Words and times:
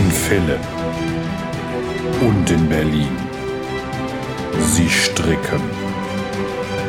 In 0.00 0.10
Philipp 0.10 0.66
und 2.22 2.50
in 2.50 2.68
Berlin. 2.70 3.14
Sie 4.58 4.88
stricken. 4.88 5.60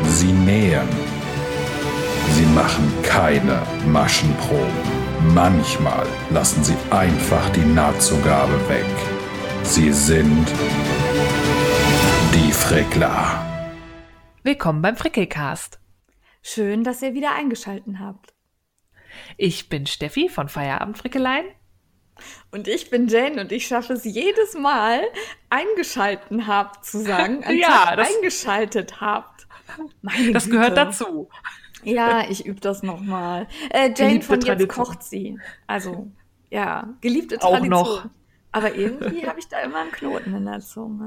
Sie 0.05 0.31
nähen. 0.31 0.87
Sie 2.35 2.45
machen 2.55 2.89
keine 3.03 3.61
Maschenproben. 3.87 4.81
Manchmal 5.33 6.07
lassen 6.29 6.63
sie 6.63 6.77
einfach 6.89 7.49
die 7.49 7.65
Nahtzugabe 7.65 8.57
weg. 8.69 8.95
Sie 9.63 9.91
sind 9.91 10.47
die 12.33 12.53
Frickler. 12.53 13.45
Willkommen 14.43 14.81
beim 14.81 14.95
Frickelcast. 14.95 15.81
Schön, 16.41 16.85
dass 16.85 17.01
ihr 17.01 17.13
wieder 17.13 17.35
eingeschaltet 17.35 17.95
habt. 17.99 18.33
Ich 19.35 19.67
bin 19.67 19.85
Steffi 19.85 20.29
von 20.29 20.47
Feierabend 20.47 20.97
Frickelein. 20.97 21.43
Und 22.51 22.67
ich 22.67 22.89
bin 22.89 23.07
Jane 23.07 23.41
und 23.41 23.51
ich 23.51 23.67
schaffe 23.67 23.93
es 23.93 24.03
jedes 24.03 24.53
Mal, 24.55 25.01
eingeschalten 25.49 26.47
habt 26.47 26.85
zu 26.85 26.99
sagen, 26.99 27.43
Ja, 27.57 27.95
das- 27.95 28.15
eingeschaltet 28.15 28.99
habt. 29.01 29.47
Meine 30.01 30.31
Das 30.33 30.45
Güte. 30.45 30.57
gehört 30.57 30.77
dazu. 30.77 31.29
Ja, 31.83 32.29
ich 32.29 32.45
übe 32.45 32.59
das 32.59 32.83
nochmal. 32.83 33.47
Äh, 33.69 33.85
Jane 33.85 33.93
Geliebte 34.19 34.25
von 34.27 34.35
jetzt 34.35 34.45
Tradition. 34.47 34.85
kocht 34.85 35.03
sie. 35.03 35.39
Also, 35.67 36.11
ja, 36.49 36.89
geliebte 37.01 37.37
Auch 37.41 37.51
Tradition. 37.57 37.69
noch. 37.69 38.05
Aber 38.51 38.75
irgendwie 38.75 39.25
habe 39.25 39.39
ich 39.39 39.47
da 39.47 39.59
immer 39.61 39.79
einen 39.79 39.91
Knoten 39.91 40.35
in 40.35 40.45
der 40.45 40.59
Zunge. 40.59 41.05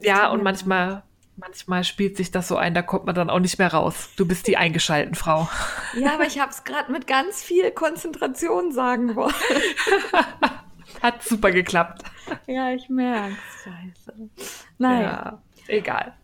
Ja, 0.00 0.30
und 0.30 0.42
manchmal, 0.44 1.02
manchmal 1.36 1.84
spielt 1.84 2.16
sich 2.16 2.30
das 2.30 2.48
so 2.48 2.56
ein, 2.56 2.74
da 2.74 2.82
kommt 2.82 3.06
man 3.06 3.14
dann 3.14 3.30
auch 3.30 3.38
nicht 3.40 3.58
mehr 3.58 3.72
raus. 3.72 4.10
Du 4.16 4.26
bist 4.26 4.46
die 4.46 4.56
eingeschalten 4.56 5.14
Frau. 5.14 5.48
Ja, 5.96 6.14
aber 6.14 6.24
ich 6.26 6.40
habe 6.40 6.50
es 6.50 6.64
gerade 6.64 6.90
mit 6.90 7.06
ganz 7.06 7.42
viel 7.42 7.70
Konzentration 7.70 8.72
sagen 8.72 9.14
wollen. 9.14 9.32
Hat 11.02 11.22
super 11.22 11.52
geklappt. 11.52 12.02
Ja, 12.46 12.70
ich 12.70 12.88
merke 12.88 13.36
Scheiße. 13.62 14.30
Naja. 14.78 15.00
Ja, 15.10 15.42
egal. 15.68 16.14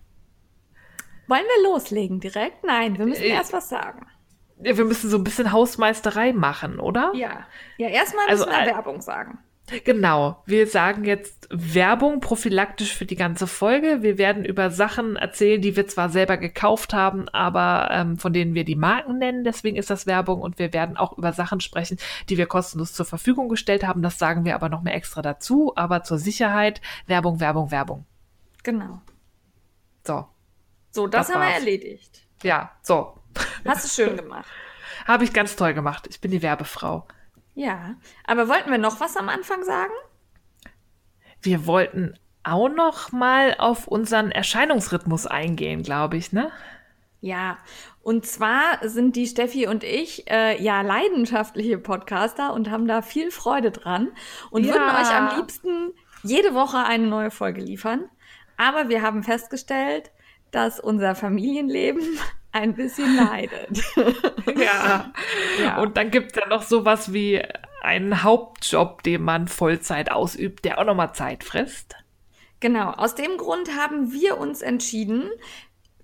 Wollen 1.28 1.44
wir 1.44 1.70
loslegen 1.70 2.18
direkt? 2.18 2.64
Nein, 2.64 2.98
wir 2.98 3.06
müssen 3.06 3.22
Äh, 3.22 3.28
erst 3.28 3.52
was 3.52 3.68
sagen. 3.68 4.06
Ja, 4.62 4.76
wir 4.76 4.84
müssen 4.84 5.08
so 5.08 5.16
ein 5.18 5.24
bisschen 5.24 5.52
Hausmeisterei 5.52 6.32
machen, 6.32 6.80
oder? 6.80 7.12
Ja. 7.14 7.46
Ja, 7.78 7.88
erstmal 7.88 8.28
Also, 8.28 8.46
müssen 8.46 8.58
wir 8.58 8.64
äh, 8.66 8.74
Werbung 8.74 9.00
sagen. 9.00 9.38
Genau. 9.84 10.42
Wir 10.46 10.66
sagen 10.66 11.04
jetzt 11.04 11.48
Werbung 11.50 12.20
prophylaktisch 12.20 12.94
für 12.94 13.06
die 13.06 13.16
ganze 13.16 13.46
Folge. 13.46 14.02
Wir 14.02 14.18
werden 14.18 14.44
über 14.44 14.70
Sachen 14.70 15.16
erzählen, 15.16 15.60
die 15.60 15.76
wir 15.76 15.86
zwar 15.86 16.08
selber 16.08 16.36
gekauft 16.36 16.92
haben, 16.92 17.28
aber 17.28 17.88
ähm, 17.92 18.18
von 18.18 18.32
denen 18.32 18.54
wir 18.54 18.64
die 18.64 18.76
Marken 18.76 19.18
nennen. 19.18 19.44
Deswegen 19.44 19.76
ist 19.76 19.90
das 19.90 20.06
Werbung. 20.06 20.40
Und 20.40 20.58
wir 20.58 20.72
werden 20.72 20.96
auch 20.96 21.16
über 21.16 21.32
Sachen 21.32 21.60
sprechen, 21.60 21.98
die 22.28 22.36
wir 22.38 22.46
kostenlos 22.46 22.92
zur 22.92 23.06
Verfügung 23.06 23.48
gestellt 23.48 23.86
haben. 23.86 24.02
Das 24.02 24.18
sagen 24.18 24.44
wir 24.44 24.54
aber 24.54 24.68
noch 24.68 24.82
mehr 24.82 24.94
extra 24.94 25.22
dazu. 25.22 25.72
Aber 25.76 26.02
zur 26.02 26.18
Sicherheit 26.18 26.80
Werbung, 27.06 27.40
Werbung, 27.40 27.70
Werbung. 27.70 28.06
Genau. 28.62 29.00
So. 30.06 30.26
So, 30.90 31.06
das, 31.06 31.28
Das 31.28 31.36
haben 31.36 31.42
wir 31.42 31.48
war's. 31.48 31.58
erledigt. 31.58 32.22
Ja, 32.42 32.72
so. 32.82 33.16
Hast 33.66 33.84
du 33.84 34.02
schön 34.02 34.16
gemacht. 34.16 34.46
Habe 35.06 35.24
ich 35.24 35.32
ganz 35.32 35.56
toll 35.56 35.74
gemacht. 35.74 36.06
Ich 36.10 36.20
bin 36.20 36.30
die 36.30 36.42
Werbefrau. 36.42 37.06
Ja. 37.54 37.94
Aber 38.24 38.48
wollten 38.48 38.70
wir 38.70 38.78
noch 38.78 39.00
was 39.00 39.16
am 39.16 39.28
Anfang 39.28 39.64
sagen? 39.64 39.92
Wir 41.42 41.66
wollten 41.66 42.14
auch 42.42 42.68
noch 42.68 43.12
mal 43.12 43.54
auf 43.58 43.86
unseren 43.86 44.30
Erscheinungsrhythmus 44.30 45.26
eingehen, 45.26 45.82
glaube 45.82 46.16
ich, 46.16 46.32
ne? 46.32 46.50
Ja. 47.20 47.58
Und 48.02 48.24
zwar 48.24 48.78
sind 48.88 49.14
die 49.16 49.26
Steffi 49.26 49.66
und 49.66 49.84
ich 49.84 50.30
äh, 50.30 50.62
ja 50.62 50.80
leidenschaftliche 50.80 51.76
Podcaster 51.76 52.54
und 52.54 52.70
haben 52.70 52.88
da 52.88 53.02
viel 53.02 53.30
Freude 53.30 53.70
dran 53.70 54.08
und 54.50 54.64
Ja. 54.64 54.72
würden 54.74 54.88
euch 54.88 55.14
am 55.14 55.36
liebsten 55.36 55.92
jede 56.22 56.54
Woche 56.54 56.78
eine 56.78 57.06
neue 57.06 57.30
Folge 57.30 57.60
liefern. 57.60 58.08
Aber 58.56 58.88
wir 58.88 59.02
haben 59.02 59.22
festgestellt, 59.22 60.10
dass 60.50 60.80
unser 60.80 61.14
Familienleben 61.14 62.02
ein 62.52 62.74
bisschen 62.74 63.16
leidet. 63.16 63.82
Ja. 64.56 65.12
Ja. 65.60 65.80
Und 65.80 65.96
dann 65.96 66.10
gibt 66.10 66.32
es 66.32 66.42
ja 66.42 66.48
noch 66.48 66.62
sowas 66.62 67.12
wie 67.12 67.42
einen 67.82 68.22
Hauptjob, 68.22 69.02
den 69.02 69.22
man 69.22 69.48
Vollzeit 69.48 70.10
ausübt, 70.10 70.64
der 70.64 70.78
auch 70.78 70.84
nochmal 70.84 71.14
Zeit 71.14 71.44
frisst. 71.44 71.96
Genau, 72.58 72.90
aus 72.90 73.14
dem 73.14 73.36
Grund 73.38 73.70
haben 73.78 74.12
wir 74.12 74.38
uns 74.38 74.60
entschieden, 74.60 75.30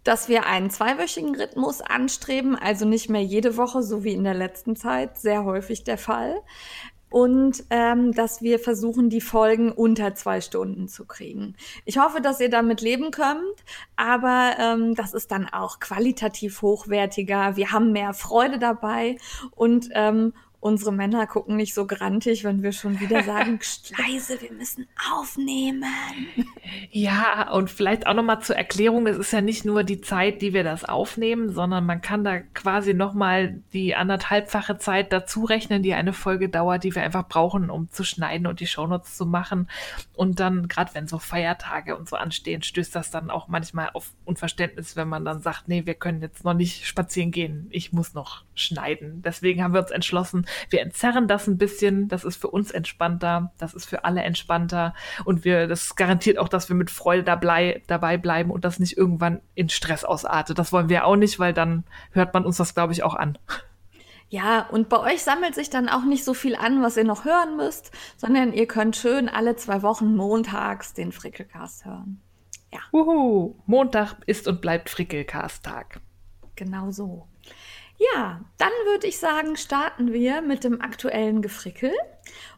dass 0.05 0.29
wir 0.29 0.47
einen 0.47 0.71
zweiwöchigen 0.71 1.35
Rhythmus 1.35 1.81
anstreben, 1.81 2.57
also 2.57 2.87
nicht 2.87 3.11
mehr 3.11 3.23
jede 3.23 3.57
Woche, 3.57 3.83
so 3.83 4.05
wie 4.05 4.13
in 4.13 4.25
der 4.25 4.35
letzten 4.35 4.77
Zeit, 4.77 5.19
sehr 5.19 5.45
häufig 5.45 5.85
der 5.85 5.99
Fall. 5.99 6.41
Und 7.09 7.65
ähm, 7.71 8.13
dass 8.13 8.43
wir 8.43 8.59
versuchen, 8.59 9.11
die 9.11 9.21
Folgen 9.21 9.71
unter 9.71 10.15
zwei 10.15 10.41
Stunden 10.41 10.89
zu 10.89 11.05
kriegen. 11.07 11.55
Ich 11.85 11.99
hoffe, 11.99 12.21
dass 12.21 12.41
ihr 12.41 12.51
damit 12.51 12.81
leben 12.81 13.11
könnt, 13.11 13.65
aber 13.95 14.53
ähm, 14.59 14.95
das 14.95 15.15
ist 15.15 15.31
dann 15.31 15.49
auch 15.49 15.79
qualitativ 15.79 16.63
hochwertiger. 16.63 17.57
Wir 17.57 17.71
haben 17.71 17.93
mehr 17.93 18.13
Freude 18.13 18.59
dabei 18.59 19.17
und 19.55 19.89
ähm, 19.95 20.33
unsere 20.61 20.93
Männer 20.93 21.27
gucken 21.27 21.57
nicht 21.57 21.75
so 21.75 21.87
grantig, 21.87 22.45
wenn 22.45 22.63
wir 22.63 22.73
schon 22.73 23.01
wieder 23.01 23.23
sagen, 23.23 23.59
"Psst, 23.61 23.93
leise, 23.99 24.41
wir 24.41 24.53
müssen 24.53 24.87
aufnehmen. 25.13 25.85
Ja, 26.91 27.53
und 27.53 27.71
vielleicht 27.71 28.07
auch 28.07 28.15
nochmal 28.15 28.41
zur 28.41 28.57
Erklärung, 28.57 29.07
es 29.07 29.17
ist 29.17 29.33
ja 29.33 29.41
nicht 29.41 29.65
nur 29.65 29.85
die 29.85 30.01
Zeit, 30.01 30.43
die 30.43 30.53
wir 30.53 30.65
das 30.65 30.85
aufnehmen, 30.85 31.53
sondern 31.53 31.87
man 31.87 32.01
kann 32.01 32.25
da 32.25 32.41
quasi 32.41 32.95
nochmal 32.95 33.63
die 33.73 33.95
anderthalbfache 33.95 34.79
Zeit 34.79 35.13
dazu 35.13 35.45
rechnen, 35.45 35.83
die 35.83 35.95
eine 35.95 36.13
Folge 36.13 36.49
dauert, 36.49 36.85
die 36.85 36.95
wir 36.95 37.03
einfach 37.03 37.29
brauchen, 37.29 37.71
um 37.71 37.91
zu 37.91 38.05
schneiden 38.05 38.47
und 38.47 38.61
die 38.61 38.67
Shownotes 38.67 39.17
zu 39.17 39.27
machen. 39.27 39.69
Und 40.15 40.41
dann, 40.41 40.69
gerade 40.69 40.95
wenn 40.95 41.07
so 41.07 41.19
Feiertage 41.19 41.97
und 41.97 42.09
so 42.09 42.17
anstehen, 42.17 42.63
stößt 42.63 42.95
das 42.95 43.11
dann 43.11 43.31
auch 43.31 43.49
manchmal 43.49 43.91
auf 43.93 44.13
Unverständnis, 44.25 44.97
wenn 44.97 45.09
man 45.09 45.25
dann 45.25 45.41
sagt, 45.43 45.69
nee, 45.69 45.87
wir 45.87 45.95
können 45.95 46.23
jetzt 46.23 46.45
noch 46.45 46.55
nicht 46.55 46.87
spazieren 46.87 47.31
gehen, 47.31 47.69
ich 47.71 47.93
muss 47.93 48.15
noch 48.15 48.45
schneiden. 48.55 49.23
Deswegen 49.23 49.63
haben 49.63 49.75
wir 49.75 49.81
uns 49.81 49.91
entschlossen, 49.91 50.47
wir 50.71 50.81
entzerren 50.81 51.29
das 51.29 51.47
ein 51.47 51.59
bisschen, 51.59 52.09
das 52.09 52.25
ist 52.25 52.37
für 52.37 52.49
uns 52.49 52.71
entspannter, 52.71 53.53
das 53.59 53.75
ist 53.75 53.87
für 53.87 54.05
alle 54.05 54.23
entspannter 54.23 54.95
und 55.25 55.45
wir, 55.45 55.67
das 55.67 55.97
garantiert 55.97 56.39
auch, 56.39 56.49
dass 56.49 56.69
wir 56.69 56.77
mit 56.77 56.91
Freude 56.91 57.25
dabei, 57.25 57.83
dabei 57.87 58.17
bleiben 58.17 58.51
und 58.51 58.65
das 58.65 58.79
nicht 58.79 58.97
irgendwann 58.97 59.41
in 59.55 59.69
Stress 59.69 60.05
ausartet. 60.05 60.59
Das 60.59 60.73
wollen 60.73 60.89
wir 60.89 61.05
auch 61.05 61.17
nicht, 61.17 61.39
weil 61.39 61.53
dann 61.53 61.85
hört 62.13 62.35
man 62.35 62.45
uns 62.45 62.57
das, 62.57 62.75
glaube 62.75 62.93
ich, 62.93 63.03
auch 63.03 63.15
an. 63.15 63.39
Ja, 64.29 64.67
und 64.71 64.89
bei 64.89 64.99
euch 64.99 65.23
sammelt 65.23 65.55
sich 65.55 65.71
dann 65.71 65.89
auch 65.89 66.05
nicht 66.05 66.25
so 66.25 66.35
viel 66.35 66.57
an, 66.57 66.83
was 66.83 66.97
ihr 66.97 67.05
noch 67.05 67.25
hören 67.25 67.57
müsst, 67.57 67.93
sondern 68.17 68.53
ihr 68.53 68.67
könnt 68.67 68.97
schön 68.97 69.29
alle 69.29 69.55
zwei 69.55 69.83
Wochen 69.83 70.17
montags 70.17 70.95
den 70.95 71.13
Frickelcast 71.13 71.85
hören. 71.85 72.21
Uhu, 72.93 73.55
Montag 73.67 74.17
ist 74.27 74.49
und 74.49 74.61
bleibt 74.61 74.91
Frickelcast-Tag. 74.91 76.01
Genau 76.55 76.91
so. 76.91 77.27
Ja, 77.99 78.41
dann 78.59 78.71
würde 78.87 79.07
ich 79.07 79.19
sagen, 79.19 79.57
starten 79.57 80.13
wir 80.13 80.43
mit 80.43 80.65
dem 80.65 80.81
aktuellen 80.81 81.43
Gefrickel. 81.43 81.93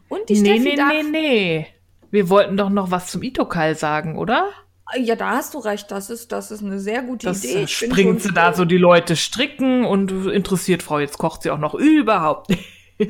Und 0.09 0.27
die 0.29 0.41
Nee, 0.41 0.55
Steffi 0.55 0.69
nee, 0.69 0.75
darf... 0.75 0.91
nee, 0.91 1.03
nee. 1.03 1.67
Wir 2.11 2.29
wollten 2.29 2.57
doch 2.57 2.69
noch 2.69 2.91
was 2.91 3.07
zum 3.07 3.21
Itokal 3.21 3.75
sagen, 3.75 4.17
oder? 4.17 4.49
Ja, 4.97 5.15
da 5.15 5.31
hast 5.31 5.53
du 5.53 5.59
recht. 5.59 5.91
Das 5.91 6.09
ist, 6.09 6.31
das 6.31 6.49
ist 6.49 6.63
eine 6.63 6.79
sehr 6.79 7.03
gute 7.03 7.27
Das 7.27 7.43
Idee. 7.43 7.63
Ich 7.63 7.77
springt 7.77 8.21
sie 8.21 8.33
da 8.33 8.53
so 8.53 8.65
die 8.65 8.77
Leute 8.77 9.15
stricken 9.15 9.85
und 9.85 10.11
interessiert 10.27 10.81
Frau, 10.81 10.99
jetzt 10.99 11.19
kocht 11.19 11.43
sie 11.43 11.51
auch 11.51 11.59
noch 11.59 11.75
überhaupt 11.75 12.49
nicht. 12.49 12.65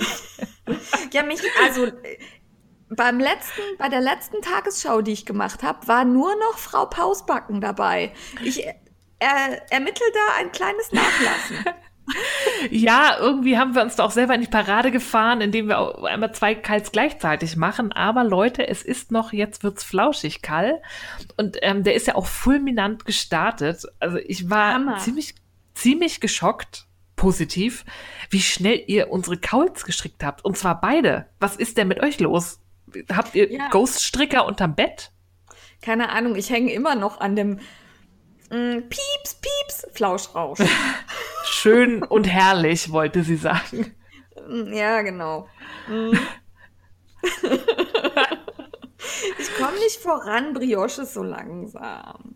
Ja, 1.12 1.24
mich, 1.24 1.40
also 1.66 1.86
äh, 1.88 2.20
beim 2.90 3.20
letzten, 3.20 3.62
bei 3.80 3.90
der 3.90 4.02
letzten 4.02 4.40
Tagesschau, 4.42 5.02
die 5.02 5.14
ich 5.14 5.26
gemacht 5.26 5.64
habe, 5.64 5.88
war 5.88 6.06
nur 6.06 6.36
noch 6.36 6.60
Frau 6.60 6.86
Pausbacken 6.86 7.60
dabei. 7.60 8.14
Ich 8.44 8.64
äh, 8.66 8.74
ermittle 9.72 10.06
da 10.14 10.40
ein 10.40 10.52
kleines 10.52 10.92
Nachlassen. 10.92 11.66
Ja, 12.72 13.16
irgendwie 13.20 13.58
haben 13.58 13.74
wir 13.76 13.82
uns 13.82 13.96
da 13.96 14.04
auch 14.04 14.12
selber 14.12 14.36
in 14.36 14.42
die 14.42 14.48
Parade 14.48 14.92
gefahren, 14.92 15.42
indem 15.42 15.68
wir 15.68 15.80
auch 15.80 16.04
einmal 16.04 16.34
zwei 16.34 16.56
Kals 16.56 16.92
gleichzeitig 16.92 17.56
machen. 17.56 17.92
Aber 17.92 18.24
Leute, 18.24 18.68
es 18.68 18.84
ist 18.84 19.12
noch, 19.12 19.32
jetzt 19.34 19.64
wird's 19.64 19.84
flauschig, 19.84 20.42
Kall. 20.42 20.82
Und 21.38 21.58
ähm, 21.62 21.84
der 21.84 21.96
ist 21.96 22.08
ja 22.08 22.16
auch 22.16 22.26
fulminant 22.26 23.06
gestartet. 23.06 23.84
Also 24.00 24.18
ich 24.18 24.50
war 24.50 24.74
Hammer. 24.74 24.98
ziemlich, 24.98 25.36
ziemlich 25.74 26.20
geschockt, 26.20 26.86
positiv, 27.16 27.86
wie 28.30 28.42
schnell 28.42 28.82
ihr 28.88 29.10
unsere 29.12 29.38
Kauls 29.38 29.86
gestrickt 29.86 30.24
habt. 30.24 30.44
Und 30.44 30.58
zwar 30.58 30.80
beide. 30.82 31.28
Was 31.40 31.56
ist 31.56 31.78
denn 31.78 31.88
mit 31.88 32.02
euch 32.02 32.20
los? 32.20 32.60
Habt 33.14 33.36
ihr 33.36 33.52
Ja. 33.52 33.70
Ghost-Stricker 33.70 34.46
unterm 34.46 34.76
Bett? 34.76 35.12
Keine 35.82 36.10
Ahnung, 36.10 36.36
ich 36.36 36.50
hänge 36.50 36.74
immer 36.74 36.96
noch 36.96 37.22
an 37.22 37.36
dem 37.38 37.60
mm, 38.50 38.90
Pieps, 38.90 39.36
Pieps, 39.42 39.88
Flauschrausch. 39.94 40.60
Schön 41.46 42.04
und 42.04 42.26
herrlich, 42.26 42.92
wollte 42.92 43.24
sie 43.24 43.36
sagen. 43.36 43.96
Mm, 44.48 44.74
ja, 44.74 45.02
genau. 45.02 45.48
Mm. 45.88 46.12
ich 49.40 49.56
komme 49.58 49.78
nicht 49.80 49.98
voran, 50.02 50.54
Brioche 50.54 51.02
ist 51.02 51.14
so 51.14 51.24
langsam. 51.24 52.36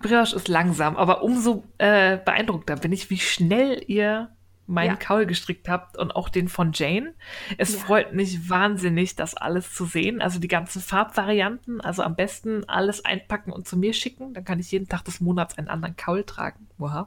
Brioche 0.00 0.36
ist 0.36 0.48
langsam, 0.48 0.96
aber 0.96 1.22
umso 1.22 1.64
äh, 1.78 2.18
beeindruckter 2.18 2.76
bin 2.76 2.92
ich, 2.92 3.10
wie 3.10 3.18
schnell 3.18 3.82
ihr 3.86 4.30
meinen 4.70 4.90
Ja. 4.90 4.96
Kaul 4.96 5.26
gestrickt 5.26 5.68
habt 5.68 5.96
und 5.98 6.12
auch 6.14 6.28
den 6.28 6.48
von 6.48 6.72
Jane. 6.72 7.14
Es 7.58 7.74
Ja. 7.74 7.80
freut 7.80 8.14
mich 8.14 8.48
wahnsinnig, 8.48 9.16
das 9.16 9.34
alles 9.34 9.74
zu 9.74 9.84
sehen. 9.84 10.20
Also 10.22 10.38
die 10.38 10.48
ganzen 10.48 10.80
Farbvarianten. 10.80 11.80
Also 11.80 12.02
am 12.02 12.16
besten 12.16 12.68
alles 12.68 13.04
einpacken 13.04 13.52
und 13.52 13.66
zu 13.66 13.76
mir 13.76 13.92
schicken. 13.92 14.32
Dann 14.34 14.44
kann 14.44 14.58
ich 14.60 14.70
jeden 14.70 14.88
Tag 14.88 15.04
des 15.04 15.20
Monats 15.20 15.58
einen 15.58 15.68
anderen 15.68 15.96
Kaul 15.96 16.24
tragen. 16.24 16.68
Wow. 16.78 17.06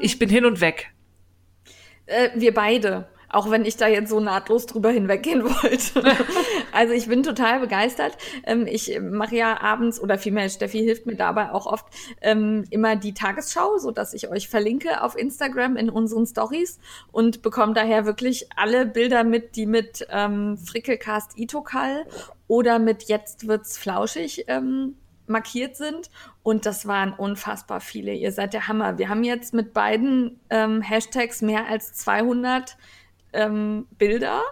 Ich 0.00 0.18
bin 0.18 0.28
hin 0.28 0.44
und 0.44 0.60
weg. 0.60 0.92
Äh, 2.06 2.30
wir 2.34 2.52
beide. 2.54 3.08
Auch 3.30 3.50
wenn 3.50 3.64
ich 3.64 3.76
da 3.76 3.86
jetzt 3.86 4.10
so 4.10 4.18
nahtlos 4.20 4.66
drüber 4.66 4.90
hinweggehen 4.90 5.44
wollte. 5.62 6.16
also 6.72 6.92
ich 6.92 7.08
bin 7.08 7.22
total 7.22 7.60
begeistert. 7.60 8.18
Ähm, 8.44 8.66
ich 8.66 8.98
mache 9.00 9.36
ja 9.36 9.60
abends 9.60 10.00
oder 10.00 10.18
vielmehr 10.18 10.48
Steffi 10.48 10.80
hilft 10.80 11.06
mir 11.06 11.16
dabei 11.16 11.52
auch 11.52 11.66
oft 11.66 11.86
ähm, 12.20 12.64
immer 12.70 12.96
die 12.96 13.14
Tagesschau, 13.14 13.78
so 13.78 13.90
dass 13.90 14.14
ich 14.14 14.28
euch 14.28 14.48
verlinke 14.48 15.02
auf 15.02 15.16
Instagram 15.16 15.76
in 15.76 15.90
unseren 15.90 16.26
Stories 16.26 16.80
und 17.12 17.42
bekomme 17.42 17.72
daher 17.74 18.04
wirklich 18.04 18.48
alle 18.56 18.84
Bilder 18.84 19.24
mit, 19.24 19.56
die 19.56 19.66
mit 19.66 20.06
ähm, 20.10 20.58
Frickelcast 20.58 21.38
Itokal 21.38 22.06
oder 22.48 22.78
mit 22.80 23.04
Jetzt 23.04 23.46
wird's 23.46 23.78
flauschig 23.78 24.46
ähm, 24.48 24.96
markiert 25.30 25.76
sind. 25.76 26.10
Und 26.42 26.66
das 26.66 26.86
waren 26.86 27.12
unfassbar 27.12 27.80
viele. 27.80 28.12
Ihr 28.12 28.32
seid 28.32 28.52
der 28.52 28.68
Hammer. 28.68 28.98
Wir 28.98 29.08
haben 29.08 29.24
jetzt 29.24 29.54
mit 29.54 29.72
beiden 29.72 30.40
ähm, 30.50 30.82
Hashtags 30.82 31.40
mehr 31.40 31.68
als 31.68 31.94
200 31.94 32.76
ähm, 33.32 33.86
Bilder. 33.98 34.42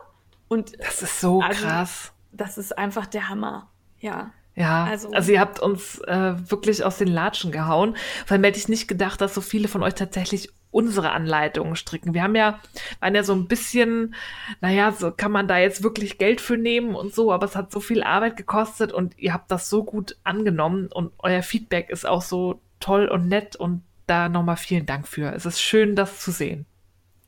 Und 0.48 0.78
Das 0.80 1.02
ist 1.02 1.20
so 1.20 1.40
Also- 1.42 1.66
krass. 1.66 2.12
das 2.32 2.58
ist 2.58 2.76
einfach 2.78 3.06
der 3.06 3.28
Hammer. 3.28 3.68
Ja. 4.00 4.30
Ja, 4.54 4.84
Also- 4.84 5.10
also, 5.12 5.30
ihr 5.32 5.40
habt 5.40 5.60
uns 5.60 5.98
äh, 6.00 6.34
wirklich 6.50 6.82
aus 6.84 6.98
den 6.98 7.08
Latschen 7.08 7.52
gehauen. 7.52 7.96
Vor 8.26 8.34
allem 8.34 8.44
hätte 8.44 8.58
ich 8.58 8.68
nicht 8.68 8.88
gedacht, 8.88 9.20
dass 9.20 9.34
so 9.34 9.40
viele 9.40 9.68
von 9.68 9.82
euch 9.84 9.94
tatsächlich 9.94 10.50
unsere 10.70 11.12
Anleitungen 11.12 11.76
stricken. 11.76 12.12
Wir 12.12 12.22
haben 12.22 12.34
ja, 12.34 12.58
waren 13.00 13.14
ja 13.14 13.22
so 13.22 13.32
ein 13.34 13.46
bisschen, 13.46 14.14
naja, 14.60 14.92
so 14.92 15.10
kann 15.12 15.32
man 15.32 15.48
da 15.48 15.58
jetzt 15.58 15.82
wirklich 15.82 16.18
Geld 16.18 16.40
für 16.40 16.58
nehmen 16.58 16.94
und 16.94 17.14
so, 17.14 17.32
aber 17.32 17.46
es 17.46 17.56
hat 17.56 17.70
so 17.72 17.80
viel 17.80 18.02
Arbeit 18.02 18.36
gekostet 18.36 18.92
und 18.92 19.16
ihr 19.18 19.32
habt 19.32 19.50
das 19.50 19.70
so 19.70 19.82
gut 19.84 20.16
angenommen 20.24 20.88
und 20.92 21.12
euer 21.20 21.42
Feedback 21.42 21.88
ist 21.88 22.04
auch 22.06 22.20
so 22.22 22.60
toll 22.80 23.06
und 23.08 23.28
nett 23.28 23.56
und 23.56 23.82
da 24.06 24.28
nochmal 24.28 24.56
vielen 24.56 24.86
Dank 24.86 25.06
für. 25.08 25.32
Es 25.32 25.46
ist 25.46 25.60
schön, 25.60 25.94
das 25.96 26.20
zu 26.20 26.32
sehen. 26.32 26.66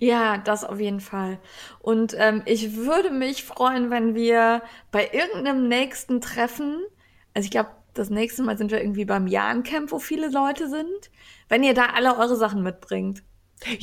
Ja, 0.00 0.38
das 0.38 0.64
auf 0.64 0.80
jeden 0.80 1.00
Fall. 1.00 1.38
Und 1.78 2.14
ähm, 2.18 2.42
ich 2.46 2.74
würde 2.74 3.10
mich 3.10 3.44
freuen, 3.44 3.90
wenn 3.90 4.14
wir 4.14 4.62
bei 4.90 5.08
irgendeinem 5.12 5.68
nächsten 5.68 6.20
Treffen, 6.20 6.80
also 7.34 7.44
ich 7.44 7.50
glaube, 7.50 7.70
das 7.94 8.08
nächste 8.08 8.42
Mal 8.42 8.56
sind 8.56 8.70
wir 8.70 8.80
irgendwie 8.80 9.04
beim 9.04 9.26
Jahrencamp, 9.26 9.92
wo 9.92 9.98
viele 9.98 10.28
Leute 10.30 10.68
sind, 10.68 11.10
wenn 11.48 11.62
ihr 11.62 11.74
da 11.74 11.86
alle 11.94 12.16
eure 12.16 12.36
Sachen 12.36 12.62
mitbringt. 12.62 13.22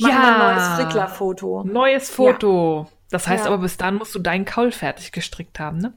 wir 0.00 0.34
ein 0.34 0.54
neues 0.56 0.68
Frickler-Foto. 0.80 1.62
Neues 1.64 2.10
Foto. 2.10 2.88
Das 3.10 3.28
heißt 3.28 3.44
Ja. 3.44 3.52
aber, 3.52 3.62
bis 3.62 3.76
dann 3.76 3.94
musst 3.94 4.14
du 4.14 4.18
deinen 4.18 4.44
Kaul 4.44 4.72
fertig 4.72 5.12
gestrickt 5.12 5.60
haben, 5.60 5.78
ne? 5.78 5.94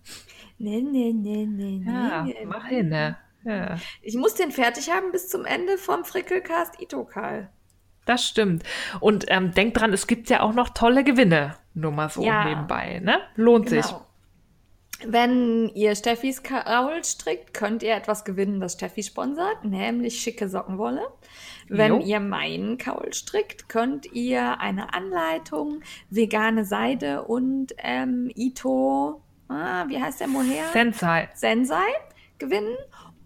Nee, 0.59 0.81
nee, 0.81 1.11
nee, 1.13 1.47
nee, 1.47 1.83
Ja, 1.85 2.23
nee. 2.23 2.45
mach 2.45 2.67
hin, 2.67 2.89
ne? 2.89 3.17
Ja. 3.43 3.77
Ich 4.03 4.15
muss 4.15 4.35
den 4.35 4.51
fertig 4.51 4.91
haben 4.91 5.11
bis 5.11 5.29
zum 5.29 5.45
Ende 5.45 5.79
vom 5.79 6.05
Frickelcast 6.05 6.79
Itokal. 6.79 7.49
Das 8.05 8.25
stimmt. 8.27 8.63
Und 8.99 9.25
ähm, 9.27 9.53
denkt 9.53 9.79
dran, 9.79 9.93
es 9.93 10.07
gibt 10.07 10.29
ja 10.29 10.41
auch 10.41 10.53
noch 10.53 10.69
tolle 10.69 11.03
Gewinne. 11.03 11.55
Nur 11.73 11.91
mal 11.91 12.09
so 12.09 12.23
Ja. 12.23 12.45
nebenbei, 12.45 12.99
ne? 13.03 13.19
Lohnt 13.35 13.69
sich. 13.69 13.85
Genau. 13.85 14.05
Wenn 15.03 15.69
ihr 15.69 15.95
Steffis 15.95 16.43
Kaul 16.43 17.03
strickt, 17.03 17.53
könnt 17.55 17.81
ihr 17.81 17.95
etwas 17.95 18.23
gewinnen, 18.23 18.59
das 18.59 18.73
Steffi 18.73 19.01
sponsert, 19.01 19.63
nämlich 19.65 20.19
schicke 20.21 20.47
Sockenwolle. 20.47 21.01
Wenn 21.69 21.93
Jo. 21.93 22.05
ihr 22.05 22.19
meinen 22.19 22.77
Kaul 22.77 23.11
strickt, 23.13 23.67
könnt 23.67 24.05
ihr 24.13 24.59
eine 24.59 24.93
Anleitung, 24.93 25.81
vegane 26.09 26.65
Seide 26.65 27.23
und 27.23 27.73
ähm, 27.79 28.29
Ito, 28.35 29.21
ah, 29.47 29.85
wie 29.87 29.99
heißt 29.99 30.19
der 30.19 30.27
Moher? 30.27 30.65
Sensei. 30.73 31.29
Sensei 31.33 31.87
gewinnen. 32.37 32.75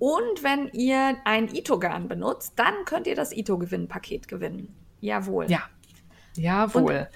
Und 0.06 0.44
wenn 0.44 0.68
ihr 0.74 1.18
ein 1.24 1.48
Ito-Garn 1.48 2.08
benutzt, 2.08 2.54
dann 2.58 2.86
könnt 2.86 3.08
ihr 3.08 3.16
das 3.16 3.36
Ito-Gewinnpaket 3.36 4.28
gewinnen. 4.28 4.72
Jawohl. 5.00 5.50
Ja. 5.50 5.64
Jawohl. 6.36 7.10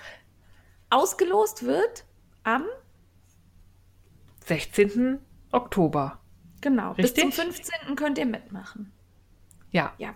Ausgelost 0.89 1.67
wird 1.67 2.05
am, 2.43 2.63
16. 4.43 5.19
Oktober. 5.51 6.19
genau, 6.61 6.95
bis 6.95 7.05
Richtig? 7.05 7.35
zum 7.35 7.45
15. 7.45 7.95
könnt 7.95 8.17
ihr 8.17 8.25
mitmachen. 8.25 8.91
Ja. 9.69 9.93
Ja. 9.99 10.15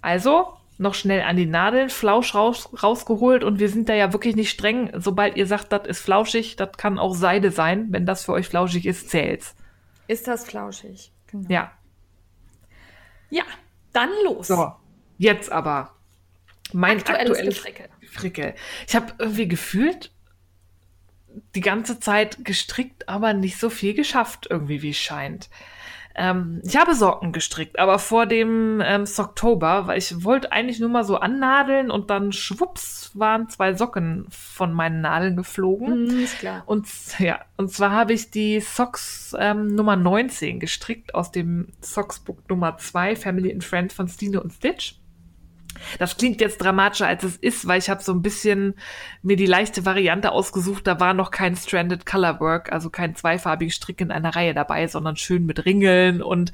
Also, 0.00 0.56
noch 0.78 0.94
schnell 0.94 1.22
an 1.22 1.36
die 1.36 1.46
Nadeln, 1.46 1.90
Flausch 1.90 2.36
raus, 2.36 2.70
rausgeholt 2.84 3.42
und 3.42 3.58
wir 3.58 3.68
sind 3.68 3.88
da 3.88 3.94
ja 3.94 4.12
wirklich 4.12 4.36
nicht 4.36 4.50
streng. 4.50 4.92
Sobald 4.94 5.36
ihr 5.36 5.48
sagt, 5.48 5.72
das 5.72 5.88
ist 5.88 5.98
flauschig, 5.98 6.54
das 6.54 6.70
kann 6.76 7.00
auch 7.00 7.16
Seide 7.16 7.50
sein. 7.50 7.88
Wenn 7.90 8.06
das 8.06 8.24
für 8.24 8.32
euch 8.32 8.46
flauschig 8.46 8.86
ist, 8.86 9.10
zählt's. 9.10 9.56
Ist 10.06 10.28
das 10.28 10.44
flauschig? 10.44 11.10
Genau. 11.26 11.50
Ja. 11.50 11.72
Ja, 13.32 13.44
dann 13.94 14.10
los. 14.24 14.48
So. 14.48 14.72
Jetzt 15.16 15.50
aber. 15.50 15.96
Mein 16.74 16.98
Aktuelles 16.98 17.30
aktuelles, 17.30 17.54
Gefrickel. 17.56 17.88
Frickel. 18.06 18.54
Ich 18.86 18.94
habe 18.94 19.14
irgendwie 19.18 19.48
gefühlt 19.48 20.12
die 21.54 21.62
ganze 21.62 21.98
Zeit 21.98 22.44
gestrickt, 22.44 23.08
aber 23.08 23.32
nicht 23.32 23.58
so 23.58 23.70
viel 23.70 23.94
geschafft, 23.94 24.48
irgendwie 24.50 24.82
wie 24.82 24.90
es 24.90 24.98
scheint. 24.98 25.48
Ähm, 26.14 26.60
ich 26.64 26.76
habe 26.76 26.94
Socken 26.94 27.32
gestrickt, 27.32 27.78
aber 27.78 27.98
vor 27.98 28.26
dem 28.26 28.82
ähm, 28.84 29.06
Socktober, 29.06 29.86
weil 29.86 29.98
ich 29.98 30.24
wollte 30.24 30.52
eigentlich 30.52 30.80
nur 30.80 30.88
mal 30.88 31.04
so 31.04 31.16
annadeln 31.16 31.90
und 31.90 32.10
dann 32.10 32.32
schwupps 32.32 33.10
waren 33.14 33.48
zwei 33.48 33.74
Socken 33.74 34.26
von 34.30 34.72
meinen 34.72 35.00
Nadeln 35.00 35.36
geflogen. 35.36 36.04
Mhm, 36.04 36.24
ist 36.24 36.38
klar. 36.38 36.62
Und 36.66 36.86
ja, 37.18 37.40
und 37.56 37.70
zwar 37.70 37.90
habe 37.90 38.12
ich 38.12 38.30
die 38.30 38.60
Socks 38.60 39.34
ähm, 39.38 39.74
Nummer 39.74 39.96
19 39.96 40.60
gestrickt 40.60 41.14
aus 41.14 41.30
dem 41.32 41.68
Socksbook 41.80 42.48
Nummer 42.48 42.76
2, 42.76 43.16
Family 43.16 43.52
and 43.52 43.64
Friends 43.64 43.94
von 43.94 44.08
Stine 44.08 44.42
und 44.42 44.52
Stitch. 44.52 45.01
Das 45.98 46.16
klingt 46.16 46.40
jetzt 46.40 46.58
dramatischer, 46.58 47.06
als 47.06 47.24
es 47.24 47.36
ist, 47.36 47.66
weil 47.66 47.78
ich 47.78 47.90
habe 47.90 48.02
so 48.02 48.12
ein 48.12 48.22
bisschen 48.22 48.74
mir 49.22 49.36
die 49.36 49.46
leichte 49.46 49.84
Variante 49.84 50.32
ausgesucht. 50.32 50.86
Da 50.86 51.00
war 51.00 51.14
noch 51.14 51.30
kein 51.30 51.56
Stranded 51.56 52.06
Colorwork, 52.06 52.72
also 52.72 52.90
kein 52.90 53.14
zweifarbiges 53.14 53.74
Strick 53.74 54.00
in 54.00 54.10
einer 54.10 54.34
Reihe 54.34 54.54
dabei, 54.54 54.86
sondern 54.86 55.16
schön 55.16 55.46
mit 55.46 55.64
Ringeln 55.64 56.22
und 56.22 56.52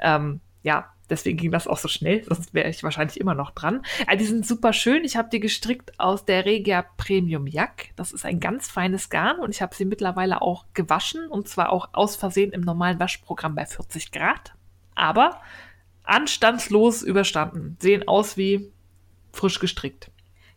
ähm, 0.00 0.40
ja, 0.62 0.92
deswegen 1.10 1.38
ging 1.38 1.50
das 1.50 1.66
auch 1.66 1.78
so 1.78 1.88
schnell, 1.88 2.24
sonst 2.24 2.54
wäre 2.54 2.68
ich 2.68 2.82
wahrscheinlich 2.82 3.20
immer 3.20 3.34
noch 3.34 3.50
dran. 3.50 3.82
Also 4.06 4.18
die 4.18 4.28
sind 4.28 4.46
super 4.46 4.72
schön. 4.72 5.04
Ich 5.04 5.16
habe 5.16 5.28
die 5.30 5.40
gestrickt 5.40 5.98
aus 5.98 6.24
der 6.24 6.44
Regia 6.44 6.84
Premium 6.96 7.46
Jack. 7.46 7.90
Das 7.96 8.12
ist 8.12 8.24
ein 8.24 8.40
ganz 8.40 8.68
feines 8.68 9.10
Garn 9.10 9.38
und 9.38 9.54
ich 9.54 9.62
habe 9.62 9.74
sie 9.74 9.84
mittlerweile 9.84 10.42
auch 10.42 10.66
gewaschen 10.74 11.26
und 11.28 11.48
zwar 11.48 11.70
auch 11.72 11.88
aus 11.92 12.16
Versehen 12.16 12.52
im 12.52 12.60
normalen 12.60 13.00
Waschprogramm 13.00 13.54
bei 13.54 13.66
40 13.66 14.12
Grad. 14.12 14.54
Aber 14.94 15.40
anstandslos 16.08 17.02
überstanden. 17.02 17.76
Sehen 17.80 18.06
aus 18.08 18.36
wie 18.36 18.72
frisch 19.32 19.58
gestrickt. 19.58 20.10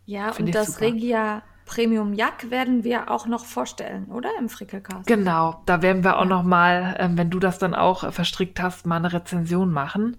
Ja, 0.06 0.32
Find 0.32 0.48
und 0.48 0.54
das 0.54 0.74
super. 0.74 0.80
Regia 0.86 1.42
Premium 1.64 2.12
Jack 2.12 2.50
werden 2.50 2.84
wir 2.84 3.10
auch 3.10 3.26
noch 3.26 3.46
vorstellen, 3.46 4.06
oder? 4.06 4.28
Im 4.38 4.48
Frickelcast. 4.48 5.06
Genau, 5.06 5.62
da 5.64 5.80
werden 5.80 6.04
wir 6.04 6.18
auch 6.18 6.24
noch 6.24 6.42
mal, 6.42 6.96
ähm, 6.98 7.16
wenn 7.16 7.30
du 7.30 7.38
das 7.38 7.58
dann 7.58 7.74
auch 7.74 8.04
äh, 8.04 8.12
verstrickt 8.12 8.60
hast, 8.60 8.84
mal 8.84 8.96
eine 8.96 9.12
Rezension 9.12 9.70
machen. 9.70 10.18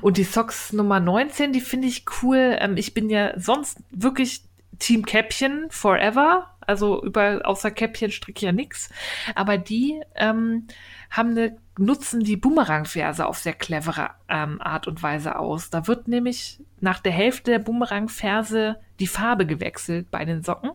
Und 0.00 0.16
die 0.16 0.24
Socks 0.24 0.72
Nummer 0.72 1.00
19, 1.00 1.52
die 1.52 1.60
finde 1.60 1.88
ich 1.88 2.04
cool. 2.22 2.56
Ähm, 2.60 2.76
ich 2.76 2.94
bin 2.94 3.10
ja 3.10 3.32
sonst 3.38 3.80
wirklich 3.90 4.44
Team 4.78 5.04
Käppchen 5.04 5.66
forever. 5.70 6.50
Also 6.60 7.02
über 7.02 7.40
außer 7.44 7.70
Käppchen 7.70 8.12
stricke 8.12 8.38
ich 8.38 8.42
ja 8.42 8.52
nix. 8.52 8.88
Aber 9.34 9.58
die 9.58 10.00
ähm, 10.14 10.68
haben 11.10 11.30
eine, 11.30 11.56
nutzen 11.78 12.20
die 12.20 12.36
Boomerang-Ferse 12.36 13.26
auf 13.26 13.38
sehr 13.38 13.54
clevere 13.54 14.10
ähm, 14.28 14.60
Art 14.60 14.86
und 14.86 15.02
Weise 15.02 15.38
aus. 15.38 15.70
Da 15.70 15.86
wird 15.86 16.08
nämlich 16.08 16.60
nach 16.80 17.00
der 17.00 17.12
Hälfte 17.12 17.52
der 17.52 17.58
Boomerang-Ferse 17.60 18.76
die 19.00 19.06
Farbe 19.06 19.46
gewechselt 19.46 20.10
bei 20.10 20.24
den 20.24 20.42
Socken, 20.42 20.72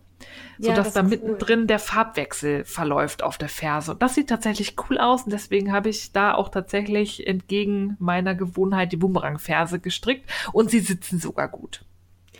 Ja, 0.57 0.69
sodass 0.71 0.87
das 0.87 0.93
da 0.93 1.03
mittendrin 1.03 1.67
der 1.67 1.79
Farbwechsel 1.79 2.65
verläuft 2.65 3.23
auf 3.23 3.37
der 3.37 3.49
Ferse. 3.49 3.91
Und 3.93 4.01
das 4.01 4.15
sieht 4.15 4.29
tatsächlich 4.29 4.75
cool 4.89 4.97
aus 4.97 5.23
und 5.23 5.31
deswegen 5.31 5.71
habe 5.71 5.89
ich 5.89 6.11
da 6.11 6.33
auch 6.33 6.49
tatsächlich 6.49 7.27
entgegen 7.27 7.95
meiner 7.99 8.35
Gewohnheit 8.35 8.91
die 8.91 8.97
Boomerang-Ferse 8.97 9.79
gestrickt 9.79 10.29
und 10.51 10.71
sie 10.71 10.79
sitzen 10.79 11.19
sogar 11.19 11.47
gut. 11.47 11.85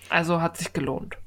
Also 0.10 0.42
hat 0.42 0.58
sich 0.58 0.74
gelohnt. 0.74 1.18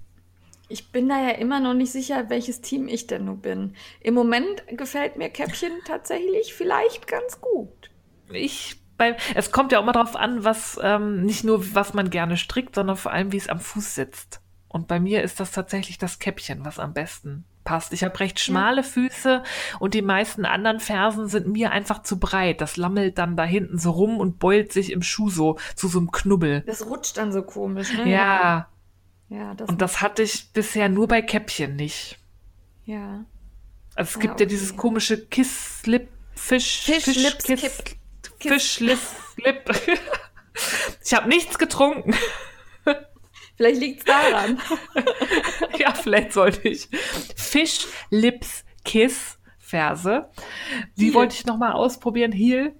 Ich 0.71 0.93
bin 0.93 1.09
da 1.09 1.21
ja 1.21 1.31
immer 1.31 1.61
noch 1.61 1.75
nicht 1.75 1.93
sicher, 1.93 2.31
welches 2.31 2.61
Team 2.61 2.89
ich 2.89 3.07
denn 3.07 3.27
nun 3.27 3.41
bin. 3.41 3.75
Im 4.01 4.15
Moment 4.15 4.65
gefällt 4.69 5.17
mir 5.17 5.29
Käppchen 5.29 5.73
tatsächlich 5.87 6.55
vielleicht 6.55 7.07
ganz 7.07 7.41
gut. 7.41 7.91
Ich 8.33 8.77
bei, 8.97 9.17
es 9.35 9.51
kommt 9.51 9.73
ja 9.73 9.81
auch 9.81 9.85
mal 9.85 9.93
drauf 9.93 10.15
an, 10.15 10.45
was 10.45 10.79
ähm, 10.83 11.25
nicht 11.25 11.43
nur 11.43 11.75
was 11.75 11.95
man 11.95 12.11
gerne 12.11 12.37
strickt, 12.37 12.75
sondern 12.75 12.97
vor 12.97 13.13
allem 13.13 13.33
wie 13.33 13.39
es 13.39 13.49
am 13.49 13.59
Fuß 13.59 13.95
sitzt. 13.95 14.41
Und 14.69 14.87
bei 14.87 15.01
mir 15.01 15.23
ist 15.23 15.41
das 15.41 15.51
tatsächlich 15.51 15.99
das 15.99 16.19
Käppchen, 16.19 16.65
was 16.65 16.79
am 16.79 16.93
besten 16.93 17.45
passt. 17.65 17.93
Ich 17.93 18.05
habe 18.05 18.21
recht 18.21 18.39
schmale 18.39 18.83
Füße 18.85 19.43
und 19.81 19.95
die 19.95 20.03
meisten 20.03 20.45
anderen 20.45 20.81
Fersen 20.81 21.29
sind 21.29 21.49
mir 21.49 21.73
einfach 21.73 22.03
zu 22.03 22.21
breit. 22.21 22.61
Das 22.61 22.77
lammelt 22.77 23.19
dann 23.19 23.37
da 23.37 23.45
hinten 23.45 23.79
so 23.79 23.91
rum 23.91 24.19
und 24.19 24.39
beult 24.39 24.73
sich 24.73 24.93
im 24.93 25.03
Schuh 25.03 25.31
so 25.31 25.59
zu 25.75 25.89
so 25.89 25.99
einem 25.99 26.13
Knubbel. 26.13 26.63
Das 26.67 26.87
rutscht 26.87 27.17
dann 27.17 27.33
so 27.33 27.43
komisch, 27.43 27.93
ne? 27.93 28.09
Ja, 28.11 28.69
Ja, 29.31 29.55
das 29.55 29.69
Und 29.69 29.81
das 29.81 30.03
hatte 30.03 30.23
ich 30.23 30.53
bisher 30.53 30.89
nur 30.91 31.09
bei 31.09 31.23
Käppchen 31.23 31.77
nicht. 31.77 32.19
ja. 32.85 33.25
Also 33.97 34.11
es 34.11 34.17
Ah, 34.17 34.21
gibt 34.21 34.41
ja 34.41 34.45
okay. 34.45 34.55
dieses 34.55 34.77
komische 34.77 35.27
Kiss-Lip, 35.27 36.09
Fisch, 36.35 36.83
Fisch, 36.83 37.07
Lips, 37.17 37.45
Kiss, 37.45 37.61
Kipp- 37.61 37.97
Fisch, 38.41 38.81
Lips, 38.81 39.15
Lip. 39.37 39.65
Ich 41.05 41.15
habe 41.15 41.29
nichts 41.29 41.59
getrunken. 41.59 42.15
Vielleicht 43.57 43.81
liegt 43.81 43.99
es 44.01 44.05
daran. 44.05 44.61
Ja, 45.79 45.95
vielleicht 45.95 46.33
sollte 46.35 46.69
ich. 46.69 46.89
Fisch, 47.37 47.87
Lips, 48.11 48.65
Kiss, 48.85 49.39
Verse. 49.59 50.29
Die 50.97 51.07
Heel. 51.07 51.15
wollte 51.15 51.35
ich 51.35 51.47
noch 51.47 51.57
mal 51.57 51.73
ausprobieren. 51.73 52.33
Heel. 52.33 52.75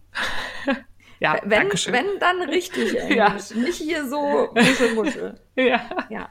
Ja, 1.21 1.39
wenn, 1.43 1.51
danke 1.51 1.77
schön. 1.77 1.93
wenn, 1.93 2.07
dann 2.19 2.41
richtig 2.43 2.93
Ja. 3.11 3.27
Englisch. 3.29 3.51
Nicht 3.55 3.77
hier 3.77 4.09
so 4.09 4.49
Muschel, 4.55 4.95
Muschel. 4.95 5.41
Ja. 5.57 5.81
Ja. 6.09 6.31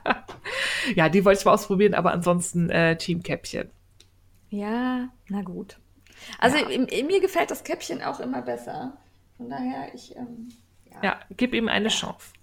ja, 0.96 1.10
die 1.10 1.24
wollte 1.24 1.40
ich 1.40 1.46
mal 1.46 1.54
ausprobieren, 1.54 1.94
aber 1.94 2.12
ansonsten 2.12 2.70
äh, 2.72 2.98
Teamkäppchen. 2.98 3.70
Ja, 4.50 5.10
na 5.28 5.42
gut. 5.44 5.78
Also 6.40 6.58
Ja. 6.58 6.68
im- 6.70 6.88
im- 6.88 7.08
mir 7.08 7.22
gefällt 7.22 7.52
das 7.52 7.64
Käppchen 7.64 8.02
auch 8.04 8.20
immer 8.20 8.42
besser. 8.42 8.98
Von 9.38 9.50
daher, 9.50 9.94
ich, 9.94 10.16
ähm, 10.16 10.50
ja. 10.92 10.98
Ja, 11.04 11.20
gib 11.38 11.54
ihm 11.54 11.68
eine 11.70 11.90
Chance. 11.90 12.34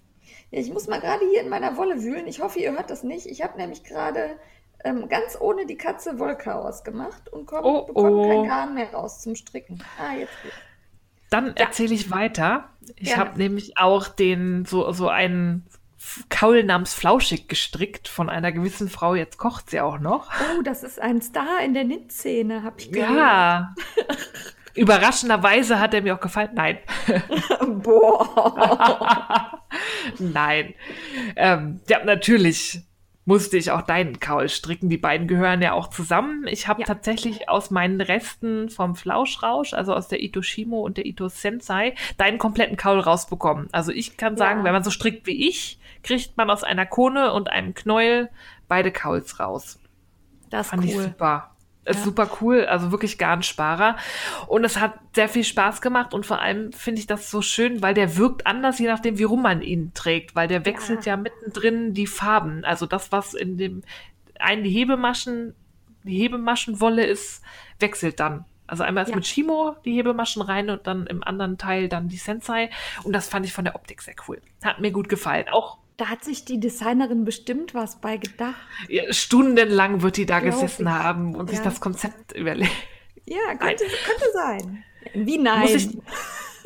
Ja, 0.51 0.59
Ich 0.61 0.71
muss 0.71 0.87
mal 0.87 0.99
gerade 1.01 1.25
hier 1.29 1.41
in 1.41 1.49
meiner 1.49 1.75
Wolle 1.77 2.01
wühlen. 2.01 2.27
Ich 2.27 2.41
hoffe, 2.41 2.59
ihr 2.59 2.71
hört 2.71 2.89
das 2.89 3.03
nicht. 3.03 3.25
Ich 3.27 3.43
habe 3.43 3.57
nämlich 3.57 3.83
gerade 3.83 4.39
ähm, 4.85 5.09
ganz 5.09 5.37
ohne 5.39 5.65
die 5.65 5.75
Katze 5.75 6.17
Wollchaos 6.19 6.83
gemacht 6.85 7.27
und 7.29 7.45
komm, 7.45 7.65
Oh, 7.65 7.85
bekomme 7.85 8.09
oh. 8.11 8.27
kein 8.29 8.47
Garn 8.47 8.73
mehr 8.75 8.93
raus 8.93 9.21
zum 9.21 9.35
Stricken. 9.35 9.83
Ah, 9.99 10.13
jetzt 10.15 10.31
geht's. 10.43 10.55
Dann 11.29 11.55
erzähle 11.55 11.93
ich 11.93 12.09
weiter. 12.11 12.69
Ich 12.95 13.17
habe 13.17 13.37
nämlich 13.37 13.77
auch 13.77 14.07
den 14.07 14.65
so, 14.65 14.91
so 14.93 15.09
einen 15.09 15.65
F- 15.99 16.23
Kaul 16.29 16.63
namens 16.63 16.93
Flauschig 16.93 17.49
gestrickt 17.49 18.07
von 18.07 18.29
einer 18.29 18.51
gewissen 18.51 18.87
Frau. 18.87 19.13
Jetzt 19.15 19.37
kocht 19.37 19.69
sie 19.69 19.81
auch 19.81 19.99
noch. 19.99 20.29
Oh, 20.31 20.61
das 20.61 20.83
ist 20.83 21.01
ein 21.01 21.21
Star 21.21 21.59
in 21.65 21.73
der 21.73 21.83
Knit-Szene, 21.83 22.63
habe 22.63 22.75
ich 22.79 22.91
gehört. 22.91 23.11
Ja. 23.11 23.75
Überraschenderweise 24.73 25.79
hat 25.79 25.93
er 25.95 26.01
mir 26.03 26.15
auch 26.15 26.19
gefallen. 26.19 26.51
Nein. 26.53 26.77
Boah. 27.83 29.59
Nein. 30.19 30.75
Ähm, 31.35 31.81
ja, 31.89 32.03
natürlich 32.05 32.81
musste 33.27 33.57
ich 33.57 33.71
auch 33.71 33.81
deinen 33.81 34.21
Kaul 34.21 34.47
stricken. 34.47 34.89
Die 34.89 34.97
beiden 34.97 35.27
gehören 35.27 35.61
ja 35.61 35.73
auch 35.73 35.89
zusammen. 35.89 36.47
Ich 36.47 36.69
habe 36.69 36.79
Ja. 36.81 36.87
tatsächlich 36.87 37.49
aus 37.49 37.71
meinen 37.71 37.99
Resten 37.99 38.69
vom 38.69 38.95
Flauschrausch, 38.95 39.73
also 39.73 39.93
aus 39.93 40.07
der 40.07 40.23
Itoshimo 40.23 40.79
und 40.79 40.95
der 40.95 41.05
Ito 41.05 41.27
Sensei, 41.27 41.93
deinen 42.17 42.37
kompletten 42.37 42.77
Kaul 42.77 42.99
rausbekommen. 43.01 43.67
Also 43.73 43.91
ich 43.91 44.15
kann 44.15 44.37
sagen, 44.37 44.59
Ja. 44.59 44.65
wenn 44.65 44.71
man 44.73 44.83
so 44.83 44.91
strickt 44.91 45.27
wie 45.27 45.47
ich, 45.49 45.77
kriegt 46.03 46.37
man 46.37 46.49
aus 46.49 46.63
einer 46.63 46.85
Kone 46.85 47.33
und 47.33 47.49
einem 47.51 47.73
Knäuel 47.73 48.29
beide 48.69 48.93
Kauls 48.93 49.41
raus. 49.41 49.77
Das 50.49 50.69
Fand 50.69 50.85
ist 50.85 50.91
ich 50.91 50.95
cool. 50.95 51.03
super. 51.03 51.51
Ist 51.87 51.99
Ja. 51.99 52.03
super 52.03 52.29
cool, 52.41 52.65
also 52.65 52.91
wirklich 52.91 53.17
Garnsparer. 53.17 53.95
Und 54.47 54.63
es 54.65 54.79
hat 54.79 54.95
sehr 55.15 55.29
viel 55.29 55.43
Spaß 55.43 55.81
gemacht 55.81 56.13
und 56.13 56.25
vor 56.25 56.41
allem 56.41 56.71
finde 56.73 56.99
ich 56.99 57.07
das 57.07 57.31
so 57.31 57.41
schön, 57.41 57.81
weil 57.81 57.93
der 57.93 58.17
wirkt 58.17 58.45
anders, 58.45 58.77
je 58.79 58.87
nachdem, 58.87 59.17
wie 59.17 59.23
rum 59.23 59.41
man 59.41 59.61
ihn 59.61 59.91
trägt, 59.93 60.35
weil 60.35 60.47
der 60.47 60.65
wechselt 60.65 61.05
ja, 61.05 61.15
mittendrin 61.17 61.93
die 61.93 62.07
Farben. 62.07 62.65
Also 62.65 62.85
das, 62.85 63.11
was 63.11 63.33
in 63.33 63.57
dem 63.57 63.83
einen 64.39 64.63
die 64.63 64.69
Hebemaschen, 64.71 65.55
die 66.03 66.17
Hebemaschenwolle 66.17 67.05
ist, 67.05 67.41
wechselt 67.79 68.19
dann. 68.19 68.45
Also 68.67 68.83
einmal 68.83 69.03
ist 69.03 69.09
Ja. 69.11 69.15
mit 69.15 69.25
Shimo 69.25 69.75
die 69.85 69.93
Hebemaschen 69.95 70.41
rein 70.41 70.69
und 70.69 70.85
dann 70.87 71.07
im 71.07 71.23
anderen 71.23 71.57
Teil 71.57 71.87
dann 71.87 72.09
die 72.09 72.17
Sensei. 72.17 72.69
Und 73.03 73.13
das 73.13 73.29
fand 73.29 73.45
ich 73.45 73.53
von 73.53 73.63
der 73.63 73.75
Optik 73.75 74.01
sehr 74.01 74.15
cool. 74.27 74.41
Hat 74.63 74.81
mir 74.81 74.91
gut 74.91 75.07
gefallen. 75.07 75.45
Auch 75.49 75.77
Da 75.97 76.09
hat 76.09 76.23
sich 76.23 76.45
die 76.45 76.59
Designerin 76.59 77.25
bestimmt 77.25 77.73
was 77.73 77.99
bei 77.99 78.17
gedacht. 78.17 78.55
ja, 78.87 79.11
stundenlang 79.11 80.01
wird 80.03 80.17
die 80.17 80.25
da 80.27 80.39
Glaub 80.39 80.53
gesessen 80.53 80.83
ich. 80.87 80.93
haben 80.93 81.35
und 81.35 81.49
sich 81.49 81.57
Ja. 81.59 81.65
das 81.65 81.79
Konzept 81.81 82.33
überlegt. 82.33 82.71
Ja, 83.25 83.55
könnte, 83.55 83.83
könnte 84.05 84.31
sein. 84.33 84.83
Wie 85.13 85.37
nein? 85.37 85.61
Muss 85.61 85.73
ich, 85.73 85.89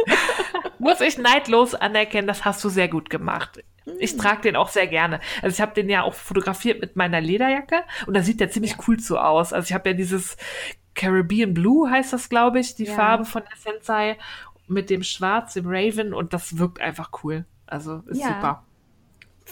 muss 0.80 1.02
ich 1.02 1.18
neidlos 1.18 1.74
anerkennen, 1.76 2.28
das 2.28 2.46
hast 2.46 2.64
du 2.64 2.70
sehr 2.70 2.88
gut 2.88 3.10
gemacht. 3.10 3.64
Ich 4.00 4.16
trage 4.18 4.42
den 4.42 4.56
auch 4.56 4.70
sehr 4.70 4.86
gerne. 4.88 5.20
Also 5.42 5.56
ich 5.56 5.62
habe 5.62 5.74
den 5.74 5.90
ja 5.90 6.04
auch 6.04 6.14
fotografiert 6.14 6.82
mit 6.82 6.96
meiner 6.96 7.20
Lederjacke 7.20 7.82
und 8.06 8.14
da 8.16 8.22
sieht 8.22 8.40
der 8.40 8.52
ziemlich 8.52 8.76
cool 8.88 9.00
so 9.00 9.18
aus. 9.18 9.54
Also 9.54 9.68
ich 9.70 9.74
habe 9.74 9.90
ja 9.90 9.96
dieses 9.96 10.38
Caribbean 10.94 11.54
Blue 11.54 11.90
heißt 11.90 12.14
das, 12.14 12.30
glaube 12.30 12.60
ich, 12.60 12.76
die 12.76 12.86
Ja. 12.86 12.94
Farbe 12.94 13.26
von 13.26 13.42
der 13.50 13.58
Sensei 13.58 14.18
mit 14.68 14.90
dem 14.90 15.04
Schwarz, 15.04 15.54
dem 15.54 15.66
Raven 15.68 16.14
und 16.14 16.34
das 16.34 16.58
wirkt 16.60 16.80
einfach 16.80 17.10
cool. 17.24 17.46
Also 17.66 18.04
ist 18.08 18.20
Ja. 18.22 18.28
super. 18.28 18.66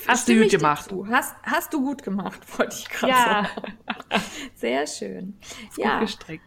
Hast 0.08 0.28
du 0.30 0.36
gut 0.36 0.50
gemacht. 0.50 0.86
zu. 0.90 1.08
Hast, 1.08 1.36
hast 1.44 1.74
du 1.74 1.82
gut 1.82 2.04
gemacht, 2.04 2.40
wollte 2.58 2.76
ich 2.78 2.90
gerade 2.90 3.16
Ja, 3.16 3.18
sagen. 3.18 3.78
Sehr 4.56 4.88
schön. 4.88 5.40
gut 5.80 5.84
Ja, 5.84 6.00
gestrickt. 6.00 6.46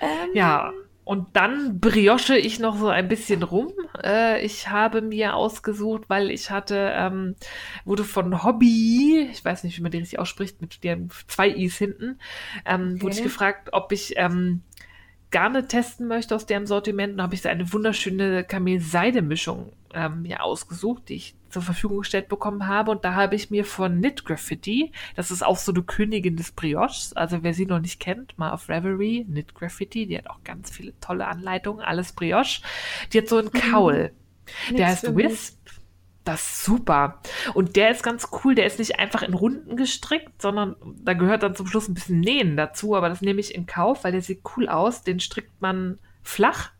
ähm, 0.00 0.30
Ja, 0.32 0.72
und 1.04 1.36
dann 1.36 1.80
brioche 1.80 2.36
ich 2.38 2.58
noch 2.58 2.76
so 2.78 2.88
ein 2.88 3.08
bisschen 3.08 3.42
rum. 3.42 3.72
Äh, 4.02 4.44
ich 4.44 4.68
habe 4.70 5.02
mir 5.02 5.34
ausgesucht, 5.34 6.04
weil 6.08 6.30
ich 6.30 6.50
hatte, 6.50 6.92
ähm, 6.94 7.36
wurde 7.84 8.04
von 8.04 8.42
Hobby, 8.42 9.28
ich 9.30 9.44
weiß 9.44 9.64
nicht, 9.64 9.76
wie 9.78 9.82
man 9.82 9.90
die 9.90 9.98
richtig 9.98 10.18
ausspricht, 10.18 10.60
mit 10.62 10.82
den 10.82 11.10
zwei 11.28 11.48
I's 11.50 11.76
hinten, 11.76 12.18
ähm, 12.64 13.02
wurde 13.02 13.14
ich 13.14 13.18
Okay. 13.18 13.22
gefragt, 13.22 13.68
ob 13.72 13.92
ich 13.92 14.14
ähm, 14.16 14.62
Garne 15.30 15.66
testen 15.68 16.06
möchte 16.08 16.34
aus 16.36 16.46
deren 16.46 16.66
Sortiment. 16.66 17.12
Und 17.12 17.18
da 17.18 17.24
habe 17.24 17.34
ich 17.34 17.42
so 17.42 17.48
eine 17.48 17.72
wunderschöne 17.72 18.44
Kamel-Seide-Mischung 18.44 19.72
ähm, 19.92 20.22
mir 20.22 20.42
ausgesucht, 20.44 21.08
die 21.08 21.16
ich 21.16 21.36
zur 21.54 21.62
Verfügung 21.62 21.98
gestellt 21.98 22.28
bekommen 22.28 22.66
habe. 22.66 22.90
Und 22.90 23.04
da 23.04 23.14
habe 23.14 23.34
ich 23.34 23.50
mir 23.50 23.64
von 23.64 23.98
Knit 23.98 24.24
Graffiti, 24.24 24.92
das 25.16 25.30
ist 25.30 25.42
auch 25.42 25.56
so 25.56 25.72
eine 25.72 25.82
Königin 25.82 26.36
des 26.36 26.52
Brioches, 26.52 27.14
also 27.14 27.42
wer 27.42 27.54
sie 27.54 27.64
noch 27.64 27.80
nicht 27.80 28.00
kennt, 28.00 28.36
mal 28.38 28.52
auf 28.52 28.68
Reverie, 28.68 29.24
Knit 29.24 29.54
Graffiti, 29.54 30.06
die 30.06 30.18
hat 30.18 30.28
auch 30.28 30.42
ganz 30.44 30.70
viele 30.70 30.92
tolle 31.00 31.26
Anleitungen, 31.26 31.82
alles 31.82 32.12
Brioche. 32.12 32.60
Die 33.12 33.18
hat 33.18 33.28
so 33.28 33.38
einen 33.38 33.52
Kaul, 33.52 34.12
der 34.70 34.88
Nix 34.88 35.02
heißt. 35.04 35.16
Wisp. 35.16 35.58
Das 36.24 36.40
ist 36.40 36.64
super. 36.64 37.20
Und 37.52 37.76
der 37.76 37.90
ist 37.90 38.02
ganz 38.02 38.28
cool. 38.32 38.54
Der 38.54 38.64
ist 38.64 38.78
nicht 38.78 38.98
einfach 38.98 39.20
in 39.20 39.34
Runden 39.34 39.76
gestrickt, 39.76 40.40
sondern 40.40 40.74
da 41.02 41.12
gehört 41.12 41.42
dann 41.42 41.54
zum 41.54 41.66
Schluss 41.66 41.86
ein 41.86 41.92
bisschen 41.92 42.20
Nähen 42.20 42.56
dazu. 42.56 42.96
Aber 42.96 43.10
das 43.10 43.20
nehme 43.20 43.40
ich 43.40 43.54
in 43.54 43.66
Kauf, 43.66 44.04
weil 44.04 44.12
der 44.12 44.22
sieht 44.22 44.40
cool 44.56 44.70
aus. 44.70 45.02
Den 45.02 45.20
strickt 45.20 45.60
man 45.60 45.98
flach. 46.22 46.70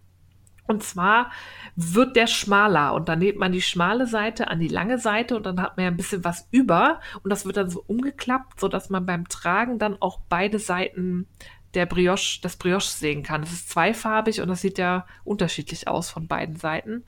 Und 0.66 0.82
zwar 0.82 1.30
wird 1.76 2.16
der 2.16 2.26
schmaler 2.26 2.94
und 2.94 3.08
dann 3.08 3.18
näht 3.18 3.38
man 3.38 3.52
die 3.52 3.62
schmale 3.62 4.06
Seite 4.06 4.48
an 4.48 4.60
die 4.60 4.68
lange 4.68 4.98
Seite 4.98 5.36
und 5.36 5.44
dann 5.44 5.60
hat 5.60 5.76
man 5.76 5.84
ja 5.84 5.90
ein 5.90 5.96
bisschen 5.96 6.24
was 6.24 6.48
über 6.50 7.00
und 7.22 7.30
das 7.30 7.44
wird 7.44 7.56
dann 7.56 7.68
so 7.68 7.84
umgeklappt, 7.86 8.60
so 8.60 8.68
dass 8.68 8.88
man 8.88 9.04
beim 9.04 9.28
Tragen 9.28 9.78
dann 9.78 10.00
auch 10.00 10.20
beide 10.28 10.58
Seiten 10.58 11.26
der 11.74 11.86
Brioche, 11.86 12.40
des 12.40 12.56
Brioche 12.56 12.88
sehen 12.88 13.22
kann. 13.22 13.42
Es 13.42 13.52
ist 13.52 13.70
zweifarbig 13.70 14.40
und 14.40 14.48
das 14.48 14.60
sieht 14.60 14.78
ja 14.78 15.06
unterschiedlich 15.24 15.88
aus 15.88 16.10
von 16.10 16.28
beiden 16.28 16.56
Seiten. 16.56 16.92
Und 16.94 17.04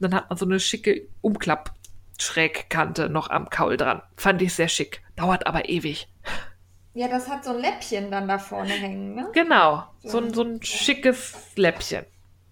dann 0.00 0.14
hat 0.14 0.28
man 0.28 0.38
so 0.38 0.44
eine 0.44 0.60
schicke 0.60 1.08
Umklapp-Schrägkante 1.22 3.08
noch 3.08 3.30
am 3.30 3.48
Kaul 3.50 3.76
dran. 3.76 4.02
Fand 4.16 4.42
ich 4.42 4.54
sehr 4.54 4.68
schick. 4.68 5.02
Dauert 5.16 5.46
aber 5.46 5.68
ewig. 5.68 6.08
ja, 6.94 7.08
das 7.08 7.28
hat 7.28 7.44
so 7.44 7.50
ein 7.54 7.60
Läppchen 7.60 8.10
dann 8.10 8.28
da 8.28 8.38
vorne 8.38 8.72
hängen, 8.72 9.14
ne? 9.14 9.28
Genau. 9.32 9.84
So 10.02 10.18
ein, 10.18 10.34
so 10.34 10.42
ein 10.42 10.62
schickes 10.62 11.52
Läppchen. 11.56 12.04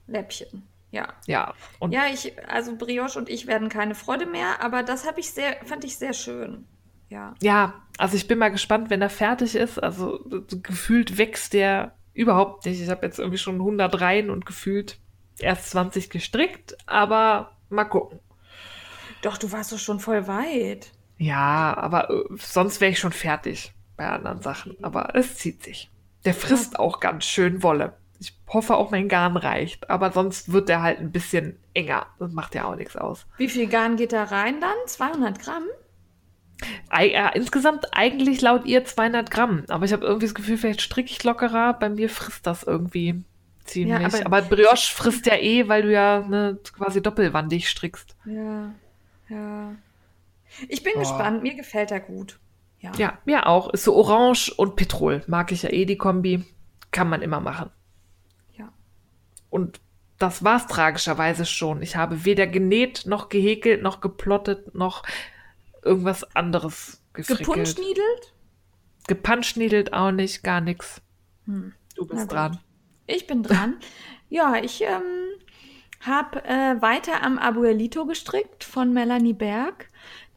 Läppchen. 0.09 0.67
Ja. 0.91 1.09
Ja. 1.27 1.55
Und 1.79 1.93
Ja, 1.93 2.07
ich, 2.13 2.33
also 2.49 2.77
Brioche 2.77 3.19
und 3.19 3.29
ich 3.29 3.47
werden 3.47 3.69
keine 3.69 3.95
Freude 3.95 4.27
mehr, 4.27 4.63
aber 4.63 4.83
das 4.83 5.07
habe 5.07 5.21
ich 5.21 5.31
sehr, 5.31 5.57
fand 5.65 5.85
ich 5.85 5.97
sehr 5.97 6.13
schön. 6.13 6.67
Ja. 7.11 7.35
Ja, 7.41 7.75
also 7.97 8.17
ich 8.17 8.27
bin 8.27 8.39
mal 8.39 8.51
gespannt, 8.51 8.91
wenn 8.91 9.03
er 9.03 9.11
fertig 9.11 9.55
ist. 9.55 9.83
Also 9.83 10.21
so 10.29 10.61
gefühlt 10.61 11.19
wächst 11.19 11.53
der 11.53 11.93
überhaupt 12.13 12.67
nicht. 12.67 12.81
Ich 12.81 12.89
habe 12.89 13.07
jetzt 13.07 13.19
irgendwie 13.19 13.39
schon 13.39 13.57
100 13.57 14.01
Reihen 14.01 14.31
und 14.31 14.45
gefühlt 14.45 14.99
erst 15.39 15.71
20 15.71 16.11
gestrickt, 16.11 16.77
aber 16.87 17.53
mal 17.69 17.85
gucken. 17.85 18.19
Doch, 19.23 19.39
du 19.39 19.51
warst 19.53 19.73
doch 19.73 19.79
schon 19.79 20.01
voll 20.01 20.27
weit. 20.27 20.93
Ja, 21.17 21.77
aber 21.77 22.11
äh, 22.11 22.25
sonst 22.37 22.81
wäre 22.81 22.93
ich 22.93 22.99
schon 22.99 23.13
fertig 23.13 23.73
bei 23.97 24.09
anderen 24.09 24.41
Sachen. 24.43 24.77
Aber 24.83 25.15
es 25.15 25.37
zieht 25.37 25.63
sich. 25.63 25.91
Der 26.25 26.35
frisst 26.35 26.79
auch 26.79 27.01
ganz 27.01 27.25
schön 27.25 27.63
Wolle. 27.63 27.97
Ich 28.21 28.35
hoffe 28.49 28.77
auch 28.77 28.91
mein 28.91 29.09
Garn 29.09 29.37
reicht, 29.37 29.89
aber 29.91 30.11
sonst 30.13 30.53
wird 30.53 30.69
der 30.69 30.83
halt 30.83 30.99
ein 30.99 31.13
bisschen 31.13 31.57
enger. 31.75 32.07
Das 32.19 32.33
macht 32.33 32.55
ja 32.55 32.65
auch 32.65 32.75
nichts 32.77 32.97
aus. 32.97 33.27
Wie 33.37 33.49
viel 33.49 33.69
Garn 33.69 33.97
geht 33.97 34.13
da 34.13 34.25
rein 34.25 34.61
dann? 34.61 34.75
200 34.87 35.39
Gramm? 35.39 35.65
Ei- 36.91 37.13
ja, 37.13 37.29
insgesamt 37.29 37.87
eigentlich 37.93 38.41
laut 38.41 38.65
ihr 38.67 38.85
200 38.85 39.31
Gramm, 39.31 39.65
aber 39.69 39.85
ich 39.85 39.93
habe 39.93 40.05
irgendwie 40.05 40.27
das 40.27 40.35
Gefühl, 40.35 40.57
vielleicht 40.59 40.83
stricke 40.83 41.11
ich 41.11 41.23
lockerer. 41.23 41.75
Bei 41.75 41.89
mir 41.89 42.11
frisst 42.11 42.47
das 42.49 42.65
irgendwie 42.65 43.23
ziemlich. 43.65 44.01
Ja, 44.01 44.07
aber- 44.07 44.27
aber, 44.27 44.43
Brioche 44.43 44.93
frisst 44.93 45.27
ja 45.27 45.37
eh, 45.37 45.69
weil 45.69 45.83
du 45.83 45.93
ja 45.93 46.21
ne, 46.27 46.59
quasi 46.73 47.01
doppelwandig 47.01 47.69
strickst. 47.69 48.17
Ja, 48.25 48.73
ja. 49.29 49.75
Ich 50.69 50.83
bin 50.83 50.95
Boah. 50.95 51.01
gespannt, 51.03 51.43
mir 51.45 51.55
gefällt 51.55 51.93
er 51.93 52.01
gut. 52.01 52.41
Ja. 52.81 52.91
Ja, 52.97 53.19
mir 53.25 53.47
auch. 53.47 53.73
Ist 53.73 53.85
so 53.85 53.95
orange 53.95 54.51
und 54.57 54.75
Petrol. 54.75 55.23
Mag 55.29 55.53
ich 55.53 55.63
ja 55.63 55.71
eh 55.71 55.85
die 55.85 55.99
Kombi. 55.99 56.45
Kann 56.91 57.09
man 57.09 57.23
immer 57.23 57.39
machen. 57.41 57.71
Und 59.51 59.81
das 60.19 60.43
war's 60.45 60.67
tragischerweise 60.67 61.47
schon. 61.47 61.81
Ich 61.83 61.97
habe 61.97 62.25
weder 62.25 62.47
genäht, 62.47 63.05
noch 63.07 63.29
gehäkelt, 63.29 63.83
noch 63.83 64.01
geplottet, 64.01 64.75
noch 64.75 65.03
irgendwas 65.83 66.25
anderes 66.37 67.01
gefrickelt. 67.13 67.47
Gepunschniedelt? 67.49 68.35
Gepunschniedelt 69.07 69.93
auch 69.93 70.11
nicht, 70.11 70.43
gar 70.43 70.61
nichts. 70.61 71.01
Hm. 71.47 71.73
Du 71.95 72.03
Na 72.05 72.15
bist 72.15 72.23
gut. 72.29 72.33
dran. 72.33 72.59
Ich 73.07 73.27
bin 73.27 73.43
dran. 73.43 73.77
ja, 74.29 74.57
ich 74.57 74.83
ähm, 74.83 75.03
habe 76.01 76.45
äh, 76.45 76.81
weiter 76.83 77.23
am 77.23 77.39
Abuelito 77.39 78.05
gestrickt 78.07 78.65
von 78.65 78.93
Melanie 78.93 79.33
Berg, 79.33 79.89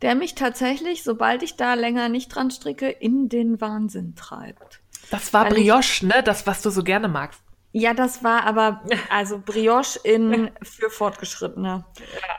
der 0.01 0.15
mich 0.15 0.35
tatsächlich, 0.35 1.03
sobald 1.03 1.43
ich 1.43 1.57
da 1.57 1.73
länger 1.73 2.07
nicht 2.09 2.29
dran 2.29 2.49
stricke, 2.49 2.89
in 2.89 3.29
den 3.29 3.59
Wahnsinn 3.61 4.15
treibt. 4.15 4.79
Das 5.09 5.33
war 5.33 5.45
Weil 5.45 5.57
ich- 5.57 5.63
Brioche, 5.65 6.05
ne? 6.05 6.23
Das, 6.23 6.47
was 6.47 6.61
du 6.61 6.69
so 6.69 6.83
gerne 6.83 7.07
magst. 7.07 7.41
Ja, 7.73 7.93
das 7.93 8.23
war 8.23 8.43
aber 8.43 8.81
also 9.09 9.41
Brioche 9.43 9.99
in 10.03 10.51
für 10.61 10.89
Fortgeschrittene. 10.89 11.85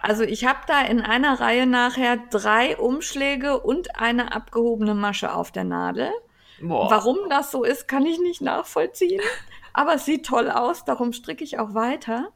Also 0.02 0.24
ich 0.24 0.44
habe 0.44 0.60
da 0.66 0.82
in 0.82 1.00
einer 1.00 1.40
Reihe 1.40 1.66
nachher 1.66 2.18
drei 2.30 2.76
Umschläge 2.76 3.60
und 3.60 3.98
eine 3.98 4.34
abgehobene 4.34 4.94
Masche 4.94 5.34
auf 5.34 5.50
der 5.50 5.64
Nadel. 5.64 6.10
Boah. 6.60 6.90
Warum 6.90 7.18
das 7.28 7.50
so 7.50 7.64
ist, 7.64 7.88
kann 7.88 8.06
ich 8.06 8.20
nicht 8.20 8.40
nachvollziehen. 8.40 9.20
Aber 9.72 9.94
es 9.94 10.04
sieht 10.04 10.26
toll 10.26 10.50
aus, 10.50 10.84
darum 10.84 11.12
stricke 11.12 11.42
ich 11.42 11.58
auch 11.58 11.74
weiter. 11.74 12.30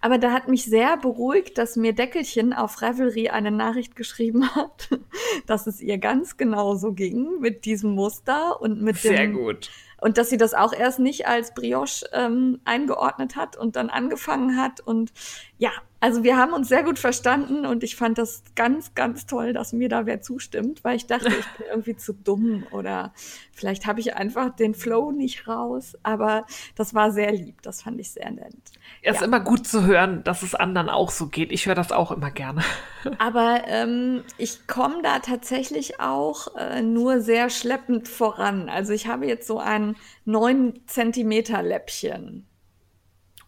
Aber 0.00 0.18
da 0.18 0.30
hat 0.32 0.48
mich 0.48 0.64
sehr 0.64 0.96
beruhigt, 0.96 1.58
dass 1.58 1.76
mir 1.76 1.92
Deckelchen 1.92 2.52
auf 2.52 2.80
Ravelry 2.80 3.28
eine 3.28 3.50
Nachricht 3.50 3.96
geschrieben 3.96 4.54
hat, 4.54 4.88
dass 5.46 5.66
es 5.66 5.80
ihr 5.80 5.98
ganz 5.98 6.36
genauso 6.36 6.92
ging 6.92 7.40
mit 7.40 7.64
diesem 7.64 7.92
Muster 7.92 8.60
und 8.60 8.80
mit 8.82 8.96
Sehr 8.98 9.26
dem 9.26 9.34
gut. 9.34 9.70
Und 10.00 10.18
dass 10.18 10.30
sie 10.30 10.36
das 10.36 10.54
auch 10.54 10.72
erst 10.72 10.98
nicht 10.98 11.26
als 11.26 11.54
Brioche 11.54 12.06
ähm, 12.12 12.60
eingeordnet 12.64 13.36
hat 13.36 13.56
und 13.56 13.76
dann 13.76 13.90
angefangen 13.90 14.60
hat. 14.60 14.80
Und 14.80 15.12
ja, 15.58 15.70
also 16.06 16.22
wir 16.22 16.36
haben 16.36 16.52
uns 16.52 16.68
sehr 16.68 16.84
gut 16.84 17.00
verstanden 17.00 17.66
und 17.66 17.82
ich 17.82 17.96
fand 17.96 18.16
das 18.16 18.44
ganz, 18.54 18.94
ganz 18.94 19.26
toll, 19.26 19.52
dass 19.52 19.72
mir 19.72 19.88
da 19.88 20.06
wer 20.06 20.20
zustimmt, 20.20 20.84
weil 20.84 20.94
ich 20.94 21.06
dachte, 21.08 21.26
ich 21.28 21.46
bin 21.58 21.66
irgendwie 21.70 21.96
zu 21.96 22.12
dumm 22.14 22.64
oder 22.70 23.12
vielleicht 23.52 23.86
habe 23.86 23.98
ich 23.98 24.14
einfach 24.14 24.54
den 24.54 24.74
Flow 24.74 25.10
nicht 25.10 25.48
raus. 25.48 25.98
Aber 26.04 26.46
das 26.76 26.94
war 26.94 27.10
sehr 27.10 27.32
lieb, 27.32 27.60
das 27.62 27.82
fand 27.82 27.98
ich 28.00 28.12
sehr 28.12 28.30
nett. 28.30 28.54
Es 29.02 29.16
ist 29.16 29.20
Ja. 29.22 29.26
immer 29.26 29.40
gut 29.40 29.66
zu 29.66 29.84
hören, 29.84 30.22
dass 30.22 30.42
es 30.42 30.54
anderen 30.54 30.88
auch 30.90 31.10
so 31.10 31.26
geht. 31.26 31.50
Ich 31.50 31.66
höre 31.66 31.74
das 31.74 31.90
auch 31.90 32.12
immer 32.12 32.30
gerne. 32.30 32.62
Aber 33.18 33.62
ähm, 33.66 34.22
ich 34.38 34.68
komme 34.68 35.02
da 35.02 35.18
tatsächlich 35.18 35.98
auch 35.98 36.54
äh, 36.56 36.82
nur 36.82 37.20
sehr 37.20 37.50
schleppend 37.50 38.06
voran. 38.06 38.68
Also 38.68 38.92
ich 38.92 39.08
habe 39.08 39.26
jetzt 39.26 39.48
so 39.48 39.58
ein 39.58 39.96
9 40.24 40.82
Zentimeter 40.86 41.62
Läppchen. 41.64 42.46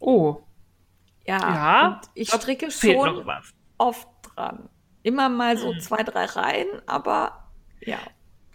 Oh, 0.00 0.41
Ja, 1.28 1.54
Ja, 1.54 2.00
ich 2.14 2.30
stricke 2.30 2.70
schon 2.70 3.25
oft 3.78 4.08
dran. 4.23 4.68
Immer 5.02 5.28
mal 5.28 5.56
so 5.58 5.73
Hm. 5.73 5.80
zwei, 5.80 6.02
drei 6.02 6.25
Reihen, 6.25 6.68
aber 6.87 7.50
ja, 7.85 7.99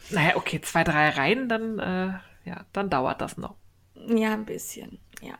Naja, 0.10 0.36
okay, 0.38 0.62
zwei, 0.62 0.84
drei 0.84 1.10
Reihen, 1.10 1.50
dann, 1.50 1.80
äh, 1.80 2.14
ja, 2.50 2.66
dann 2.74 2.90
dauert 2.90 3.22
das 3.22 3.38
noch. 3.38 3.56
ja, 3.96 4.34
ein 4.34 4.46
bisschen, 4.46 5.00
ja. 5.22 5.38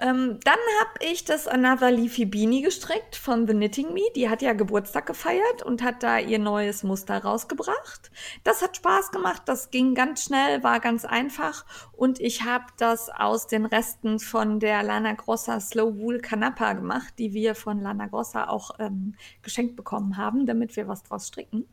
Ähm, 0.00 0.38
dann 0.44 0.58
habe 0.80 1.10
ich 1.10 1.24
das 1.24 1.48
Another 1.48 1.90
Leafy 1.90 2.24
Beanie 2.24 2.62
gestrickt 2.62 3.16
von 3.16 3.48
The 3.48 3.52
Knitting 3.52 3.92
Me. 3.92 4.02
Die 4.14 4.28
hat 4.28 4.42
ja 4.42 4.52
Geburtstag 4.52 5.06
gefeiert 5.06 5.62
und 5.64 5.82
hat 5.82 6.04
da 6.04 6.18
ihr 6.18 6.38
neues 6.38 6.84
Muster 6.84 7.18
rausgebracht. 7.18 8.12
Das 8.44 8.62
hat 8.62 8.76
Spaß 8.76 9.10
gemacht, 9.10 9.42
das 9.46 9.70
ging 9.70 9.94
ganz 9.94 10.24
schnell, 10.24 10.62
war 10.62 10.78
ganz 10.78 11.04
einfach 11.04 11.64
und 11.92 12.20
ich 12.20 12.44
habe 12.44 12.66
das 12.76 13.10
aus 13.10 13.48
den 13.48 13.66
Resten 13.66 14.20
von 14.20 14.60
der 14.60 14.84
Lana 14.84 15.14
Grossa 15.14 15.58
Slow 15.58 15.98
Wool 15.98 16.20
Canapa 16.20 16.74
gemacht, 16.74 17.14
die 17.18 17.32
wir 17.32 17.56
von 17.56 17.80
Lana 17.80 18.06
Grossa 18.06 18.48
auch 18.48 18.70
ähm, 18.78 19.16
geschenkt 19.42 19.74
bekommen 19.74 20.16
haben, 20.16 20.46
damit 20.46 20.76
wir 20.76 20.86
was 20.86 21.02
draus 21.02 21.26
stricken. 21.26 21.68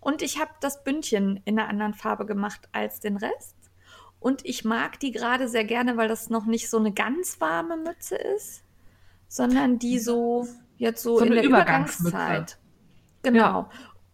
Und 0.00 0.22
ich 0.22 0.40
habe 0.40 0.52
das 0.60 0.82
Bündchen 0.82 1.40
in 1.44 1.58
einer 1.58 1.68
anderen 1.68 1.94
Farbe 1.94 2.24
gemacht 2.24 2.68
als 2.72 3.00
den 3.00 3.18
Rest. 3.18 3.59
Und 4.20 4.44
ich 4.44 4.64
mag 4.64 5.00
die 5.00 5.12
gerade 5.12 5.48
sehr 5.48 5.64
gerne, 5.64 5.96
weil 5.96 6.08
das 6.08 6.28
noch 6.30 6.44
nicht 6.44 6.68
so 6.68 6.76
eine 6.76 6.92
ganz 6.92 7.40
warme 7.40 7.76
Mütze 7.78 8.16
ist, 8.16 8.62
sondern 9.28 9.78
die 9.78 9.98
so 9.98 10.46
jetzt 10.76 11.02
so, 11.02 11.18
So 11.18 11.24
in 11.24 11.32
der. 11.32 11.44
Übergangszeit. 11.44 12.58
Genau. 13.22 13.38
Ja. 13.38 13.70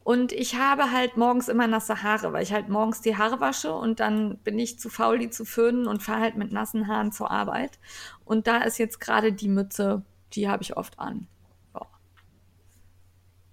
Und 0.06 0.30
ich 0.30 0.54
habe 0.54 0.92
halt 0.92 1.16
morgens 1.16 1.48
immer 1.48 1.66
nasse 1.66 2.04
Haare, 2.04 2.32
weil 2.32 2.44
ich 2.44 2.52
halt 2.52 2.68
morgens 2.68 3.00
die 3.00 3.16
Haare 3.16 3.40
wasche 3.40 3.74
und 3.74 3.98
dann 3.98 4.38
bin 4.38 4.56
ich 4.56 4.78
zu 4.78 4.88
faul, 4.88 5.18
die 5.18 5.30
zu 5.30 5.44
föhnen 5.44 5.88
und 5.88 6.00
fahre 6.00 6.20
halt 6.20 6.36
mit 6.36 6.52
nassen 6.52 6.86
Haaren 6.86 7.10
zur 7.10 7.32
Arbeit. 7.32 7.80
Und 8.24 8.46
da 8.46 8.58
ist 8.58 8.78
jetzt 8.78 9.00
gerade 9.00 9.32
die 9.32 9.48
Mütze, 9.48 10.04
die 10.34 10.48
habe 10.48 10.62
ich 10.62 10.76
oft 10.76 11.00
an. 11.00 11.26
Ja. 11.74 11.86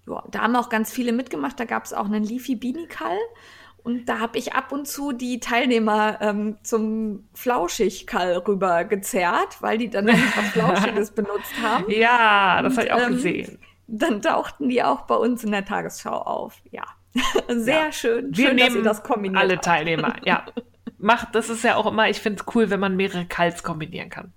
Ja, 0.05 0.23
da 0.29 0.41
haben 0.41 0.55
auch 0.55 0.69
ganz 0.69 0.91
viele 0.91 1.11
mitgemacht. 1.11 1.59
Da 1.59 1.65
gab 1.65 1.85
es 1.85 1.93
auch 1.93 2.05
einen 2.05 2.23
Leafy 2.23 2.55
Beanie 2.55 2.85
Call. 2.85 3.17
Und 3.83 4.05
da 4.07 4.19
habe 4.19 4.37
ich 4.37 4.53
ab 4.53 4.71
und 4.71 4.87
zu 4.87 5.11
die 5.11 5.39
Teilnehmer 5.41 6.17
ähm, 6.21 6.57
zum 6.63 7.27
Flauschig-Call 7.33 8.37
rüber 8.47 8.85
gezerrt, 8.85 9.57
weil 9.61 9.77
die 9.77 9.89
dann 9.89 10.07
was 10.07 10.15
Flauschiges 10.53 11.11
benutzt 11.11 11.53
haben. 11.61 11.85
Ja, 11.89 12.61
das 12.61 12.77
habe 12.77 12.85
ich 12.87 12.93
auch 12.93 12.99
ähm, 13.01 13.13
gesehen. 13.15 13.59
Dann 13.87 14.21
tauchten 14.21 14.69
die 14.69 14.81
auch 14.81 15.01
bei 15.01 15.15
uns 15.15 15.43
in 15.43 15.51
der 15.51 15.65
Tagesschau 15.65 16.15
auf. 16.15 16.61
Ja, 16.71 16.83
sehr 17.49 17.85
Ja. 17.87 17.91
schön. 17.91 18.35
Wir 18.35 18.47
schön, 18.49 18.57
dass 18.57 18.69
nehmen 18.69 18.83
das 18.85 19.03
kombiniert 19.03 19.41
alle 19.41 19.55
habt. 19.55 19.65
Teilnehmer, 19.65 20.15
ja. 20.25 20.45
Macht, 20.97 21.35
das 21.35 21.49
ist 21.49 21.65
ja 21.65 21.75
auch 21.75 21.85
immer, 21.85 22.09
ich 22.09 22.21
finde 22.21 22.41
es 22.47 22.55
cool, 22.55 22.69
wenn 22.69 22.79
man 22.79 22.95
mehrere 22.95 23.25
Kals 23.25 23.63
kombinieren 23.63 24.09
kann. 24.09 24.31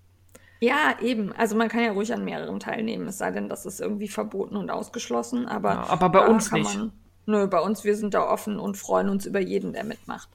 Ja, 0.59 0.97
eben. 1.01 1.33
Also 1.35 1.55
man 1.55 1.69
kann 1.69 1.85
ja 1.85 1.93
ruhig 1.93 2.13
an 2.13 2.25
mehreren 2.25 2.59
teilnehmen, 2.59 3.07
es 3.07 3.19
sei 3.19 3.31
denn, 3.31 3.49
das 3.49 3.65
ist 3.67 3.81
irgendwie 3.81 4.09
verboten 4.09 4.57
und 4.57 4.71
ausgeschlossen. 4.71 5.47
Aber, 5.47 5.71
Ja, 5.75 5.87
aber 5.89 6.09
bei 6.09 6.27
uns 6.27 6.51
kann 6.51 6.61
nicht. 6.61 6.77
Man, 6.77 6.93
nö, 7.27 7.47
bei 7.47 7.61
uns, 7.61 7.85
wir 7.85 7.97
sind 7.97 8.15
da 8.15 8.23
offen 8.23 8.59
und 8.59 8.77
freuen 8.77 9.09
uns 9.09 9.27
über 9.27 9.41
jeden, 9.41 9.73
der 9.73 9.85
mitmacht. 9.85 10.29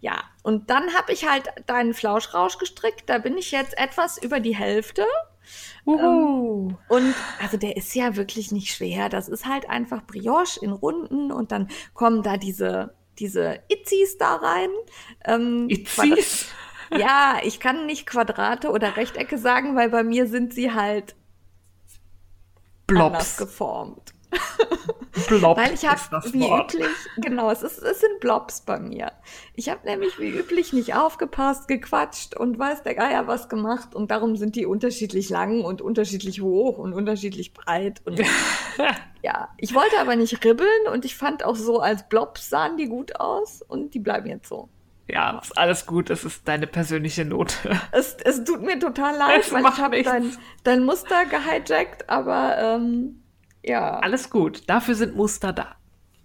Ja, 0.00 0.22
und 0.42 0.70
dann 0.70 0.94
habe 0.94 1.12
ich 1.12 1.28
halt 1.28 1.48
deinen 1.66 1.94
Flauschrausch 1.94 2.58
gestrickt. 2.58 3.04
Da 3.08 3.18
bin 3.18 3.36
ich 3.38 3.52
jetzt 3.52 3.76
etwas 3.78 4.18
über 4.18 4.40
die 4.40 4.56
Hälfte. 4.56 5.06
Uhu. 5.86 6.72
Und 6.88 7.14
also 7.42 7.56
der 7.58 7.76
ist 7.76 7.94
ja 7.94 8.16
wirklich 8.16 8.50
nicht 8.50 8.74
schwer. 8.74 9.08
Das 9.08 9.28
ist 9.28 9.46
halt 9.46 9.68
einfach 9.68 10.02
Brioche 10.06 10.58
in 10.62 10.72
Runden 10.72 11.30
und 11.30 11.52
dann 11.52 11.68
kommen 11.92 12.22
da 12.22 12.38
diese, 12.38 12.94
diese 13.18 13.60
Itzis 13.68 14.16
da 14.16 14.36
rein. 14.36 14.70
Ähm, 15.24 15.68
Itzis? 15.68 16.46
Ja, 16.90 17.38
ich 17.42 17.60
kann 17.60 17.86
nicht 17.86 18.06
Quadrate 18.06 18.70
oder 18.70 18.96
Rechtecke 18.96 19.38
sagen, 19.38 19.76
weil 19.76 19.90
bei 19.90 20.02
mir 20.02 20.26
sind 20.26 20.54
sie 20.54 20.72
halt 20.72 21.14
anders 22.86 23.36
Blobs. 23.36 23.36
geformt. 23.36 24.13
Blob 25.28 25.56
Weil 25.56 25.74
ich 25.74 25.86
habe 25.86 26.00
wie 26.32 26.40
Wort. 26.40 26.74
üblich, 26.74 26.88
genau, 27.18 27.50
es, 27.50 27.62
ist, 27.62 27.78
es 27.78 28.00
sind 28.00 28.20
Blobs 28.20 28.62
bei 28.62 28.78
mir. 28.78 29.12
Ich 29.54 29.68
habe 29.68 29.86
nämlich 29.86 30.18
wie 30.18 30.28
üblich 30.28 30.72
nicht 30.72 30.94
aufgepasst, 30.94 31.68
gequatscht 31.68 32.36
und 32.36 32.58
weiß 32.58 32.82
der 32.82 32.94
Geier 32.94 33.26
was 33.26 33.48
gemacht 33.48 33.94
und 33.94 34.10
darum 34.10 34.36
sind 34.36 34.56
die 34.56 34.66
unterschiedlich 34.66 35.30
lang 35.30 35.62
und 35.62 35.80
unterschiedlich 35.80 36.40
hoch 36.40 36.78
und 36.78 36.92
unterschiedlich 36.92 37.54
breit 37.54 38.02
und 38.04 38.20
ja, 39.22 39.48
ich 39.56 39.74
wollte 39.74 39.98
aber 40.00 40.16
nicht 40.16 40.44
ribbeln 40.44 40.88
und 40.92 41.04
ich 41.04 41.16
fand 41.16 41.44
auch 41.44 41.56
so 41.56 41.80
als 41.80 42.08
Blobs 42.08 42.50
sahen 42.50 42.76
die 42.76 42.86
gut 42.86 43.20
aus 43.20 43.62
und 43.62 43.94
die 43.94 44.00
bleiben 44.00 44.28
jetzt 44.28 44.48
so. 44.48 44.68
Ja, 45.06 45.38
ist 45.38 45.56
alles 45.58 45.84
gut, 45.86 46.08
das 46.08 46.24
ist 46.24 46.48
deine 46.48 46.66
persönliche 46.66 47.24
Note. 47.24 47.54
Es, 47.92 48.16
es 48.24 48.42
tut 48.44 48.62
mir 48.62 48.78
total 48.78 49.16
leid, 49.16 49.40
Es 49.42 49.52
weil 49.52 49.62
ich 49.62 49.78
habe 49.78 50.02
dein, 50.02 50.36
dein 50.64 50.84
Muster 50.84 51.26
gehijackt, 51.26 52.08
aber 52.08 52.56
ähm, 52.58 53.22
ja. 53.64 53.98
Alles 53.98 54.30
gut, 54.30 54.68
dafür 54.68 54.94
sind 54.94 55.16
Muster 55.16 55.52
da. 55.52 55.76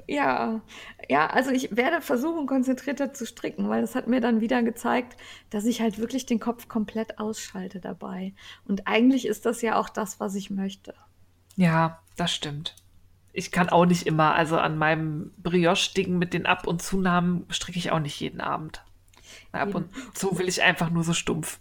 Ja, 0.07 0.61
ja, 1.07 1.27
also 1.27 1.51
ich 1.51 1.75
werde 1.77 2.01
versuchen, 2.01 2.47
konzentrierter 2.47 3.13
zu 3.13 3.27
stricken, 3.27 3.69
weil 3.69 3.81
das 3.81 3.93
hat 3.93 4.07
mir 4.07 4.21
dann 4.21 4.41
wieder 4.41 4.63
gezeigt, 4.63 5.15
dass 5.51 5.65
ich 5.65 5.81
halt 5.81 5.99
wirklich 5.99 6.25
den 6.25 6.39
Kopf 6.39 6.67
komplett 6.67 7.19
ausschalte 7.19 7.79
dabei. 7.79 8.33
Und 8.65 8.87
eigentlich 8.87 9.27
ist 9.27 9.45
das 9.45 9.61
ja 9.61 9.79
auch 9.79 9.87
das, 9.87 10.19
was 10.19 10.33
ich 10.33 10.49
möchte. 10.49 10.95
Ja, 11.57 11.99
das 12.17 12.33
stimmt. 12.33 12.75
Ich 13.33 13.51
kann 13.51 13.69
auch 13.69 13.85
nicht 13.85 14.07
immer, 14.07 14.33
also 14.33 14.57
an 14.57 14.79
meinem 14.79 15.31
Brioche-Ding 15.37 16.17
mit 16.17 16.33
den 16.33 16.47
Ab- 16.47 16.65
und 16.65 16.81
Zunahmen 16.81 17.45
stricke 17.49 17.77
ich 17.77 17.91
auch 17.91 17.99
nicht 17.99 18.19
jeden 18.19 18.41
Abend. 18.41 18.83
Ab 19.51 19.75
und 19.75 19.91
zu 20.15 20.39
will 20.39 20.47
ich 20.47 20.63
einfach 20.63 20.89
nur 20.89 21.03
so 21.03 21.13
stumpf. 21.13 21.59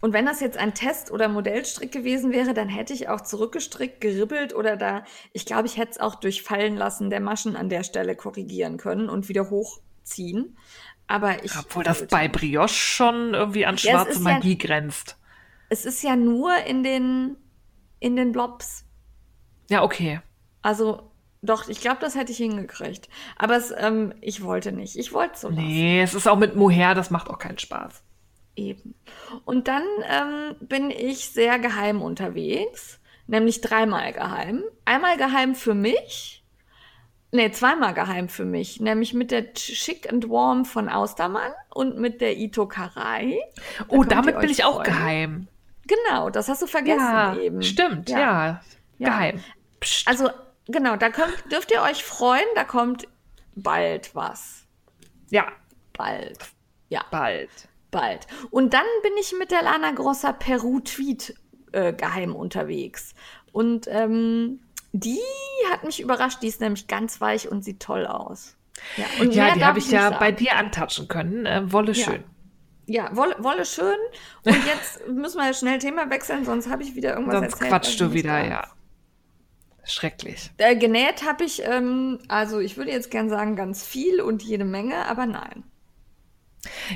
Und 0.00 0.14
wenn 0.14 0.24
das 0.24 0.40
jetzt 0.40 0.56
ein 0.56 0.72
Test- 0.74 1.10
oder 1.10 1.28
Modellstrick 1.28 1.92
gewesen 1.92 2.32
wäre, 2.32 2.54
dann 2.54 2.68
hätte 2.68 2.94
ich 2.94 3.08
auch 3.08 3.20
zurückgestrickt, 3.20 4.00
geribbelt 4.00 4.54
oder 4.54 4.76
da, 4.76 5.04
ich 5.32 5.44
glaube, 5.44 5.66
ich 5.66 5.76
hätte 5.76 5.92
es 5.92 6.00
auch 6.00 6.14
durch 6.14 6.42
Fallen 6.42 6.76
lassen 6.76 7.10
der 7.10 7.20
Maschen 7.20 7.54
an 7.54 7.68
der 7.68 7.82
Stelle 7.84 8.16
korrigieren 8.16 8.78
können 8.78 9.10
und 9.10 9.28
wieder 9.28 9.50
hochziehen. 9.50 10.56
Aber 11.06 11.44
ich. 11.44 11.56
Obwohl 11.58 11.84
das 11.84 12.06
bei. 12.06 12.28
Brioche 12.28 12.68
schon 12.68 13.34
irgendwie 13.34 13.66
an 13.66 13.76
Ja, 13.76 13.90
schwarze 13.92 14.14
ja- 14.14 14.20
Magie 14.20 14.56
grenzt. 14.56 15.18
Es 15.68 15.84
ist 15.84 16.02
ja 16.02 16.16
nur 16.16 16.56
in 16.66 16.82
den, 16.82 17.36
in 17.98 18.16
den 18.16 18.32
Blobs. 18.32 18.84
Ja, 19.68 19.82
okay. 19.82 20.20
Also, 20.62 21.10
doch, 21.42 21.68
ich 21.68 21.80
glaube, 21.80 21.98
das 22.00 22.14
hätte 22.14 22.32
ich 22.32 22.38
hingekriegt. 22.38 23.08
Aber 23.36 23.56
es, 23.56 23.72
ähm, 23.76 24.14
ich 24.20 24.42
wollte 24.42 24.72
nicht. 24.72 24.96
Ich 24.96 25.12
wollte 25.12 25.38
so 25.38 25.48
lassen. 25.48 25.62
Nee, 25.62 26.02
es 26.02 26.14
ist 26.14 26.26
auch 26.26 26.36
mit 26.36 26.56
Mohair, 26.56 26.94
das 26.94 27.10
macht 27.10 27.28
auch 27.28 27.38
keinen 27.38 27.58
Spaß. 27.58 28.02
Eben. 28.56 28.94
Und 29.44 29.68
dann 29.68 29.84
ähm, 30.08 30.56
bin 30.60 30.90
ich 30.90 31.30
sehr 31.30 31.58
geheim 31.58 32.02
unterwegs, 32.02 33.00
nämlich 33.26 33.60
dreimal 33.60 34.12
geheim. 34.12 34.64
Einmal 34.84 35.16
geheim 35.16 35.54
für 35.54 35.74
mich, 35.74 36.36
Nee, 37.32 37.52
zweimal 37.52 37.94
geheim 37.94 38.28
für 38.28 38.44
mich. 38.44 38.80
Nämlich 38.80 39.14
mit 39.14 39.30
der 39.30 39.54
Chic 39.54 40.12
and 40.12 40.28
Warm 40.28 40.64
von 40.64 40.88
Austermann 40.88 41.52
und 41.72 41.96
mit 41.96 42.20
der 42.20 42.36
Ito 42.36 42.66
Karai. 42.66 43.38
Da 43.78 43.84
Oh, 43.86 44.02
damit 44.02 44.40
bin 44.40 44.50
ich 44.50 44.64
auch 44.64 44.82
freuen. 44.82 44.84
geheim. 44.84 45.48
Genau, 45.86 46.28
das 46.30 46.48
hast 46.48 46.60
du 46.62 46.66
vergessen 46.66 46.98
Ja, 46.98 47.36
eben. 47.36 47.62
stimmt, 47.62 48.10
ja. 48.10 48.18
Ja. 48.98 49.08
Geheim. 49.08 49.44
Psst. 49.78 50.08
Also, 50.08 50.28
genau, 50.66 50.96
da 50.96 51.10
könnt, 51.10 51.32
dürft 51.52 51.70
ihr 51.70 51.82
euch 51.82 52.02
freuen, 52.02 52.42
da 52.56 52.64
kommt 52.64 53.06
bald 53.54 54.12
was. 54.16 54.66
ja, 55.30 55.46
Bald. 55.92 56.38
Ja, 56.88 57.04
bald. 57.12 57.50
Bald. 57.90 58.26
Und 58.50 58.74
dann 58.74 58.84
bin 59.02 59.12
ich 59.20 59.34
mit 59.38 59.50
der 59.50 59.62
Lana 59.62 59.90
Grossa 59.92 60.32
Peru 60.32 60.80
Tweet 60.80 61.34
äh, 61.72 61.92
geheim 61.92 62.34
unterwegs. 62.34 63.14
Und 63.52 63.86
ähm, 63.88 64.60
die 64.92 65.20
hat 65.70 65.84
mich 65.84 66.00
überrascht. 66.00 66.42
Die 66.42 66.48
ist 66.48 66.60
nämlich 66.60 66.86
ganz 66.86 67.20
weich 67.20 67.48
und 67.50 67.64
sieht 67.64 67.80
toll 67.80 68.06
aus. 68.06 68.56
Ja, 68.96 69.04
und 69.20 69.34
Ja, 69.34 69.54
die 69.54 69.64
habe 69.64 69.78
ich 69.78 69.90
ja 69.90 70.02
sagen. 70.04 70.16
bei 70.18 70.32
dir 70.32 70.56
antatschen 70.56 71.08
können. 71.08 71.46
Äh, 71.46 71.70
Wolle 71.72 71.92
Ja. 71.92 72.04
schön. 72.04 72.24
Ja, 72.86 73.14
Wolle, 73.14 73.36
Wolle 73.38 73.64
schön. 73.66 73.96
Und 74.44 74.66
jetzt 74.66 75.06
müssen 75.08 75.38
wir 75.38 75.52
schnell 75.54 75.78
Thema 75.78 76.10
wechseln, 76.10 76.44
sonst 76.44 76.68
habe 76.68 76.82
ich 76.82 76.96
wieder 76.96 77.12
irgendwas 77.14 77.34
Sonst 77.36 77.52
erzählt. 77.52 77.70
quatschst 77.70 78.00
was 78.00 78.08
du 78.08 78.14
wieder, 78.14 78.44
ja. 78.44 78.66
Schrecklich. 79.84 80.50
Äh, 80.58 80.76
genäht 80.76 81.24
habe 81.26 81.44
ich, 81.44 81.62
ähm, 81.64 82.18
also 82.28 82.58
ich 82.58 82.76
würde 82.76 82.90
jetzt 82.90 83.10
gern 83.10 83.28
sagen, 83.28 83.56
ganz 83.56 83.84
viel 83.86 84.20
und 84.20 84.42
jede 84.42 84.64
Menge, 84.64 85.06
aber 85.06 85.26
nein. 85.26 85.64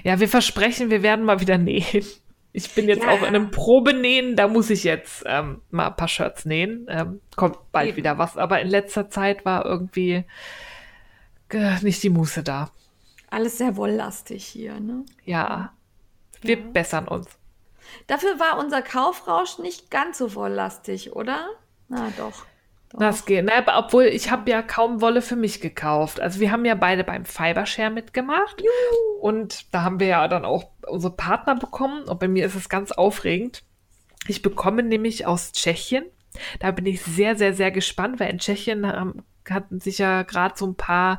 Ja, 0.02 0.20
wir 0.20 0.28
versprechen, 0.28 0.90
wir 0.90 1.02
werden 1.02 1.24
mal 1.24 1.40
wieder 1.40 1.58
nähen. 1.58 2.04
Ich 2.52 2.70
bin 2.74 2.88
jetzt 2.88 3.02
Ja. 3.02 3.10
auch 3.10 3.20
in 3.22 3.28
einem 3.28 3.50
Probenähen, 3.50 4.36
da 4.36 4.46
muss 4.46 4.70
ich 4.70 4.84
jetzt 4.84 5.24
ähm, 5.26 5.60
mal 5.70 5.88
ein 5.88 5.96
paar 5.96 6.06
Shirts 6.08 6.44
nähen. 6.44 6.86
Ähm, 6.88 7.20
kommt 7.36 7.58
bald 7.72 7.88
Eben. 7.88 7.96
wieder 7.96 8.18
was, 8.18 8.36
aber 8.36 8.60
in 8.60 8.68
letzter 8.68 9.10
Zeit 9.10 9.44
war 9.44 9.64
irgendwie 9.64 10.24
äh, 11.50 11.78
nicht 11.82 12.02
die 12.02 12.10
Muße 12.10 12.42
da. 12.44 12.70
Alles 13.30 13.58
sehr 13.58 13.76
wolllastig 13.76 14.44
hier, 14.46 14.78
ne? 14.78 15.04
Ja, 15.24 15.72
wir 16.42 16.56
bessern 16.62 17.08
uns. 17.08 17.26
Dafür 18.06 18.38
war 18.38 18.58
unser 18.58 18.82
Kaufrausch 18.82 19.58
nicht 19.58 19.90
ganz 19.90 20.18
so 20.18 20.34
wolllastig, 20.36 21.14
oder? 21.16 21.48
Na 21.88 22.12
doch. 22.16 22.44
Das 22.96 23.26
geht. 23.26 23.44
Na, 23.44 23.58
aber 23.58 23.78
obwohl 23.78 24.04
ich 24.04 24.30
habe 24.30 24.50
ja 24.50 24.62
kaum 24.62 25.00
Wolle 25.00 25.20
für 25.20 25.36
mich 25.36 25.60
gekauft. 25.60 26.20
Also 26.20 26.40
wir 26.40 26.52
haben 26.52 26.64
ja 26.64 26.74
beide 26.74 27.02
beim 27.02 27.24
Fibershare 27.24 27.90
mitgemacht. 27.90 28.62
Und 29.20 29.74
da 29.74 29.82
haben 29.82 30.00
wir 30.00 30.06
ja 30.06 30.28
dann 30.28 30.44
auch 30.44 30.70
unsere 30.86 31.14
Partner 31.14 31.56
bekommen. 31.56 32.04
Und 32.04 32.20
bei 32.20 32.28
mir 32.28 32.46
ist 32.46 32.54
es 32.54 32.68
ganz 32.68 32.92
aufregend. 32.92 33.64
Ich 34.28 34.42
bekomme 34.42 34.82
nämlich 34.82 35.26
aus 35.26 35.52
Tschechien. 35.52 36.04
Da 36.60 36.70
bin 36.70 36.86
ich 36.86 37.02
sehr, 37.02 37.36
sehr, 37.36 37.54
sehr 37.54 37.70
gespannt, 37.70 38.20
weil 38.20 38.30
in 38.30 38.38
Tschechien 38.38 38.84
ähm, 38.84 39.22
hatten 39.48 39.80
sich 39.80 39.98
ja 39.98 40.22
gerade 40.22 40.54
so 40.56 40.66
ein 40.66 40.76
paar 40.76 41.18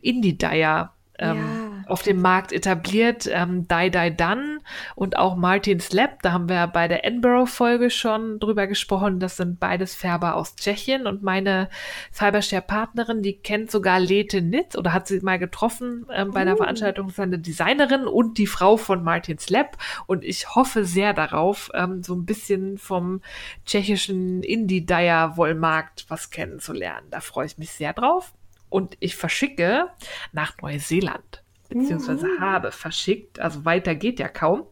Indie-Dyer 0.00 0.95
ähm, 1.18 1.36
Ja. 1.36 1.90
auf 1.90 2.02
dem 2.02 2.20
Markt 2.20 2.52
etabliert. 2.52 3.28
Ähm, 3.30 3.66
Die 3.68 3.90
Die 3.90 4.16
Done 4.16 4.58
und 4.94 5.16
auch 5.16 5.36
Martin's 5.36 5.92
Lab. 5.92 6.22
Da 6.22 6.32
haben 6.32 6.48
wir 6.48 6.66
bei 6.66 6.88
der 6.88 7.04
Edinburgh-Folge 7.04 7.90
schon 7.90 8.38
drüber 8.40 8.66
gesprochen. 8.66 9.20
Das 9.20 9.36
sind 9.36 9.60
beides 9.60 9.94
Färber 9.94 10.34
aus 10.34 10.56
Tschechien. 10.56 11.06
Und 11.06 11.22
meine 11.22 11.68
Fibershare-Partnerin, 12.12 13.22
die 13.22 13.38
kennt 13.38 13.70
sogar 13.70 14.00
Lete 14.00 14.42
Nitz 14.42 14.76
oder 14.76 14.92
hat 14.92 15.06
sie 15.06 15.20
mal 15.20 15.38
getroffen 15.38 16.06
ähm, 16.12 16.32
bei 16.32 16.40
einer 16.40 16.54
Uh. 16.54 16.58
Veranstaltung. 16.58 17.06
Das 17.06 17.14
ist 17.14 17.20
eine 17.20 17.38
Designerin 17.38 18.06
und 18.06 18.38
die 18.38 18.46
Frau 18.46 18.76
von 18.76 19.02
Martin's 19.04 19.48
Lab. 19.50 19.76
Und 20.06 20.24
ich 20.24 20.54
hoffe 20.54 20.84
sehr 20.84 21.12
darauf, 21.14 21.70
ähm, 21.74 22.02
so 22.02 22.14
ein 22.14 22.24
bisschen 22.26 22.78
vom 22.78 23.20
tschechischen 23.64 24.42
Indie-Dyer-Wollmarkt 24.42 26.06
was 26.08 26.30
kennenzulernen. 26.30 27.06
Da 27.10 27.20
freue 27.20 27.46
ich 27.46 27.58
mich 27.58 27.70
sehr 27.70 27.92
drauf. 27.92 28.32
Und 28.68 28.96
ich 29.00 29.16
verschicke 29.16 29.88
nach 30.32 30.56
Neuseeland. 30.60 31.42
Beziehungsweise 31.68 32.28
habe 32.40 32.70
verschickt. 32.70 33.40
Also 33.40 33.64
weiter 33.64 33.94
geht 33.94 34.20
ja 34.20 34.28
kaum. 34.28 34.64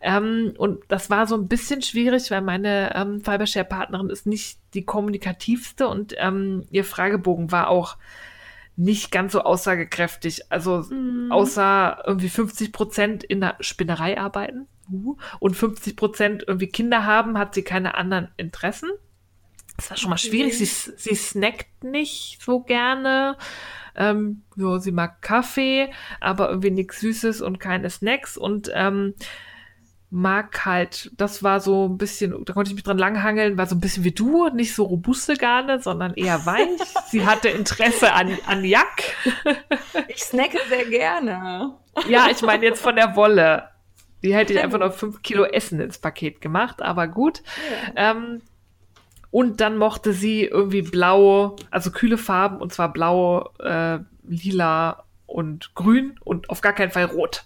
Ähm, 0.00 0.52
und 0.58 0.80
das 0.88 1.08
war 1.08 1.26
so 1.26 1.34
ein 1.34 1.48
bisschen 1.48 1.82
schwierig, 1.82 2.30
weil 2.30 2.42
meine 2.42 2.94
ähm, 2.94 3.22
Fibershare-Partnerin 3.22 4.10
ist 4.10 4.26
nicht 4.26 4.58
die 4.74 4.84
kommunikativste 4.84 5.88
und 5.88 6.14
ähm, 6.18 6.66
ihr 6.70 6.84
Fragebogen 6.84 7.52
war 7.52 7.68
auch 7.68 7.96
nicht 8.76 9.10
ganz 9.10 9.32
so 9.32 9.42
aussagekräftig. 9.42 10.50
Also 10.50 10.84
außer 11.30 12.02
irgendwie 12.06 12.28
50 12.28 12.72
Prozent 12.72 13.24
in 13.24 13.40
der 13.40 13.56
Spinnerei 13.60 14.18
arbeiten 14.18 14.66
uh, 14.90 15.16
und 15.38 15.56
50 15.56 15.96
Prozent 15.96 16.44
irgendwie 16.46 16.68
Kinder 16.68 17.04
haben, 17.04 17.38
hat 17.38 17.54
sie 17.54 17.62
keine 17.62 17.94
anderen 17.94 18.28
Interessen. 18.36 18.90
Das 19.80 19.88
war 19.88 19.96
schon 19.96 20.10
mal 20.10 20.18
schwierig. 20.18 20.58
Sie, 20.58 20.66
sie 20.66 21.14
snackt 21.14 21.84
nicht 21.84 22.38
so 22.44 22.60
gerne. 22.60 23.38
Ähm, 23.96 24.42
ja, 24.56 24.78
sie 24.78 24.92
mag 24.92 25.22
Kaffee, 25.22 25.90
aber 26.20 26.50
irgendwie 26.50 26.70
nichts 26.70 27.00
Süßes 27.00 27.40
und 27.40 27.60
keine 27.60 27.88
Snacks 27.88 28.36
und 28.36 28.70
ähm, 28.74 29.14
mag 30.10 30.66
halt, 30.66 31.10
das 31.16 31.42
war 31.42 31.60
so 31.60 31.88
ein 31.88 31.96
bisschen, 31.96 32.44
da 32.44 32.52
konnte 32.52 32.70
ich 32.70 32.74
mich 32.74 32.84
dran 32.84 32.98
langhangeln, 32.98 33.56
war 33.56 33.66
so 33.66 33.74
ein 33.74 33.80
bisschen 33.80 34.04
wie 34.04 34.12
du, 34.12 34.48
nicht 34.48 34.74
so 34.74 34.84
robuste 34.84 35.34
Garne, 35.34 35.80
sondern 35.80 36.12
eher 36.12 36.44
weich. 36.44 36.68
sie 37.06 37.24
hatte 37.24 37.48
Interesse 37.48 38.12
an, 38.12 38.36
an 38.46 38.62
Jack. 38.62 39.14
Ich 40.08 40.22
snacke 40.22 40.58
sehr 40.68 40.84
gerne. 40.84 41.74
Ja, 42.06 42.28
ich 42.30 42.42
meine 42.42 42.64
jetzt 42.66 42.82
von 42.82 42.96
der 42.96 43.16
Wolle. 43.16 43.70
Die 44.22 44.34
hätte 44.34 44.52
ich 44.52 44.60
einfach 44.60 44.78
noch 44.78 44.92
fünf 44.92 45.22
Kilo 45.22 45.44
Essen 45.44 45.80
ins 45.80 45.98
Paket 45.98 46.42
gemacht, 46.42 46.82
aber 46.82 47.08
gut. 47.08 47.42
Ähm, 47.96 48.42
und 49.30 49.60
dann 49.60 49.76
mochte 49.76 50.12
sie 50.12 50.44
irgendwie 50.44 50.82
blau, 50.82 51.56
also 51.70 51.90
kühle 51.90 52.18
Farben, 52.18 52.58
und 52.58 52.72
zwar 52.72 52.92
blau, 52.92 53.50
äh, 53.60 53.98
lila 54.26 55.04
und 55.26 55.74
grün 55.74 56.14
und 56.24 56.50
auf 56.50 56.60
gar 56.60 56.72
keinen 56.72 56.90
Fall 56.90 57.04
rot. 57.04 57.44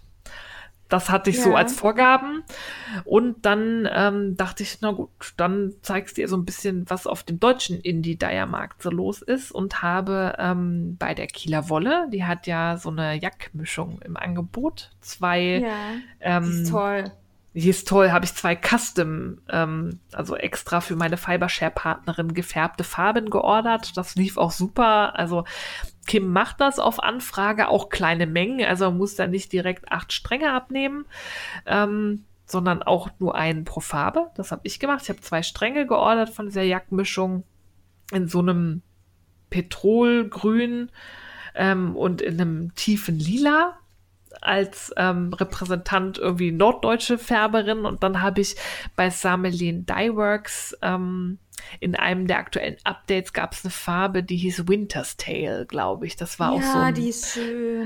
Das 0.91 1.09
hatte 1.11 1.31
ich 1.31 1.43
so 1.43 1.51
Ja. 1.51 1.57
als 1.57 1.75
Vorgaben. 1.75 2.45
Und 3.05 3.47
dann 3.47 3.89
ähm, 3.91 4.37
dachte 4.37 4.63
ich, 4.63 4.79
na 4.83 4.93
gut, 4.93 5.09
dann 5.39 5.73
zeigst 5.83 6.17
du 6.17 6.21
ihr 6.21 6.29
so 6.29 6.37
ein 6.37 6.45
bisschen, 6.45 6.89
was 6.89 7.07
auf 7.07 7.23
dem 7.23 7.41
deutschen 7.41 7.81
Indie-Dyer-Markt 7.81 8.83
so 8.83 8.91
los 8.91 9.23
ist. 9.23 9.51
Und 9.51 9.83
habe 9.83 10.35
ähm, 10.39 10.97
bei 10.99 11.15
der 11.15 11.27
Kieler 11.27 11.69
Wolle, 11.71 12.07
die 12.13 12.25
hat 12.25 12.47
ja 12.47 12.77
so 12.77 12.91
eine 12.91 13.21
Jackmischung 13.21 14.01
im 14.05 14.17
Angebot. 14.17 14.91
Zwei 15.01 15.41
Ja, 15.61 15.69
ähm, 16.21 16.45
ist 16.63 16.71
toll. 16.71 17.11
Die 17.55 17.69
ist 17.69 17.87
toll, 17.87 18.11
habe 18.11 18.25
ich 18.25 18.35
zwei 18.35 18.57
Custom, 18.57 19.39
ähm, 19.49 20.01
also 20.13 20.35
extra 20.35 20.81
für 20.81 20.97
meine 20.97 21.17
Fibershare-Partnerin 21.17 22.35
gefärbte 22.35 22.83
Farben 22.83 23.31
geordert. 23.31 23.97
Das 23.97 24.17
lief 24.17 24.37
auch 24.37 24.51
super. 24.51 25.17
Also 25.17 25.45
Kim 26.07 26.33
macht 26.33 26.61
das 26.61 26.81
auf 26.81 27.01
Anfrage, 27.01 27.69
auch 27.69 27.91
kleine 27.91 28.27
Mengen. 28.27 28.67
Also 28.67 28.87
man 28.87 28.99
muss 28.99 29.15
da 29.15 29.29
nicht 29.29 29.53
direkt 29.53 29.93
acht 29.93 30.13
Stränge 30.13 30.53
abnehmen, 30.53 31.07
ähm, 31.65 32.25
sondern 32.45 32.83
auch 32.83 33.09
nur 33.21 33.37
einen 33.37 33.65
pro 33.65 33.79
Farbe. 33.79 34.33
Das 34.35 34.51
habe 34.51 34.63
ich 34.65 34.81
gemacht. 34.81 35.03
Ich 35.05 35.09
habe 35.09 35.21
zwei 35.21 35.45
Stränge 35.45 35.87
geordert 35.87 36.31
von 36.31 36.47
dieser 36.47 36.63
Jackmischung 36.63 37.45
in 38.11 38.27
so 38.27 38.41
einem 38.41 38.83
Petrolgrün 39.51 40.91
ähm, 41.55 41.97
und 41.97 42.21
in 42.21 42.41
einem 42.41 42.75
tiefen 42.75 43.17
Lila 43.17 43.79
als 44.41 44.93
ähm, 44.97 45.33
Repräsentant 45.33 46.19
irgendwie 46.19 46.53
norddeutsche 46.53 47.19
Färberin 47.19 47.85
und 47.85 48.03
dann 48.03 48.23
habe 48.23 48.41
ich 48.41 48.57
bei 48.97 49.11
Samelin 49.11 49.87
Dyeworks 49.87 50.77
ähm, 50.83 51.39
in 51.81 51.97
einem 51.97 52.27
der 52.27 52.39
aktuellen 52.39 52.77
Updates 52.85 53.33
gab 53.33 53.53
es 53.53 53.65
eine 53.65 53.71
Farbe, 53.71 54.23
die 54.23 54.37
hieß 54.37 54.69
Winter's 54.69 55.17
Tale, 55.17 55.67
glaube 55.67 56.07
ich. 56.07 56.17
Das 56.17 56.39
war 56.39 56.53
auch 56.53 56.63
so 56.63 56.79
Ja, 56.79 56.85
ein, 56.85 56.95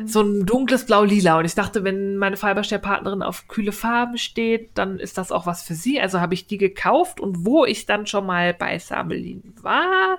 so 0.07 0.23
ein 0.23 0.47
dunkles 0.47 0.87
Blau-Lila. 0.87 1.39
Und 1.39 1.45
ich 1.45 1.55
dachte, 1.55 1.85
wenn 1.85 2.17
meine 2.17 2.37
Fibershare-Partnerin 2.37 3.23
auf 3.23 3.49
kühle 3.49 3.73
Farben 3.73 4.19
steht, 4.19 4.77
dann 4.77 4.99
ist 4.99 5.19
das 5.19 5.33
auch 5.33 5.47
was 5.47 5.63
für 5.63 5.75
sie. 5.75 6.01
Also 6.01 6.21
habe 6.21 6.35
ich 6.35 6.47
die 6.47 6.59
gekauft 6.59 7.21
und 7.21 7.45
wo 7.45 7.65
ich 7.65 7.87
dann 7.87 8.07
schon 8.07 8.27
mal 8.27 8.55
bei 8.55 8.79
Samelin 8.79 9.55
war, 9.63 10.19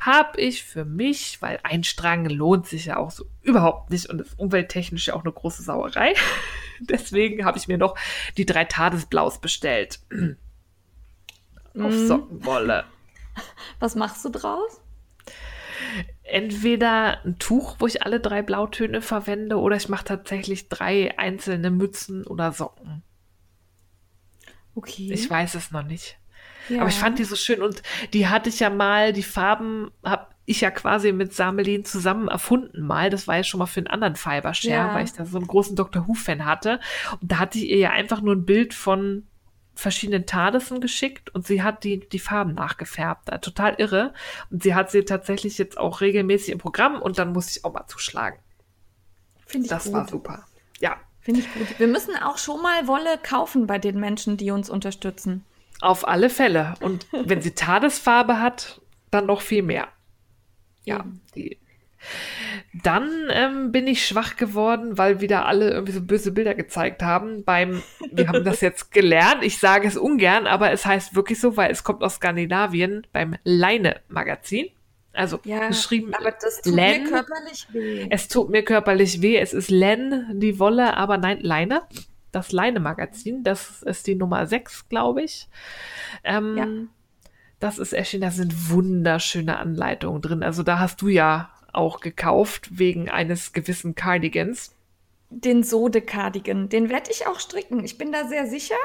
habe 0.00 0.40
ich 0.40 0.64
für 0.64 0.84
mich, 0.84 1.40
weil 1.40 1.58
ein 1.62 1.84
Strang 1.84 2.26
lohnt 2.26 2.66
sich 2.66 2.86
ja 2.86 2.96
auch 2.96 3.10
so 3.10 3.24
überhaupt 3.42 3.90
nicht 3.90 4.06
und 4.06 4.20
ist 4.20 4.38
umwelttechnisch 4.38 5.08
ja 5.08 5.14
auch 5.14 5.24
eine 5.24 5.32
große 5.32 5.62
Sauerei. 5.62 6.14
Deswegen 6.80 7.44
habe 7.44 7.58
ich 7.58 7.68
mir 7.68 7.78
noch 7.78 7.96
die 8.36 8.46
drei 8.46 8.64
Tadesblaus 8.64 9.40
bestellt. 9.40 10.00
Auf 11.80 11.92
Mhm. 11.92 12.06
Sockenwolle. 12.06 12.84
Was 13.80 13.94
machst 13.94 14.24
du 14.24 14.30
draus? 14.30 14.80
entweder 16.24 17.24
ein 17.24 17.38
Tuch, 17.38 17.76
wo 17.78 17.86
ich 17.86 18.02
alle 18.02 18.20
drei 18.20 18.42
Blautöne 18.42 19.00
verwende, 19.00 19.56
oder 19.58 19.76
ich 19.76 19.88
mache 19.88 20.04
tatsächlich 20.04 20.68
drei 20.68 21.16
einzelne 21.18 21.70
Mützen 21.70 22.26
oder 22.26 22.52
Socken. 22.52 23.02
Okay. 24.74 25.10
Ich 25.12 25.28
weiß 25.30 25.54
es 25.54 25.70
noch 25.70 25.82
nicht. 25.84 26.18
ja. 26.68 26.80
Aber 26.80 26.88
ich 26.88 26.96
fand 26.96 27.18
die 27.18 27.24
so 27.24 27.36
schön 27.36 27.62
und 27.62 27.82
die 28.12 28.28
hatte 28.28 28.48
ich 28.48 28.60
ja 28.60 28.70
mal, 28.70 29.12
die 29.12 29.22
Farben 29.22 29.90
habe 30.04 30.26
ich 30.44 30.60
ja 30.60 30.70
quasi 30.70 31.12
mit 31.12 31.34
Samelin 31.34 31.84
zusammen 31.84 32.28
erfunden 32.28 32.82
mal. 32.82 33.10
Das 33.10 33.26
war 33.26 33.36
ja 33.36 33.42
schon 33.44 33.58
mal 33.58 33.66
für 33.66 33.80
einen 33.80 33.86
anderen 33.86 34.16
Fibershare, 34.16 34.74
Ja. 34.88 34.94
weil 34.94 35.04
ich 35.04 35.12
da 35.12 35.24
so 35.26 35.38
einen 35.38 35.46
großen 35.46 35.76
Doctor 35.76 36.06
Who-Fan 36.08 36.44
hatte. 36.44 36.80
Und 37.20 37.30
da 37.32 37.38
hatte 37.38 37.58
ich 37.58 37.68
ihr 37.70 37.78
ja 37.78 37.90
einfach 37.90 38.20
nur 38.20 38.34
ein 38.34 38.44
Bild 38.46 38.74
von 38.74 39.26
verschiedenen 39.78 40.26
Tadesen 40.26 40.80
geschickt 40.80 41.30
und 41.34 41.46
sie 41.46 41.62
hat 41.62 41.84
die, 41.84 42.00
die 42.08 42.18
Farben 42.18 42.54
nachgefärbt. 42.54 43.28
Total 43.42 43.74
irre. 43.78 44.12
Und 44.50 44.62
sie 44.64 44.74
hat 44.74 44.90
sie 44.90 45.04
tatsächlich 45.04 45.56
jetzt 45.56 45.78
auch 45.78 46.00
regelmäßig 46.00 46.50
im 46.50 46.58
Programm 46.58 47.00
und 47.00 47.18
dann 47.18 47.32
muss 47.32 47.56
ich 47.56 47.64
auch 47.64 47.72
mal 47.72 47.86
zuschlagen. 47.86 48.38
Finde 49.46 49.66
ich 49.66 49.70
Das 49.70 49.84
gut. 49.84 49.92
war 49.94 50.08
super. 50.08 50.46
Ja, 50.80 50.96
Finde 51.20 51.40
ich 51.40 51.52
gut. 51.54 51.78
Wir 51.78 51.86
müssen 51.86 52.16
auch 52.16 52.38
schon 52.38 52.60
mal 52.60 52.86
Wolle 52.88 53.18
kaufen 53.22 53.66
bei 53.66 53.78
den 53.78 54.00
Menschen, 54.00 54.36
die 54.36 54.50
uns 54.50 54.68
unterstützen. 54.68 55.44
auf 55.80 56.06
alle 56.08 56.28
Fälle. 56.28 56.74
Und 56.80 57.06
wenn 57.12 57.40
sie 57.40 57.52
Tadesfarbe 57.54 58.40
hat, 58.40 58.80
dann 59.12 59.26
noch 59.26 59.42
viel 59.42 59.62
mehr. 59.62 59.86
Ja, 60.84 61.04
die. 61.36 61.56
Dann 62.82 63.08
ähm, 63.30 63.72
bin 63.72 63.86
ich 63.86 64.06
schwach 64.06 64.36
geworden, 64.36 64.98
weil 64.98 65.20
wieder 65.20 65.46
alle 65.46 65.70
irgendwie 65.70 65.92
so 65.92 66.02
böse 66.02 66.32
Bilder 66.32 66.54
gezeigt 66.54 67.02
haben. 67.02 67.44
Beim, 67.44 67.82
wir 68.12 68.28
haben 68.28 68.44
das 68.44 68.60
jetzt 68.60 68.90
gelernt, 68.92 69.42
ich 69.42 69.58
sage 69.58 69.88
es 69.88 69.96
ungern, 69.96 70.46
aber 70.46 70.70
es 70.72 70.84
heißt 70.86 71.14
wirklich 71.14 71.40
so, 71.40 71.56
weil 71.56 71.70
es 71.70 71.84
kommt 71.84 72.02
aus 72.02 72.16
Skandinavien 72.16 73.06
beim 73.12 73.36
Leine-Magazin. 73.44 74.66
Also 75.12 75.40
Ja, 75.44 75.66
geschrieben 75.68 76.14
aber 76.14 76.30
das 76.30 76.62
tut 76.62 76.74
Len. 76.74 77.04
mir 77.04 77.10
körperlich 77.10 77.66
weh. 77.72 78.06
Es 78.10 78.28
tut 78.28 78.50
mir 78.50 78.62
körperlich 78.62 79.20
weh. 79.22 79.36
Es 79.38 79.52
ist 79.52 79.70
Len, 79.70 80.26
die 80.38 80.58
Wolle, 80.58 80.96
aber 80.96 81.18
nein, 81.18 81.40
Leine. 81.40 81.82
Das 82.30 82.52
Leine-Magazin, 82.52 83.42
das 83.42 83.82
ist 83.82 84.06
die 84.06 84.14
Nummer 84.14 84.46
6, 84.46 84.88
glaube 84.88 85.22
ich. 85.22 85.48
Ähm, 86.24 86.56
Ja. 86.56 86.66
Das 87.60 87.78
ist 87.80 87.92
erschienen, 87.92 88.20
da 88.22 88.30
sind 88.30 88.70
wunderschöne 88.70 89.58
Anleitungen 89.58 90.22
drin. 90.22 90.42
Also 90.44 90.62
da 90.62 90.78
hast 90.78 91.02
du 91.02 91.08
ja 91.08 91.50
auch 91.78 92.00
gekauft 92.00 92.78
wegen 92.78 93.08
eines 93.08 93.52
gewissen 93.52 93.94
Cardigans. 93.94 94.74
Den 95.30 95.62
Sode-Cardigan, 95.62 96.68
den 96.68 96.88
werde 96.88 97.10
ich 97.10 97.26
auch 97.26 97.38
stricken. 97.38 97.84
Ich 97.84 97.98
bin 97.98 98.12
da 98.12 98.26
sehr 98.26 98.46
sicher. 98.46 98.76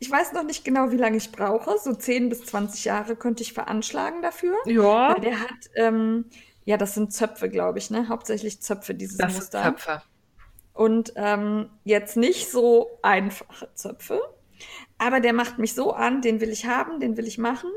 Ich 0.00 0.10
weiß 0.10 0.32
noch 0.32 0.42
nicht 0.42 0.64
genau, 0.64 0.90
wie 0.90 0.96
lange 0.96 1.16
ich 1.16 1.30
brauche. 1.30 1.78
So 1.78 1.94
10 1.94 2.28
bis 2.28 2.44
20 2.46 2.84
Jahre 2.84 3.16
könnte 3.16 3.42
ich 3.42 3.52
veranschlagen 3.52 4.20
dafür. 4.20 4.56
Ja, 4.66 5.14
Weil 5.14 5.20
der 5.20 5.40
hat, 5.40 5.70
ähm, 5.76 6.26
ja, 6.64 6.76
das 6.76 6.94
sind 6.94 7.12
Zöpfe, 7.12 7.48
glaube 7.48 7.78
ich, 7.78 7.90
ne? 7.90 8.08
Hauptsächlich 8.08 8.60
Zöpfe, 8.60 8.94
dieses 8.94 9.18
das 9.18 9.32
sind 9.32 9.42
Muster. 9.42 9.62
Töpfe. 9.62 10.02
Und 10.72 11.12
ähm, 11.14 11.70
jetzt 11.84 12.16
nicht 12.16 12.50
so 12.50 12.98
einfache 13.02 13.72
Zöpfe. 13.74 14.20
Aber 14.98 15.20
der 15.20 15.32
macht 15.32 15.58
mich 15.58 15.74
so 15.74 15.92
an, 15.92 16.22
den 16.22 16.40
will 16.40 16.50
ich 16.50 16.66
haben, 16.66 16.98
den 16.98 17.16
will 17.16 17.26
ich 17.26 17.38
machen. 17.38 17.70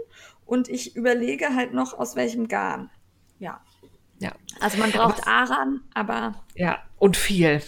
Und 0.45 0.69
ich 0.69 0.95
überlege 0.95 1.53
halt 1.53 1.73
noch, 1.73 1.93
aus 1.93 2.15
welchem 2.15 2.47
Garn. 2.47 2.89
Ja. 3.37 3.61
Ja, 4.19 4.31
Also 4.59 4.77
man 4.77 4.91
braucht 4.91 5.27
Aran, 5.27 5.81
aber 5.93 6.33
ja, 6.55 6.79
und 6.97 7.17
viel. 7.17 7.61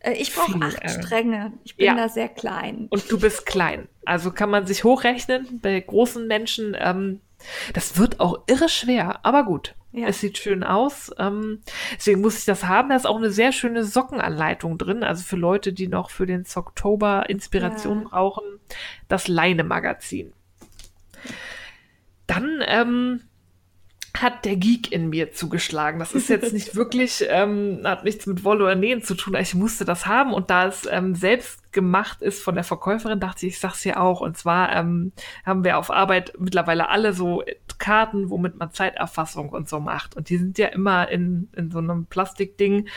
äh, 0.00 0.12
ich 0.14 0.34
brauche 0.34 0.58
acht 0.60 0.82
Aran. 0.82 1.02
Stränge. 1.02 1.52
Ich 1.64 1.76
bin 1.76 1.86
Ja. 1.86 1.94
da 1.94 2.08
sehr 2.08 2.28
klein. 2.28 2.88
Und 2.90 3.10
du 3.10 3.18
bist 3.20 3.46
klein. 3.46 3.88
Also 4.04 4.32
kann 4.32 4.50
man 4.50 4.66
sich 4.66 4.84
hochrechnen 4.84 5.60
bei 5.62 5.78
großen 5.78 6.26
Menschen. 6.26 6.76
Ähm, 6.78 7.20
das 7.72 7.96
wird 7.98 8.18
auch 8.18 8.42
irre 8.48 8.68
schwer, 8.68 9.24
aber 9.24 9.44
gut. 9.44 9.74
Ja. 9.92 10.08
Es 10.08 10.20
sieht 10.20 10.36
schön 10.38 10.64
aus. 10.64 11.10
Ähm, 11.18 11.62
deswegen 11.96 12.20
muss 12.20 12.38
ich 12.38 12.44
das 12.44 12.64
haben. 12.64 12.88
Da 12.90 12.96
ist 12.96 13.06
auch 13.06 13.16
eine 13.16 13.30
sehr 13.30 13.52
schöne 13.52 13.84
Sockenanleitung 13.84 14.76
drin. 14.76 15.02
Also 15.04 15.22
für 15.22 15.36
Leute, 15.36 15.72
die 15.72 15.86
noch 15.88 16.10
für 16.10 16.26
den 16.26 16.44
Oktober 16.54 17.30
Inspiration 17.30 18.02
Ja. 18.02 18.08
brauchen. 18.08 18.42
Das 19.08 19.28
Leine-Magazin. 19.28 20.32
Dann 22.26 22.62
ähm, 22.66 23.22
hat 24.22 24.44
der 24.44 24.56
Geek 24.56 24.92
in 24.92 25.08
mir 25.08 25.32
zugeschlagen. 25.32 25.98
Das 25.98 26.14
ist 26.14 26.28
jetzt 26.28 26.52
nicht 26.52 26.74
wirklich, 26.74 27.24
ähm, 27.28 27.80
hat 27.84 28.04
nichts 28.04 28.26
mit 28.26 28.44
Wolle 28.44 28.64
oder 28.64 28.74
Nähen 28.74 29.02
zu 29.02 29.14
tun. 29.14 29.34
Ich 29.34 29.54
musste 29.54 29.84
das 29.84 30.06
haben 30.06 30.32
und 30.32 30.50
da 30.50 30.66
es 30.66 30.88
ähm, 30.90 31.14
selbst 31.14 31.72
gemacht 31.72 32.22
ist 32.22 32.42
von 32.42 32.54
der 32.54 32.64
Verkäuferin, 32.64 33.20
dachte 33.20 33.46
ich, 33.46 33.54
ich 33.54 33.60
sag's 33.60 33.82
hier 33.82 34.00
auch. 34.00 34.20
Und 34.20 34.36
zwar 34.36 34.74
ähm, 34.74 35.12
haben 35.44 35.64
wir 35.64 35.78
auf 35.78 35.90
Arbeit 35.90 36.34
mittlerweile 36.38 36.88
alle 36.88 37.12
so 37.12 37.42
Karten, 37.78 38.30
womit 38.30 38.58
man 38.58 38.72
Zeiterfassung 38.72 39.50
und 39.50 39.68
so 39.68 39.80
macht. 39.80 40.16
Und 40.16 40.30
die 40.30 40.38
sind 40.38 40.58
ja 40.58 40.68
immer 40.68 41.08
in, 41.08 41.48
in 41.56 41.70
so 41.70 41.78
einem 41.78 42.06
Plastikding 42.06 42.88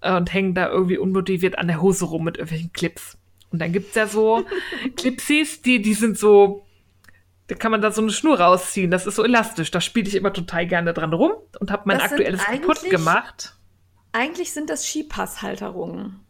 und 0.00 0.32
hängen 0.32 0.54
da 0.54 0.68
irgendwie 0.68 0.96
unmotiviert 0.96 1.58
an 1.58 1.66
der 1.66 1.82
Hose 1.82 2.04
rum 2.04 2.24
mit 2.24 2.36
irgendwelchen 2.36 2.72
Clips. 2.72 3.18
Und 3.50 3.60
dann 3.60 3.72
gibt's 3.72 3.94
ja 3.94 4.06
so 4.06 4.44
Clipsies, 4.96 5.62
die, 5.62 5.82
die 5.82 5.94
sind 5.94 6.18
so, 6.18 6.64
da 7.48 7.54
kann 7.54 7.70
man 7.70 7.80
da 7.80 7.90
so 7.90 8.02
eine 8.02 8.10
Schnur 8.10 8.40
rausziehen. 8.40 8.90
Das 8.90 9.06
ist 9.06 9.16
so 9.16 9.24
elastisch. 9.24 9.70
Da 9.70 9.80
spiele 9.80 10.06
ich 10.06 10.14
immer 10.14 10.32
total 10.32 10.66
gerne 10.66 10.92
dran 10.92 11.12
rum 11.12 11.32
und 11.58 11.70
habe 11.70 11.82
mein 11.86 11.98
Das 11.98 12.12
aktuelles 12.12 12.44
kaputt 12.44 12.82
gemacht. 12.88 13.54
Eigentlich 14.12 14.52
sind 14.52 14.70
das 14.70 14.86
Skipasshalterungen. 14.86 16.20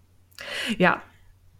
Ja, 0.79 1.03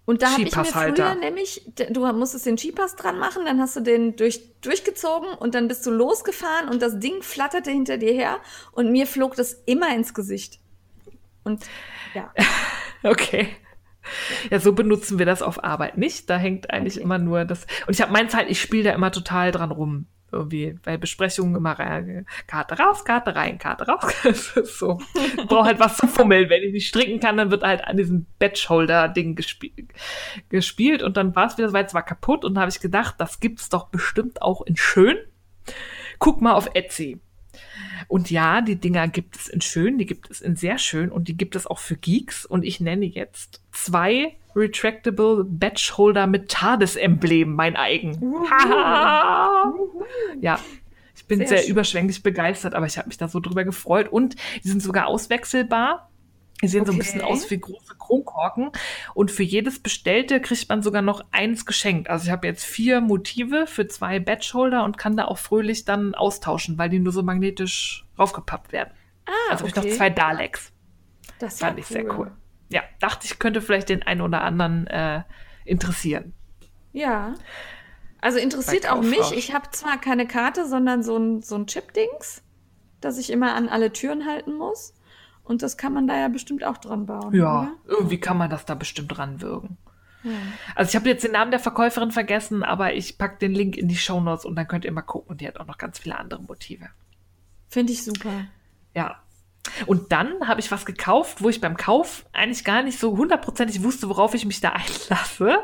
Und 0.05 0.23
da 0.23 0.31
habe 0.33 0.43
ich 0.43 0.57
mir 0.57 0.65
früher 0.65 1.15
nämlich, 1.17 1.71
du 1.91 2.13
musstest 2.13 2.47
den 2.47 2.57
Skipass 2.57 2.95
dran 2.95 3.19
machen, 3.19 3.45
dann 3.45 3.61
hast 3.61 3.75
du 3.77 3.81
den 3.81 4.15
durch, 4.15 4.41
durchgezogen 4.61 5.35
und 5.35 5.55
dann 5.55 5.67
bist 5.67 5.85
du 5.85 5.91
losgefahren 5.91 6.69
und 6.69 6.81
das 6.81 6.99
Ding 7.01 7.23
flatterte 7.23 7.71
hinter 7.73 7.99
dir 7.99 8.13
her 8.13 8.39
und 8.73 8.93
mir 8.93 9.07
flog 9.07 9.35
das 9.35 9.53
immer 9.67 9.95
ins 9.95 10.15
Gesicht. 10.15 10.61
Und 11.43 11.67
ja, 12.15 12.33
okay. 13.03 13.49
Ja, 14.51 14.59
so 14.61 14.73
benutzen 14.73 15.19
wir 15.19 15.27
das 15.27 15.43
auf 15.43 15.63
Arbeit 15.65 15.99
nicht. 15.99 16.29
Da 16.31 16.37
hängt 16.37 16.71
eigentlich 16.71 16.97
Okay. 16.97 17.05
immer 17.05 17.19
nur 17.19 17.45
das. 17.45 17.67
Und 17.87 17.95
ich 17.95 18.01
habe 18.03 18.13
meins 18.13 18.35
halt, 18.35 18.49
ich 18.51 18.61
spiele 18.61 18.85
da 18.85 18.93
immer 18.93 19.11
total 19.13 19.51
dran 19.53 19.71
rum. 19.71 20.07
Irgendwie 20.31 20.79
bei 20.85 20.99
Besprechungen 20.99 21.57
immer 21.57 21.73
rein, 21.79 22.27
Karte 22.47 22.77
raus, 22.79 23.07
Karte 23.07 23.35
rein, 23.35 23.59
Karte 23.59 23.87
raus. 23.87 24.13
Das 24.25 24.57
ist 24.59 24.79
so. 24.79 24.99
Ich 25.15 25.47
brauche 25.47 25.65
halt 25.65 25.81
was 25.81 25.97
zu 25.97 26.07
fummeln. 26.07 26.51
Wenn 26.51 26.63
ich 26.63 26.73
nicht 26.73 26.89
stricken 26.89 27.19
kann, 27.19 27.39
dann 27.39 27.51
wird 27.51 27.63
halt 27.63 27.83
an 27.85 27.97
diesem 27.97 28.27
Batchholder-Ding 28.39 29.37
gespielt, 29.37 29.89
gespielt. 30.51 31.03
Und 31.03 31.17
dann 31.17 31.35
war 31.35 31.47
es 31.47 31.57
wieder 31.57 31.69
so 31.69 31.75
weit, 31.75 31.87
es 31.89 31.95
war 31.95 32.05
kaputt. 32.05 32.45
Und 32.45 32.55
da 32.55 32.61
habe 32.61 32.71
ich 32.71 32.81
gedacht, 32.81 33.15
das 33.17 33.41
gibt's 33.41 33.71
doch 33.71 33.89
bestimmt 33.89 34.43
auch 34.43 34.61
in 34.61 34.77
schön. 34.77 35.17
Guck 36.19 36.43
mal 36.43 36.53
auf 36.53 36.69
Etsy. 36.75 37.21
Und 38.09 38.31
ja, 38.31 38.61
die 38.61 38.77
Dinger 38.77 39.09
gibt 39.09 39.37
es 39.37 39.49
in 39.49 39.61
schön, 39.61 39.99
die 39.99 40.07
gibt 40.07 40.31
es 40.31 40.41
in 40.41 40.57
sehr 40.57 40.79
schön 40.79 41.11
und 41.11 41.29
die 41.29 41.37
gibt 41.37 41.57
es 41.57 41.67
auch 41.67 41.79
für 41.79 41.97
Geeks. 41.97 42.45
Und 42.47 42.65
ich 42.65 42.81
nenne 42.81 43.05
jetzt 43.05 43.63
zwei 43.73 44.37
Retractable 44.55 45.45
Batchholder 45.45 46.27
mit 46.27 46.49
TARDIS-Emblem, 46.51 47.55
mein 47.55 47.77
eigen. 47.77 48.19
Ja, 50.41 50.59
ich 51.15 51.27
bin 51.27 51.39
Sehr 51.41 51.59
sehr, 51.59 51.69
überschwänglich 51.69 52.23
begeistert, 52.23 52.75
aber 52.75 52.87
ich 52.87 52.97
habe 52.97 53.09
mich 53.09 53.19
da 53.19 53.29
so 53.29 53.41
drüber 53.41 53.65
gefreut. 53.65 54.09
Und 54.09 54.37
die 54.63 54.69
sind 54.69 54.83
sogar 54.83 55.07
auswechselbar. 55.07 56.09
Die 56.63 56.69
sehen 56.69 56.85
so 56.85 56.93
ein 56.93 56.99
bisschen 56.99 57.21
Okay. 57.21 57.31
aus 57.33 57.51
wie 57.51 57.59
große 57.61 57.95
Kronkorken. 57.99 58.71
Und 59.15 59.31
für 59.31 59.45
jedes 59.45 59.79
Bestellte 59.81 60.41
kriegt 60.41 60.69
man 60.69 60.83
sogar 60.83 61.03
noch 61.03 61.23
eins 61.31 61.67
geschenkt. 61.67 62.11
Also 62.11 62.25
ich 62.27 62.31
habe 62.31 62.47
jetzt 62.49 62.65
vier 62.65 63.01
Motive 63.01 63.67
für 63.67 63.87
zwei 63.87 64.19
Batchholder 64.19 64.83
und 64.85 64.99
kann 64.99 65.17
da 65.17 65.27
auch 65.27 65.39
fröhlich 65.39 65.85
dann 65.85 66.15
austauschen, 66.17 66.77
weil 66.79 66.89
die 66.89 66.99
nur 66.99 67.13
so 67.13 67.23
magnetisch 67.23 68.07
raufgepappt 68.19 68.73
werden. 68.73 68.91
ah, 69.27 69.31
Also 69.51 69.61
habe 69.65 69.69
ich 69.71 69.77
okay. 69.79 69.89
noch 69.91 69.97
zwei 69.97 70.11
Daleks. 70.11 70.73
das 71.39 71.55
ist 71.55 71.61
ja 71.61 71.67
Fand 71.69 71.79
ich 71.79 71.87
sehr 71.87 72.19
cool. 72.19 72.33
Ja, 72.71 72.83
dachte 73.01 73.27
ich, 73.27 73.39
könnte 73.39 73.61
vielleicht 73.63 73.89
den 73.89 74.03
einen 74.03 74.21
oder 74.21 74.43
anderen 74.43 74.87
äh, 74.89 75.23
interessieren. 75.65 76.35
Ja. 76.93 77.35
Also 78.21 78.39
interessiert 78.39 78.91
auch 78.91 79.01
mich. 79.01 79.31
Ich 79.33 79.55
habe 79.55 79.71
zwar 79.71 79.99
keine 80.01 80.27
Karte, 80.27 80.67
sondern 80.67 81.05
so 81.05 81.17
ein, 81.17 81.41
so 81.41 81.55
ein 81.55 81.67
Chip-Dings, 81.69 82.43
das 83.01 83.17
ich 83.17 83.31
immer 83.31 83.55
an 83.55 83.69
alle 83.69 83.93
Türen 83.93 84.27
halten 84.27 84.55
muss. 84.55 84.93
Und 85.49 85.63
das 85.63 85.79
kann 85.79 85.95
man 85.95 86.07
da 86.07 86.17
ja 86.17 86.29
bestimmt 86.29 86.63
auch 86.63 86.77
dran 86.77 87.07
bauen. 87.07 87.35
Ja, 87.35 87.73
irgendwie 87.87 88.21
kann 88.21 88.37
man 88.37 88.51
das 88.51 88.67
da 88.67 88.75
bestimmt 88.75 89.19
ranwirken. 89.19 89.79
Oder? 90.23 90.31
Ja. 90.31 90.39
Also 90.75 90.91
ich 90.91 90.97
habe 90.97 91.09
jetzt 91.09 91.25
den 91.25 91.33
Namen 91.33 91.51
der 91.51 91.61
Verkäuferin 91.61 92.11
vergessen, 92.11 92.63
aber 92.63 92.95
ich 92.95 93.19
pack 93.19 93.39
den 93.39 93.55
Link 93.55 93.77
in 93.77 93.89
die 93.89 93.97
Shownotes 93.97 94.45
und 94.45 94.57
dann 94.57 94.69
könnt 94.69 94.85
ihr 94.85 94.93
mal 94.93 95.03
gucken. 95.03 95.31
Und 95.31 95.41
die 95.41 95.49
hat 95.49 95.59
auch 95.59 95.67
noch 95.67 95.79
ganz 95.79 95.99
viele 95.99 96.19
andere 96.19 96.43
Motive. 96.43 96.89
Finde 97.69 97.93
ich 97.93 98.05
super. 98.05 98.47
Ja. 98.95 99.23
Und 99.87 100.13
dann 100.13 100.49
habe 100.49 100.61
ich 100.61 100.71
was 100.71 100.87
gekauft, 100.87 101.43
wo 101.43 101.49
ich 101.49 101.61
beim 101.61 101.77
Kauf 101.77 102.27
eigentlich 102.33 102.65
gar 102.65 102.83
nicht 102.83 102.99
so 102.99 103.17
hundertprozentig 103.17 103.83
wusste, 103.83 104.09
worauf 104.09 104.35
ich 104.35 104.45
mich 104.45 104.61
da 104.61 104.71
einlasse. 104.73 105.59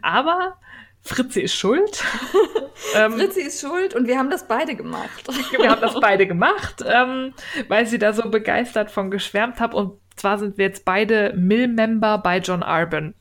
Aber 0.00 0.58
Fritzi 1.02 1.40
ist 1.40 1.54
schuld. 1.54 2.04
ähm, 2.96 3.12
Fritzi 3.12 3.40
ist 3.40 3.60
schuld 3.60 3.94
und 3.94 4.06
wir 4.06 4.18
haben 4.18 4.30
das 4.30 4.46
beide 4.46 4.76
gemacht. 4.76 5.26
wir 5.58 5.70
haben 5.70 5.80
das 5.80 5.98
beide 6.00 6.26
gemacht, 6.28 6.84
ähm, 6.86 7.34
weil 7.68 7.86
sie 7.86 7.98
da 7.98 8.12
so 8.12 8.28
begeistert 8.30 8.90
von 8.90 9.10
geschwärmt 9.10 9.60
hat. 9.60 9.74
Und 9.74 9.98
zwar 10.16 10.38
sind 10.38 10.58
wir 10.58 10.66
jetzt 10.66 10.84
beide 10.84 11.34
Mill-Member 11.36 12.18
bei 12.18 12.38
John 12.38 12.62
Arben. 12.62 13.14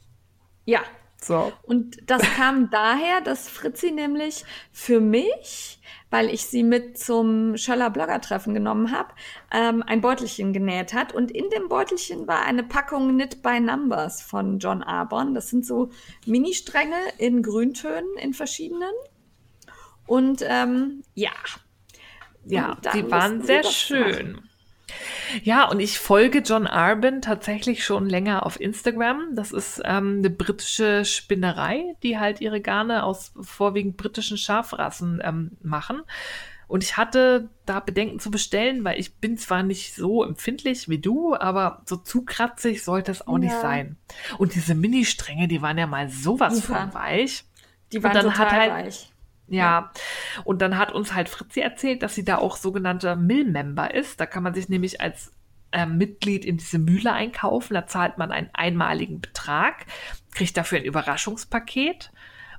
ja. 0.65 0.81
So. 1.23 1.53
Und 1.61 1.97
das 2.09 2.21
kam 2.35 2.69
daher, 2.71 3.21
dass 3.21 3.47
Fritzi 3.47 3.91
nämlich 3.91 4.43
für 4.71 4.99
mich, 4.99 5.79
weil 6.09 6.29
ich 6.29 6.45
sie 6.45 6.63
mit 6.63 6.97
zum 6.97 7.57
Schöller 7.57 7.89
Blogger-Treffen 7.89 8.53
genommen 8.53 8.91
habe, 8.91 9.13
ähm, 9.51 9.83
ein 9.85 10.01
Beutelchen 10.01 10.51
genäht 10.51 10.93
hat. 10.93 11.13
Und 11.13 11.31
in 11.31 11.49
dem 11.49 11.69
Beutelchen 11.69 12.27
war 12.27 12.43
eine 12.43 12.63
Packung 12.63 13.09
Knit 13.09 13.43
by 13.43 13.59
Numbers 13.59 14.21
von 14.21 14.57
John 14.59 14.81
Arbon. 14.81 15.35
Das 15.35 15.49
sind 15.49 15.65
so 15.65 15.89
Ministränge 16.25 16.97
in 17.17 17.43
Grüntönen, 17.43 18.17
in 18.17 18.33
verschiedenen. 18.33 18.93
Und 20.07 20.43
ähm, 20.45 21.03
ja, 21.13 21.31
Ja, 22.45 22.73
Und 22.73 22.93
die 22.93 23.11
waren 23.11 23.43
sehr 23.43 23.63
schön. 23.63 24.41
Ja, 25.43 25.65
und 25.69 25.79
ich 25.79 25.99
folge 25.99 26.39
John 26.39 26.67
Arbin 26.67 27.21
tatsächlich 27.21 27.83
schon 27.83 28.07
länger 28.07 28.45
auf 28.45 28.59
Instagram. 28.59 29.35
Das 29.35 29.51
ist 29.51 29.81
ähm, 29.85 30.17
eine 30.19 30.29
britische 30.29 31.05
Spinnerei, 31.05 31.95
die 32.03 32.19
halt 32.19 32.41
ihre 32.41 32.61
Garne 32.61 33.03
aus 33.03 33.33
vorwiegend 33.39 33.97
britischen 33.97 34.37
Schafrassen 34.37 35.21
ähm, 35.23 35.51
machen. 35.61 36.01
Und 36.67 36.85
ich 36.85 36.95
hatte 36.95 37.49
da 37.65 37.81
Bedenken 37.81 38.19
zu 38.19 38.31
bestellen, 38.31 38.85
weil 38.85 38.97
ich 38.97 39.15
bin 39.15 39.37
zwar 39.37 39.61
nicht 39.61 39.93
so 39.93 40.23
empfindlich 40.23 40.87
wie 40.87 40.99
du, 40.99 41.35
aber 41.35 41.81
so 41.85 41.97
zu 41.97 42.23
kratzig 42.23 42.83
sollte 42.83 43.11
es 43.11 43.27
auch 43.27 43.33
ja. 43.33 43.39
nicht 43.39 43.59
sein. 43.59 43.97
Und 44.37 44.55
diese 44.55 44.73
Mini-Stränge, 44.73 45.49
die 45.49 45.61
waren 45.61 45.77
ja 45.77 45.85
mal 45.85 46.07
sowas 46.07 46.61
Super. 46.61 46.79
von 46.79 46.93
weich. 46.93 47.43
Die 47.91 48.01
waren 48.01 48.21
total 48.21 48.51
halt, 48.51 48.71
weich. 48.71 49.10
Ja. 49.55 49.91
Und 50.43 50.61
dann 50.61 50.77
hat 50.77 50.91
uns 50.91 51.13
halt 51.13 51.29
Fritzi 51.29 51.59
erzählt, 51.61 52.03
dass 52.03 52.15
sie 52.15 52.25
da 52.25 52.37
auch 52.37 52.57
sogenannter 52.57 53.15
Mill-Member 53.15 53.93
ist. 53.93 54.19
Da 54.19 54.25
kann 54.25 54.43
man 54.43 54.53
sich 54.53 54.69
nämlich 54.69 55.01
als 55.01 55.31
äh, 55.71 55.85
Mitglied 55.85 56.45
in 56.45 56.57
diese 56.57 56.79
Mühle 56.79 57.13
einkaufen. 57.13 57.73
Da 57.73 57.87
zahlt 57.87 58.17
man 58.17 58.31
einen 58.31 58.49
einmaligen 58.53 59.21
Betrag, 59.21 59.85
kriegt 60.33 60.57
dafür 60.57 60.79
ein 60.79 60.85
Überraschungspaket 60.85 62.11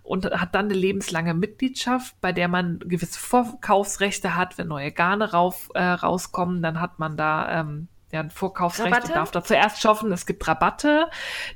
und 0.03 0.27
hat 0.27 0.55
dann 0.55 0.67
eine 0.67 0.75
lebenslange 0.75 1.35
Mitgliedschaft, 1.35 2.21
bei 2.21 2.33
der 2.33 2.49
man 2.49 2.81
gewisse 2.81 3.19
Vorkaufsrechte 3.19 4.37
hat. 4.37 4.59
Wenn 4.59 4.69
neue 4.69 4.93
Garne 4.93 5.33
rauf, 5.33 5.71
äh, 5.75 5.83
rauskommen, 5.83 6.63
dann 6.63 6.81
hat 6.81 6.99
man 6.99 7.17
da 7.17 7.61
ähm, 7.61 7.89
ja, 8.11 8.21
ein 8.21 8.31
Vorkaufsrecht 8.31 8.93
Rabatte? 8.93 9.09
und 9.09 9.17
darf 9.17 9.31
da 9.31 9.45
zuerst 9.45 9.81
schaffen. 9.81 10.13
Es 10.13 10.27
gibt 10.27 10.47
Rabatte, 10.47 11.09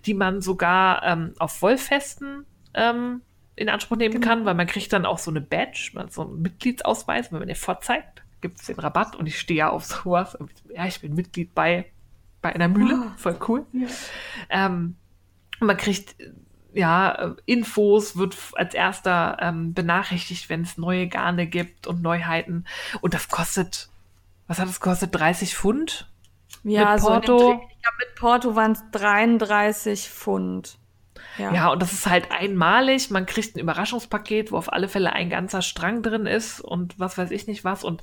die 0.07 0.15
man 0.15 0.41
sogar 0.41 1.03
ähm, 1.03 1.35
auf 1.39 1.61
Wollfesten 1.61 2.47
ähm, 2.75 3.23
in 3.57 3.69
Anspruch 3.69 3.97
nehmen 3.97 4.15
genau. 4.15 4.27
kann, 4.27 4.45
weil 4.45 4.55
man 4.55 4.67
kriegt 4.67 4.93
dann 4.93 5.07
auch 5.07 5.19
so 5.19 5.31
eine 5.31 5.41
Badge, 5.41 5.93
so 6.11 6.23
einen 6.23 6.43
Mitgliedsausweis, 6.43 7.33
wenn 7.33 7.39
man 7.39 7.49
den 7.49 7.57
vorzeigt, 7.57 8.23
gibt 8.41 8.61
es 8.61 8.67
den 8.67 8.79
Rabatt 8.79 9.17
und 9.17 9.27
ich 9.27 9.41
stehe 9.41 9.59
ja 9.59 9.71
auf 9.71 9.85
sowas. 9.85 10.37
Ja, 10.75 10.87
ich 10.87 11.01
bin 11.01 11.15
Mitglied 11.15 11.55
bei, 11.55 11.87
bei 12.43 12.55
einer 12.55 12.69
Mühle, 12.69 13.03
oh. 13.07 13.11
voll 13.17 13.39
cool. 13.49 13.67
Ja. 13.73 13.87
Ähm, 14.51 14.97
man 15.59 15.77
kriegt 15.77 16.15
ja, 16.75 17.35
Infos, 17.47 18.17
wird 18.17 18.37
als 18.55 18.75
erster 18.75 19.39
ähm, 19.41 19.73
benachrichtigt, 19.73 20.51
wenn 20.51 20.61
es 20.61 20.77
neue 20.77 21.09
Garne 21.09 21.47
gibt 21.47 21.87
und 21.87 22.03
Neuheiten. 22.03 22.67
Und 23.01 23.15
das 23.15 23.29
kostet, 23.29 23.89
was 24.47 24.59
hat 24.59 24.69
es 24.69 24.81
gekostet? 24.81 25.15
30 25.15 25.57
Pfund? 25.57 26.11
Ja, 26.65 26.93
mit 26.93 27.03
Porto. 27.03 27.39
So 27.39 27.53
ich 27.53 27.83
glaube, 27.83 27.97
mit 27.99 28.15
Porto 28.17 28.55
waren 28.57 28.73
es 28.73 28.83
33 28.93 30.11
Pfund. 30.11 30.79
Ja. 31.39 31.53
ja, 31.53 31.69
und 31.69 31.83
das 31.83 31.93
ist 31.93 32.07
halt 32.07 32.31
einmalig. 32.31 33.11
Man 33.11 33.27
kriegt 33.27 33.57
ein 33.57 33.61
Überraschungspaket, 33.61 34.53
wo 34.53 34.57
auf 34.57 34.73
alle 34.73 34.89
Fälle 34.89 35.13
ein 35.13 35.31
ganzer 35.31 35.63
Strang 35.63 36.03
drin 36.03 36.27
ist 36.27 36.61
und 36.61 36.99
was 36.99 37.19
weiß 37.19 37.31
ich 37.31 37.47
nicht 37.47 37.65
was. 37.65 37.85
Und 37.85 38.03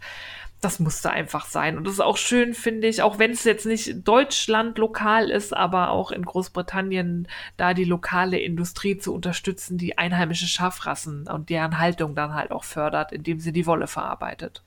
das 0.63 0.79
musste 0.79 1.09
einfach 1.09 1.45
sein. 1.45 1.77
Und 1.77 1.85
das 1.85 1.93
ist 1.93 1.99
auch 1.99 2.17
schön, 2.17 2.53
finde 2.53 2.87
ich, 2.87 3.01
auch 3.01 3.19
wenn 3.19 3.31
es 3.31 3.43
jetzt 3.43 3.65
nicht 3.65 4.07
Deutschland 4.07 4.77
lokal 4.77 5.29
ist, 5.29 5.55
aber 5.55 5.89
auch 5.89 6.11
in 6.11 6.23
Großbritannien 6.23 7.27
da 7.57 7.73
die 7.73 7.83
lokale 7.83 8.39
Industrie 8.39 8.97
zu 8.97 9.13
unterstützen, 9.13 9.77
die 9.77 9.97
einheimische 9.97 10.47
Schafrassen 10.47 11.27
und 11.27 11.49
deren 11.49 11.79
Haltung 11.79 12.15
dann 12.15 12.33
halt 12.33 12.51
auch 12.51 12.63
fördert, 12.63 13.11
indem 13.11 13.39
sie 13.39 13.51
die 13.51 13.65
Wolle 13.65 13.87
verarbeitet. 13.87 14.63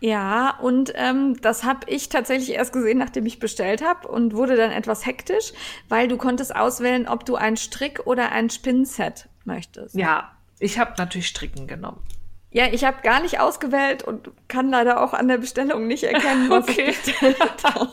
Ja, 0.00 0.58
und 0.60 0.92
ähm, 0.94 1.40
das 1.40 1.64
habe 1.64 1.88
ich 1.88 2.08
tatsächlich 2.08 2.50
erst 2.50 2.72
gesehen, 2.72 2.98
nachdem 2.98 3.24
ich 3.24 3.38
bestellt 3.38 3.82
habe 3.82 4.08
und 4.08 4.34
wurde 4.34 4.56
dann 4.56 4.70
etwas 4.70 5.06
hektisch, 5.06 5.52
weil 5.88 6.06
du 6.06 6.16
konntest 6.16 6.54
auswählen, 6.54 7.08
ob 7.08 7.24
du 7.24 7.36
ein 7.36 7.56
Strick 7.56 8.06
oder 8.06 8.30
ein 8.30 8.50
Spinnset 8.50 9.28
möchtest. 9.44 9.94
Ja, 9.94 10.32
ich 10.58 10.78
habe 10.78 10.94
natürlich 10.98 11.28
Stricken 11.28 11.66
genommen. 11.66 12.02
Ja, 12.50 12.66
ich 12.72 12.84
habe 12.84 13.02
gar 13.02 13.20
nicht 13.20 13.40
ausgewählt 13.40 14.02
und 14.02 14.30
kann 14.48 14.70
leider 14.70 15.02
auch 15.02 15.12
an 15.12 15.28
der 15.28 15.38
Bestellung 15.38 15.86
nicht 15.86 16.04
erkennen, 16.04 16.48
was 16.48 16.64
okay. 16.68 16.90
ich 16.90 17.02
bestellt 17.02 17.36
habe. 17.64 17.90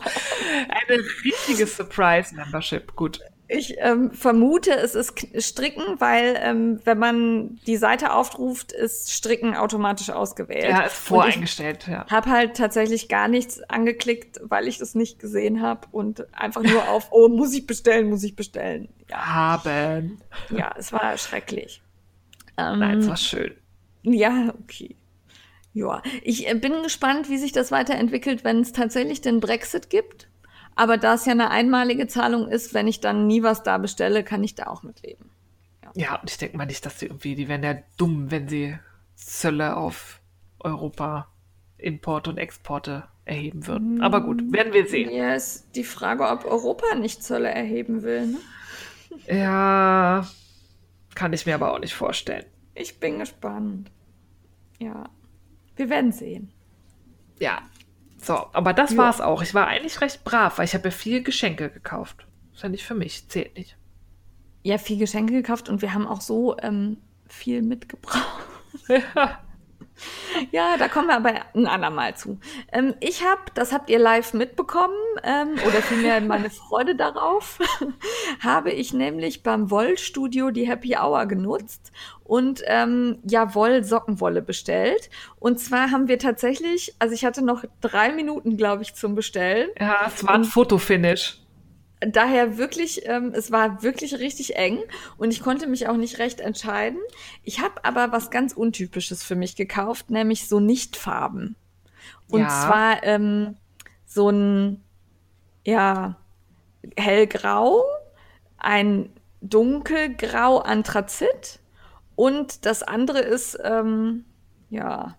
Eine 0.68 1.02
richtige 1.24 1.66
Surprise-Membership, 1.66 2.94
gut. 2.96 3.20
Ich 3.46 3.76
ähm, 3.78 4.10
vermute, 4.12 4.72
es 4.72 4.94
ist 4.94 5.14
Stricken, 5.38 6.00
weil 6.00 6.38
ähm, 6.40 6.80
wenn 6.84 6.98
man 6.98 7.56
die 7.66 7.76
Seite 7.76 8.12
aufruft, 8.12 8.72
ist 8.72 9.12
Stricken 9.12 9.54
automatisch 9.54 10.10
ausgewählt. 10.10 10.64
Ja, 10.64 10.82
ist 10.82 10.94
voreingestellt, 10.94 11.86
ja. 11.86 12.06
Habe 12.08 12.30
halt 12.30 12.56
tatsächlich 12.56 13.08
gar 13.08 13.28
nichts 13.28 13.62
angeklickt, 13.64 14.40
weil 14.42 14.66
ich 14.66 14.78
das 14.78 14.94
nicht 14.94 15.18
gesehen 15.18 15.60
habe 15.60 15.86
und 15.92 16.26
einfach 16.34 16.62
nur 16.62 16.88
auf, 16.88 17.08
oh, 17.10 17.28
muss 17.28 17.52
ich 17.52 17.66
bestellen, 17.66 18.08
muss 18.08 18.22
ich 18.22 18.34
bestellen. 18.34 18.88
Ja. 19.10 19.26
Haben. 19.34 20.22
Ja, 20.50 20.74
es 20.78 20.92
war 20.92 21.16
schrecklich. 21.18 21.82
Ähm, 22.56 22.78
Nein, 22.78 22.98
es 23.00 23.08
war 23.08 23.16
schön. 23.16 23.54
Ja, 24.02 24.54
okay. 24.62 24.96
Ja, 25.74 26.02
ich 26.22 26.48
äh, 26.48 26.54
bin 26.54 26.82
gespannt, 26.82 27.28
wie 27.28 27.36
sich 27.36 27.52
das 27.52 27.72
weiterentwickelt, 27.72 28.44
wenn 28.44 28.60
es 28.60 28.72
tatsächlich 28.72 29.20
den 29.20 29.40
Brexit 29.40 29.90
gibt. 29.90 30.28
Aber 30.76 30.96
da 30.98 31.14
es 31.14 31.26
ja 31.26 31.32
eine 31.32 31.50
einmalige 31.50 32.06
Zahlung 32.06 32.48
ist, 32.48 32.74
wenn 32.74 32.88
ich 32.88 33.00
dann 33.00 33.26
nie 33.26 33.42
was 33.42 33.62
da 33.62 33.78
bestelle, 33.78 34.24
kann 34.24 34.42
ich 34.42 34.54
da 34.54 34.66
auch 34.66 34.82
mitleben. 34.82 35.30
Ja, 35.82 35.90
ja 35.94 36.20
und 36.20 36.30
ich 36.30 36.38
denke 36.38 36.56
mal 36.56 36.66
nicht, 36.66 36.84
dass 36.84 36.98
sie 36.98 37.06
irgendwie, 37.06 37.34
die 37.34 37.48
wären 37.48 37.62
ja 37.62 37.76
dumm, 37.96 38.30
wenn 38.30 38.48
sie 38.48 38.76
Zölle 39.14 39.76
auf 39.76 40.20
Europa, 40.58 41.28
Importe 41.78 42.30
und 42.30 42.38
Exporte 42.38 43.04
erheben 43.24 43.66
würden. 43.66 44.02
Aber 44.02 44.20
gut, 44.20 44.52
werden 44.52 44.72
wir 44.72 44.86
sehen. 44.86 45.10
Ja, 45.10 45.34
ist 45.34 45.68
die 45.74 45.84
Frage, 45.84 46.28
ob 46.28 46.44
Europa 46.44 46.94
nicht 46.94 47.22
Zölle 47.22 47.48
erheben 47.48 48.02
will. 48.02 48.26
Ne? 48.26 48.38
Ja, 49.26 50.26
kann 51.14 51.32
ich 51.32 51.46
mir 51.46 51.54
aber 51.54 51.72
auch 51.72 51.78
nicht 51.78 51.94
vorstellen. 51.94 52.44
Ich 52.74 52.98
bin 52.98 53.20
gespannt. 53.20 53.90
Ja, 54.78 55.08
wir 55.76 55.88
werden 55.88 56.12
sehen. 56.12 56.50
Ja, 57.38 57.62
so, 58.24 58.46
aber 58.52 58.72
das 58.72 58.92
ja. 58.92 58.98
war's 58.98 59.20
auch. 59.20 59.42
Ich 59.42 59.54
war 59.54 59.66
eigentlich 59.66 60.00
recht 60.00 60.24
brav, 60.24 60.58
weil 60.58 60.64
ich 60.64 60.74
habe 60.74 60.84
ja 60.84 60.90
viel 60.90 61.22
Geschenke 61.22 61.70
gekauft. 61.70 62.26
Ist 62.52 62.62
ja 62.62 62.68
nicht 62.68 62.84
für 62.84 62.94
mich, 62.94 63.28
zählt 63.28 63.56
nicht. 63.56 63.76
Ja, 64.62 64.78
viel 64.78 64.98
Geschenke 64.98 65.34
gekauft 65.34 65.68
und 65.68 65.82
wir 65.82 65.92
haben 65.92 66.06
auch 66.06 66.20
so 66.20 66.56
ähm, 66.58 66.96
viel 67.28 67.62
mitgebracht. 67.62 68.26
Ja. 68.88 69.38
Ja, 70.50 70.76
da 70.76 70.88
kommen 70.88 71.08
wir 71.08 71.16
aber 71.16 71.34
ein 71.54 71.66
andermal 71.66 72.16
zu. 72.16 72.38
Ähm, 72.72 72.94
ich 73.00 73.24
habe, 73.24 73.42
das 73.54 73.72
habt 73.72 73.88
ihr 73.90 73.98
live 73.98 74.34
mitbekommen, 74.34 74.94
ähm, 75.22 75.54
oder 75.66 75.82
vielmehr 75.82 76.20
meine 76.20 76.50
Freude 76.50 76.96
darauf, 76.96 77.58
habe 78.40 78.70
ich 78.70 78.92
nämlich 78.92 79.42
beim 79.42 79.70
Wollstudio 79.70 80.50
die 80.50 80.68
Happy 80.68 80.96
Hour 80.96 81.26
genutzt 81.26 81.92
und 82.24 82.62
ähm, 82.66 83.18
ja, 83.24 83.54
Woll-Sockenwolle 83.54 84.42
bestellt. 84.42 85.10
Und 85.38 85.60
zwar 85.60 85.90
haben 85.90 86.08
wir 86.08 86.18
tatsächlich, 86.18 86.94
also 86.98 87.14
ich 87.14 87.24
hatte 87.24 87.44
noch 87.44 87.64
drei 87.80 88.12
Minuten, 88.12 88.56
glaube 88.56 88.82
ich, 88.82 88.94
zum 88.94 89.14
Bestellen. 89.14 89.70
Ja, 89.78 90.06
es 90.06 90.26
war 90.26 90.34
ein 90.34 90.44
Fotofinish 90.44 91.43
daher 92.06 92.58
wirklich, 92.58 93.06
ähm, 93.06 93.32
es 93.34 93.50
war 93.50 93.82
wirklich 93.82 94.18
richtig 94.18 94.56
eng 94.56 94.78
und 95.16 95.30
ich 95.30 95.42
konnte 95.42 95.66
mich 95.66 95.88
auch 95.88 95.96
nicht 95.96 96.18
recht 96.18 96.40
entscheiden. 96.40 96.98
Ich 97.42 97.60
habe 97.60 97.84
aber 97.84 98.12
was 98.12 98.30
ganz 98.30 98.52
Untypisches 98.52 99.22
für 99.22 99.36
mich 99.36 99.56
gekauft, 99.56 100.10
nämlich 100.10 100.48
so 100.48 100.60
Nichtfarben. 100.60 101.56
Und 102.28 102.40
ja. 102.40 102.48
zwar 102.48 103.02
ähm, 103.04 103.56
so 104.06 104.30
ein, 104.30 104.82
ja, 105.64 106.16
hellgrau, 106.96 107.84
ein 108.58 109.10
dunkelgrau 109.40 110.58
Anthrazit 110.58 111.60
und 112.16 112.66
das 112.66 112.82
andere 112.82 113.20
ist, 113.20 113.58
ähm, 113.62 114.24
ja, 114.70 115.16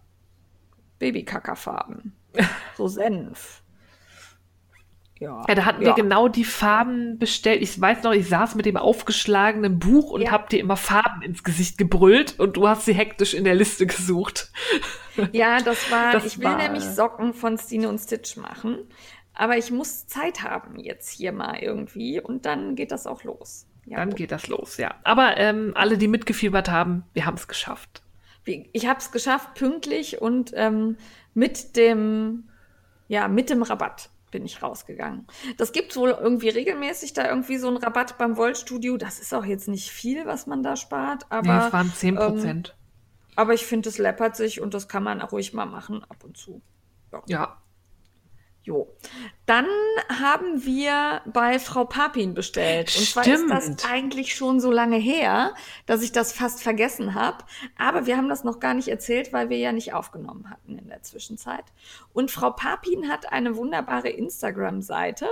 Babykackerfarben. 0.99 2.13
So 2.75 2.89
Senf. 2.89 3.63
Ja, 5.19 5.45
ja, 5.47 5.55
da 5.55 5.63
hatten 5.63 5.81
ja. 5.81 5.89
wir 5.89 5.93
genau 5.93 6.27
die 6.27 6.43
Farben 6.43 7.17
bestellt. 7.17 7.61
Ich 7.61 7.79
weiß 7.79 8.03
noch, 8.03 8.11
ich 8.11 8.27
saß 8.27 8.55
mit 8.55 8.65
dem 8.65 8.75
aufgeschlagenen 8.75 9.79
Buch 9.79 10.11
und 10.11 10.21
ja. 10.21 10.31
hab 10.31 10.49
dir 10.49 10.59
immer 10.59 10.75
Farben 10.75 11.21
ins 11.21 11.43
Gesicht 11.43 11.77
gebrüllt 11.77 12.37
und 12.37 12.57
du 12.57 12.67
hast 12.67 12.83
sie 12.83 12.93
hektisch 12.93 13.33
in 13.33 13.45
der 13.45 13.55
Liste 13.55 13.85
gesucht. 13.85 14.51
Ja, 15.31 15.61
das 15.61 15.89
war, 15.89 16.11
das 16.11 16.25
ich 16.25 16.39
will 16.39 16.43
war... 16.43 16.57
nämlich 16.57 16.83
Socken 16.83 17.33
von 17.33 17.57
Stine 17.57 17.87
und 17.87 17.99
Stitch 17.99 18.35
machen, 18.35 18.79
aber 19.33 19.57
ich 19.57 19.71
muss 19.71 20.07
Zeit 20.07 20.43
haben 20.43 20.77
jetzt 20.77 21.09
hier 21.09 21.31
mal 21.31 21.57
irgendwie 21.59 22.19
und 22.19 22.45
dann 22.45 22.75
geht 22.75 22.91
das 22.91 23.07
auch 23.07 23.23
los. 23.23 23.65
Ja, 23.85 23.99
dann 23.99 24.09
gut. 24.09 24.17
geht 24.17 24.33
das 24.33 24.47
los, 24.47 24.75
ja. 24.75 24.95
Aber 25.05 25.37
ähm, 25.37 25.71
alle, 25.75 25.97
die 25.97 26.09
mitgefiebert 26.09 26.69
haben, 26.69 27.05
wir 27.13 27.25
haben 27.25 27.35
es 27.35 27.47
geschafft. 27.47 28.01
Ich 28.43 28.87
habe 28.87 28.99
es 28.99 29.13
geschafft, 29.13 29.53
pünktlich 29.55 30.21
und 30.21 30.51
ähm, 30.53 30.97
mit 31.33 31.77
dem, 31.77 32.49
ja, 33.07 33.29
mit 33.29 33.49
dem 33.49 33.63
Rabatt 33.63 34.09
bin 34.35 34.45
ich 34.45 34.61
rausgegangen. 34.61 35.25
Das 35.55 35.71
gibt 35.71 35.95
wohl 35.95 36.09
irgendwie 36.09 36.49
regelmäßig 36.49 37.13
da 37.13 37.25
irgendwie 37.29 37.57
so 37.57 37.69
einen 37.69 37.77
Rabatt 37.77 38.17
beim 38.17 38.35
Wollstudio. 38.35 38.97
Das 38.97 39.19
ist 39.19 39.33
auch 39.33 39.45
jetzt 39.45 39.69
nicht 39.69 39.91
viel, 39.91 40.25
was 40.25 40.45
man 40.45 40.61
da 40.61 40.75
spart, 40.75 41.25
aber. 41.29 41.59
Nee, 41.59 41.67
es 41.67 41.73
waren 41.73 41.93
10 41.93 42.15
Prozent. 42.17 42.75
Ähm, 42.77 43.33
aber 43.37 43.53
ich 43.53 43.65
finde, 43.65 43.87
es 43.87 43.97
läppert 43.97 44.35
sich 44.35 44.59
und 44.59 44.73
das 44.73 44.89
kann 44.89 45.03
man 45.03 45.21
auch 45.21 45.31
ruhig 45.31 45.53
mal 45.53 45.65
machen 45.65 46.03
ab 46.03 46.25
und 46.25 46.35
zu. 46.35 46.61
Ja. 47.13 47.23
ja. 47.27 47.57
Jo. 48.65 48.91
Dann 49.45 49.67
haben 50.09 50.65
wir 50.65 51.21
bei 51.25 51.59
Frau 51.59 51.85
Papin 51.85 52.33
bestellt. 52.33 52.95
Und 52.97 53.05
zwar 53.05 53.27
ist 53.27 53.47
das 53.47 53.85
eigentlich 53.85 54.33
schon 54.33 54.59
so 54.59 54.71
lange 54.71 54.97
her, 54.97 55.53
dass 55.85 56.01
ich 56.01 56.11
das 56.11 56.33
fast 56.33 56.63
vergessen 56.63 57.13
habe. 57.13 57.43
Aber 57.77 58.07
wir 58.07 58.17
haben 58.17 58.27
das 58.27 58.43
noch 58.43 58.59
gar 58.59 58.73
nicht 58.73 58.87
erzählt, 58.87 59.31
weil 59.33 59.49
wir 59.49 59.59
ja 59.59 59.71
nicht 59.71 59.93
aufgenommen 59.93 60.49
hatten 60.49 60.79
in 60.79 60.89
der 60.89 61.03
Zwischenzeit. 61.03 61.65
Und 62.11 62.31
Frau 62.31 62.49
Papin 62.49 63.07
hat 63.07 63.31
eine 63.31 63.55
wunderbare 63.55 64.09
Instagram-Seite. 64.09 65.27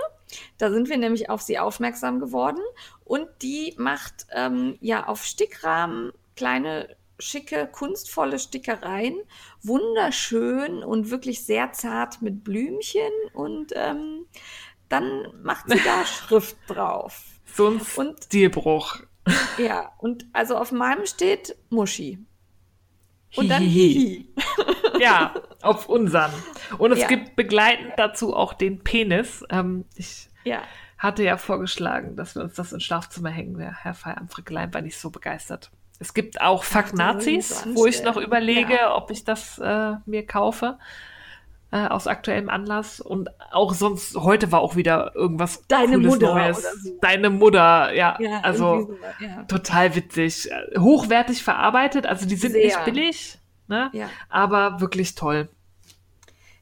Da 0.59 0.69
sind 0.69 0.89
wir 0.89 0.97
nämlich 0.97 1.31
auf 1.31 1.41
sie 1.41 1.57
aufmerksam 1.57 2.19
geworden. 2.19 2.61
Und 3.03 3.27
die 3.41 3.73
macht 3.77 4.27
ähm, 4.31 4.77
ja 4.79 5.07
auf 5.07 5.23
Stickrahmen 5.23 6.11
kleine 6.36 6.95
schicke, 7.20 7.68
kunstvolle 7.72 8.39
Stickereien, 8.39 9.16
wunderschön 9.61 10.84
und 10.84 11.09
wirklich 11.11 11.45
sehr 11.45 11.72
zart 11.74 12.22
mit 12.22 12.43
Blümchen 12.43 13.11
und 13.34 13.72
ähm, 13.76 14.26
dann 14.89 15.28
macht 15.41 15.70
sie 15.70 15.80
da 15.84 16.05
Schrift 16.05 16.57
drauf. 16.68 17.24
So 17.45 17.68
ein 17.68 17.82
und, 17.95 18.24
Stilbruch. 18.24 18.99
Ja, 19.57 19.93
und 19.99 20.26
also 20.34 20.57
auf 20.57 20.72
meinem 20.72 21.05
steht 21.05 21.55
Muschi. 21.70 22.20
Und 23.36 23.49
dann 23.49 23.64
Hihi. 23.64 24.32
ja, 24.99 25.34
auf 25.61 25.89
unseren. 25.89 26.32
Und 26.78 26.91
es 26.91 26.99
ja. 26.99 27.07
gibt 27.07 27.36
begleitend 27.36 27.93
dazu 27.97 28.36
auch 28.36 28.53
den 28.53 28.84
Penis. 28.84 29.43
Ähm, 29.49 29.86
ich 29.95 30.30
ja. 30.43 30.61
hatte 30.97 31.24
ja 31.24 31.38
vorgeschlagen, 31.38 32.16
dass 32.16 32.36
wir 32.36 32.43
uns 32.43 32.53
das 32.53 32.74
ins 32.74 32.84
Schlafzimmer 32.84 33.30
hängen. 33.30 33.59
Herr 33.59 33.93
Feierabend 33.93 34.74
war 34.74 34.82
nicht 34.82 34.97
so 34.97 35.09
begeistert. 35.09 35.72
Es 35.99 36.13
gibt 36.13 36.41
auch 36.41 36.63
Fuck 36.63 36.93
Nazis, 36.93 37.65
wo 37.73 37.85
ich 37.85 38.03
noch 38.03 38.17
überlege, 38.17 38.73
ja. 38.73 38.95
ob 38.95 39.11
ich 39.11 39.23
das 39.23 39.59
äh, 39.59 39.93
mir 40.05 40.25
kaufe. 40.25 40.77
Äh, 41.73 41.87
aus 41.87 42.05
aktuellem 42.05 42.49
Anlass. 42.49 42.99
Und 42.99 43.31
auch 43.51 43.73
sonst, 43.73 44.15
heute 44.15 44.51
war 44.51 44.61
auch 44.61 44.75
wieder 44.75 45.15
irgendwas 45.15 45.65
Deine 45.67 45.93
Cooles 45.93 46.13
Mutter 46.13 46.35
Neues. 46.35 46.83
So. 46.83 46.99
Deine 47.01 47.31
Mutter, 47.31 47.91
ja. 47.95 48.15
ja 48.19 48.41
also 48.41 48.89
so, 48.89 48.97
ja. 49.19 49.41
total 49.45 49.95
witzig. 49.95 50.51
Hochwertig 50.77 51.41
verarbeitet, 51.41 52.05
also 52.05 52.27
die 52.27 52.35
sind 52.35 52.51
Sehr. 52.51 52.65
nicht 52.65 52.85
billig, 52.85 53.39
ne? 53.67 53.89
Aber 54.29 54.81
wirklich 54.81 55.15
toll. 55.15 55.49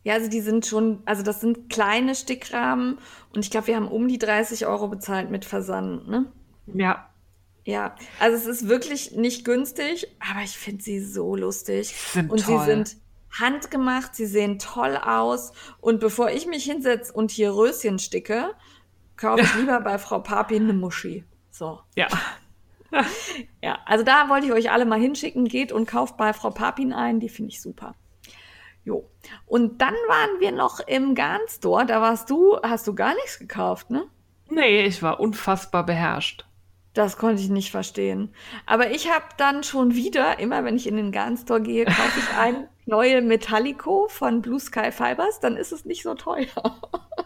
Ja, 0.04 0.14
also 0.14 0.30
die 0.30 0.40
sind 0.40 0.66
schon, 0.66 1.04
also 1.04 1.24
das 1.24 1.42
sind 1.42 1.70
kleine 1.70 2.16
Stickrahmen 2.16 2.98
und 3.36 3.44
ich 3.44 3.52
glaube, 3.52 3.68
wir 3.68 3.76
haben 3.76 3.90
um 3.90 4.08
die 4.08 4.18
30 4.18 4.66
Euro 4.66 4.88
bezahlt 4.88 5.30
mit 5.30 5.44
Versand, 5.44 6.08
ne? 6.08 6.32
Ja, 6.68 7.11
ja, 7.64 7.96
also 8.20 8.38
es 8.38 8.46
ist 8.46 8.68
wirklich 8.68 9.12
nicht 9.12 9.46
günstig, 9.46 10.08
aber 10.20 10.42
ich 10.44 10.58
finde 10.58 10.84
sie 10.84 11.00
so 11.00 11.36
lustig. 11.36 11.90
Sind 11.90 12.32
und 12.32 12.44
toll. 12.44 12.60
sie 12.60 12.66
sind 12.66 12.98
handgemacht, 13.40 14.16
sie 14.16 14.26
sehen 14.26 14.60
toll 14.60 14.98
aus. 14.98 15.54
Und 15.80 16.00
bevor 16.00 16.32
ich 16.32 16.48
mich 16.48 16.64
hinsetze 16.66 17.14
und 17.14 17.32
hier 17.32 17.54
Röschen 17.54 18.00
sticke, 18.00 18.56
kaufe 19.16 19.42
ich 19.42 19.56
lieber 19.58 19.80
bei 19.82 19.98
Frau 19.98 20.20
Papi 20.20 20.56
eine 20.56 20.74
Muschi. 20.74 21.24
So. 21.52 21.80
Ja. 21.96 22.08
ja, 23.62 23.80
also 23.86 24.04
da 24.04 24.28
wollte 24.30 24.48
ich 24.48 24.54
euch 24.54 24.72
alle 24.72 24.86
mal 24.86 25.00
hinschicken. 25.00 25.46
Geht 25.46 25.72
und 25.72 25.86
kauft 25.86 26.18
bei 26.18 26.34
Frau 26.34 26.50
Papin 26.50 26.94
ein, 26.94 27.20
die 27.20 27.30
finde 27.30 27.52
ich 27.52 27.62
super. 27.62 27.96
Jo. 28.84 29.08
Und 29.46 29.82
dann 29.82 29.94
waren 29.94 30.40
wir 30.40 30.52
noch 30.52 30.80
im 30.80 31.14
Garn 31.14 31.42
Store. 31.48 31.86
Da 31.86 32.02
warst 32.02 32.30
du, 32.32 32.58
hast 32.64 32.88
du 32.88 32.96
gar 32.96 33.14
nichts 33.14 33.38
gekauft, 33.38 33.92
ne? 33.92 34.06
Nee, 34.50 34.86
ich 34.86 35.04
war 35.04 35.20
unfassbar 35.20 35.86
beherrscht. 35.86 36.46
Das 36.94 37.18
konnte 37.18 37.42
ich 37.42 37.50
nicht 37.50 37.72
verstehen. 37.72 38.34
Aber 38.66 38.92
ich 38.92 39.10
habe 39.10 39.26
dann 39.38 39.64
schon 39.64 39.96
wieder, 39.96 40.40
immer 40.40 40.66
wenn 40.66 40.76
ich 40.76 40.88
in 40.88 40.98
den 40.98 41.12
Garn 41.12 41.38
Store 41.38 41.62
gehe, 41.62 41.86
kaufe 41.86 42.20
ich 42.20 42.38
ein 42.38 42.68
neue 42.86 43.22
Metallico 43.22 44.08
von 44.10 44.42
Blue 44.42 44.60
Sky 44.60 44.92
Fibers, 44.92 45.40
dann 45.40 45.56
ist 45.56 45.72
es 45.72 45.86
nicht 45.86 46.04
so 46.04 46.16
teuer. 46.16 46.48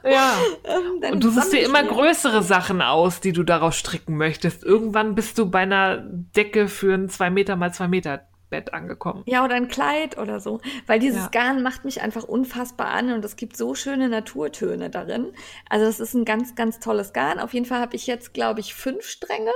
Ja. 0.04 0.34
ähm, 0.64 1.14
und 1.14 1.24
du 1.24 1.30
suchst 1.30 1.52
dir 1.52 1.66
immer 1.66 1.84
größere 1.84 2.44
Sachen 2.44 2.82
aus, 2.82 3.22
die 3.22 3.34
du 3.34 3.44
daraus 3.44 3.76
stricken 3.76 4.18
möchtest. 4.18 4.64
Irgendwann 4.64 5.16
bist 5.16 5.40
du 5.40 5.50
bei 5.50 5.62
einer 5.62 5.98
Decke 5.98 6.68
für 6.68 6.94
ein 6.94 7.10
2 7.10 7.32
Meter 7.32 7.56
mal 7.56 7.74
2 7.74 7.88
Meter 7.88 8.28
Bett 8.56 8.74
angekommen. 8.74 9.24
Ja, 9.26 9.44
oder 9.44 9.56
ein 9.56 9.68
Kleid 9.68 10.18
oder 10.18 10.40
so. 10.40 10.62
Weil 10.88 11.00
dieses 11.00 11.24
ja. 11.24 11.30
Garn 11.30 11.62
macht 11.62 11.84
mich 11.84 12.02
einfach 12.02 12.24
unfassbar 12.24 12.88
an 12.88 13.12
und 13.12 13.26
es 13.26 13.36
gibt 13.36 13.58
so 13.58 13.76
schöne 13.76 14.08
Naturtöne 14.08 14.90
darin. 14.90 15.34
Also 15.70 15.86
das 15.86 16.00
ist 16.00 16.14
ein 16.14 16.24
ganz, 16.24 16.56
ganz 16.56 16.80
tolles 16.80 17.12
Garn. 17.12 17.40
Auf 17.40 17.54
jeden 17.54 17.66
Fall 17.66 17.82
habe 17.82 17.98
ich 17.98 18.08
jetzt, 18.08 18.34
glaube 18.34 18.62
ich, 18.62 18.74
fünf 18.74 19.06
Stränge 19.06 19.52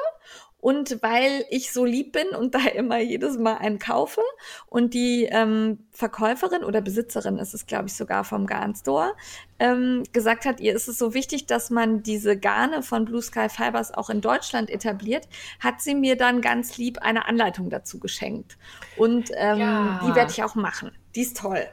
und 0.62 1.02
weil 1.02 1.46
ich 1.50 1.72
so 1.72 1.86
lieb 1.86 2.12
bin 2.14 2.28
und 2.30 2.54
da 2.56 2.60
immer 2.60 3.00
jedes 3.00 3.38
Mal 3.38 3.58
einen 3.58 3.80
kaufe 3.80 4.22
und 4.68 4.94
die 4.94 5.28
ähm, 5.32 5.80
Verkäuferin 5.92 6.64
oder 6.64 6.82
Besitzerin 6.82 7.38
ist 7.38 7.54
es, 7.54 7.66
glaube 7.66 7.88
ich, 7.88 7.94
sogar 7.94 8.24
vom 8.24 8.46
Garn 8.46 8.76
Store, 8.76 9.14
ähm, 9.60 10.04
gesagt 10.12 10.46
hat, 10.46 10.60
ihr 10.60 10.74
ist 10.74 10.88
es 10.88 10.98
so 10.98 11.14
wichtig, 11.14 11.46
dass 11.46 11.70
man 11.70 12.04
diese 12.04 12.38
Garne 12.38 12.82
von 12.84 13.06
Blue 13.06 13.22
Sky 13.22 13.50
Fibers 13.50 13.94
auch 13.94 14.10
in 14.10 14.22
Deutschland 14.22 14.70
etabliert, 14.70 15.28
hat 15.60 15.82
sie 15.82 15.96
mir 15.96 16.16
dann 16.16 16.42
ganz 16.42 16.78
lieb 16.78 17.00
eine 17.00 17.28
Anleitung 17.28 17.70
dazu 17.70 18.00
geschenkt. 18.00 18.58
Und 18.98 19.32
ähm, 19.36 19.60
ja. 19.60 20.02
die 20.04 20.16
werde 20.16 20.32
ich 20.32 20.44
auch 20.44 20.56
machen. 20.56 20.92
Die 21.16 21.22
ist 21.22 21.38
toll. 21.38 21.66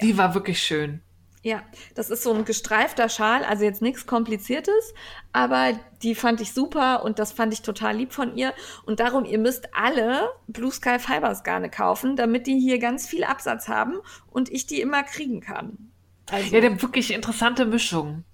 Die 0.00 0.16
war 0.16 0.34
wirklich 0.34 0.62
schön. 0.62 1.02
Ja, 1.46 1.62
das 1.94 2.10
ist 2.10 2.24
so 2.24 2.32
ein 2.32 2.44
gestreifter 2.44 3.08
Schal, 3.08 3.44
also 3.44 3.62
jetzt 3.62 3.80
nichts 3.80 4.04
Kompliziertes, 4.04 4.94
aber 5.32 5.78
die 6.02 6.16
fand 6.16 6.40
ich 6.40 6.52
super 6.52 7.04
und 7.04 7.20
das 7.20 7.30
fand 7.30 7.52
ich 7.52 7.62
total 7.62 7.94
lieb 7.96 8.12
von 8.12 8.36
ihr. 8.36 8.52
Und 8.84 8.98
darum, 8.98 9.24
ihr 9.24 9.38
müsst 9.38 9.68
alle 9.72 10.28
Blue 10.48 10.72
Sky 10.72 10.98
Fibers 10.98 11.44
Garne 11.44 11.70
kaufen, 11.70 12.16
damit 12.16 12.48
die 12.48 12.58
hier 12.58 12.80
ganz 12.80 13.06
viel 13.06 13.22
Absatz 13.22 13.68
haben 13.68 14.00
und 14.28 14.50
ich 14.50 14.66
die 14.66 14.80
immer 14.80 15.04
kriegen 15.04 15.40
kann. 15.40 15.92
Also, 16.32 16.52
ja, 16.52 16.60
der 16.60 16.82
wirklich 16.82 17.14
interessante 17.14 17.64
Mischung. 17.64 18.24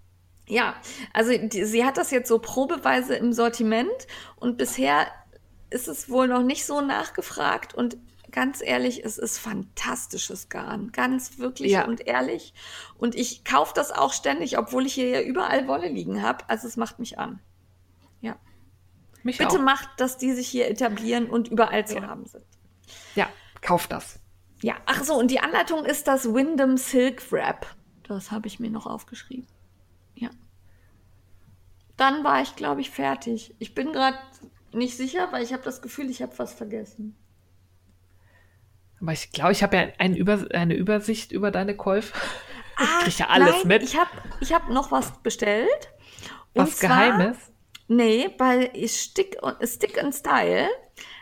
Ja, 0.48 0.74
also 1.12 1.36
die, 1.36 1.66
sie 1.66 1.84
hat 1.84 1.98
das 1.98 2.12
jetzt 2.12 2.28
so 2.28 2.38
probeweise 2.38 3.14
im 3.14 3.34
Sortiment 3.34 4.06
und 4.36 4.56
bisher 4.56 5.06
ist 5.68 5.86
es 5.86 6.08
wohl 6.08 6.28
noch 6.28 6.42
nicht 6.42 6.64
so 6.64 6.80
nachgefragt 6.80 7.74
und 7.74 7.98
ganz 8.32 8.60
ehrlich, 8.60 9.04
es 9.04 9.18
ist 9.18 9.38
fantastisches 9.38 10.48
Garn. 10.48 10.90
Ganz 10.90 11.38
wirklich 11.38 11.72
ja. 11.72 11.86
und 11.86 12.06
ehrlich. 12.06 12.54
Und 12.98 13.14
ich 13.14 13.44
kaufe 13.44 13.72
das 13.74 13.92
auch 13.92 14.12
ständig, 14.12 14.58
obwohl 14.58 14.86
ich 14.86 14.94
hier 14.94 15.08
ja 15.08 15.22
überall 15.22 15.68
Wolle 15.68 15.88
liegen 15.88 16.22
habe. 16.22 16.48
Also 16.48 16.66
es 16.66 16.76
macht 16.76 16.98
mich 16.98 17.18
an. 17.18 17.40
Ja. 18.20 18.36
Mich 19.22 19.38
Bitte 19.38 19.58
auch. 19.58 19.62
macht, 19.62 19.88
dass 19.98 20.16
die 20.16 20.32
sich 20.32 20.48
hier 20.48 20.68
etablieren 20.68 21.30
und 21.30 21.48
überall 21.48 21.86
zu 21.86 21.96
ja. 21.96 22.08
haben 22.08 22.26
sind. 22.26 22.44
Ja, 23.14 23.28
kauf 23.60 23.86
das. 23.86 24.18
Ja, 24.62 24.76
ach 24.86 25.04
so, 25.04 25.14
und 25.14 25.30
die 25.30 25.40
Anleitung 25.40 25.84
ist 25.84 26.08
das 26.08 26.32
Wyndham 26.32 26.76
Silk 26.76 27.30
Wrap. 27.30 27.66
Das 28.04 28.30
habe 28.30 28.46
ich 28.46 28.60
mir 28.60 28.70
noch 28.70 28.86
aufgeschrieben. 28.86 29.46
Ja. 30.14 30.30
Dann 31.96 32.24
war 32.24 32.42
ich, 32.42 32.56
glaube 32.56 32.80
ich, 32.80 32.90
fertig. 32.90 33.54
Ich 33.58 33.74
bin 33.74 33.92
gerade 33.92 34.18
nicht 34.72 34.96
sicher, 34.96 35.30
weil 35.32 35.42
ich 35.42 35.52
habe 35.52 35.62
das 35.62 35.82
Gefühl, 35.82 36.10
ich 36.10 36.22
habe 36.22 36.38
was 36.38 36.54
vergessen. 36.54 37.16
Aber 39.02 39.12
ich 39.12 39.32
glaube, 39.32 39.52
ich 39.52 39.62
habe 39.62 39.76
ja 39.76 39.88
ein 39.98 40.14
Über 40.14 40.46
eine 40.54 40.74
Übersicht 40.74 41.32
über 41.32 41.50
deine 41.50 41.76
Käufe. 41.76 42.14
Ah, 42.74 43.00
ich 43.06 43.18
kriege 43.18 43.28
ja 43.28 43.28
alles 43.28 43.56
nein, 43.58 43.68
mit. 43.68 43.82
Ich 43.82 43.98
habe 43.98 44.10
ich 44.40 44.54
hab 44.54 44.70
noch 44.70 44.90
was 44.90 45.22
bestellt. 45.22 45.92
Was 46.54 46.78
zwar, 46.78 46.88
Geheimes? 46.88 47.36
Nee, 47.86 48.30
bei 48.38 48.72
Stick, 48.86 49.36
Stick 49.62 50.02
and 50.02 50.14
Style 50.14 50.68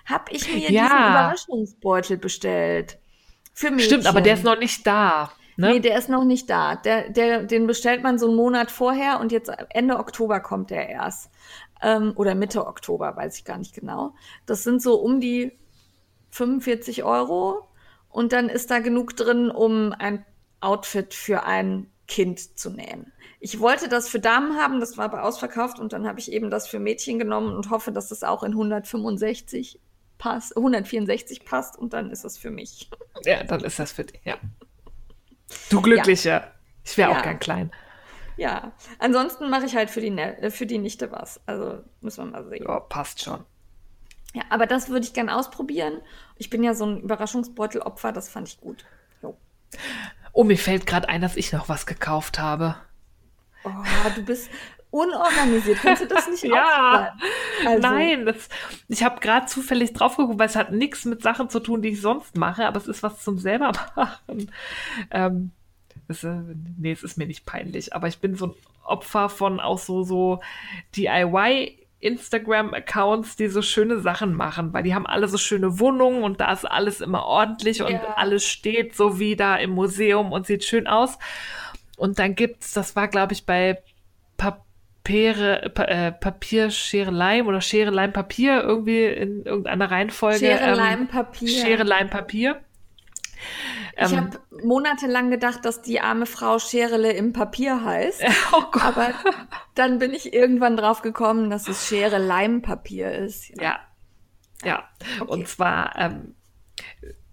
habe 0.04 0.30
ich 0.30 0.46
mir 0.46 0.70
ja. 0.70 0.84
diesen 0.84 0.96
Überraschungsbeutel 0.96 2.18
bestellt. 2.18 2.98
Für 3.52 3.72
mich. 3.72 3.86
Stimmt, 3.86 4.06
aber 4.06 4.20
der 4.20 4.34
ist 4.34 4.44
noch 4.44 4.60
nicht 4.60 4.86
da. 4.86 5.32
Ne? 5.56 5.72
Nee, 5.72 5.80
der 5.80 5.98
ist 5.98 6.08
noch 6.08 6.24
nicht 6.24 6.48
da. 6.48 6.76
Der, 6.76 7.10
der, 7.10 7.42
den 7.42 7.66
bestellt 7.66 8.04
man 8.04 8.18
so 8.20 8.28
einen 8.28 8.36
Monat 8.36 8.70
vorher 8.70 9.18
und 9.18 9.32
jetzt 9.32 9.50
Ende 9.70 9.98
Oktober 9.98 10.38
kommt 10.38 10.70
der 10.70 10.88
erst. 10.88 11.30
Ähm, 11.82 12.12
oder 12.14 12.36
Mitte 12.36 12.64
Oktober, 12.64 13.16
weiß 13.16 13.38
ich 13.38 13.44
gar 13.44 13.58
nicht 13.58 13.74
genau. 13.74 14.14
Das 14.46 14.62
sind 14.62 14.80
so 14.80 15.00
um 15.00 15.20
die 15.20 15.58
45 16.30 17.02
Euro 17.02 17.66
und 18.10 18.32
dann 18.32 18.48
ist 18.48 18.70
da 18.70 18.80
genug 18.80 19.16
drin, 19.16 19.50
um 19.50 19.92
ein 19.92 20.24
Outfit 20.60 21.14
für 21.14 21.44
ein 21.44 21.90
Kind 22.06 22.58
zu 22.58 22.70
nähen. 22.70 23.12
Ich 23.38 23.60
wollte 23.60 23.88
das 23.88 24.08
für 24.08 24.20
Damen 24.20 24.56
haben, 24.56 24.80
das 24.80 24.98
war 24.98 25.06
aber 25.06 25.24
ausverkauft 25.24 25.78
und 25.78 25.92
dann 25.92 26.06
habe 26.06 26.18
ich 26.20 26.30
eben 26.30 26.50
das 26.50 26.66
für 26.66 26.78
Mädchen 26.78 27.18
genommen 27.18 27.54
und 27.54 27.70
hoffe, 27.70 27.92
dass 27.92 28.08
das 28.08 28.22
auch 28.22 28.42
in 28.42 28.52
165 28.52 29.80
passt, 30.18 30.56
164 30.56 31.44
passt 31.44 31.78
und 31.78 31.92
dann 31.94 32.10
ist 32.10 32.24
das 32.24 32.36
für 32.36 32.50
mich. 32.50 32.90
Ja, 33.24 33.42
dann 33.44 33.64
ist 33.64 33.78
das 33.78 33.92
für 33.92 34.04
dich, 34.04 34.20
ja. 34.24 34.36
Du 35.70 35.80
Glücklicher. 35.80 36.30
Ja. 36.30 36.52
Ich 36.84 36.96
wäre 36.96 37.10
ja. 37.12 37.18
auch 37.18 37.22
gern 37.22 37.38
klein. 37.38 37.70
Ja, 38.36 38.72
ansonsten 38.98 39.50
mache 39.50 39.66
ich 39.66 39.76
halt 39.76 39.90
für 39.90 40.00
die, 40.00 40.10
ne 40.10 40.50
für 40.50 40.66
die 40.66 40.78
Nichte 40.78 41.10
was. 41.12 41.40
Also 41.46 41.80
müssen 42.00 42.24
wir 42.24 42.30
mal 42.30 42.48
sehen. 42.48 42.64
Ja, 42.66 42.80
passt 42.80 43.22
schon. 43.22 43.44
Ja, 44.34 44.42
aber 44.48 44.66
das 44.66 44.88
würde 44.88 45.04
ich 45.04 45.12
gern 45.12 45.28
ausprobieren. 45.28 46.00
Ich 46.36 46.50
bin 46.50 46.62
ja 46.62 46.74
so 46.74 46.86
ein 46.86 47.00
Überraschungsbeutelopfer, 47.00 48.12
das 48.12 48.28
fand 48.28 48.48
ich 48.48 48.60
gut. 48.60 48.84
Jo. 49.22 49.36
Oh, 50.32 50.44
mir 50.44 50.56
fällt 50.58 50.86
gerade 50.86 51.08
ein, 51.08 51.20
dass 51.20 51.36
ich 51.36 51.52
noch 51.52 51.68
was 51.68 51.84
gekauft 51.86 52.38
habe. 52.38 52.76
Oh, 53.64 53.70
du 54.14 54.22
bist 54.24 54.48
unorganisiert. 54.92 55.78
Kannst 55.82 56.02
du 56.02 56.06
das 56.06 56.28
nicht 56.28 56.44
Ja, 56.44 57.16
also. 57.66 57.80
nein, 57.82 58.24
das, 58.26 58.48
ich 58.88 59.02
habe 59.02 59.20
gerade 59.20 59.46
zufällig 59.46 59.92
drauf 59.92 60.16
geguckt, 60.16 60.38
weil 60.38 60.48
es 60.48 60.56
hat 60.56 60.72
nichts 60.72 61.04
mit 61.04 61.22
Sachen 61.22 61.50
zu 61.50 61.60
tun, 61.60 61.82
die 61.82 61.90
ich 61.90 62.00
sonst 62.00 62.36
mache, 62.36 62.66
aber 62.66 62.78
es 62.78 62.86
ist 62.86 63.02
was 63.02 63.22
zum 63.22 63.38
selber 63.38 63.72
machen. 63.96 64.50
Ähm, 65.10 65.50
Das, 66.08 66.24
äh, 66.24 66.40
nee, 66.78 66.92
es 66.92 67.02
ist 67.02 67.18
mir 67.18 67.26
nicht 67.26 67.46
peinlich, 67.46 67.94
aber 67.94 68.08
ich 68.08 68.18
bin 68.18 68.34
so 68.36 68.46
ein 68.46 68.54
Opfer 68.84 69.28
von 69.28 69.60
auch 69.60 69.78
so, 69.78 70.02
so 70.02 70.40
DIY 70.96 71.79
Instagram-Accounts, 72.00 73.36
die 73.36 73.48
so 73.48 73.62
schöne 73.62 74.00
Sachen 74.00 74.34
machen, 74.34 74.72
weil 74.72 74.82
die 74.82 74.94
haben 74.94 75.06
alle 75.06 75.28
so 75.28 75.38
schöne 75.38 75.78
Wohnungen 75.78 76.22
und 76.22 76.40
da 76.40 76.52
ist 76.52 76.64
alles 76.64 77.00
immer 77.00 77.24
ordentlich 77.24 77.82
und 77.82 77.92
Ja. 77.92 78.14
alles 78.16 78.44
steht 78.46 78.96
so 78.96 79.18
wie 79.18 79.36
da 79.36 79.56
im 79.56 79.70
Museum 79.70 80.32
und 80.32 80.46
sieht 80.46 80.64
schön 80.64 80.86
aus. 80.86 81.18
Und 81.96 82.18
dann 82.18 82.34
gibt's, 82.34 82.72
das 82.72 82.96
war 82.96 83.08
glaube 83.08 83.34
ich 83.34 83.44
bei 83.44 83.82
Papiere, 84.38 85.70
pa 85.74 85.84
äh, 85.84 86.12
Papier, 86.12 86.70
Schere, 86.70 87.10
Leim 87.10 87.46
oder 87.46 87.60
Schere, 87.60 87.90
Leim, 87.90 88.12
Papier 88.12 88.62
irgendwie 88.62 89.04
in 89.04 89.44
irgendeiner 89.44 89.90
Reihenfolge. 89.90 90.38
Schere, 90.38 90.70
ähm, 90.70 90.74
Leim, 90.76 91.08
Papier. 91.08 91.48
Schere, 91.48 91.82
Leim, 91.82 92.08
Papier. 92.08 92.60
Ich 93.96 94.12
Ähm, 94.12 94.16
habe 94.16 94.40
monatelang 94.62 95.30
gedacht, 95.30 95.64
dass 95.64 95.82
die 95.82 96.00
arme 96.00 96.26
Frau 96.26 96.58
Scherele 96.58 97.12
im 97.12 97.32
Papier 97.32 97.84
heißt. 97.84 98.22
oh 98.52 98.64
Gott. 98.70 98.82
Aber 98.82 99.14
dann 99.74 99.98
bin 99.98 100.12
ich 100.12 100.32
irgendwann 100.32 100.76
drauf 100.76 101.02
gekommen, 101.02 101.50
dass 101.50 101.68
es 101.68 101.86
Schere 101.86 102.18
Leimpapier 102.18 103.12
ist. 103.12 103.50
Ja. 103.60 103.80
Ja. 104.64 104.88
Okay. 105.20 105.30
Und 105.30 105.48
zwar, 105.48 105.96
ähm, 105.96 106.34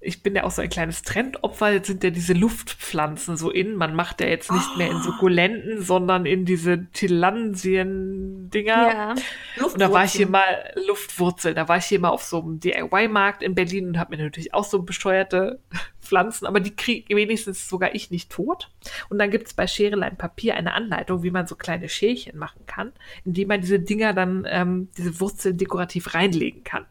ich 0.07 0.23
bin 0.23 0.35
ja 0.35 0.45
auch 0.45 0.51
so 0.51 0.61
ein 0.61 0.69
kleines 0.69 1.01
Trendopfer. 1.01 1.69
Jetzt 1.73 1.87
sind 1.87 2.01
ja 2.01 2.11
diese 2.11 2.31
Luftpflanzen 2.31 3.35
so 3.35 3.51
in. 3.51 3.75
Man 3.75 3.93
macht 3.93 4.21
ja 4.21 4.27
jetzt 4.27 4.49
nicht 4.49 4.77
mehr 4.77 4.89
in 4.89 5.01
Sukkulenten, 5.01 5.81
sondern 5.81 6.25
in 6.25 6.45
diese 6.45 6.85
Tilansien-Dinger. 6.93 8.87
Ja. 8.87 9.15
Und 9.61 9.81
da 9.81 9.91
war 9.91 10.05
ich 10.05 10.13
hier 10.13 10.29
mal 10.29 10.71
Luftwurzel. 10.87 11.53
Da 11.53 11.67
war 11.67 11.79
ich 11.79 11.85
hier 11.85 11.99
mal 11.99 12.07
auf 12.07 12.23
so 12.23 12.41
einem 12.41 12.61
DIY-Markt 12.61 13.43
in 13.43 13.53
Berlin 13.53 13.89
und 13.89 13.99
habe 13.99 14.15
mir 14.15 14.23
natürlich 14.23 14.53
auch 14.53 14.63
so 14.63 14.81
bescheuerte 14.81 15.59
Pflanzen, 15.99 16.45
aber 16.45 16.61
die 16.61 16.73
kriege 16.73 17.13
wenigstens 17.13 17.67
sogar 17.67 17.93
ich 17.93 18.09
nicht 18.09 18.31
tot. 18.31 18.71
Und 19.09 19.19
dann 19.19 19.29
gibt 19.29 19.47
es 19.47 19.53
bei 19.53 19.67
Schere, 19.67 19.97
Papier 20.11 20.55
eine 20.55 20.73
Anleitung, 20.73 21.21
wie 21.21 21.31
man 21.31 21.47
so 21.47 21.57
kleine 21.57 21.89
Schälchen 21.89 22.37
machen 22.37 22.65
kann, 22.65 22.93
indem 23.25 23.49
man 23.49 23.59
diese 23.59 23.81
Dinger 23.81 24.13
dann, 24.13 24.47
ähm, 24.49 24.87
diese 24.97 25.19
Wurzeln 25.19 25.57
dekorativ 25.57 26.13
reinlegen 26.13 26.63
kann. 26.63 26.85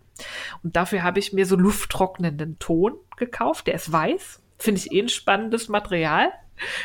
Und 0.62 0.76
dafür 0.76 1.02
habe 1.02 1.18
ich 1.18 1.32
mir 1.32 1.46
so 1.46 1.56
lufttrocknenden 1.56 2.58
Ton 2.58 2.94
gekauft. 3.16 3.66
Der 3.66 3.74
ist 3.74 3.92
weiß. 3.92 4.42
Finde 4.58 4.80
ich 4.80 4.92
eh 4.92 5.00
ein 5.00 5.08
spannendes 5.08 5.68
Material. 5.68 6.32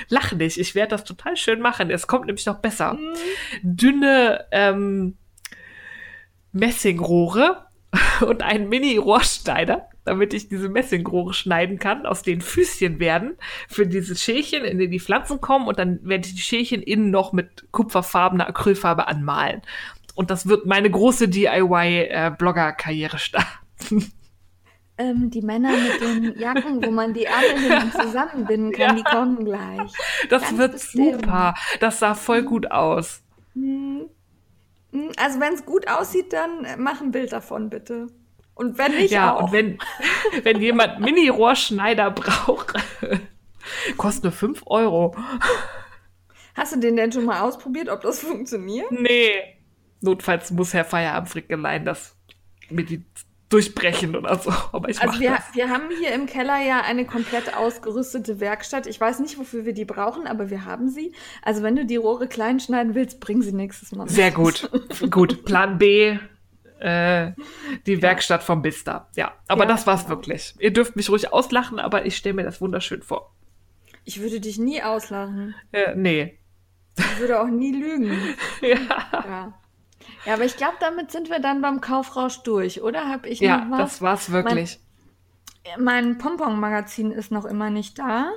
Lach 0.10 0.34
nicht, 0.34 0.58
ich 0.58 0.76
werde 0.76 0.90
das 0.90 1.04
total 1.04 1.38
schön 1.38 1.62
machen. 1.62 1.90
Es 1.90 2.08
kommt 2.08 2.26
nämlich 2.26 2.46
noch 2.46 2.60
besser. 2.60 2.98
Dünne 3.64 4.46
ähm, 4.52 5.18
Messingrohre 6.52 7.68
und 8.26 8.42
einen 8.42 8.70
Mini-Rohrschneider, 8.70 9.88
damit 10.04 10.34
ich 10.34 10.50
diese 10.50 10.70
Messingrohre 10.70 11.34
schneiden 11.34 11.80
kann, 11.80 12.06
aus 12.06 12.24
denen 12.24 12.42
Füßchen 12.42 13.00
werden 13.00 13.38
für 13.68 13.86
diese 13.86 14.16
Schälchen, 14.16 14.64
in 14.64 14.78
denen 14.78 14.92
die 14.92 15.00
Pflanzen 15.00 15.42
kommen 15.42 15.68
und 15.68 15.80
dann 15.80 16.00
werde 16.04 16.28
ich 16.28 16.36
die 16.36 16.42
Schälchen 16.42 16.82
innen 16.82 17.12
noch 17.12 17.34
mit 17.34 17.68
kupferfarbener 17.72 18.48
Acrylfarbe 18.48 19.08
anmalen. 19.08 19.62
Und 20.16 20.30
das 20.30 20.48
wird 20.48 20.66
meine 20.66 20.90
große 20.90 21.28
DIY-Blogger-Karriere 21.30 23.18
starten. 23.20 24.12
Ähm, 24.98 25.30
die 25.32 25.42
Männer 25.42 25.72
mit 25.72 26.02
den 26.02 26.38
Jacken, 26.40 26.86
wo 26.86 26.92
man 26.92 27.14
die 27.14 27.26
Ärmel 27.26 27.92
zusammenbinden 27.92 28.72
kann, 28.74 28.98
Ja. 28.98 29.04
die 29.04 29.04
kommen 29.04 29.46
gleich. 29.46 29.92
Das 30.30 30.44
Ganz 30.44 30.58
wird 30.58 30.72
bestimmt. 30.74 31.22
super. 31.22 31.56
Das 31.80 32.00
sah 32.00 32.14
voll 32.14 32.44
gut 32.44 32.70
aus. 32.72 33.22
Hm, 33.54 34.08
Also 35.18 35.40
wenn 35.40 35.54
es 35.54 35.66
gut 35.66 35.88
aussieht, 35.88 36.34
dann 36.34 36.66
äh, 36.66 36.76
mach 36.78 37.02
ein 37.02 37.12
Bild 37.12 37.32
davon 37.32 37.70
bitte. 37.70 38.08
Und 38.54 38.78
wenn 38.78 38.92
nicht 38.96 39.12
ja, 39.12 39.34
auch. 39.36 39.44
und 39.46 39.54
wenn, 39.54 39.80
wenn 40.44 40.60
jemand 40.62 41.00
Mini-Rohrschneider 41.00 42.12
braucht, 42.12 42.74
kostet 43.98 44.24
nur 44.26 44.34
5 44.34 44.64
Euro. 44.68 45.16
Hast 46.54 46.76
du 46.76 46.80
den 46.80 46.96
denn 46.98 47.12
schon 47.12 47.26
mal 47.26 47.40
ausprobiert, 47.42 47.90
ob 47.90 48.02
das 48.02 48.20
funktioniert? 48.20 48.92
Nee. 48.92 49.58
Notfalls 50.02 50.52
muss 50.52 50.74
Herr 50.74 50.86
Feierabendfrickelein 50.86 51.86
das 51.86 52.16
mit 52.70 52.90
die 52.90 53.04
durchbrechen 53.50 54.16
oder 54.16 54.38
so. 54.40 54.50
Aber 54.72 54.88
ich 54.90 55.02
Also 55.02 55.20
wir, 55.20 55.32
das. 55.32 55.54
wir 55.54 55.70
haben 55.70 55.90
hier 56.00 56.14
im 56.14 56.26
Keller 56.26 56.58
ja 56.66 56.82
eine 56.82 57.06
komplett 57.06 57.54
ausgerüstete 57.56 58.40
Werkstatt. 58.40 58.88
Ich 58.88 59.00
weiß 59.00 59.20
nicht, 59.20 59.38
wofür 59.38 59.66
wir 59.66 59.74
die 59.74 59.84
brauchen, 59.86 60.26
aber 60.26 60.50
wir 60.50 60.64
haben 60.66 60.90
sie. 60.90 61.14
Also 61.42 61.62
wenn 61.62 61.76
du 61.76 61.86
die 61.86 61.98
Rohre 61.98 62.28
klein 62.28 62.60
schneiden 62.62 62.96
willst, 62.96 63.20
bring 63.20 63.42
sie 63.42 63.52
nächstes 63.52 63.92
Mal. 63.92 64.06
mit. 64.06 64.14
Sehr 64.14 64.32
gut. 64.32 64.70
gut. 65.12 65.44
Plan 65.46 65.78
B. 65.78 66.18
Äh, 66.80 67.34
die 67.86 68.02
Werkstatt 68.02 68.42
vom 68.42 68.62
Bista. 68.64 69.10
Ja, 69.16 69.34
aber 69.48 69.66
Ja, 69.66 69.70
das 69.70 69.86
war's 69.86 70.06
genau. 70.06 70.16
wirklich. 70.16 70.56
Ihr 70.58 70.72
dürft 70.74 70.96
mich 70.96 71.10
ruhig 71.10 71.32
auslachen, 71.32 71.78
aber 71.78 72.06
ich 72.08 72.18
stelle 72.18 72.34
mir 72.36 72.44
das 72.44 72.60
wunderschön 72.62 73.04
vor. 73.04 73.36
Ich 74.06 74.20
würde 74.22 74.40
dich 74.40 74.58
nie 74.58 74.82
auslachen. 74.82 75.54
Äh, 75.74 75.94
nee. 75.96 76.40
Ich 76.98 77.20
würde 77.20 77.40
auch 77.42 77.48
nie 77.48 77.72
lügen. 77.74 78.18
Ja. 78.62 78.78
Ja. 79.14 79.54
Ja, 80.26 80.34
aber 80.36 80.46
ich 80.46 80.56
glaube, 80.58 80.76
damit 80.80 81.12
sind 81.12 81.30
wir 81.30 81.40
dann 81.40 81.62
beim 81.62 81.82
Kaufrausch 81.82 82.40
durch, 82.44 82.82
oder? 82.82 83.08
Hab 83.10 83.26
ich 83.26 83.40
Ja, 83.40 83.66
noch 83.66 83.72
was? 83.72 83.80
das 83.80 84.02
war's 84.02 84.32
wirklich. 84.32 84.80
Mein 85.78 86.18
Pompon-Magazin 86.18 87.12
ist 87.12 87.32
noch 87.32 87.46
immer 87.46 87.70
nicht 87.70 88.00
da. 88.00 88.32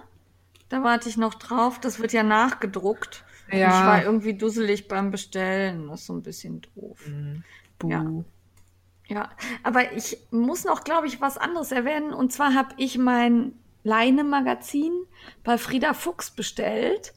Da 0.69 0.83
warte 0.83 1.09
ich 1.09 1.17
noch 1.17 1.35
drauf. 1.35 1.79
Das 1.81 1.99
wird 1.99 2.13
ja 2.13 2.23
nachgedruckt. 2.23 3.25
Und 3.51 3.59
Ja. 3.59 3.69
Ich 3.69 3.87
war 3.87 4.03
irgendwie 4.03 4.35
dusselig 4.35 4.89
beim 4.89 5.11
Bestellen. 5.11 5.89
Das 5.89 6.01
ist 6.01 6.07
so 6.07 6.15
ein 6.15 6.23
bisschen 6.23 6.63
doof. 6.75 6.99
Buh. 7.79 7.91
Ja. 7.91 8.05
Ja, 9.07 9.29
aber 9.63 9.93
ich 9.93 10.17
muss 10.31 10.65
noch, 10.65 10.83
glaube 10.83 11.07
ich, 11.07 11.21
was 11.21 11.37
anderes 11.37 11.73
erwähnen. 11.73 12.15
Und 12.15 12.33
zwar 12.33 12.55
habe 12.55 12.71
ich 12.79 12.97
mein 12.97 13.53
Leine-Magazin 13.83 14.93
bei 15.45 15.59
Frieda 15.59 15.93
Fuchs 15.93 16.31
bestellt. 16.31 17.13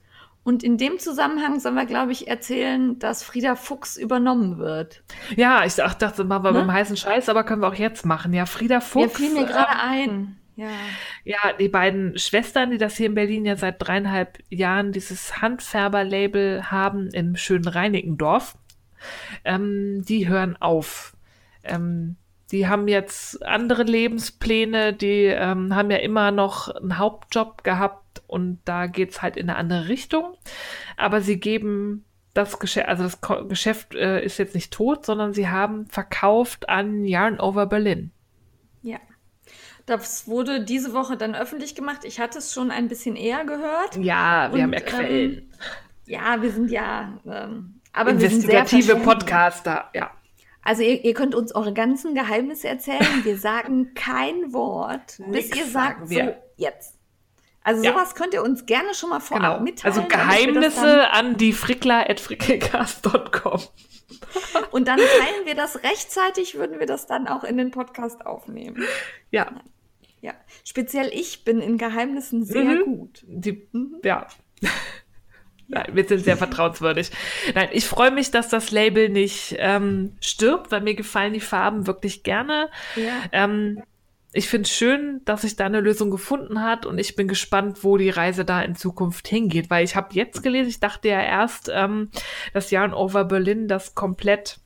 Und 0.48 0.64
in 0.64 0.78
dem 0.78 0.98
Zusammenhang 0.98 1.60
sollen 1.60 1.76
wir, 1.76 1.86
glaube 1.86 2.14
ich, 2.14 2.30
erzählen, 2.30 2.98
dass 3.00 3.22
Frieda 3.22 3.58
Fuchs 3.58 3.98
übernommen 3.98 4.58
wird. 4.60 5.04
Ja, 5.36 5.66
ich 5.66 5.84
ach, 5.84 5.94
dachte, 5.94 6.24
machen 6.24 6.46
wir 6.46 6.54
Ne? 6.54 6.60
beim 6.60 6.72
heißen 6.72 6.96
Scheiß, 6.96 7.28
aber 7.28 7.44
können 7.44 7.62
wir 7.62 7.68
auch 7.68 7.74
jetzt 7.76 8.06
machen. 8.06 8.32
Ja, 8.32 8.46
Frieda 8.46 8.76
Ja, 8.76 8.80
Fuchs. 8.80 9.18
fiel 9.18 9.34
mir 9.34 9.44
äh, 9.44 9.46
gerade 9.46 9.78
ein. 9.78 10.38
Ja. 10.56 10.70
Ja, 11.26 11.52
die 11.60 11.68
beiden 11.68 12.18
Schwestern, 12.18 12.72
die 12.72 12.78
das 12.78 12.96
hier 12.96 13.08
in 13.08 13.16
Berlin 13.16 13.44
ja 13.44 13.58
seit 13.58 13.86
dreieinhalb 13.86 14.38
Jahren 14.50 14.94
dieses 14.94 15.42
Handfärber-Label 15.42 16.72
haben 16.72 17.10
im 17.10 17.36
schönen 17.36 17.68
Reinickendorf, 17.68 18.56
ähm, 19.44 20.06
die 20.08 20.30
hören 20.30 20.56
auf. 20.62 21.14
Ähm, 21.66 22.16
die 22.52 22.70
haben 22.70 22.88
jetzt 22.88 23.46
andere 23.46 23.84
Lebenspläne, 23.84 24.94
die 24.94 25.26
ähm, 25.26 25.76
haben 25.76 25.92
ja 25.92 25.98
immer 25.98 26.32
noch 26.32 26.70
einen 26.70 26.98
Hauptjob 26.98 27.66
gehabt 27.66 28.07
und 28.28 28.60
da 28.66 28.88
geht's 28.88 29.22
halt 29.22 29.38
in 29.38 29.50
eine 29.50 29.58
andere 29.58 29.88
Richtung. 29.88 30.36
Aber 30.98 31.22
sie 31.22 31.40
geben 31.40 32.06
das 32.34 32.60
Geschäft, 32.60 32.88
also 32.88 33.04
das 33.04 33.22
Ko 33.22 33.46
Geschäft 33.48 33.96
äh, 33.96 34.24
ist 34.24 34.38
jetzt 34.38 34.54
nicht 34.54 34.72
tot, 34.72 35.06
sondern 35.06 35.34
sie 35.34 35.50
haben 35.50 35.88
verkauft 35.88 36.70
an 36.70 37.04
Yarn 37.04 37.40
Over 37.40 37.66
Berlin. 37.66 38.12
Ja. 38.84 39.00
Das 39.86 40.28
wurde 40.28 40.64
diese 40.64 40.94
Woche 40.94 41.16
dann 41.18 41.34
öffentlich 41.34 41.74
gemacht. 41.74 42.02
Ich 42.04 42.20
hatte 42.20 42.40
es 42.40 42.54
schon 42.54 42.72
ein 42.72 42.90
bisschen 42.90 43.16
eher 43.16 43.46
gehört. 43.46 43.96
Ja, 43.96 44.50
wir 44.52 44.56
Und, 44.56 44.62
haben 44.64 44.74
ja 44.74 44.80
Quellen. 44.82 45.32
ähm, 45.38 45.52
Ja, 46.06 46.42
wir 46.42 46.52
sind 46.52 46.70
ja, 46.72 47.18
ähm, 47.26 47.80
aber 47.94 48.20
wir 48.20 48.30
sind 48.30 48.42
sehr 48.42 48.60
Investigative. 48.60 48.98
Podcaster, 48.98 49.90
ja. 49.96 50.12
Also 50.62 50.84
ihr, 50.84 51.04
ihr 51.06 51.14
könnt 51.14 51.34
uns 51.34 51.56
eure 51.56 51.74
ganzen 51.74 52.14
Geheimnisse 52.14 52.68
erzählen. 52.68 53.24
Wir 53.24 53.38
sagen 53.38 53.94
kein 53.96 54.52
Wort, 54.54 55.18
bis 55.18 55.50
Nix 55.50 55.56
ihr 55.58 55.66
sagen 55.66 56.06
sagt, 56.06 56.10
wir. 56.10 56.26
so, 56.26 56.64
jetzt. 56.64 56.97
Also 57.68 57.84
Ja. 57.84 57.92
sowas 57.92 58.16
könnt 58.16 58.34
ihr 58.34 58.42
uns 58.44 58.66
gerne 58.66 58.94
schon 58.94 59.10
mal 59.10 59.20
vorab 59.20 59.44
Genau. 59.44 59.60
mitteilen. 59.60 59.94
Also 59.98 60.08
Geheimnisse 60.08 61.12
an 61.12 61.36
die 61.36 61.52
frickler.frickelcast.com. 61.52 63.60
Und 64.72 64.88
dann 64.88 64.98
teilen 64.98 65.46
wir 65.46 65.54
das 65.56 65.84
rechtzeitig, 65.84 66.56
würden 66.56 66.80
wir 66.80 66.86
das 66.88 67.08
dann 67.08 67.28
auch 67.28 67.44
in 67.44 67.58
den 67.58 67.72
Podcast 67.72 68.26
aufnehmen. 68.26 68.84
Ja, 69.32 69.52
Ja, 70.22 70.34
speziell 70.64 71.10
ich 71.14 71.44
bin 71.46 71.60
in 71.62 71.78
Geheimnissen 71.78 72.44
sehr 72.46 72.64
Mhm. 72.64 72.84
gut. 72.86 73.24
die, 73.28 73.68
Mhm. 73.74 73.98
ja. 74.04 74.28
Nein, 75.68 75.88
wir 75.94 76.06
sind 76.06 76.24
sehr 76.24 76.38
vertrauenswürdig. 76.38 77.12
Nein, 77.54 77.68
ich 77.74 77.86
freue 77.86 78.12
mich, 78.12 78.32
dass 78.32 78.48
das 78.48 78.72
Label 78.72 79.10
nicht 79.10 79.56
ähm, 79.60 80.16
stirbt, 80.22 80.72
weil 80.72 80.80
mir 80.82 80.96
gefallen 80.96 81.34
die 81.34 81.42
Farben 81.42 81.86
wirklich 81.86 82.24
gerne. 82.24 82.70
Ja. 82.96 83.12
Ähm, 83.34 83.84
ich 84.34 84.50
finde 84.50 84.68
es 84.68 84.72
schön, 84.76 85.22
dass 85.26 85.42
sich 85.42 85.56
da 85.56 85.66
eine 85.66 85.80
Lösung 85.80 86.12
gefunden 86.12 86.62
hat 86.62 86.86
und 86.86 86.98
ich 87.00 87.16
bin 87.16 87.28
gespannt, 87.28 87.84
wo 87.84 87.98
die 87.98 88.10
Reise 88.10 88.46
da 88.46 88.62
in 88.62 88.76
Zukunft 88.76 89.28
hingeht, 89.28 89.70
weil 89.70 89.84
ich 89.84 89.96
habe 89.96 90.14
jetzt 90.14 90.44
gelesen, 90.44 90.70
ich 90.70 90.80
dachte 90.80 91.08
ja 91.08 91.22
erst, 91.22 91.72
ähm, 91.74 92.10
dass 92.54 92.72
Yarn 92.72 92.94
Over 92.94 93.26
Berlin 93.26 93.68
das 93.68 93.96
komplett 93.96 94.60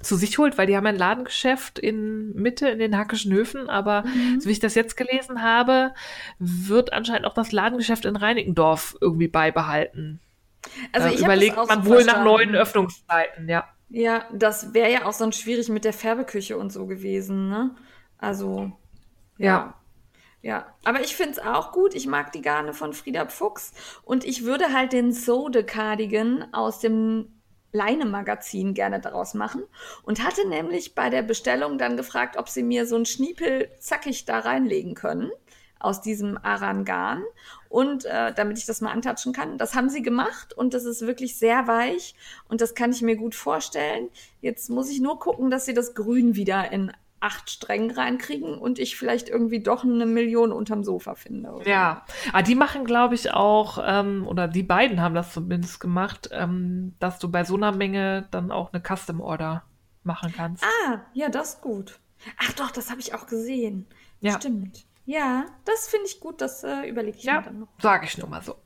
zu 0.00 0.16
sich 0.16 0.38
holt, 0.38 0.56
weil 0.56 0.66
die 0.66 0.76
haben 0.76 0.86
ein 0.86 0.96
Ladengeschäft 0.96 1.78
in 1.78 2.32
Mitte 2.32 2.68
in 2.68 2.78
den 2.78 2.96
Hackischen 2.96 3.32
Höfen, 3.32 3.68
aber 3.68 4.04
so 4.38 4.48
wie 4.48 4.52
ich 4.52 4.60
das 4.60 4.74
jetzt 4.74 4.96
gelesen 4.96 5.42
habe, 5.42 5.92
wird 6.38 6.92
anscheinend 6.92 7.26
auch 7.26 7.34
das 7.34 7.52
Ladengeschäft 7.52 8.06
in 8.06 8.16
Reinickendorf 8.16 8.96
irgendwie 9.00 9.28
beibehalten. 9.28 10.20
Also 10.92 11.08
da 11.08 11.14
ich 11.14 11.20
überlegt 11.20 11.56
das 11.56 11.68
auch 11.68 11.74
man 11.74 11.82
so 11.84 11.90
wohl 11.90 11.96
nach 11.98 12.04
verstanden. 12.04 12.24
neuen 12.24 12.54
Öffnungszeiten, 12.54 13.48
ja. 13.48 13.68
Ja, 13.90 14.24
das 14.32 14.72
wäre 14.72 14.90
ja 14.90 15.04
auch 15.04 15.12
sonst 15.12 15.40
schwierig 15.40 15.68
mit 15.68 15.84
der 15.84 15.92
Färbeküche 15.92 16.56
und 16.56 16.72
so 16.72 16.86
gewesen, 16.86 17.48
ne? 17.50 17.74
Also, 18.18 18.72
Ja. 19.40 19.74
Ja, 20.42 20.74
aber 20.84 21.02
ich 21.02 21.16
finde 21.16 21.32
es 21.32 21.38
auch 21.38 21.70
gut. 21.70 21.94
Ich 21.94 22.06
mag 22.06 22.32
die 22.32 22.40
Garne 22.40 22.72
von 22.72 22.94
Frieda 22.94 23.28
Fuchs 23.28 23.72
und 24.04 24.24
ich 24.24 24.44
würde 24.44 24.72
halt 24.72 24.94
den 24.94 25.12
Sode 25.12 25.64
Cardigan 25.64 26.48
aus 26.54 26.78
dem 26.80 27.40
Leine-Magazin 27.72 28.72
gerne 28.72 29.00
daraus 29.00 29.34
machen 29.34 29.62
und 30.02 30.24
hatte 30.24 30.48
nämlich 30.48 30.94
bei 30.94 31.10
der 31.10 31.22
Bestellung 31.22 31.76
dann 31.76 31.98
gefragt, 31.98 32.38
ob 32.38 32.48
sie 32.48 32.62
mir 32.62 32.86
so 32.86 32.96
einen 32.96 33.04
Schniepel 33.04 33.70
zackig 33.78 34.24
da 34.24 34.38
reinlegen 34.38 34.94
können 34.94 35.30
aus 35.78 36.00
diesem 36.00 36.38
Arangan 36.42 37.22
und 37.68 38.06
äh, 38.06 38.32
damit 38.34 38.58
ich 38.58 38.66
das 38.66 38.80
mal 38.80 38.92
antatschen 38.92 39.32
kann. 39.32 39.58
Das 39.58 39.74
haben 39.74 39.90
sie 39.90 40.02
gemacht 40.02 40.54
und 40.54 40.72
das 40.74 40.84
ist 40.84 41.02
wirklich 41.02 41.36
sehr 41.36 41.66
weich 41.66 42.14
und 42.48 42.60
das 42.60 42.74
kann 42.74 42.92
ich 42.92 43.02
mir 43.02 43.16
gut 43.16 43.34
vorstellen. 43.34 44.08
Jetzt 44.40 44.70
muss 44.70 44.90
ich 44.90 45.00
nur 45.00 45.18
gucken, 45.18 45.50
dass 45.50 45.66
sie 45.66 45.74
das 45.74 45.94
Grün 45.94 46.34
wieder 46.34 46.72
in 46.72 46.92
acht 47.20 47.50
Strängen 47.50 47.90
reinkriegen 47.90 48.58
und 48.58 48.78
ich 48.78 48.96
vielleicht 48.96 49.28
irgendwie 49.28 49.62
doch 49.62 49.84
eine 49.84 50.06
Million 50.06 50.52
unterm 50.52 50.82
Sofa 50.84 51.14
finde. 51.14 51.50
Oder? 51.50 51.68
Ja, 51.68 52.06
ah, 52.32 52.42
die 52.42 52.54
machen, 52.54 52.84
glaube 52.84 53.14
ich, 53.14 53.32
auch, 53.32 53.78
ähm, 53.84 54.26
oder 54.26 54.48
die 54.48 54.62
beiden 54.62 55.00
haben 55.00 55.14
das 55.14 55.32
zumindest 55.32 55.80
gemacht, 55.80 56.30
ähm, 56.32 56.94
dass 56.98 57.18
du 57.18 57.30
bei 57.30 57.44
so 57.44 57.56
einer 57.56 57.72
Menge 57.72 58.26
dann 58.30 58.50
auch 58.50 58.72
eine 58.72 58.82
Custom 58.82 59.20
Order 59.20 59.64
machen 60.02 60.32
kannst. 60.34 60.64
Ah, 60.64 61.02
ja, 61.12 61.28
das 61.28 61.54
ist 61.54 61.60
gut. 61.60 62.00
Ach 62.38 62.52
doch, 62.54 62.70
das 62.70 62.90
habe 62.90 63.00
ich 63.00 63.14
auch 63.14 63.26
gesehen. 63.26 63.86
Ja. 64.20 64.32
Stimmt. 64.32 64.86
Ja, 65.04 65.46
das 65.64 65.88
finde 65.88 66.06
ich 66.06 66.20
gut, 66.20 66.40
das 66.40 66.62
äh, 66.64 66.88
überlege 66.88 67.18
ich 67.18 67.24
ja, 67.24 67.40
mir 67.40 67.42
dann 67.42 67.60
noch. 67.60 67.68
Sage 67.80 68.06
ich 68.06 68.16
nur 68.16 68.28
mal 68.28 68.42
so. 68.42 68.56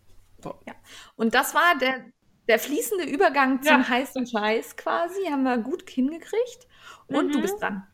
so. 0.42 0.54
Ja. 0.66 0.74
Und 1.16 1.34
das 1.34 1.54
war 1.54 1.78
der, 1.80 2.04
der 2.48 2.58
fließende 2.58 3.04
Übergang 3.04 3.62
zum 3.62 3.80
ja. 3.80 3.88
heißen 3.88 4.26
Scheiß 4.26 4.76
quasi. 4.76 5.24
Haben 5.30 5.44
wir 5.44 5.58
gut 5.58 5.88
hingekriegt. 5.88 6.68
Und 7.08 7.28
mhm. 7.28 7.32
du 7.32 7.40
bist 7.40 7.60
dran. 7.60 7.86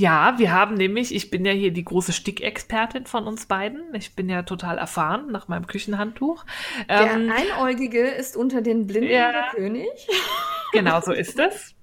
Ja, 0.00 0.38
wir 0.38 0.52
haben 0.52 0.74
nämlich, 0.76 1.12
ich 1.12 1.28
bin 1.28 1.44
ja 1.44 1.50
hier 1.50 1.72
die 1.72 1.84
große 1.84 2.12
Stickexpertin 2.12 3.06
von 3.06 3.26
uns 3.26 3.46
beiden. 3.46 3.92
Ich 3.94 4.14
bin 4.14 4.28
ja 4.28 4.44
total 4.44 4.78
erfahren 4.78 5.32
nach 5.32 5.48
meinem 5.48 5.66
Küchenhandtuch. 5.66 6.44
Der 6.88 7.14
ähm, 7.14 7.32
Einäugige 7.34 8.06
ist 8.06 8.36
unter 8.36 8.62
den 8.62 8.86
Blinden 8.86 9.10
ja, 9.10 9.32
der 9.32 9.48
König. 9.54 9.88
Genau 10.72 11.00
so 11.00 11.12
ist 11.12 11.38
es. 11.38 11.74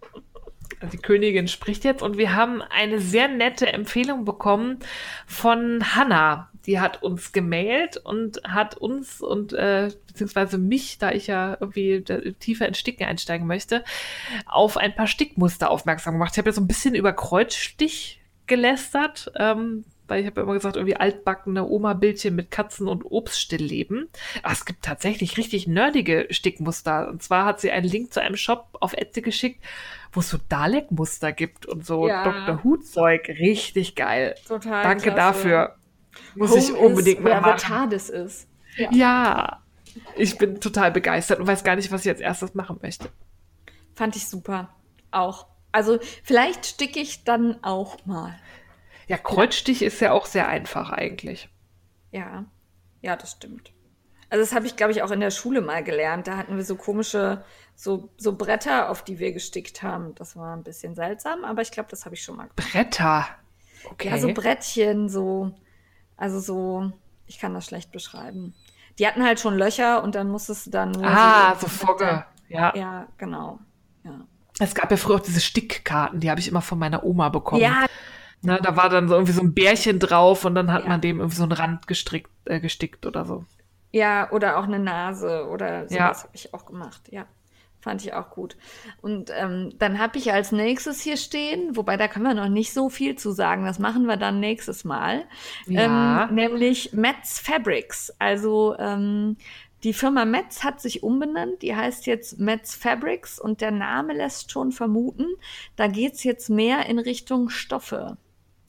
Die 0.94 0.98
Königin 0.98 1.48
spricht 1.48 1.84
jetzt 1.84 2.04
und 2.04 2.20
wir 2.20 2.36
haben 2.36 2.62
eine 2.62 3.00
sehr 3.00 3.28
nette 3.28 3.74
Empfehlung 3.74 4.26
bekommen 4.26 4.78
von 5.26 5.96
Hannah 5.96 6.52
die 6.66 6.80
hat 6.80 7.04
uns 7.04 7.32
gemailt 7.32 7.98
und 7.98 8.42
hat 8.44 8.76
uns 8.76 9.22
und 9.22 9.54
äh, 9.54 9.92
beziehungsweise 10.08 10.58
mich, 10.58 10.98
da 10.98 11.12
ich 11.12 11.28
ja 11.28 11.58
irgendwie 11.60 12.04
tiefer 12.40 12.68
in 12.68 12.74
Sticken 12.74 13.06
einsteigen 13.06 13.48
möchte, 13.48 13.84
auf 14.46 14.78
ein 14.78 14.96
paar 14.96 15.08
Stickmuster 15.08 15.70
aufmerksam 15.70 16.16
gemacht. 16.16 16.32
Ich 16.34 16.38
habe 16.38 16.50
ja 16.50 16.54
so 16.54 16.62
ein 16.62 16.68
bisschen 16.68 16.96
über 16.96 17.14
Kreuzstich 17.14 18.22
gelästert, 18.48 19.32
ähm, 19.38 19.86
weil 20.08 20.22
ich 20.22 20.28
habe 20.28 20.40
ja 20.40 20.44
immer 20.44 20.54
gesagt, 20.54 20.76
irgendwie 20.76 20.96
altbackene 20.96 21.68
Oma-Bildchen 21.68 22.36
mit 22.36 22.52
Katzen 22.52 22.88
und 22.88 23.04
Obststillleben. 23.06 24.08
Aber 24.44 24.54
es 24.54 24.66
gibt 24.66 24.84
tatsächlich 24.84 25.38
richtig 25.38 25.68
nerdige 25.68 26.28
Stickmuster. 26.30 27.10
Und 27.10 27.24
zwar 27.24 27.46
hat 27.46 27.60
sie 27.60 27.72
einen 27.72 27.88
Link 27.88 28.14
zu 28.14 28.22
einem 28.22 28.36
Shop 28.36 28.68
auf 28.80 28.94
Etsy 28.94 29.22
geschickt, 29.22 29.64
wo 30.12 30.20
es 30.20 30.30
so 30.30 30.38
Dalek-Muster 30.48 31.32
gibt 31.32 31.66
und 31.66 31.86
so 31.86 32.08
ja. 32.08 32.24
Dr. 32.24 32.64
Who-Zeug. 32.64 33.28
Richtig 33.28 33.96
geil. 33.96 34.36
Total. 34.48 34.84
Danke 34.84 35.12
klasse. 35.12 35.16
dafür. 35.16 35.76
Muss 36.36 36.52
Home 36.52 36.60
ich 36.60 36.74
unbedingt 36.74 37.24
mal 37.24 37.42
machen. 37.42 37.58
TARDIS 37.58 38.10
ist. 38.10 38.48
Ja. 38.78 38.90
ja, 38.92 39.64
ich 40.16 40.38
bin 40.38 40.60
total 40.60 40.92
begeistert 40.92 41.40
und 41.40 41.48
weiß 41.48 41.64
gar 41.64 41.76
nicht, 41.76 41.92
was 41.92 42.06
ich 42.06 42.10
als 42.10 42.20
erstes 42.20 42.54
machen 42.54 42.80
möchte. 42.82 43.10
Fand 43.94 44.16
ich 44.16 44.28
super. 44.28 44.70
Auch. 45.12 45.48
Also 45.72 46.00
vielleicht 46.24 46.66
sticke 46.66 47.00
ich 47.00 47.24
dann 47.24 47.64
auch 47.64 48.06
mal. 48.06 48.38
Ja, 49.08 49.18
Kreuzstich 49.18 49.82
ja. 49.82 49.88
ist 49.88 50.02
ja 50.02 50.12
auch 50.12 50.26
sehr 50.26 50.48
einfach 50.48 50.90
eigentlich. 50.92 51.50
Ja, 52.12 52.46
ja, 53.02 53.16
das 53.16 53.32
stimmt. 53.32 53.72
Also 54.30 54.44
das 54.44 54.54
habe 54.54 54.66
ich, 54.66 54.76
glaube 54.76 54.92
ich, 54.92 55.04
auch 55.04 55.12
in 55.12 55.20
der 55.20 55.32
Schule 55.32 55.62
mal 55.62 55.84
gelernt. 55.84 56.28
Da 56.28 56.38
hatten 56.38 56.58
wir 56.58 56.66
so 56.66 56.76
komische, 56.76 57.44
so, 57.76 58.10
so 58.18 58.36
Bretter, 58.36 58.90
auf 58.90 59.04
die 59.04 59.20
wir 59.20 59.32
gestickt 59.32 59.84
haben. 59.84 60.16
Das 60.16 60.36
war 60.36 60.56
ein 60.56 60.64
bisschen 60.64 60.96
seltsam, 60.96 61.46
aber 61.46 61.62
ich 61.62 61.72
glaube, 61.72 61.90
das 61.90 62.06
habe 62.06 62.16
ich 62.16 62.24
schon 62.24 62.38
mal 62.38 62.48
gemacht. 62.48 62.72
Bretter? 62.74 63.28
Okay. 63.92 64.10
Ja, 64.10 64.18
so 64.18 64.34
Brettchen, 64.34 65.10
so 65.10 65.54
also 66.18 66.40
so, 66.40 66.92
ich 67.26 67.40
kann 67.40 67.54
das 67.54 67.66
schlecht 67.66 67.92
beschreiben. 67.92 68.54
Die 69.00 69.08
hatten 69.08 69.24
halt 69.24 69.40
schon 69.40 69.58
Löcher 69.58 70.04
und 70.04 70.16
dann 70.16 70.30
musstest 70.30 70.68
du 70.68 70.72
dann 70.72 70.92
nur. 70.92 71.06
Ah, 71.06 71.56
so, 71.56 71.62
so 71.62 71.68
Fogge. 71.68 72.26
Ja. 72.48 72.76
Ja, 72.76 73.08
genau. 73.18 73.60
Ja. 74.04 74.22
Es 74.60 74.74
gab 74.74 74.90
ja 74.92 74.98
früher 74.98 75.16
auch 75.16 75.22
diese 75.22 75.42
Stickkarten, 75.42 76.20
die 76.20 76.30
habe 76.30 76.40
ich 76.40 76.48
immer 76.48 76.62
von 76.62 76.80
meiner 76.80 77.04
Oma 77.04 77.30
bekommen. 77.30 77.62
Ja. 77.62 77.86
Na, 78.42 78.60
da 78.60 78.76
war 78.78 78.90
dann 78.90 79.08
so 79.08 79.16
irgendwie 79.16 79.34
so 79.34 79.42
ein 79.42 79.54
Bärchen 79.54 80.00
drauf 80.00 80.46
und 80.46 80.56
dann 80.56 80.72
hat 80.72 80.84
ja. 80.84 80.90
man 80.90 81.02
dem 81.02 81.20
irgendwie 81.20 81.38
so 81.38 81.44
einen 81.44 81.52
Rand 81.52 81.88
gestrickt, 81.88 82.30
äh, 82.46 82.60
gestickt 82.60 83.06
oder 83.06 83.26
so. 83.26 83.46
Ja, 83.92 84.32
oder 84.32 84.58
auch 84.58 84.66
eine 84.66 84.80
Nase 84.80 85.48
oder 85.50 85.88
sowas 85.88 85.92
ja. 85.92 86.24
habe 86.24 86.30
ich 86.34 86.54
auch 86.54 86.66
gemacht, 86.66 87.02
ja. 87.12 87.26
Fand 87.86 88.04
ich 88.04 88.14
auch 88.14 88.32
gut. 88.32 88.58
Und 89.04 89.30
ähm, 89.32 89.70
dann 89.78 90.00
habe 90.00 90.18
ich 90.18 90.34
als 90.34 90.52
nächstes 90.52 91.02
hier 91.02 91.18
stehen, 91.18 91.76
wobei 91.76 91.98
da 91.98 92.08
können 92.08 92.26
wir 92.26 92.34
noch 92.34 92.50
nicht 92.50 92.74
so 92.74 92.90
viel 92.90 93.16
zu 93.16 93.30
sagen, 93.30 93.64
das 93.64 93.78
machen 93.78 94.08
wir 94.08 94.18
dann 94.18 94.40
nächstes 94.40 94.86
Mal, 94.86 95.26
ja. 95.68 96.24
ähm, 96.24 96.34
nämlich 96.34 96.94
Metz 96.94 97.38
Fabrics. 97.38 98.12
Also 98.18 98.76
ähm, 98.80 99.38
die 99.84 99.94
Firma 99.94 100.26
Metz 100.26 100.64
hat 100.64 100.82
sich 100.82 101.04
umbenannt, 101.04 101.62
die 101.62 101.76
heißt 101.76 102.08
jetzt 102.08 102.40
Metz 102.40 102.74
Fabrics 102.74 103.40
und 103.40 103.62
der 103.62 103.70
Name 103.70 104.14
lässt 104.14 104.52
schon 104.52 104.72
vermuten, 104.72 105.28
da 105.76 105.86
geht 105.86 106.14
es 106.14 106.24
jetzt 106.24 106.50
mehr 106.50 106.88
in 106.88 106.98
Richtung 106.98 107.50
Stoffe. 107.50 108.18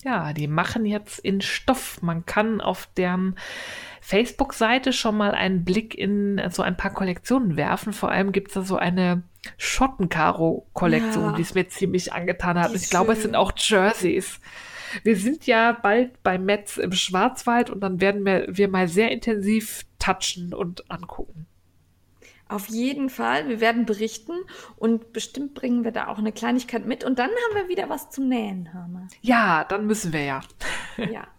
Ja, 0.05 0.35
die 0.35 0.47
machen 0.47 0.85
jetzt 0.85 1.21
in 1.21 1.41
Stoff. 1.41 2.03
Man 2.03 2.27
kann 2.27 2.61
auf 2.61 2.87
deren 2.99 3.37
Facebook-Seite 4.07 4.93
schon 4.93 5.17
mal 5.17 5.33
einen 5.33 5.65
Blick 5.65 5.93
in 5.99 6.41
so 6.51 6.63
ein 6.63 6.77
paar 6.77 6.93
Kollektionen 6.93 7.57
werfen. 7.57 7.93
Vor 7.93 8.09
allem 8.09 8.31
gibt 8.31 8.49
es 8.49 8.55
da 8.55 8.63
so 8.63 8.77
eine 8.77 9.25
Schottenkaro-Kollektion, 9.59 11.25
ja, 11.25 11.33
die 11.33 11.43
es 11.43 11.55
mir 11.55 11.67
ziemlich 11.67 12.13
angetan 12.13 12.57
hat. 12.57 12.73
Ich 12.73 12.83
schön. 12.83 12.91
glaube, 12.91 13.15
es 13.15 13.23
sind 13.23 13.35
auch 13.35 13.51
Jerseys. 13.57 14.39
Wir 15.03 15.17
sind 15.17 15.49
ja 15.49 15.73
bald 15.73 16.23
bei 16.23 16.39
Metz 16.39 16.77
im 16.77 16.93
Schwarzwald 16.93 17.69
und 17.69 17.81
dann 17.81 18.01
werden 18.01 18.25
wir, 18.25 18.47
wir 18.49 18.69
mal 18.69 18.87
sehr 18.87 19.11
intensiv 19.11 19.85
touchen 19.99 20.55
und 20.55 20.89
angucken. 20.89 21.49
Auf 22.49 22.69
jeden 22.69 23.11
Fall. 23.11 23.49
Wir 23.49 23.61
werden 23.61 23.87
berichten 23.87 24.35
und 24.77 25.13
bestimmt 25.13 25.55
bringen 25.55 25.83
wir 25.83 25.91
da 25.91 26.07
auch 26.07 26.19
eine 26.19 26.31
Kleinigkeit 26.31 26.87
mit. 26.87 27.03
Und 27.03 27.19
dann 27.19 27.31
haben 27.31 27.57
wir 27.57 27.69
wieder 27.69 27.89
was 27.89 28.11
zum 28.11 28.29
Nähen, 28.29 28.73
Hammer. 28.73 29.09
Ja, 29.21 29.65
dann 29.65 29.89
müssen 29.89 30.13
wir 30.13 30.23
ja. 30.23 30.41
ja. 30.97 31.27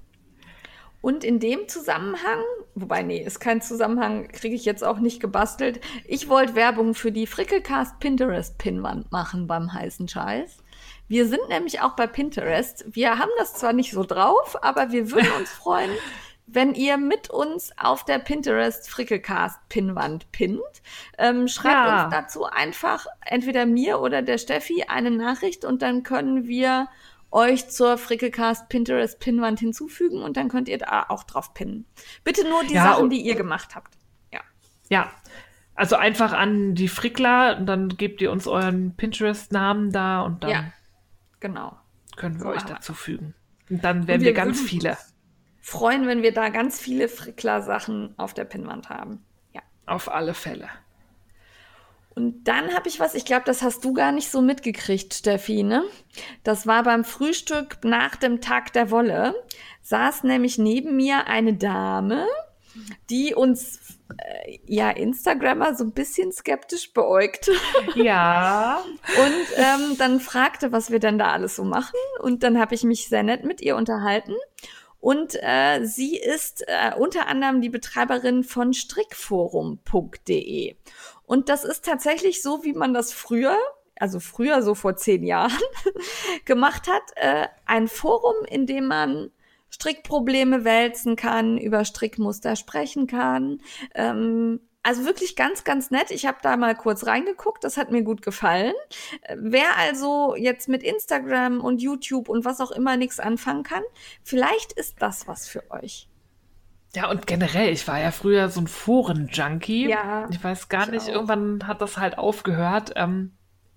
Und 1.01 1.23
in 1.23 1.39
dem 1.39 1.67
Zusammenhang, 1.67 2.41
wobei, 2.75 3.03
nee, 3.03 3.21
ist 3.21 3.39
kein 3.39 3.61
Zusammenhang, 3.61 4.27
kriege 4.29 4.55
ich 4.55 4.65
jetzt 4.65 4.83
auch 4.83 4.99
nicht 4.99 5.19
gebastelt. 5.19 5.79
Ich 6.05 6.27
wollte 6.27 6.55
Werbung 6.55 6.95
für 6.95 7.11
die 7.11 7.27
Frickelcast 7.27 7.99
Pinterest 7.99 8.57
Pinwand 8.57 9.11
machen 9.11 9.47
beim 9.47 9.73
heißen 9.73 10.07
Scheiß. 10.07 10.57
Wir 11.07 11.27
sind 11.27 11.47
nämlich 11.49 11.81
auch 11.81 11.95
bei 11.95 12.07
Pinterest. 12.07 12.85
Wir 12.89 13.17
haben 13.17 13.31
das 13.37 13.53
zwar 13.53 13.73
nicht 13.73 13.91
so 13.91 14.03
drauf, 14.03 14.61
aber 14.61 14.91
wir 14.91 15.11
würden 15.11 15.31
uns 15.37 15.49
freuen, 15.51 15.91
wenn 16.47 16.73
ihr 16.73 16.97
mit 16.97 17.29
uns 17.29 17.71
auf 17.77 18.05
der 18.05 18.19
Pinterest 18.19 18.89
Frickelcast 18.89 19.59
Pinwand 19.69 20.31
pinnt. 20.31 20.61
Ähm, 21.17 21.47
schreibt 21.47 21.87
ja. 21.87 22.05
uns 22.05 22.13
dazu 22.13 22.45
einfach 22.45 23.05
entweder 23.25 23.65
mir 23.65 23.99
oder 23.99 24.21
der 24.21 24.37
Steffi 24.37 24.85
eine 24.87 25.11
Nachricht 25.11 25.65
und 25.65 25.81
dann 25.81 26.03
können 26.03 26.47
wir 26.47 26.87
euch 27.32 27.69
zur 27.69 27.97
Frickelcast 27.97 28.69
Pinterest 28.69 29.19
Pinwand 29.19 29.59
hinzufügen 29.59 30.21
und 30.21 30.38
dann 30.38 30.49
könnt 30.49 30.69
ihr 30.69 30.78
da 30.78 31.05
auch 31.09 31.23
drauf 31.23 31.53
pinnen. 31.53 31.86
Bitte 32.23 32.47
nur 32.47 32.63
die 32.63 32.75
ja, 32.75 32.84
Sachen, 32.84 33.09
die 33.09 33.21
ihr 33.21 33.36
gemacht 33.36 33.75
habt. 33.75 33.97
Ja. 34.32 34.41
Ja. 34.89 35.11
Also 35.75 35.95
einfach 35.95 36.34
an 36.34 36.73
die 36.73 36.88
Frickler 36.88 37.57
und 37.57 37.67
dann 37.67 37.89
gebt 37.89 38.21
ihr 38.21 38.32
uns 38.32 38.47
euren 38.47 38.95
Pinterest-Namen 38.95 39.91
da 39.91 40.21
und 40.21 40.43
dann 40.43 40.49
ja, 40.49 40.73
genau. 41.39 41.78
können 42.15 42.36
wir 42.36 42.43
so 42.43 42.49
euch 42.49 42.63
dazu 42.63 42.93
fügen. 42.93 43.36
Und 43.69 43.84
dann 43.84 44.07
werden 44.07 44.21
und 44.21 44.25
wir, 44.25 44.28
wir 44.28 44.34
ganz 44.34 44.59
viele. 44.61 44.97
Freuen, 45.59 46.07
wenn 46.07 46.23
wir 46.23 46.34
da 46.34 46.49
ganz 46.49 46.80
viele 46.80 47.09
Frickler-Sachen 47.09 48.17
auf 48.17 48.34
der 48.34 48.45
Pinnwand 48.45 48.89
haben. 48.89 49.23
Ja. 49.53 49.61
Auf 49.86 50.09
alle 50.09 50.34
Fälle. 50.34 50.69
Und 52.18 52.47
dann 52.47 52.74
habe 52.74 52.89
ich 52.89 52.99
was, 52.99 53.13
ich 53.13 53.26
glaube, 53.26 53.43
das 53.45 53.61
hast 53.61 53.86
du 53.86 53.93
gar 53.93 54.11
nicht 54.11 54.32
so 54.32 54.41
mitgekriegt, 54.41 55.13
Steffi, 55.13 55.61
ne? 55.61 55.84
Das 56.43 56.65
war 56.65 56.82
beim 56.82 57.05
Frühstück 57.05 57.78
nach 57.84 58.15
dem 58.15 58.41
Tag 58.41 58.74
der 58.74 58.89
Wolle. 58.89 59.36
Saß 59.84 60.24
nämlich 60.24 60.57
neben 60.57 60.95
mir 60.95 61.28
eine 61.28 61.53
Dame, 61.53 62.26
die 63.11 63.36
uns 63.36 63.99
äh, 64.18 64.57
ja 64.65 64.89
Instagrammer 64.89 65.76
so 65.76 65.84
ein 65.84 65.91
bisschen 65.91 66.32
skeptisch 66.32 66.91
beäugt. 66.91 67.51
Ja. 67.95 68.84
und 68.84 69.57
ähm, 69.57 69.95
dann 69.99 70.20
fragte, 70.20 70.72
was 70.72 70.89
wir 70.89 70.97
denn 70.97 71.20
da 71.20 71.34
alles 71.34 71.55
so 71.55 71.63
machen. 71.63 71.99
Und 72.24 72.41
dann 72.41 72.59
habe 72.59 72.74
ich 72.74 72.84
mich 72.84 73.09
sehr 73.09 73.22
nett 73.22 73.43
mit 73.43 73.61
ihr 73.61 73.76
unterhalten. 73.76 74.34
Und 74.99 75.38
äh, 75.41 75.86
sie 75.86 76.18
ist 76.18 76.63
äh, 76.68 76.93
unter 76.97 77.28
anderem 77.28 77.61
die 77.61 77.70
Betreiberin 77.70 78.43
von 78.43 78.74
strickforum.de. 78.74 80.76
Und 81.28 81.49
das 81.49 81.63
ist 81.63 81.86
tatsächlich 81.86 82.41
so, 82.41 82.63
wie 82.63 82.73
man 82.73 82.93
das 82.93 83.13
früher, 83.13 83.57
also 83.97 84.19
früher 84.19 84.63
so 84.63 84.73
vor 84.73 84.95
zehn 84.95 85.23
Jahren, 85.23 85.51
gemacht 86.45 86.88
hat. 86.88 87.03
Äh, 87.15 87.47
ein 87.65 87.88
Forum, 87.88 88.45
in 88.47 88.65
dem 88.65 88.88
man 88.88 89.30
Strickprobleme 89.69 90.63
wälzen 90.63 91.17
kann, 91.17 91.57
über 91.57 91.84
Strickmuster 91.84 92.55
sprechen 92.55 93.07
kann. 93.07 93.61
Ähm, 93.93 94.61
also 94.84 95.03
wirklich 95.03 95.36
ganz, 95.36 95.65
ganz 95.65 95.91
nett. 95.91 96.11
Ich 96.11 96.25
habe 96.25 96.38
da 96.41 96.55
mal 96.55 96.73
kurz 96.73 97.05
reingeguckt, 97.05 97.61
das 97.65 97.75
hat 97.75 97.91
mir 97.91 98.03
gut 98.03 98.21
gefallen. 98.21 98.73
Wer 99.36 99.75
also 99.78 100.34
jetzt 100.38 100.69
mit 100.69 100.82
Instagram 100.82 101.59
und 101.59 101.82
YouTube 101.82 102.30
und 102.30 102.45
was 102.45 102.61
auch 102.61 102.71
immer 102.71 102.95
nichts 102.95 103.19
anfangen 103.19 103.63
kann, 103.63 103.84
vielleicht 104.23 104.71
ist 104.71 105.01
das 105.01 105.28
was 105.28 105.45
für 105.45 105.69
euch. 105.71 106.07
Ja, 106.95 107.09
und 107.09 107.27
generell, 107.27 107.69
ich 107.71 107.88
war 107.88 107.99
ja 107.99 108.11
früher 108.11 108.49
so 108.49 108.61
ein 108.61 108.67
Foren-Junkie. 108.67 109.89
Ja, 109.89 110.27
Ich 110.31 110.43
weiß 110.43 110.69
gar 110.69 110.85
ich 110.85 110.91
nicht, 110.91 111.09
auch. 111.09 111.13
irgendwann 111.13 111.67
hat 111.67 111.81
das 111.81 111.97
halt 111.97 112.17
aufgehört, 112.17 112.93
ähm, 112.95 113.33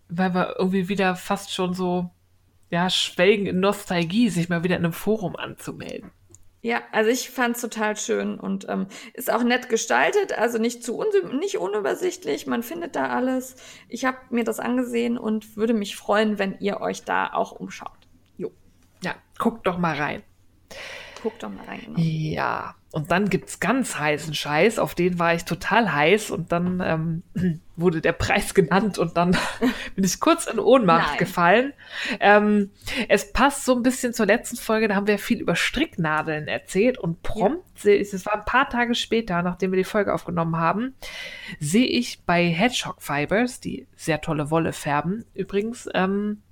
weil 0.08 0.32
wir 0.34 0.56
irgendwie 0.58 0.88
wieder 0.88 1.16
fast 1.16 1.52
schon 1.52 1.74
so, 1.74 2.11
ja, 2.70 2.88
schwelgen 2.88 3.46
in 3.46 3.61
Nostalgie, 3.61 4.30
sich 4.30 4.48
mal 4.48 4.64
wieder 4.64 4.76
in 4.76 4.84
einem 4.84 4.92
Forum 4.92 5.36
anzumelden. 5.36 6.11
Ja, 6.62 6.82
also 6.92 7.11
ich 7.11 7.30
fand's 7.30 7.62
total 7.62 7.96
schön 7.96 8.38
und 8.38 8.66
ähm, 8.68 8.86
ist 9.14 9.32
auch 9.32 9.42
nett 9.42 9.70
gestaltet, 9.70 10.36
also 10.36 10.58
nicht 10.58 10.84
zu 10.84 11.00
unsy- 11.00 11.34
nicht 11.38 11.56
unübersichtlich. 11.56 12.46
Man 12.46 12.62
findet 12.62 12.96
da 12.96 13.06
alles. 13.08 13.56
Ich 13.88 14.04
habe 14.04 14.18
mir 14.28 14.44
das 14.44 14.61
angesehen 14.61 15.16
und 15.16 15.56
würde 15.56 15.72
mich 15.72 15.96
freuen, 15.96 16.38
wenn 16.38 16.58
ihr 16.61 16.80
euch 16.82 17.02
da 17.04 17.32
auch 17.32 17.52
umschaut. 17.52 18.08
Jo, 18.36 18.52
Ja, 19.02 19.14
guckt 19.38 19.66
doch 19.66 19.78
mal 19.78 19.96
rein. 19.96 20.22
Guckt 21.22 21.42
doch 21.42 21.50
mal 21.50 21.64
rein. 21.64 21.80
Genau. 21.84 21.98
Ja, 21.98 22.74
und 22.92 23.12
dann 23.12 23.28
gibt's 23.28 23.60
ganz 23.60 23.96
heißen 23.96 24.34
Scheiß, 24.34 24.80
auf 24.80 24.96
den 24.96 25.20
war 25.20 25.34
ich 25.34 25.44
total 25.44 25.92
heiß 25.92 26.32
und 26.32 26.50
dann 26.50 26.82
ähm, 27.34 27.60
wurde 27.76 28.00
der 28.00 28.12
Preis 28.12 28.52
genannt 28.52 28.98
und 28.98 29.16
dann 29.16 29.36
bin 29.94 30.04
ich 30.04 30.18
kurz 30.18 30.46
in 30.46 30.58
Ohnmacht 30.58 31.10
Nein. 31.10 31.18
gefallen. 31.18 31.72
Ähm, 32.18 32.70
es 33.08 33.32
passt 33.32 33.64
so 33.64 33.76
ein 33.76 33.84
bisschen 33.84 34.12
zur 34.12 34.26
letzten 34.26 34.56
Folge, 34.56 34.88
da 34.88 34.96
haben 34.96 35.06
wir 35.06 35.20
viel 35.20 35.40
über 35.40 35.54
Stricknadeln 35.54 36.48
erzählt 36.48 36.98
und 36.98 37.22
prompt 37.22 37.78
sehe 37.78 37.96
ich, 37.96 38.12
es 38.12 38.26
war 38.26 38.34
ein 38.34 38.44
paar 38.44 38.68
Tage 38.68 38.96
später, 38.96 39.40
nachdem 39.42 39.70
wir 39.70 39.78
die 39.78 39.84
Folge 39.84 40.12
aufgenommen 40.12 40.56
haben, 40.56 40.94
sehe 41.60 41.86
ich 41.86 42.24
bei 42.24 42.44
Hedgehog 42.44 43.00
Fibers, 43.00 43.60
die 43.60 43.86
sehr 43.94 44.20
tolle 44.20 44.50
Wolle 44.50 44.72
färben, 44.72 45.24
übrigens, 45.34 45.88
ähm, 45.94 46.42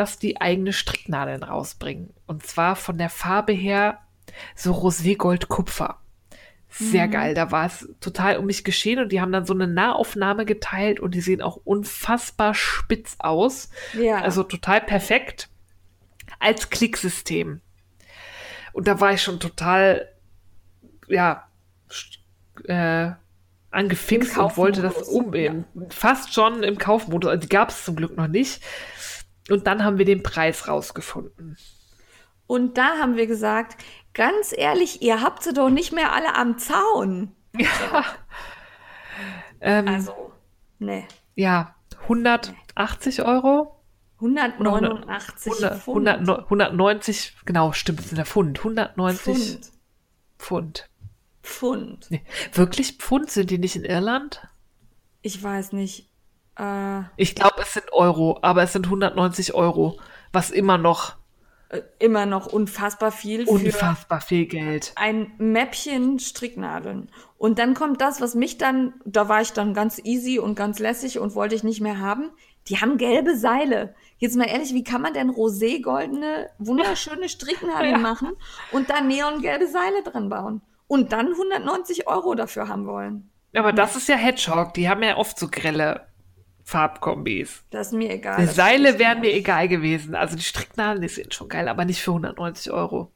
dass 0.00 0.18
die 0.18 0.40
eigene 0.40 0.72
Stricknadeln 0.72 1.42
rausbringen. 1.42 2.14
Und 2.26 2.46
zwar 2.46 2.74
von 2.74 2.96
der 2.96 3.10
Farbe 3.10 3.52
her 3.52 3.98
so 4.54 4.72
Rosé-Gold-Kupfer. 4.72 5.98
Sehr 6.70 7.08
geil. 7.08 7.34
Da 7.34 7.50
war 7.50 7.66
es 7.66 7.86
total 8.00 8.38
um 8.38 8.46
mich 8.46 8.64
geschehen 8.64 9.00
und 9.00 9.10
die 9.10 9.20
haben 9.20 9.32
dann 9.32 9.44
so 9.44 9.52
eine 9.52 9.66
Nahaufnahme 9.66 10.46
geteilt 10.46 11.00
und 11.00 11.14
die 11.14 11.20
sehen 11.20 11.42
auch 11.42 11.56
unfassbar 11.64 12.54
spitz 12.54 13.16
aus. 13.18 13.70
Ja, 13.92 14.20
Also 14.22 14.42
total 14.42 14.80
perfekt 14.80 15.48
als 16.38 16.70
Klicksystem. 16.70 17.60
Und 18.72 18.86
da 18.86 19.00
war 19.00 19.12
ich 19.12 19.22
schon 19.22 19.38
total, 19.40 20.08
ja, 21.08 21.46
äh, 22.64 23.10
angefixt 23.70 24.38
und 24.38 24.56
wollte 24.56 24.80
das 24.80 24.94
Kaufmodus, 24.94 25.14
umgehen. 25.14 25.64
Fast 25.90 26.32
schon 26.32 26.62
im 26.62 26.78
Kaufmodus. 26.78 27.30
Also 27.30 27.40
die 27.42 27.48
gab 27.48 27.70
es 27.70 27.84
zum 27.84 27.96
Glück 27.96 28.16
noch 28.16 28.28
nicht. 28.28 28.62
Und 29.50 29.66
dann 29.66 29.84
haben 29.84 29.98
wir 29.98 30.04
den 30.04 30.22
Preis 30.22 30.68
rausgefunden. 30.68 31.56
und 32.46 32.78
da 32.78 32.98
haben 32.98 33.16
wir 33.16 33.26
gesagt, 33.26 33.76
ganz 34.14 34.52
ehrlich, 34.56 35.02
ihr 35.02 35.22
habt 35.22 35.42
sie 35.42 35.52
doch 35.52 35.70
nicht 35.70 35.92
mehr 35.92 36.12
alle 36.12 36.34
am 36.34 36.58
Zaun. 36.58 37.34
Ja. 37.56 38.04
Ähm, 39.60 39.88
Also, 39.88 40.32
ne, 40.78 41.04
ja, 41.34 41.74
180 42.02 43.22
Euro? 43.22 43.76
189 44.20 45.52
100, 45.52 45.78
Pfund. 45.82 46.08
100, 46.08 46.44
190, 46.44 47.36
genau, 47.44 47.72
stimmt, 47.72 47.98
das 48.00 48.08
sind 48.08 48.16
der 48.16 48.26
Pfund. 48.26 48.58
190 48.58 49.34
Pfund. 49.34 49.70
Pfund. 50.38 50.88
Pfund. 51.42 52.06
Nee, 52.10 52.22
wirklich 52.52 52.98
Pfund? 52.98 53.30
Sind 53.30 53.50
die 53.50 53.58
nicht 53.58 53.76
in 53.76 53.84
Irland? 53.84 54.46
Ich 55.22 55.42
weiß 55.42 55.72
nicht. 55.72 56.09
Äh, 56.60 57.02
Ich 57.16 57.34
glaube, 57.34 57.62
es 57.62 57.72
sind 57.74 57.92
Euro, 57.92 58.38
aber 58.42 58.62
es 58.62 58.72
sind 58.72 58.86
190 58.86 59.54
Euro, 59.54 59.98
was 60.32 60.50
immer 60.50 60.78
noch 60.78 61.16
äh, 61.70 61.80
immer 61.98 62.26
noch 62.26 62.46
unfassbar 62.46 63.12
viel 63.12 63.44
unfassbar 63.48 64.20
viel 64.20 64.46
Geld. 64.46 64.92
ein 64.96 65.32
Mäppchen 65.38 66.18
Stricknadeln. 66.18 67.10
Und 67.38 67.58
dann 67.58 67.74
kommt 67.74 68.00
das, 68.00 68.20
was 68.20 68.34
mich 68.34 68.58
dann, 68.58 68.94
da 69.04 69.28
war 69.28 69.40
ich 69.40 69.52
dann 69.52 69.72
ganz 69.72 70.00
easy 70.04 70.38
und 70.38 70.54
ganz 70.56 70.78
lässig 70.78 71.18
und 71.18 71.34
wollte 71.34 71.54
ich 71.54 71.62
nicht 71.64 71.80
mehr 71.80 71.98
haben. 72.00 72.30
Die 72.68 72.76
haben 72.78 72.98
gelbe 72.98 73.36
Seile. 73.36 73.94
Jetzt 74.18 74.36
mal 74.36 74.44
ehrlich, 74.48 74.74
wie 74.74 74.84
kann 74.84 75.00
man 75.00 75.14
denn 75.14 75.30
rosé-goldene, 75.30 76.50
wunderschöne 76.58 77.28
Stricknadeln 77.28 77.92
Ja. 77.92 77.98
machen 77.98 78.32
und 78.72 78.90
da 78.90 79.00
neongelbe 79.00 79.66
Seile 79.66 80.02
dran 80.02 80.28
bauen? 80.28 80.60
Und 80.86 81.12
dann 81.12 81.28
190 81.28 82.08
Euro 82.08 82.34
dafür 82.34 82.68
haben 82.68 82.86
wollen. 82.86 83.30
Aber 83.56 83.72
das 83.72 83.96
ist 83.96 84.08
ja 84.08 84.16
Hedgehog, 84.16 84.74
die 84.74 84.88
haben 84.88 85.02
ja 85.02 85.16
oft 85.16 85.38
so 85.38 85.48
grelle 85.48 86.06
Farbkombis. 86.64 87.64
Das 87.70 87.88
ist 87.88 87.92
mir 87.94 88.10
egal. 88.12 88.36
Die 88.40 88.46
Seile 88.52 88.98
wären 88.98 89.20
mir 89.20 89.32
egal 89.34 89.68
gewesen. 89.68 90.14
Also 90.14 90.36
die 90.36 90.42
Stricknadeln, 90.42 91.02
die 91.02 91.08
sind 91.08 91.34
schon 91.34 91.48
geil, 91.48 91.68
aber 91.68 91.84
nicht 91.84 92.00
für 92.02 92.12
190 92.12 92.72
Euro. 92.72 93.10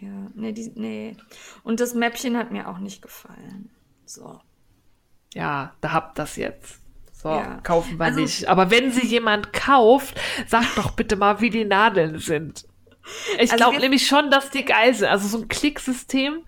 Ja, 0.00 0.08
nee, 0.34 0.52
die, 0.52 0.70
nee. 0.74 1.16
Und 1.64 1.80
das 1.80 1.94
Mäppchen 1.94 2.36
hat 2.36 2.50
mir 2.52 2.68
auch 2.68 2.78
nicht 2.78 3.02
gefallen. 3.02 3.70
So. 4.04 4.40
Ja, 5.34 5.74
da 5.80 5.92
habt 5.92 6.18
das 6.18 6.36
jetzt. 6.36 6.80
So, 7.12 7.30
Ja. 7.30 7.58
kaufen 7.62 7.98
wir 7.98 8.04
Also- 8.06 8.20
nicht. 8.20 8.46
Aber 8.48 8.70
wenn 8.70 8.92
sie 8.92 9.06
jemand 9.06 9.52
kauft, 9.52 10.20
sagt 10.46 10.78
doch 10.78 10.92
bitte 10.92 11.16
mal, 11.16 11.40
wie 11.40 11.50
die 11.50 11.64
Nadeln 11.64 12.18
sind. 12.18 12.64
Ich 13.40 13.52
Also 13.52 13.56
glaube 13.56 13.78
nämlich 13.80 14.06
schon, 14.06 14.30
dass 14.30 14.50
die 14.50 14.64
geil 14.64 14.92
sind. 14.94 15.08
Also 15.08 15.26
so 15.28 15.38
ein 15.42 15.48
Klicksystem, 15.48 16.42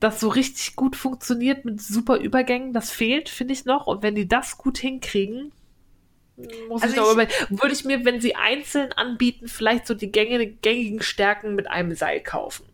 das 0.00 0.18
so 0.20 0.28
richtig 0.28 0.74
gut 0.76 0.96
funktioniert 0.96 1.64
mit 1.64 1.80
super 1.80 2.16
Übergängen, 2.18 2.72
das 2.72 2.90
fehlt, 2.90 3.28
finde 3.28 3.54
ich 3.54 3.64
noch. 3.64 3.86
Und 3.86 4.02
wenn 4.02 4.14
die 4.16 4.26
das 4.28 4.58
gut 4.58 4.78
hinkriegen, 4.78 5.52
muss 6.68 6.82
Also 6.82 6.94
ich 6.94 7.00
doch 7.00 7.16
ich- 7.18 7.40
über, 7.50 7.60
würde 7.62 7.72
ich 7.74 7.84
mir, 7.84 8.04
wenn 8.04 8.20
sie 8.20 8.34
einzeln 8.34 8.92
anbieten, 8.92 9.48
vielleicht 9.48 9.86
so 9.86 9.94
die 9.94 10.10
gängigen, 10.12 10.58
gängigen 10.62 11.02
Stärken 11.02 11.54
mit 11.54 11.66
einem 11.68 11.94
Seil 11.94 12.20
kaufen. 12.20 12.64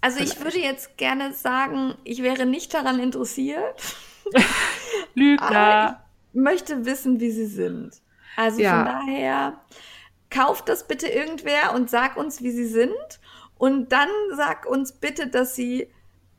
Also 0.00 0.20
ich 0.22 0.38
würde 0.42 0.58
jetzt 0.58 0.96
gerne 0.98 1.32
sagen, 1.32 1.94
ich 2.04 2.22
wäre 2.22 2.44
nicht 2.46 2.74
daran 2.74 3.00
interessiert, 3.00 3.82
Lügner. 5.14 5.42
aber 5.42 6.04
ich 6.32 6.40
möchte 6.40 6.84
wissen, 6.84 7.20
wie 7.20 7.30
sie 7.30 7.46
sind. 7.46 7.92
Also 8.36 8.60
Ja. 8.60 8.76
von 8.76 8.84
daher, 8.84 9.60
kauft 10.30 10.68
das 10.68 10.86
bitte 10.88 11.06
irgendwer 11.06 11.72
und 11.74 11.88
sag 11.88 12.16
uns, 12.16 12.42
wie 12.42 12.50
sie 12.50 12.66
sind. 12.66 12.92
Und 13.56 13.92
dann 13.92 14.08
sag 14.36 14.66
uns 14.66 14.92
bitte, 14.92 15.28
dass 15.28 15.54
sie 15.54 15.88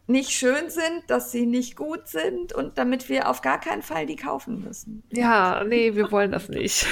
nicht 0.07 0.29
schön 0.31 0.69
sind, 0.69 1.03
dass 1.07 1.31
sie 1.31 1.45
nicht 1.45 1.75
gut 1.75 2.07
sind 2.07 2.53
und 2.53 2.77
damit 2.77 3.09
wir 3.09 3.27
auf 3.29 3.41
gar 3.41 3.59
keinen 3.59 3.81
Fall 3.81 4.05
die 4.05 4.15
kaufen 4.15 4.63
müssen. 4.63 5.03
Ja, 5.11 5.63
nee, 5.63 5.95
wir 5.95 6.11
wollen 6.11 6.31
das 6.31 6.47
nicht. 6.49 6.85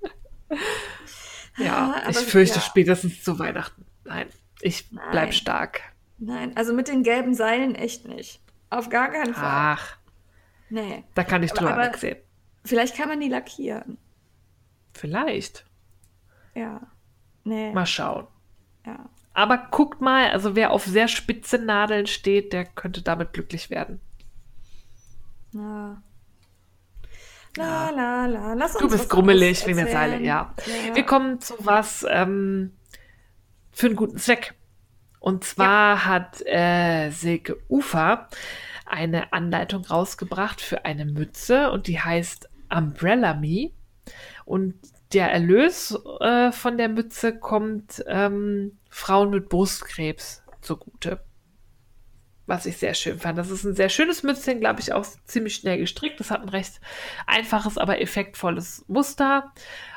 ja, 1.58 1.94
Ah, 2.04 2.08
ich 2.10 2.16
fürchte 2.18 2.56
ja. 2.56 2.60
spätestens 2.62 3.22
zu 3.22 3.38
Weihnachten. 3.38 3.84
Nein, 4.04 4.28
ich 4.60 4.88
bleib 4.90 5.12
Nein. 5.12 5.32
stark. 5.32 5.82
Nein, 6.18 6.56
also 6.56 6.72
mit 6.74 6.88
den 6.88 7.02
gelben 7.02 7.34
Seilen 7.34 7.74
echt 7.74 8.06
nicht. 8.06 8.40
Auf 8.70 8.88
gar 8.88 9.10
keinen 9.10 9.34
Fall. 9.34 9.44
Ach, 9.76 9.96
Nee. 10.68 11.04
da 11.14 11.24
kann 11.24 11.42
ich 11.42 11.50
Aber- 11.52 11.60
drüber 11.60 11.74
aber- 11.74 11.84
wegsehen. 11.86 12.18
Vielleicht 12.64 12.96
kann 12.96 13.08
man 13.08 13.20
die 13.20 13.28
lackieren. 13.28 13.96
Vielleicht. 14.92 15.64
Ja. 16.54 16.80
Nee. 17.44 17.72
Mal 17.72 17.86
schauen. 17.86 18.26
Ja. 18.84 19.08
Aber 19.40 19.56
guckt 19.70 20.02
mal, 20.02 20.28
also 20.32 20.54
wer 20.54 20.70
auf 20.70 20.84
sehr 20.84 21.08
spitze 21.08 21.56
Nadeln 21.56 22.06
steht, 22.06 22.52
der 22.52 22.66
könnte 22.66 23.00
damit 23.00 23.32
glücklich 23.32 23.70
werden. 23.70 23.98
Na. 25.52 26.02
La, 27.56 27.88
la, 27.88 28.26
la. 28.26 28.52
Lass 28.52 28.76
uns 28.76 28.82
Du 28.82 28.90
bist 28.90 29.08
grummelig 29.08 29.66
wegen 29.66 29.78
der 29.78 29.86
Seile, 29.86 30.20
ja. 30.20 30.54
Ja. 30.66 30.94
Wir 30.94 31.06
kommen 31.06 31.40
zu 31.40 31.54
was 31.60 32.04
ähm, 32.10 32.76
für 33.72 33.86
einen 33.86 33.96
guten 33.96 34.18
Zweck. 34.18 34.52
Und 35.20 35.42
zwar 35.44 36.04
hat 36.04 36.42
äh, 36.44 37.08
Silke 37.08 37.56
Ufer 37.70 38.28
eine 38.84 39.32
Anleitung 39.32 39.86
rausgebracht 39.86 40.60
für 40.60 40.84
eine 40.84 41.06
Mütze 41.06 41.70
und 41.70 41.86
die 41.86 41.98
heißt 41.98 42.50
Umbrella 42.68 43.32
Me. 43.32 43.70
Und 44.44 44.74
der 45.12 45.32
Erlös 45.32 45.98
äh, 46.20 46.52
von 46.52 46.78
der 46.78 46.88
Mütze 46.88 47.38
kommt 47.38 48.04
ähm, 48.06 48.78
Frauen 48.88 49.30
mit 49.30 49.48
Brustkrebs 49.48 50.42
zugute. 50.60 51.24
Was 52.46 52.66
ich 52.66 52.78
sehr 52.78 52.94
schön 52.94 53.18
fand. 53.18 53.38
Das 53.38 53.50
ist 53.50 53.64
ein 53.64 53.76
sehr 53.76 53.88
schönes 53.88 54.22
Mützchen, 54.22 54.60
glaube 54.60 54.80
ich, 54.80 54.92
auch 54.92 55.06
ziemlich 55.24 55.54
schnell 55.54 55.78
gestrickt. 55.78 56.18
Das 56.18 56.30
hat 56.30 56.42
ein 56.42 56.48
recht 56.48 56.80
einfaches, 57.26 57.78
aber 57.78 58.00
effektvolles 58.00 58.84
Muster. 58.88 59.52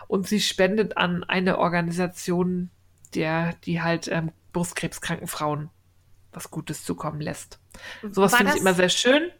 Und 0.07 0.27
sie 0.27 0.39
spendet 0.39 0.97
an 0.97 1.23
eine 1.23 1.57
Organisation, 1.57 2.69
der, 3.15 3.53
die 3.65 3.81
halt 3.81 4.07
ähm, 4.07 4.31
brustkrebskranken 4.51 5.27
Frauen 5.27 5.69
was 6.31 6.51
Gutes 6.51 6.83
zukommen 6.83 7.21
lässt. 7.21 7.59
Sowas 8.11 8.35
finde 8.35 8.53
ich 8.53 8.61
immer 8.61 8.73
sehr 8.73 8.89
schön. 8.89 9.31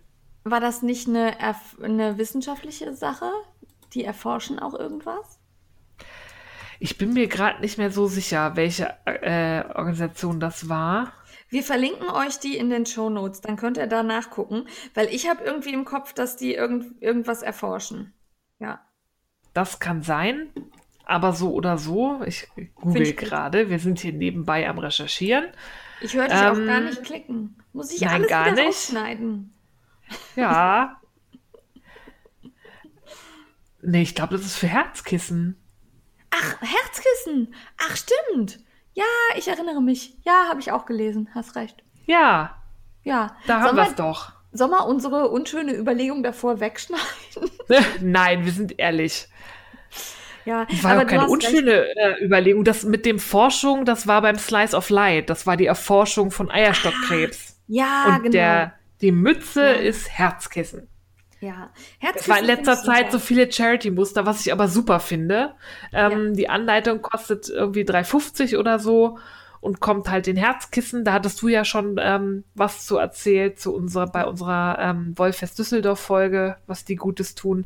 War 0.44 0.60
das 0.60 0.82
nicht 0.82 1.08
eine, 1.08 1.36
eine 1.82 2.18
wissenschaftliche 2.18 2.94
Sache? 2.94 3.32
Die 3.94 4.04
erforschen 4.04 4.60
auch 4.60 4.74
irgendwas? 4.74 5.33
Ich 6.84 6.98
bin 6.98 7.14
mir 7.14 7.28
gerade 7.28 7.62
nicht 7.62 7.78
mehr 7.78 7.92
so 7.92 8.08
sicher, 8.08 8.58
welche 8.58 8.94
äh, 9.06 9.64
Organisation 9.74 10.42
das 10.42 10.68
war. 10.68 11.14
Wir 11.48 11.64
verlinken 11.64 12.10
euch 12.10 12.40
die 12.40 12.58
in 12.58 12.70
den 12.70 12.86
Show 12.86 13.10
Notes, 13.10 13.40
dann 13.40 13.56
könnt 13.56 13.78
ihr 13.78 13.88
da 13.88 14.04
nachgucken, 14.04 14.68
weil 14.94 15.08
ich 15.08 15.30
habe 15.30 15.46
irgendwie 15.46 15.72
im 15.72 15.86
Kopf, 15.86 16.12
dass 16.12 16.36
die 16.36 16.54
irgend, 16.54 17.02
irgendwas 17.02 17.42
erforschen. 17.42 18.14
Ja. 18.60 18.82
Das 19.54 19.80
kann 19.80 20.02
sein, 20.02 20.50
aber 21.06 21.32
so 21.32 21.54
oder 21.54 21.78
so, 21.78 22.22
ich 22.26 22.50
google 22.76 23.14
gerade, 23.14 23.70
wir 23.70 23.80
sind 23.80 24.02
hier 24.02 24.12
nebenbei 24.12 24.68
am 24.68 24.78
Recherchieren. 24.78 25.46
Ich 26.02 26.14
höre 26.16 26.28
dich 26.28 26.38
ähm, 26.38 26.52
auch 26.52 26.66
gar 26.66 26.82
nicht 26.82 27.02
klicken. 27.06 27.64
Muss 27.72 27.94
ich 27.94 28.02
nein, 28.02 28.16
alles 28.16 28.28
gar 28.28 28.46
wieder 28.48 28.56
nicht. 28.56 28.68
rausschneiden? 28.68 29.54
Ja. 30.36 31.00
nee, 33.82 34.02
ich 34.02 34.16
glaube, 34.16 34.34
das 34.34 34.46
ist 34.46 34.58
für 34.58 34.68
Herzkissen. 34.68 35.63
Ach, 36.34 36.56
Herzkissen. 36.62 37.54
Ach, 37.78 37.96
stimmt. 37.96 38.60
Ja, 38.94 39.04
ich 39.38 39.48
erinnere 39.48 39.82
mich. 39.82 40.18
Ja, 40.24 40.48
habe 40.50 40.60
ich 40.60 40.72
auch 40.72 40.86
gelesen. 40.86 41.30
Hast 41.34 41.56
recht. 41.56 41.84
Ja. 42.06 42.56
Ja. 43.04 43.36
Da 43.48 43.62
haben 43.62 43.76
wir 43.76 43.84
es 43.84 43.96
doch. 43.96 44.32
Sollen 44.52 44.72
wir 44.72 44.86
unsere 44.86 45.30
unschöne 45.30 45.76
Überlegung 45.76 46.22
davor 46.24 46.60
wegschneiden? 46.60 47.04
Nein, 48.02 48.46
wir 48.46 48.52
sind 48.52 48.80
ehrlich. 48.80 49.28
Ja, 50.46 50.68
war 50.82 50.92
aber 50.92 51.06
keine 51.06 51.28
unschöne 51.28 51.96
äh, 51.96 52.24
Überlegung. 52.24 52.64
Das 52.64 52.84
mit 52.84 53.06
dem 53.06 53.18
Forschung, 53.18 53.86
das 53.86 54.08
war 54.08 54.22
beim 54.22 54.38
Slice 54.38 54.76
of 54.76 54.90
Light. 54.90 55.30
Das 55.30 55.48
war 55.48 55.58
die 55.58 55.66
Erforschung 55.66 56.32
von 56.32 56.52
Eierstockkrebs. 56.52 57.54
Ah, 57.54 57.64
ja, 57.68 58.06
Und 58.08 58.24
genau. 58.24 58.32
Der, 58.32 58.74
die 59.02 59.12
Mütze 59.12 59.64
ja. 59.64 59.72
ist 59.74 60.10
Herzkissen. 60.10 60.90
Ja, 61.44 61.72
Es 62.16 62.30
war 62.30 62.40
in 62.40 62.46
letzter 62.46 62.78
Zeit 62.78 63.12
so 63.12 63.20
viele 63.20 63.52
Charity-Muster, 63.52 64.26
was 64.26 64.46
ich 64.46 64.54
aber 64.54 64.70
super 64.70 65.02
finde. 65.02 65.54
Ähm, 65.92 66.28
ja. 66.28 66.32
Die 66.32 66.50
Anleitung 66.50 67.02
kostet 67.02 67.50
irgendwie 67.50 67.84
3,50 67.84 68.58
oder 68.58 68.80
so 68.80 69.20
und 69.60 69.82
kommt 69.82 70.10
halt 70.10 70.30
in 70.30 70.38
Herzkissen. 70.38 71.04
Da 71.04 71.12
hattest 71.12 71.42
du 71.42 71.50
ja 71.50 71.66
schon 71.66 71.98
ähm, 72.00 72.46
was 72.56 72.86
zu 72.86 72.96
erzählt 72.96 73.60
zu 73.60 73.76
unserer, 73.76 74.08
bei 74.08 74.26
unserer 74.26 74.78
ähm, 74.80 75.18
Wolfest 75.18 75.60
Düsseldorf-Folge, 75.60 76.56
was 76.66 76.86
die 76.86 76.96
Gutes 76.96 77.36
tun. 77.36 77.66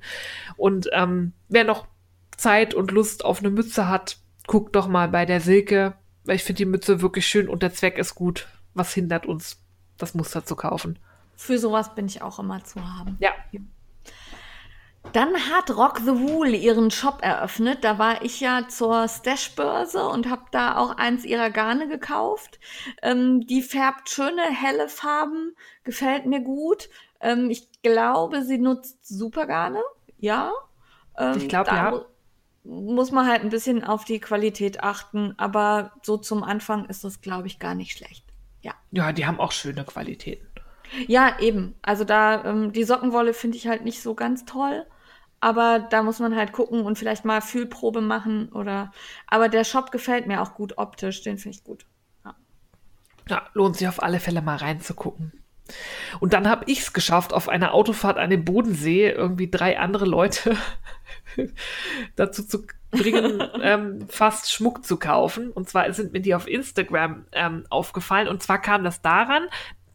Und 0.56 0.90
ähm, 0.94 1.34
wer 1.48 1.64
noch 1.64 1.86
Zeit 2.36 2.74
und 2.74 2.90
Lust 2.90 3.24
auf 3.24 3.40
eine 3.40 3.52
Mütze 3.52 3.88
hat, 3.88 4.18
guckt 4.48 4.76
doch 4.76 4.88
mal 4.88 5.08
bei 5.08 5.28
der 5.28 5.40
Silke. 5.40 5.94
Weil 6.24 6.38
ich 6.38 6.44
finde 6.44 6.58
die 6.58 6.66
Mütze 6.66 7.02
wirklich 7.04 7.28
schön 7.28 7.48
und 7.48 7.62
der 7.62 7.74
Zweck 7.74 8.00
ist 8.00 8.16
gut. 8.16 8.48
Was 8.74 8.92
hindert 8.92 9.28
uns, 9.28 9.62
das 10.00 10.16
Muster 10.16 10.46
zu 10.46 10.56
kaufen? 10.56 10.98
Für 11.38 11.60
sowas 11.60 11.96
bin 11.96 12.08
ich 12.08 12.22
auch 12.22 12.40
immer 12.40 12.64
zu 12.64 12.82
haben. 12.82 13.16
Ja. 13.20 13.32
Dann 15.14 15.36
hat 15.50 15.70
Rock 15.72 16.00
the 16.00 16.20
Wool 16.20 16.50
ihren 16.50 16.92
Shop 16.92 17.20
eröffnet. 17.22 17.84
Da 17.84 17.98
war 17.98 18.24
ich 18.24 18.42
ja 18.42 18.68
zur 18.68 19.08
Stash-Börse 19.08 20.06
und 20.10 20.30
habe 20.30 20.46
da 20.52 20.78
auch 20.78 20.98
eins 20.98 21.24
ihrer 21.24 21.50
Garne 21.50 21.88
gekauft. 21.88 22.60
Ähm, 23.02 23.46
die 23.48 23.62
färbt 23.62 24.10
schöne, 24.10 24.42
helle 24.42 24.90
Farben, 24.90 25.56
gefällt 25.84 26.26
mir 26.26 26.42
gut. 26.42 26.90
Ähm, 27.22 27.50
ich 27.50 27.82
glaube, 27.84 28.44
sie 28.44 28.58
nutzt 28.58 29.08
Supergarne. 29.08 29.82
Ja. 30.18 30.52
Ähm, 31.18 31.38
ich 31.38 31.48
glaube, 31.48 31.70
ja. 31.70 32.06
Muss 32.64 33.12
man 33.12 33.28
halt 33.28 33.44
ein 33.44 33.50
bisschen 33.50 33.86
auf 33.86 34.04
die 34.04 34.20
Qualität 34.20 34.84
achten, 34.84 35.36
aber 35.38 35.94
so 36.02 36.18
zum 36.18 36.44
Anfang 36.44 36.86
ist 36.86 37.06
das, 37.06 37.22
glaube 37.22 37.48
ich, 37.48 37.60
gar 37.60 37.76
nicht 37.76 37.98
schlecht. 37.98 38.26
Ja. 38.62 38.74
Ja, 38.92 39.14
die 39.14 39.26
haben 39.26 39.40
auch 39.40 39.54
schöne 39.54 39.86
Qualitäten. 39.86 40.46
Ja, 41.08 41.40
eben. 41.40 41.76
Also 41.82 42.04
da, 42.04 42.46
ähm, 42.46 42.72
die 42.72 42.84
Sockenwolle 42.84 43.34
finde 43.34 43.58
ich 43.58 43.68
halt 43.68 43.84
nicht 43.84 44.02
so 44.02 44.16
ganz 44.16 44.46
toll. 44.46 44.86
Aber 45.40 45.80
da 45.80 46.02
muss 46.02 46.20
man 46.20 46.36
halt 46.36 46.52
gucken 46.52 46.82
und 46.82 46.98
vielleicht 46.98 47.24
mal 47.24 47.42
Fühlprobe 47.42 48.02
machen 48.02 48.50
oder. 48.50 48.92
Aber 49.28 49.50
der 49.50 49.64
Shop 49.64 49.92
gefällt 49.92 50.26
mir 50.26 50.42
auch 50.42 50.56
gut 50.56 50.78
optisch, 50.78 51.22
den 51.22 51.38
finde 51.38 51.58
ich 51.58 51.64
gut. 51.64 51.86
Ja. 52.26 52.36
ja, 53.30 53.48
lohnt 53.54 53.78
sich 53.78 53.88
auf 53.88 54.02
alle 54.02 54.20
Fälle 54.20 54.42
mal 54.42 54.58
reinzugucken. 54.58 55.32
Und 56.20 56.34
dann 56.34 56.48
habe 56.48 56.64
ich 56.68 56.80
es 56.80 56.94
geschafft, 56.94 57.34
auf 57.34 57.50
einer 57.50 57.74
Autofahrt 57.74 58.18
an 58.18 58.30
den 58.30 58.46
Bodensee 58.46 59.10
irgendwie 59.10 59.52
drei 59.52 59.78
andere 59.78 60.06
Leute 60.06 60.58
dazu 62.16 62.44
zu 62.44 62.66
bringen, 62.92 63.44
ähm, 63.62 64.08
fast 64.10 64.52
Schmuck 64.52 64.86
zu 64.86 64.98
kaufen. 64.98 65.52
Und 65.52 65.70
zwar 65.70 65.92
sind 65.94 66.14
mir 66.14 66.22
die 66.22 66.36
auf 66.36 66.48
Instagram 66.48 67.26
ähm, 67.32 67.66
aufgefallen. 67.70 68.28
Und 68.28 68.42
zwar 68.42 68.62
kam 68.62 68.84
das 68.84 69.02
daran, 69.02 69.48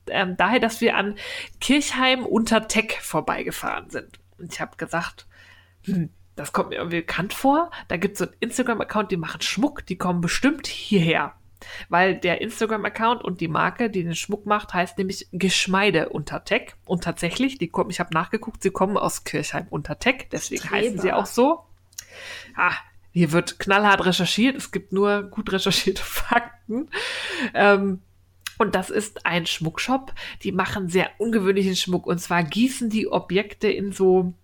ähm, 0.08 0.36
daher, 0.36 0.60
dass 0.60 0.80
wir 0.80 0.96
an 0.96 1.16
Kirchheim 1.60 2.24
unter 2.24 2.68
Tech 2.68 2.98
vorbeigefahren 3.00 3.90
sind. 3.90 4.20
Und 4.38 4.52
ich 4.52 4.60
habe 4.60 4.76
gesagt, 4.76 5.26
hm, 5.84 6.10
das 6.36 6.52
kommt 6.52 6.70
mir 6.70 6.76
irgendwie 6.76 7.00
bekannt 7.00 7.34
vor. 7.34 7.70
Da 7.88 7.96
gibt 7.96 8.14
es 8.14 8.20
so 8.20 8.24
einen 8.24 8.34
Instagram-Account, 8.40 9.10
die 9.10 9.16
machen 9.16 9.42
Schmuck, 9.42 9.86
die 9.86 9.96
kommen 9.96 10.20
bestimmt 10.20 10.66
hierher. 10.66 11.34
Weil 11.88 12.16
der 12.16 12.40
Instagram-Account 12.40 13.22
und 13.22 13.40
die 13.40 13.48
Marke, 13.48 13.88
die 13.90 14.02
den 14.02 14.16
Schmuck 14.16 14.46
macht, 14.46 14.74
heißt 14.74 14.98
nämlich 14.98 15.28
Geschmeide 15.32 16.08
unter 16.08 16.44
Tech. 16.44 16.74
Und 16.86 17.04
tatsächlich, 17.04 17.58
die 17.58 17.68
kommen, 17.68 17.90
ich 17.90 18.00
habe 18.00 18.14
nachgeguckt, 18.14 18.62
sie 18.62 18.70
kommen 18.70 18.96
aus 18.96 19.24
Kirchheim 19.24 19.66
unter 19.70 19.98
Tech, 19.98 20.28
deswegen 20.32 20.62
Streber. 20.62 20.76
heißen 20.76 20.98
sie 20.98 21.12
auch 21.12 21.26
so. 21.26 21.64
Ah, 22.56 22.74
hier 23.12 23.30
wird 23.32 23.58
knallhart 23.58 24.04
recherchiert, 24.04 24.56
es 24.56 24.72
gibt 24.72 24.92
nur 24.92 25.22
gut 25.24 25.52
recherchierte 25.52 26.02
Fakten. 26.04 26.88
Ähm, 27.54 28.00
und 28.58 28.74
das 28.74 28.90
ist 28.90 29.26
ein 29.26 29.46
Schmuckshop. 29.46 30.12
Die 30.42 30.52
machen 30.52 30.88
sehr 30.88 31.10
ungewöhnlichen 31.18 31.76
Schmuck. 31.76 32.06
Und 32.06 32.18
zwar 32.18 32.42
gießen 32.44 32.90
die 32.90 33.10
Objekte 33.10 33.68
in 33.68 33.92
so, 33.92 34.34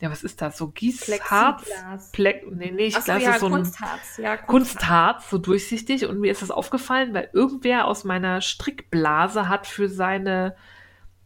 ja, 0.00 0.10
was 0.10 0.22
ist 0.22 0.40
das? 0.40 0.56
So 0.56 0.68
Gießharz? 0.68 1.68
Ple 2.12 2.42
nee, 2.50 2.70
nee, 2.70 2.86
ich 2.86 2.94
so, 2.94 3.02
glaube, 3.02 3.22
ja, 3.22 3.38
so 3.38 3.46
ein 3.46 3.52
Kunstharz. 3.52 4.16
Ja, 4.16 4.36
Kunstharz. 4.36 4.46
Kunstharz, 4.46 5.30
so 5.30 5.38
durchsichtig. 5.38 6.06
Und 6.06 6.20
mir 6.20 6.32
ist 6.32 6.42
das 6.42 6.50
aufgefallen, 6.50 7.14
weil 7.14 7.30
irgendwer 7.32 7.86
aus 7.86 8.04
meiner 8.04 8.40
Strickblase 8.40 9.48
hat 9.48 9.66
für 9.66 9.88
seine 9.88 10.56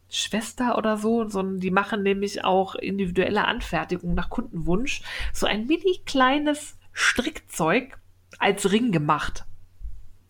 Schwester 0.08 0.76
oder 0.76 0.98
so, 0.98 1.26
so 1.28 1.42
die 1.42 1.70
machen 1.70 2.02
nämlich 2.02 2.44
auch 2.44 2.74
individuelle 2.74 3.46
Anfertigungen 3.46 4.14
nach 4.14 4.28
Kundenwunsch, 4.28 5.02
so 5.32 5.46
ein 5.46 5.66
mini 5.66 6.02
kleines 6.04 6.76
Strickzeug 6.92 7.98
als 8.38 8.70
Ring 8.70 8.92
gemacht. 8.92 9.46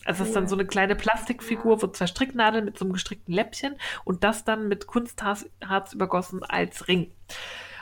Also 0.04 0.22
es 0.22 0.30
ist 0.30 0.36
dann 0.36 0.48
so 0.48 0.56
eine 0.56 0.66
kleine 0.66 0.96
Plastikfigur, 0.96 1.82
wo 1.82 1.86
zwei 1.88 2.06
Stricknadeln 2.06 2.64
mit 2.64 2.78
so 2.78 2.84
einem 2.84 2.92
gestrickten 2.92 3.34
Läppchen 3.34 3.76
und 4.04 4.24
das 4.24 4.44
dann 4.44 4.68
mit 4.68 4.86
Kunstharz 4.86 5.46
übergossen 5.92 6.42
als 6.42 6.88
Ring. 6.88 7.12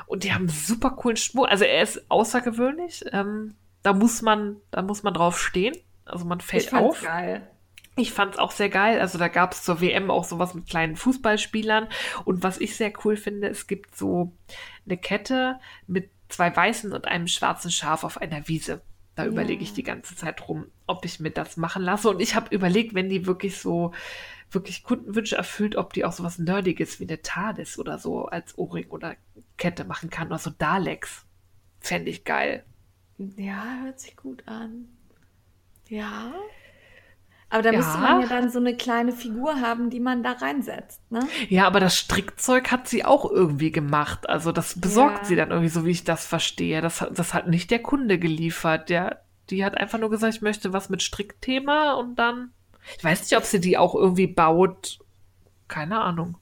Und 0.06 0.24
die 0.24 0.34
haben 0.34 0.48
super 0.48 0.90
coolen 0.90 1.16
Schmuck. 1.16 1.48
Also 1.48 1.64
er 1.64 1.82
ist 1.82 2.10
außergewöhnlich. 2.10 3.04
Ähm, 3.12 3.54
da 3.82 3.92
muss 3.92 4.22
man, 4.22 4.56
da 4.70 4.82
muss 4.82 5.02
man 5.02 5.14
drauf 5.14 5.40
stehen. 5.40 5.76
Also 6.04 6.24
man 6.24 6.40
fällt 6.40 6.64
ich 6.64 6.74
auf. 6.74 7.00
Geil. 7.02 7.48
Ich 7.96 8.12
fand 8.12 8.34
es 8.34 8.38
auch 8.38 8.50
sehr 8.50 8.70
geil. 8.70 9.00
Also 9.00 9.18
da 9.18 9.28
gab 9.28 9.52
es 9.52 9.62
zur 9.62 9.80
WM 9.80 10.10
auch 10.10 10.24
sowas 10.24 10.54
mit 10.54 10.66
kleinen 10.66 10.96
Fußballspielern. 10.96 11.88
Und 12.24 12.42
was 12.42 12.58
ich 12.58 12.76
sehr 12.76 12.92
cool 13.04 13.16
finde, 13.16 13.48
es 13.48 13.66
gibt 13.66 13.96
so 13.96 14.32
eine 14.86 14.96
Kette 14.96 15.60
mit 15.86 16.10
zwei 16.28 16.54
weißen 16.54 16.92
und 16.92 17.06
einem 17.06 17.26
schwarzen 17.26 17.70
Schaf 17.70 18.04
auf 18.04 18.18
einer 18.20 18.48
Wiese. 18.48 18.82
Da 19.20 19.26
ja. 19.26 19.32
überlege 19.32 19.62
ich 19.62 19.74
die 19.74 19.82
ganze 19.82 20.16
Zeit 20.16 20.48
rum, 20.48 20.64
ob 20.86 21.04
ich 21.04 21.20
mir 21.20 21.30
das 21.30 21.58
machen 21.58 21.82
lasse. 21.82 22.08
Und 22.08 22.20
ich 22.20 22.34
habe 22.34 22.54
überlegt, 22.54 22.94
wenn 22.94 23.10
die 23.10 23.26
wirklich 23.26 23.58
so 23.58 23.92
wirklich 24.50 24.82
Kundenwünsche 24.82 25.36
erfüllt, 25.36 25.76
ob 25.76 25.92
die 25.92 26.06
auch 26.06 26.12
sowas 26.12 26.38
Nerdiges 26.38 27.00
wie 27.00 27.04
eine 27.04 27.20
TARDIS 27.20 27.78
oder 27.78 27.98
so 27.98 28.24
als 28.24 28.56
Ohrring 28.56 28.88
oder 28.88 29.16
Kette 29.58 29.84
machen 29.84 30.08
kann 30.08 30.28
oder 30.28 30.38
so 30.38 30.48
Daleks. 30.48 31.26
Fände 31.80 32.10
ich 32.10 32.24
geil. 32.24 32.64
Ja, 33.18 33.82
hört 33.82 34.00
sich 34.00 34.16
gut 34.16 34.42
an. 34.48 34.88
Ja. 35.88 36.32
Aber 37.50 37.62
da 37.62 37.72
ja. 37.72 37.78
müsste 37.78 37.98
man 37.98 38.20
ja 38.22 38.28
dann 38.28 38.50
so 38.50 38.60
eine 38.60 38.76
kleine 38.76 39.10
Figur 39.12 39.60
haben, 39.60 39.90
die 39.90 39.98
man 39.98 40.22
da 40.22 40.32
reinsetzt, 40.32 41.00
ne? 41.10 41.20
Ja, 41.48 41.66
aber 41.66 41.80
das 41.80 41.96
Strickzeug 41.96 42.70
hat 42.70 42.88
sie 42.88 43.04
auch 43.04 43.28
irgendwie 43.28 43.72
gemacht. 43.72 44.28
Also 44.28 44.52
das 44.52 44.80
besorgt 44.80 45.18
ja. 45.18 45.24
sie 45.24 45.36
dann 45.36 45.50
irgendwie, 45.50 45.68
so 45.68 45.84
wie 45.84 45.90
ich 45.90 46.04
das 46.04 46.24
verstehe. 46.24 46.80
Das, 46.80 47.04
das 47.10 47.34
hat 47.34 47.48
nicht 47.48 47.72
der 47.72 47.80
Kunde 47.80 48.20
geliefert. 48.20 48.88
Der, 48.88 49.22
die 49.50 49.64
hat 49.64 49.76
einfach 49.76 49.98
nur 49.98 50.10
gesagt, 50.10 50.34
ich 50.34 50.42
möchte 50.42 50.72
was 50.72 50.90
mit 50.90 51.02
Strickthema 51.02 51.94
und 51.94 52.16
dann. 52.16 52.52
Ich 52.96 53.04
weiß 53.04 53.22
nicht, 53.22 53.36
ob 53.36 53.44
sie 53.44 53.60
die 53.60 53.76
auch 53.76 53.96
irgendwie 53.96 54.28
baut. 54.28 55.00
Keine 55.66 56.00
Ahnung. 56.00 56.38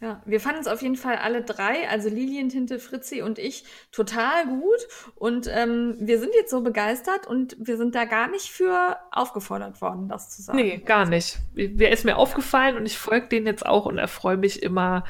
Ja, 0.00 0.20
wir 0.26 0.40
fanden 0.40 0.60
es 0.60 0.66
auf 0.66 0.82
jeden 0.82 0.96
Fall 0.96 1.16
alle 1.16 1.42
drei, 1.42 1.88
also 1.88 2.10
Lilientinte, 2.10 2.78
Fritzi 2.78 3.22
und 3.22 3.38
ich, 3.38 3.64
total 3.92 4.46
gut. 4.46 4.86
Und 5.14 5.48
ähm, 5.50 5.96
wir 5.98 6.20
sind 6.20 6.34
jetzt 6.34 6.50
so 6.50 6.60
begeistert 6.60 7.26
und 7.26 7.56
wir 7.58 7.78
sind 7.78 7.94
da 7.94 8.04
gar 8.04 8.28
nicht 8.28 8.50
für 8.50 8.98
aufgefordert 9.10 9.80
worden, 9.80 10.08
das 10.08 10.28
zu 10.28 10.42
sagen. 10.42 10.58
Nee, 10.58 10.78
gar 10.78 11.06
nicht. 11.06 11.38
Wer 11.54 11.92
ist 11.92 12.04
mir 12.04 12.18
aufgefallen 12.18 12.76
und 12.76 12.84
ich 12.84 12.98
folge 12.98 13.28
denen 13.28 13.46
jetzt 13.46 13.64
auch 13.64 13.86
und 13.86 13.96
erfreue 13.96 14.36
mich 14.36 14.62
immer 14.62 15.04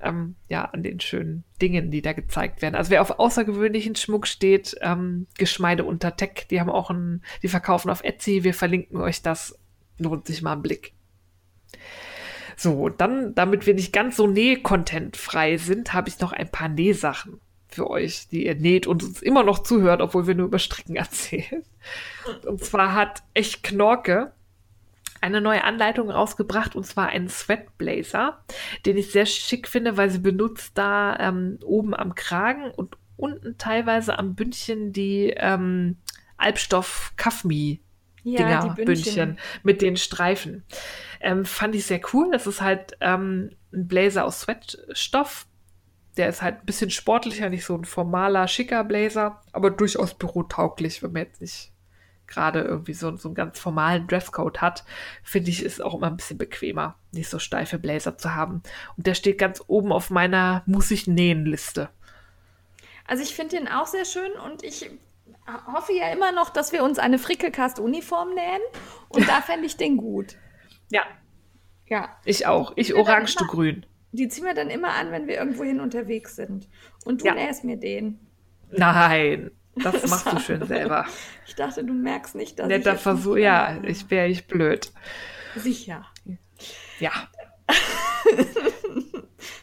ähm, 0.00 0.36
ja, 0.48 0.66
an 0.66 0.84
den 0.84 1.00
schönen 1.00 1.42
Dingen, 1.60 1.90
die 1.90 2.02
da 2.02 2.12
gezeigt 2.12 2.62
werden. 2.62 2.76
Also 2.76 2.90
wer 2.90 3.02
auf 3.02 3.18
außergewöhnlichen 3.18 3.96
Schmuck 3.96 4.28
steht, 4.28 4.76
ähm, 4.82 5.26
Geschmeide 5.36 5.84
unter 5.84 6.16
Tech, 6.16 6.46
die 6.48 6.60
haben 6.60 6.70
auch 6.70 6.90
ein, 6.90 7.22
die 7.42 7.48
verkaufen 7.48 7.90
auf 7.90 8.04
Etsy, 8.04 8.44
wir 8.44 8.54
verlinken 8.54 9.00
euch 9.00 9.22
das, 9.22 9.58
lohnt 9.98 10.26
sich 10.26 10.42
mal 10.42 10.52
ein 10.52 10.62
Blick. 10.62 10.92
So, 12.62 12.88
dann, 12.88 13.34
damit 13.34 13.66
wir 13.66 13.74
nicht 13.74 13.92
ganz 13.92 14.16
so 14.16 14.28
Näh-Content 14.28 15.16
frei 15.16 15.56
sind, 15.56 15.94
habe 15.94 16.08
ich 16.08 16.20
noch 16.20 16.32
ein 16.32 16.48
paar 16.48 16.68
Nähsachen 16.68 17.40
für 17.66 17.90
euch, 17.90 18.28
die 18.28 18.46
ihr 18.46 18.54
näht 18.54 18.86
und 18.86 19.02
uns 19.02 19.20
immer 19.20 19.42
noch 19.42 19.64
zuhört, 19.64 20.00
obwohl 20.00 20.28
wir 20.28 20.36
nur 20.36 20.46
über 20.46 20.60
Stricken 20.60 20.94
erzählen. 20.96 21.64
Und 22.46 22.62
zwar 22.64 22.94
hat 22.94 23.24
Echt 23.34 23.64
Knorke 23.64 24.30
eine 25.20 25.40
neue 25.40 25.64
Anleitung 25.64 26.08
rausgebracht 26.08 26.76
und 26.76 26.86
zwar 26.86 27.08
einen 27.08 27.28
Sweatblazer, 27.28 28.44
den 28.86 28.96
ich 28.96 29.10
sehr 29.10 29.26
schick 29.26 29.66
finde, 29.66 29.96
weil 29.96 30.10
sie 30.10 30.20
benutzt 30.20 30.78
da 30.78 31.18
ähm, 31.18 31.58
oben 31.64 31.96
am 31.96 32.14
Kragen 32.14 32.70
und 32.70 32.96
unten 33.16 33.58
teilweise 33.58 34.20
am 34.20 34.36
Bündchen 34.36 34.92
die 34.92 35.34
ähm, 35.36 35.96
Albstoff 36.36 37.12
Kafmi 38.24 38.36
Dinger, 38.36 38.50
ja, 38.50 38.66
Bündchen 38.74 39.38
mit 39.62 39.82
den 39.82 39.96
Streifen. 39.96 40.64
Ähm, 41.20 41.44
fand 41.44 41.74
ich 41.74 41.86
sehr 41.86 42.00
cool. 42.12 42.30
Das 42.32 42.46
ist 42.46 42.60
halt 42.60 42.96
ähm, 43.00 43.50
ein 43.72 43.88
Blazer 43.88 44.24
aus 44.24 44.42
Sweatstoff. 44.42 45.46
Der 46.16 46.28
ist 46.28 46.42
halt 46.42 46.60
ein 46.60 46.66
bisschen 46.66 46.90
sportlicher, 46.90 47.48
nicht 47.48 47.64
so 47.64 47.76
ein 47.76 47.84
formaler, 47.84 48.46
schicker 48.46 48.84
Blazer, 48.84 49.40
aber 49.52 49.70
durchaus 49.70 50.14
bürotauglich, 50.14 51.02
wenn 51.02 51.12
man 51.12 51.22
jetzt 51.22 51.40
nicht 51.40 51.72
gerade 52.26 52.60
irgendwie 52.60 52.94
so, 52.94 53.14
so 53.16 53.28
einen 53.28 53.34
ganz 53.34 53.58
formalen 53.58 54.06
Dresscode 54.06 54.60
hat, 54.60 54.84
finde 55.22 55.50
ich, 55.50 55.62
ist 55.62 55.82
auch 55.82 55.94
immer 55.94 56.08
ein 56.08 56.16
bisschen 56.16 56.38
bequemer, 56.38 56.96
nicht 57.12 57.28
so 57.28 57.38
steife 57.38 57.78
Blazer 57.78 58.16
zu 58.18 58.34
haben. 58.34 58.62
Und 58.96 59.06
der 59.06 59.14
steht 59.14 59.38
ganz 59.38 59.62
oben 59.66 59.92
auf 59.92 60.10
meiner 60.10 60.62
muss 60.66 60.90
ich 60.90 61.06
nähen 61.06 61.44
Liste. 61.44 61.90
Also 63.06 63.22
ich 63.22 63.34
finde 63.34 63.56
den 63.56 63.68
auch 63.68 63.86
sehr 63.86 64.04
schön 64.04 64.32
und 64.32 64.62
ich 64.62 64.90
hoffe 65.72 65.92
ja 65.92 66.10
immer 66.12 66.32
noch, 66.32 66.50
dass 66.50 66.72
wir 66.72 66.84
uns 66.84 66.98
eine 66.98 67.18
Frickelcast-Uniform 67.18 68.34
nähen 68.34 68.62
und 69.08 69.28
da 69.28 69.40
fände 69.40 69.66
ich 69.66 69.76
den 69.76 69.96
gut. 69.96 70.36
Ja. 70.90 71.02
Ja. 71.86 72.16
Ich 72.24 72.46
auch. 72.46 72.72
Ich 72.76 72.94
orange, 72.94 73.34
du 73.36 73.46
grün. 73.46 73.86
Die 74.12 74.28
ziehen 74.28 74.44
wir 74.44 74.54
dann 74.54 74.70
immer 74.70 74.94
an, 74.94 75.10
wenn 75.10 75.26
wir 75.26 75.36
irgendwohin 75.36 75.80
unterwegs 75.80 76.36
sind. 76.36 76.68
Und 77.04 77.22
du 77.22 77.26
ja. 77.26 77.34
nähst 77.34 77.64
mir 77.64 77.76
den. 77.76 78.20
Nein. 78.70 79.50
Das 79.74 80.06
machst 80.10 80.30
du 80.30 80.38
schön 80.38 80.66
selber. 80.66 81.06
Ich 81.46 81.54
dachte, 81.54 81.84
du 81.84 81.92
merkst 81.92 82.34
nicht, 82.34 82.58
dass 82.58 82.68
Netter 82.68 82.94
ich. 82.94 83.00
Versuch, 83.00 83.36
ja, 83.36 83.78
ich 83.82 84.10
wäre 84.10 84.28
ich 84.28 84.46
blöd. 84.46 84.92
Sicher. 85.56 86.06
Ja. 86.98 87.10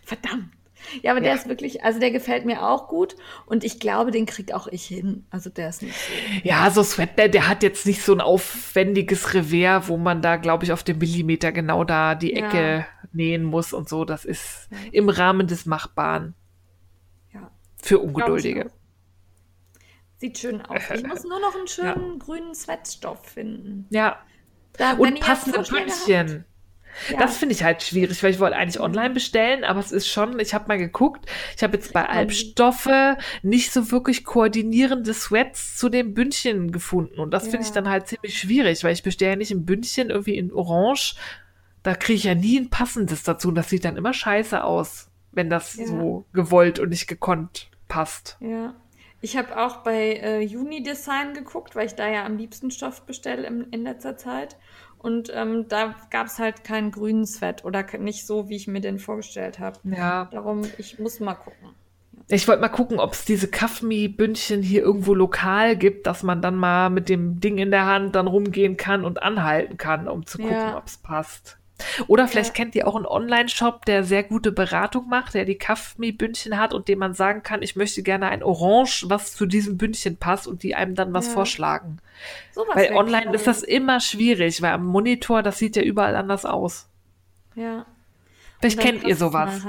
Verdammt. 0.04 0.59
Ja, 1.02 1.12
aber 1.12 1.22
ja. 1.22 1.28
der 1.28 1.36
ist 1.36 1.48
wirklich, 1.48 1.84
also 1.84 2.00
der 2.00 2.12
gefällt 2.12 2.46
mir 2.46 2.64
auch 2.64 2.88
gut 2.88 3.16
und 3.46 3.64
ich 3.64 3.80
glaube, 3.80 4.12
den 4.12 4.26
kriegt 4.26 4.54
auch 4.54 4.68
ich 4.68 4.86
hin. 4.86 5.26
Also 5.30 5.50
der 5.50 5.70
ist 5.70 5.82
nicht 5.82 5.96
so. 5.96 6.12
Ja, 6.44 6.70
so 6.72 6.84
Sweatband, 6.84 7.34
der 7.34 7.48
hat 7.48 7.64
jetzt 7.64 7.86
nicht 7.86 8.02
so 8.04 8.14
ein 8.14 8.22
aufwendiges 8.22 9.34
Revers, 9.34 9.88
wo 9.88 9.98
man 9.98 10.22
da, 10.22 10.38
glaube 10.38 10.66
ich, 10.66 10.72
auf 10.72 10.84
dem 10.84 10.98
Millimeter 11.00 11.52
genau 11.52 11.84
da 11.84 12.16
die 12.16 12.34
Ecke 12.34 12.78
ja. 12.80 12.86
nähen 13.12 13.44
muss 13.44 13.74
und 13.74 13.88
so. 13.90 14.06
Das 14.06 14.26
ist 14.26 14.68
ja. 14.72 14.78
im 14.92 15.10
Rahmen 15.10 15.48
des 15.48 15.66
Machbaren. 15.66 16.36
Ja. 17.34 17.52
Für 17.82 18.00
Ungeduldige. 18.00 18.72
Sieht 20.18 20.38
schön 20.38 20.62
aus. 20.62 20.82
Ich 20.94 21.08
muss 21.08 21.24
nur 21.24 21.40
noch 21.40 21.56
einen 21.56 21.68
schönen 21.70 22.20
grünen 22.20 22.54
Sweatstoff 22.54 23.26
finden. 23.26 23.88
Ja. 23.90 24.20
Da, 24.74 24.94
und 24.94 25.20
passende 25.20 25.62
Pünktchen. 25.62 26.46
Ja. 27.12 27.18
Das 27.18 27.38
finde 27.38 27.56
ich 27.56 27.64
halt 27.64 27.82
schwierig, 27.84 28.22
weil 28.24 28.32
ich 28.32 28.40
wollte 28.40 28.56
eigentlich 28.56 28.80
online 28.80 29.14
bestellen, 29.14 29.64
aber 29.64 29.80
es 29.80 29.92
ist 29.92 30.08
schon, 30.08 30.40
ich 30.40 30.54
habe 30.54 30.68
mal 30.68 30.78
geguckt, 30.78 31.30
ich 31.56 31.64
habe 31.64 31.78
jetzt 31.78 31.94
bei 31.94 32.08
Albstoffe 32.08 32.90
nicht 33.42 33.72
so 33.72 33.92
wirklich 33.92 34.24
koordinierende 34.26 35.14
Sweats 35.14 35.78
zu 35.78 35.90
den 35.90 36.14
Bündchen 36.14 36.72
gefunden 36.72 37.20
und 37.20 37.32
das 37.32 37.46
ja. 37.46 37.52
finde 37.52 37.66
ich 37.66 37.72
dann 37.72 37.90
halt 37.90 38.08
ziemlich 38.08 38.38
schwierig, 38.38 38.84
weil 38.84 38.94
ich 38.94 39.04
bestelle 39.04 39.32
ja 39.32 39.38
nicht 39.38 39.52
ein 39.52 39.66
Bündchen 39.66 40.10
irgendwie 40.10 40.38
in 40.38 40.52
Orange, 40.52 41.16
da 41.84 41.96
kriege 41.96 42.18
ich 42.18 42.24
ja 42.26 42.36
nie 42.36 42.60
ein 42.60 42.70
passendes 42.70 43.24
dazu 43.24 43.50
und 43.50 43.56
das 43.56 43.70
sieht 43.70 43.86
dann 43.86 43.98
immer 43.98 44.14
scheiße 44.14 44.64
aus, 44.64 45.10
wenn 45.32 45.50
das 45.50 45.76
ja. 45.76 45.88
so 45.88 46.26
gewollt 46.34 46.80
und 46.80 46.90
nicht 46.90 47.08
gekonnt 47.08 47.70
passt. 47.88 48.38
Ja. 48.42 48.76
Ich 49.22 49.36
habe 49.36 49.58
auch 49.58 49.78
bei 49.78 50.16
äh, 50.16 50.56
Uni-Design 50.56 51.34
geguckt, 51.34 51.76
weil 51.76 51.88
ich 51.88 51.96
da 51.96 52.08
ja 52.08 52.26
am 52.26 52.38
liebsten 52.38 52.72
Stoff 52.72 53.06
bestelle 53.06 53.46
in 53.48 53.84
letzter 53.84 54.16
Zeit. 54.16 54.56
Und 55.00 55.32
ähm, 55.34 55.68
da 55.70 55.96
gab 56.10 56.28
es 56.28 56.40
halt 56.40 56.64
keinen 56.64 56.92
grünen 56.92 57.26
Sweat 57.26 57.64
oder 57.64 57.86
nicht 57.98 58.28
so, 58.28 58.50
wie 58.50 58.58
ich 58.58 58.68
mir 58.68 58.82
den 58.82 59.00
vorgestellt 59.00 59.58
habe. 59.60 59.80
Ja. 59.84 60.26
Darum, 60.26 60.64
ich 60.78 61.00
muss 61.00 61.20
mal 61.20 61.36
gucken. 61.36 61.70
Ich 62.28 62.48
wollte 62.48 62.62
mal 62.62 62.70
gucken, 62.70 63.00
ob 63.00 63.14
es 63.14 63.26
diese 63.26 63.48
Kaffmi-Bündchen 63.48 64.62
hier 64.62 64.82
irgendwo 64.82 65.16
lokal 65.16 65.76
gibt, 65.76 66.06
dass 66.06 66.22
man 66.22 66.42
dann 66.42 66.56
mal 66.56 66.90
mit 66.90 67.10
dem 67.10 67.40
Ding 67.40 67.58
in 67.58 67.72
der 67.72 67.86
Hand 67.86 68.14
dann 68.16 68.28
rumgehen 68.28 68.78
kann 68.78 69.04
und 69.06 69.24
anhalten 69.24 69.78
kann, 69.78 70.08
um 70.08 70.26
zu 70.26 70.38
gucken, 70.38 70.54
ja. 70.54 70.78
ob 70.78 70.86
es 70.86 70.98
passt. 70.98 71.59
Oder 72.08 72.28
vielleicht 72.28 72.50
ja. 72.50 72.54
kennt 72.54 72.76
ihr 72.76 72.88
auch 72.88 72.96
einen 72.96 73.06
Online-Shop, 73.06 73.86
der 73.86 74.04
sehr 74.04 74.24
gute 74.24 74.52
Beratung 74.52 75.08
macht, 75.08 75.34
der 75.34 75.46
die 75.46 75.58
Kaffmi-Bündchen 75.58 76.58
hat 76.58 76.74
und 76.74 76.88
dem 76.88 77.00
man 77.00 77.14
sagen 77.14 77.44
kann, 77.44 77.62
ich 77.62 77.76
möchte 77.76 78.04
gerne 78.04 78.30
ein 78.30 78.44
Orange, 78.44 79.06
was 79.08 79.36
zu 79.36 79.46
diesem 79.46 79.78
Bündchen 79.78 80.18
passt 80.18 80.48
und 80.48 80.64
die 80.64 80.76
einem 80.76 80.96
dann 80.96 81.14
was 81.14 81.28
ja. 81.28 81.34
vorschlagen. 81.34 82.00
So 82.52 82.66
was 82.68 82.76
weil 82.76 82.94
online 82.94 83.34
ist 83.34 83.48
das 83.48 83.64
immer 83.64 84.00
schwierig, 84.00 84.62
weil 84.62 84.74
am 84.74 84.86
Monitor, 84.86 85.44
das 85.44 85.58
sieht 85.58 85.76
ja 85.76 85.82
überall 85.82 86.16
anders 86.16 86.46
aus. 86.46 86.90
Ja. 87.56 87.86
Vielleicht 88.60 88.80
kennt 88.80 89.04
ihr 89.04 89.16
sowas. 89.16 89.62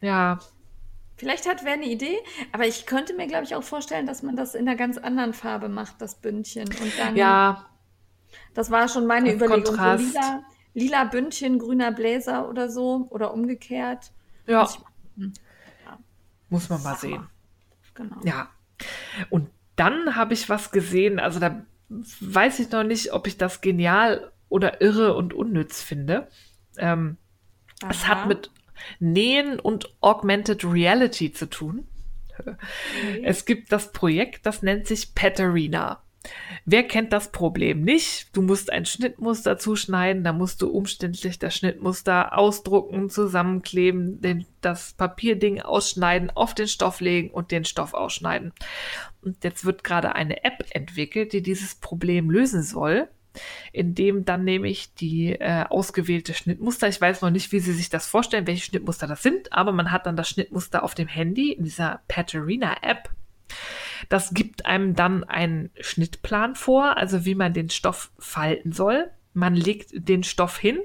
Ja. 0.00 0.38
Vielleicht 1.16 1.48
hat 1.48 1.64
wer 1.64 1.74
eine 1.74 1.86
Idee, 1.86 2.18
aber 2.52 2.66
ich 2.66 2.86
könnte 2.86 3.14
mir, 3.14 3.28
glaube 3.28 3.44
ich, 3.44 3.54
auch 3.54 3.62
vorstellen, 3.62 4.06
dass 4.06 4.22
man 4.22 4.34
das 4.34 4.54
in 4.54 4.68
einer 4.68 4.76
ganz 4.76 4.98
anderen 4.98 5.32
Farbe 5.32 5.68
macht, 5.68 6.00
das 6.00 6.16
Bündchen. 6.16 6.68
Und 6.68 6.98
dann. 6.98 7.16
Ja. 7.16 7.66
Das 8.52 8.70
war 8.70 8.88
schon 8.88 9.06
meine 9.06 9.32
Überlegung. 9.32 9.64
Kontrast. 9.64 10.12
So 10.12 10.18
lila, 10.18 10.44
lila 10.74 11.04
Bündchen, 11.04 11.58
grüner 11.58 11.92
Bläser 11.92 12.48
oder 12.48 12.68
so 12.68 13.06
oder 13.10 13.32
umgekehrt. 13.32 14.12
Ja. 14.46 14.62
Muss, 14.62 14.78
ja. 15.16 15.98
Muss 16.50 16.68
man 16.68 16.82
mal 16.82 16.96
sehen. 16.96 17.26
Genau. 17.94 18.16
Ja. 18.24 18.50
Und 19.30 19.50
dann 19.76 20.16
habe 20.16 20.34
ich 20.34 20.48
was 20.48 20.70
gesehen, 20.70 21.18
also 21.18 21.40
da 21.40 21.64
weiß 21.88 22.58
ich 22.60 22.70
noch 22.70 22.84
nicht, 22.84 23.12
ob 23.12 23.26
ich 23.26 23.38
das 23.38 23.60
genial 23.60 24.32
oder 24.48 24.80
irre 24.80 25.14
und 25.14 25.32
unnütz 25.32 25.82
finde. 25.82 26.28
Ähm, 26.76 27.16
es 27.88 28.06
hat 28.06 28.26
mit 28.26 28.50
Nähen 28.98 29.58
und 29.60 29.94
Augmented 30.00 30.64
Reality 30.64 31.32
zu 31.32 31.48
tun. 31.48 31.86
Okay. 32.38 32.56
Es 33.22 33.44
gibt 33.44 33.70
das 33.70 33.92
Projekt, 33.92 34.46
das 34.46 34.62
nennt 34.62 34.86
sich 34.86 35.14
Paterina. 35.14 36.02
Wer 36.64 36.84
kennt 36.84 37.12
das 37.12 37.30
Problem 37.30 37.82
nicht? 37.82 38.34
Du 38.34 38.42
musst 38.42 38.72
ein 38.72 38.86
Schnittmuster 38.86 39.58
zuschneiden, 39.58 40.24
da 40.24 40.32
musst 40.32 40.62
du 40.62 40.68
umständlich 40.68 41.38
das 41.38 41.54
Schnittmuster 41.54 42.36
ausdrucken, 42.38 43.10
zusammenkleben, 43.10 44.20
den, 44.20 44.46
das 44.60 44.94
Papierding 44.94 45.60
ausschneiden, 45.60 46.30
auf 46.30 46.54
den 46.54 46.68
Stoff 46.68 47.00
legen 47.00 47.30
und 47.30 47.50
den 47.50 47.64
Stoff 47.64 47.92
ausschneiden. 47.92 48.52
Und 49.20 49.44
jetzt 49.44 49.64
wird 49.64 49.84
gerade 49.84 50.14
eine 50.14 50.44
App 50.44 50.64
entwickelt, 50.70 51.32
die 51.32 51.42
dieses 51.42 51.74
Problem 51.74 52.30
lösen 52.30 52.62
soll 52.62 53.08
indem 53.72 54.24
dann 54.24 54.44
nämlich 54.44 54.94
die 54.94 55.32
äh, 55.32 55.64
ausgewählte 55.68 56.34
Schnittmuster, 56.34 56.88
ich 56.88 57.00
weiß 57.00 57.20
noch 57.22 57.30
nicht, 57.30 57.50
wie 57.52 57.58
Sie 57.58 57.72
sich 57.72 57.90
das 57.90 58.06
vorstellen, 58.06 58.46
welche 58.46 58.64
Schnittmuster 58.64 59.06
das 59.06 59.22
sind, 59.22 59.52
aber 59.52 59.72
man 59.72 59.90
hat 59.90 60.06
dann 60.06 60.16
das 60.16 60.28
Schnittmuster 60.28 60.82
auf 60.82 60.94
dem 60.94 61.08
Handy 61.08 61.52
in 61.52 61.64
dieser 61.64 62.00
Paterina 62.06 62.76
App 62.82 63.10
das 64.08 64.34
gibt 64.34 64.66
einem 64.66 64.94
dann 64.94 65.24
einen 65.24 65.70
Schnittplan 65.80 66.54
vor, 66.54 66.96
also 66.96 67.24
wie 67.24 67.34
man 67.34 67.52
den 67.52 67.70
Stoff 67.70 68.10
falten 68.18 68.72
soll. 68.72 69.10
Man 69.32 69.54
legt 69.54 69.90
den 69.92 70.22
Stoff 70.22 70.58
hin, 70.58 70.80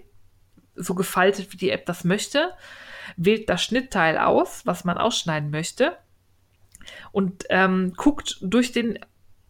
so 0.76 0.96
gefaltet, 0.96 1.52
wie 1.52 1.58
die 1.58 1.70
App 1.72 1.86
das 1.86 2.04
möchte, 2.04 2.52
wählt 3.18 3.50
das 3.50 3.64
Schnittteil 3.64 4.18
aus, 4.18 4.66
was 4.66 4.86
man 4.86 4.98
ausschneiden 4.98 5.50
möchte 5.50 5.98
und 7.12 7.46
ähm, 7.50 7.94
guckt 7.96 8.38
durch 8.42 8.72
den, 8.72 9.00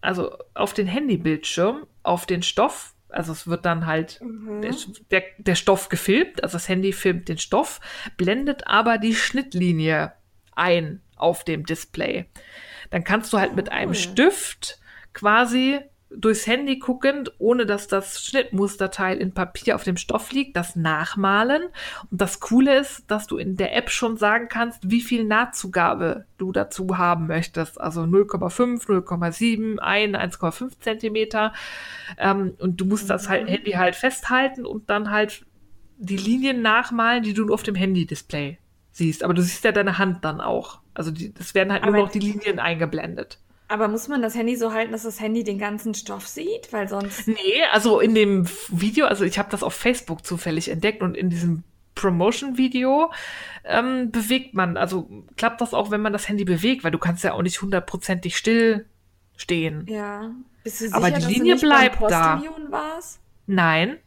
also 0.02 0.36
auf 0.54 0.74
den 0.74 0.88
Handybildschirm 0.88 1.86
auf 2.04 2.26
den 2.26 2.42
Stoff. 2.42 2.96
Also 3.10 3.32
es 3.32 3.48
wird 3.48 3.66
dann 3.66 3.86
halt 3.86 4.20
mhm. 4.22 4.62
der, 5.10 5.24
der 5.38 5.56
Stoff 5.56 5.90
gefilmt, 5.90 6.44
also 6.44 6.54
das 6.54 6.70
Handy 6.70 6.94
filmt 6.94 7.28
den 7.28 7.40
Stoff, 7.40 7.80
blendet 8.18 8.68
aber 8.68 8.98
die 8.98 9.16
Schnittlinie 9.16 10.14
ein 10.56 11.02
auf 11.16 11.44
dem 11.44 11.66
Display 11.66 12.26
dann 12.90 13.04
kannst 13.04 13.34
du 13.34 13.40
halt 13.40 13.56
mit 13.56 13.72
einem 13.72 13.94
Stift 13.94 14.80
quasi 15.14 15.80
durchs 16.12 16.48
Handy 16.48 16.80
guckend, 16.80 17.34
ohne 17.38 17.66
dass 17.66 17.88
das 17.88 18.24
Schnittmusterteil 18.24 19.18
in 19.18 19.34
Papier 19.34 19.76
auf 19.76 19.84
dem 19.84 19.98
Stoff 19.98 20.32
liegt, 20.32 20.56
das 20.56 20.76
nachmalen. 20.76 21.64
Und 22.10 22.20
das 22.20 22.40
Coole 22.40 22.80
ist, 22.80 23.10
dass 23.12 23.28
du 23.28 23.38
in 23.38 23.58
der 23.58 23.76
App 23.76 23.92
schon 23.92 24.18
sagen 24.18 24.48
kannst, 24.50 24.90
wie 24.90 25.02
viel 25.02 25.24
Nahtzugabe 25.24 26.26
du 26.38 26.52
dazu 26.52 26.98
haben 26.98 27.28
möchtest. 27.28 27.80
Also 27.80 28.02
0,5, 28.02 28.88
0,7, 28.88 29.78
1, 29.78 30.18
1,5 30.18 30.80
Zentimeter. 30.80 31.54
Ähm, 32.18 32.56
und 32.58 32.82
du 32.82 32.86
musst 32.86 33.10
das 33.10 33.30
halt, 33.30 33.48
Handy 33.48 33.72
halt 33.72 33.96
festhalten 33.96 34.66
und 34.66 34.90
dann 34.90 35.12
halt 35.12 35.46
die 35.98 36.18
Linien 36.18 36.62
nachmalen, 36.62 37.24
die 37.24 37.34
du 37.34 37.46
nur 37.46 37.54
auf 37.54 37.64
dem 37.64 37.76
Handy-Display 37.76 38.58
siehst. 38.92 39.24
Aber 39.24 39.34
du 39.34 39.44
siehst 39.44 39.64
ja 39.64 39.72
deine 39.72 39.98
Hand 40.00 40.26
dann 40.26 40.42
auch. 40.42 40.80
Also 41.00 41.14
es 41.40 41.56
werden 41.56 41.72
halt 41.72 41.84
aber 41.84 41.94
nur 41.94 42.02
noch 42.02 42.12
die 42.12 42.20
Linien 42.20 42.60
eingeblendet. 42.60 43.40
Aber 43.70 43.88
muss 43.88 44.10
man 44.10 44.22
das 44.22 44.36
Handy 44.36 44.58
so 44.58 44.74
halten, 44.74 44.92
dass 44.92 45.04
das 45.04 45.22
Handy 45.22 45.46
den 45.46 45.58
ganzen 45.60 45.94
Stoff 45.94 46.28
sieht? 46.28 46.74
Weil 46.74 46.90
sonst. 46.90 47.26
Nee, 47.28 47.64
also 47.72 48.02
in 48.02 48.14
dem 48.16 48.46
Video, 48.68 49.06
also 49.06 49.24
ich 49.24 49.40
habe 49.40 49.50
das 49.50 49.64
auf 49.64 49.74
Facebook 49.74 50.26
zufällig 50.26 50.68
entdeckt 50.68 51.02
und 51.02 51.16
in 51.16 51.30
diesem 51.30 51.64
Promotion-Video 51.96 53.14
ähm, 53.64 54.12
bewegt 54.12 54.56
man. 54.56 54.76
Also 54.76 55.10
klappt 55.38 55.62
das 55.62 55.74
auch, 55.74 55.90
wenn 55.90 56.02
man 56.02 56.12
das 56.12 56.28
Handy 56.28 56.44
bewegt, 56.44 56.84
weil 56.84 56.92
du 56.92 56.98
kannst 56.98 57.24
ja 57.24 57.32
auch 57.32 57.44
nicht 57.44 57.62
hundertprozentig 57.62 58.36
still 58.36 58.86
stehen. 59.38 59.86
Ja. 59.88 60.32
Bist 60.66 60.82
du 60.82 60.86
sicher, 60.86 60.98
Aber 60.98 61.12
die 61.12 61.34
Linie 61.34 61.56
bleibt 61.56 62.02
da. 62.02 62.44
Warst? 62.70 63.22
Nein. 63.46 64.00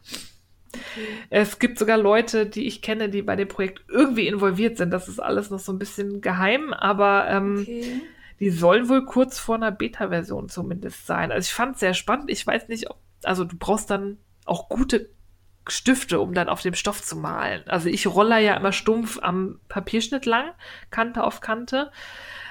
Es 1.29 1.59
gibt 1.59 1.79
sogar 1.79 1.97
Leute, 1.97 2.45
die 2.45 2.65
ich 2.67 2.81
kenne, 2.81 3.09
die 3.09 3.21
bei 3.21 3.35
dem 3.35 3.47
Projekt 3.47 3.83
irgendwie 3.89 4.27
involviert 4.27 4.77
sind. 4.77 4.91
Das 4.91 5.07
ist 5.07 5.19
alles 5.19 5.49
noch 5.49 5.59
so 5.59 5.71
ein 5.71 5.79
bisschen 5.79 6.21
geheim, 6.21 6.73
aber 6.73 7.27
ähm, 7.29 7.59
Okay. 7.61 8.01
die 8.39 8.49
sollen 8.49 8.89
wohl 8.89 9.05
kurz 9.05 9.39
vor 9.39 9.55
einer 9.55 9.71
Beta-Version 9.71 10.49
zumindest 10.49 11.05
sein. 11.07 11.31
Also 11.31 11.45
ich 11.47 11.53
fand 11.53 11.75
es 11.75 11.79
sehr 11.79 11.93
spannend. 11.93 12.29
Ich 12.29 12.45
weiß 12.45 12.67
nicht, 12.67 12.89
ob, 12.89 12.97
also 13.23 13.43
du 13.43 13.55
brauchst 13.57 13.89
dann 13.89 14.17
auch 14.45 14.69
gute 14.69 15.09
Stifte, 15.67 16.19
um 16.19 16.33
dann 16.33 16.49
auf 16.49 16.61
dem 16.61 16.73
Stoff 16.73 17.01
zu 17.01 17.15
malen. 17.15 17.63
Also 17.67 17.87
ich 17.87 18.05
roller 18.07 18.37
ja 18.39 18.55
immer 18.55 18.73
stumpf 18.73 19.19
am 19.21 19.59
Papierschnitt 19.69 20.25
lang, 20.25 20.51
Kante 20.91 21.23
auf 21.23 21.39
Kante. 21.39 21.89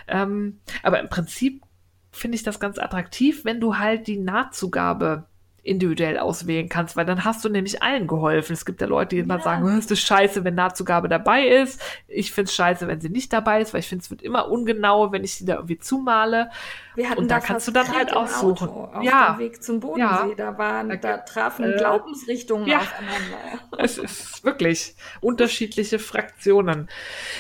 Ähm, 0.09 0.61
aber 0.83 0.99
im 1.01 1.09
Prinzip 1.11 1.63
finde 2.11 2.37
ich 2.37 2.43
das 2.43 2.59
ganz 2.59 2.79
attraktiv, 2.79 3.45
wenn 3.45 3.61
du 3.61 3.77
halt 3.79 4.07
die 4.07 4.19
Nahtzugabe 4.19 5.25
individuell 5.65 6.19
auswählen 6.19 6.69
kannst, 6.69 6.97
weil 6.97 7.07
dann 7.07 7.25
hast 7.25 7.45
du 7.45 7.49
nämlich 7.49 7.83
allen 7.83 8.09
geholfen. 8.09 8.53
Es 8.53 8.65
gibt 8.65 8.81
ja 8.81 8.87
Leute, 8.89 9.15
die 9.15 9.21
immer 9.23 9.37
Ja. 9.37 9.43
sagen, 9.43 9.69
es 9.79 9.91
ist 9.91 10.01
scheiße, 10.01 10.43
wenn 10.43 10.57
Nahtzugabe 10.57 11.09
dabei 11.09 11.47
ist. 11.47 11.81
Ich 12.09 12.33
finde 12.33 12.49
es 12.49 12.55
scheiße, 12.55 12.89
wenn 12.89 13.01
sie 13.01 13.09
nicht 13.11 13.33
dabei 13.33 13.61
ist, 13.61 13.73
weil 13.73 13.81
ich 13.81 13.89
finde, 13.89 14.03
es 14.03 14.11
wird 14.11 14.23
immer 14.23 14.49
ungenau, 14.51 15.13
wenn 15.13 15.23
ich 15.23 15.35
sie 15.35 15.45
da 15.45 15.55
irgendwie 15.55 15.79
zumale. 15.79 16.51
Wir 16.97 17.09
hatten 17.09 17.21
Und 17.21 17.31
da 17.31 17.39
kannst 17.39 17.69
du 17.69 17.73
dann 17.73 17.87
halt 17.95 18.13
aussuchen. 18.13 18.69
Auto 18.69 18.85
auf 18.99 19.03
Ja. 19.05 19.35
dem 19.35 19.39
Weg 19.39 19.63
zum 19.63 19.79
Bodensee. 19.81 20.03
Ja. 20.03 20.35
Da, 20.37 20.59
waren, 20.59 20.89
Da 20.89 20.97
da, 20.97 21.17
trafen 21.19 21.73
äh, 21.73 21.77
Glaubensrichtungen 21.77 22.67
ja. 22.67 22.79
aufeinander. 22.79 23.61
Es 23.79 23.99
ist 23.99 24.45
wirklich 24.45 24.97
unterschiedliche 25.21 25.99
Fraktionen. 26.01 26.89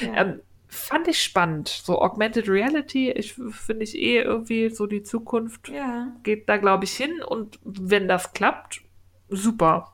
Ja. 0.01 0.14
Ähm, 0.23 0.41
fand 0.73 1.07
ich 1.07 1.23
spannend. 1.23 1.68
So 1.68 2.01
Augmented 2.01 2.49
Reality, 2.49 3.11
ich 3.11 3.35
finde 3.35 3.85
ich 3.85 3.95
eh 3.95 4.20
irgendwie 4.23 4.70
so 4.70 4.87
die 4.87 5.03
Zukunft 5.03 5.68
ja. 5.68 6.09
geht 6.23 6.49
da, 6.49 6.57
glaube 6.57 6.85
ich, 6.85 6.97
hin. 6.97 7.23
Und 7.23 7.59
wenn 7.62 8.09
das 8.09 8.33
klappt, 8.33 8.81
super. 9.29 9.93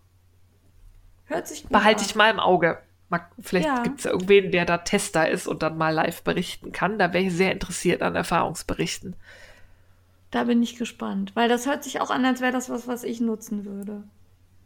Hört 1.26 1.48
sich 1.48 1.62
gut 1.62 1.72
Behalte 1.72 2.00
an. 2.00 2.06
ich 2.06 2.14
mal 2.14 2.30
im 2.30 2.38
Auge. 2.38 2.78
Mal, 3.08 3.26
vielleicht 3.40 3.66
Ja. 3.66 3.82
gibt 3.82 3.98
es 3.98 4.04
ja 4.04 4.12
irgendwen, 4.12 4.52
der 4.52 4.66
da 4.66 4.78
Tester 4.78 5.28
ist 5.28 5.48
und 5.48 5.62
dann 5.62 5.76
mal 5.76 5.92
live 5.92 6.22
berichten 6.22 6.70
kann. 6.72 6.98
Da 6.98 7.12
wäre 7.12 7.24
ich 7.24 7.34
sehr 7.34 7.52
interessiert 7.52 8.00
an 8.02 8.14
Erfahrungsberichten. 8.14 9.16
Da 10.30 10.44
bin 10.44 10.62
ich 10.62 10.76
gespannt, 10.76 11.34
weil 11.34 11.48
das 11.48 11.66
hört 11.66 11.82
sich 11.82 12.00
auch 12.00 12.10
an, 12.10 12.24
als 12.24 12.40
wäre 12.40 12.52
das 12.52 12.70
was, 12.70 12.86
was 12.86 13.02
ich 13.02 13.20
nutzen 13.20 13.64
würde. 13.64 14.04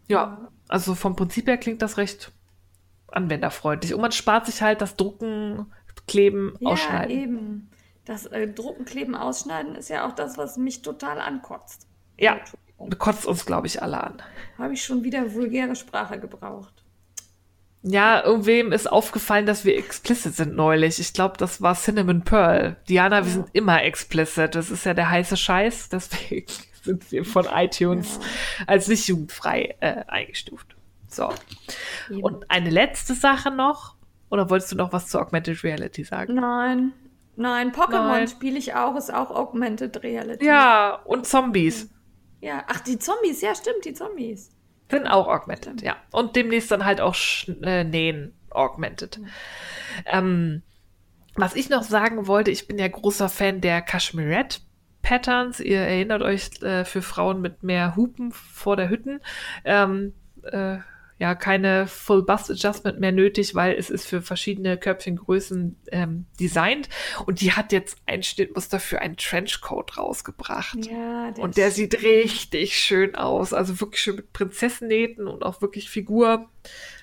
Ja, 0.08 0.48
also 0.68 0.94
vom 0.94 1.16
Prinzip 1.16 1.46
her 1.46 1.56
klingt 1.56 1.80
das 1.80 1.96
recht 1.96 2.32
anwenderfreundlich. 3.08 3.94
Und 3.94 4.00
man 4.00 4.12
spart 4.12 4.46
sich 4.46 4.60
halt 4.60 4.80
das 4.80 4.96
Drucken, 4.96 5.66
Kleben, 6.08 6.54
Ja, 6.60 6.70
Ausschneiden. 6.70 7.10
eben. 7.16 7.70
Das 8.04 8.26
äh, 8.26 8.48
Drucken, 8.48 8.84
Kleben, 8.84 9.14
Ausschneiden 9.14 9.76
ist 9.76 9.88
ja 9.88 10.06
auch 10.06 10.12
das, 10.12 10.36
was 10.36 10.56
mich 10.56 10.82
total 10.82 11.20
ankotzt. 11.20 11.86
Ja, 12.18 12.40
kotzt 12.98 13.26
uns, 13.26 13.46
glaube 13.46 13.66
ich, 13.68 13.82
alle 13.82 14.02
an. 14.02 14.22
Habe 14.58 14.74
ich 14.74 14.84
schon 14.84 15.04
wieder 15.04 15.32
vulgäre 15.34 15.76
Sprache 15.76 16.18
gebraucht. 16.18 16.82
Ja, 17.84 18.22
irgendwem 18.24 18.70
ist 18.70 18.90
aufgefallen, 18.90 19.44
dass 19.46 19.64
wir 19.64 19.76
explicit 19.76 20.34
sind 20.34 20.54
neulich. 20.54 21.00
Ich 21.00 21.12
glaube, 21.12 21.36
das 21.36 21.62
war 21.62 21.74
Cinnamon 21.74 22.22
Pearl. 22.22 22.76
Diana, 22.88 23.24
wir 23.24 23.32
sind 23.32 23.48
immer 23.52 23.82
explicit. 23.82 24.54
Das 24.54 24.70
ist 24.70 24.84
ja 24.84 24.94
der 24.94 25.10
heiße 25.10 25.36
Scheiß. 25.36 25.88
Deswegen 25.88 26.46
sind 26.82 27.10
wir 27.10 27.24
von 27.24 27.46
iTunes 27.52 28.20
als 28.68 28.86
nicht 28.86 29.08
jugendfrei 29.08 29.74
äh, 29.80 30.04
eingestuft. 30.06 30.76
So. 31.08 31.30
Eben. 32.08 32.22
Und 32.22 32.50
eine 32.50 32.70
letzte 32.70 33.14
Sache 33.14 33.50
noch. 33.50 33.96
Oder 34.32 34.48
wolltest 34.48 34.72
du 34.72 34.76
noch 34.76 34.94
was 34.94 35.08
zu 35.08 35.20
Augmented 35.20 35.62
Reality 35.62 36.04
sagen? 36.04 36.36
Nein, 36.36 36.94
nein, 37.36 37.70
Pokémon 37.70 38.26
spiele 38.26 38.58
ich 38.58 38.72
auch, 38.72 38.96
ist 38.96 39.12
auch 39.12 39.30
Augmented 39.30 40.02
Reality. 40.02 40.46
Ja, 40.46 40.94
und 41.04 41.26
Zombies 41.26 41.90
Ja, 42.40 42.64
ach, 42.66 42.80
die 42.80 42.98
Zombies, 42.98 43.42
ja, 43.42 43.54
stimmt, 43.54 43.84
die 43.84 43.92
Zombies. 43.92 44.48
sind 44.90 45.06
auch 45.06 45.28
augmented, 45.28 45.82
ja. 45.82 45.96
Und 46.12 46.34
demnächst 46.34 46.70
dann 46.70 46.86
halt 46.86 47.02
auch 47.02 47.14
äh, 47.62 47.84
Nähen 47.84 48.32
augmented. 48.48 49.20
Ähm, 50.06 50.62
was 51.34 51.54
ich 51.54 51.68
noch 51.68 51.82
sagen 51.82 52.26
wollte, 52.26 52.50
ich 52.50 52.66
bin 52.66 52.78
ja 52.78 52.88
großer 52.88 53.28
Fan 53.28 53.60
der 53.60 53.82
Cashmerette 53.82 54.60
Patterns. 55.02 55.60
Ihr 55.60 55.80
erinnert 55.80 56.22
euch 56.22 56.62
äh, 56.62 56.86
für 56.86 57.02
Frauen 57.02 57.42
mit 57.42 57.62
mehr 57.62 57.96
Hupen 57.96 58.32
vor 58.32 58.76
der 58.76 58.88
Hütten. 58.88 59.20
Ähm, 59.66 60.14
äh, 60.44 60.78
ja, 61.22 61.36
keine 61.36 61.86
Full 61.86 62.24
Bust 62.24 62.50
Adjustment 62.50 62.98
mehr 62.98 63.12
nötig, 63.12 63.54
weil 63.54 63.76
es 63.76 63.90
ist 63.90 64.08
für 64.08 64.22
verschiedene 64.22 64.76
Köpfchengrößen 64.76 65.76
ähm, 65.92 66.26
designt. 66.40 66.88
Und 67.26 67.40
die 67.40 67.52
hat 67.52 67.70
jetzt 67.70 67.96
ein 68.06 68.24
Schnittmuster 68.24 68.80
für 68.80 69.00
einen 69.00 69.16
Trenchcoat 69.16 69.98
rausgebracht. 69.98 70.84
Ja, 70.84 71.30
der 71.30 71.44
Und 71.44 71.56
der 71.56 71.70
sieht 71.70 72.02
richtig 72.02 72.76
schön 72.76 73.14
aus. 73.14 73.52
Also 73.52 73.80
wirklich 73.80 74.00
schön 74.00 74.16
mit 74.16 74.32
Prinzessennähten 74.32 75.28
und 75.28 75.44
auch 75.44 75.62
wirklich 75.62 75.90
Figur 75.90 76.48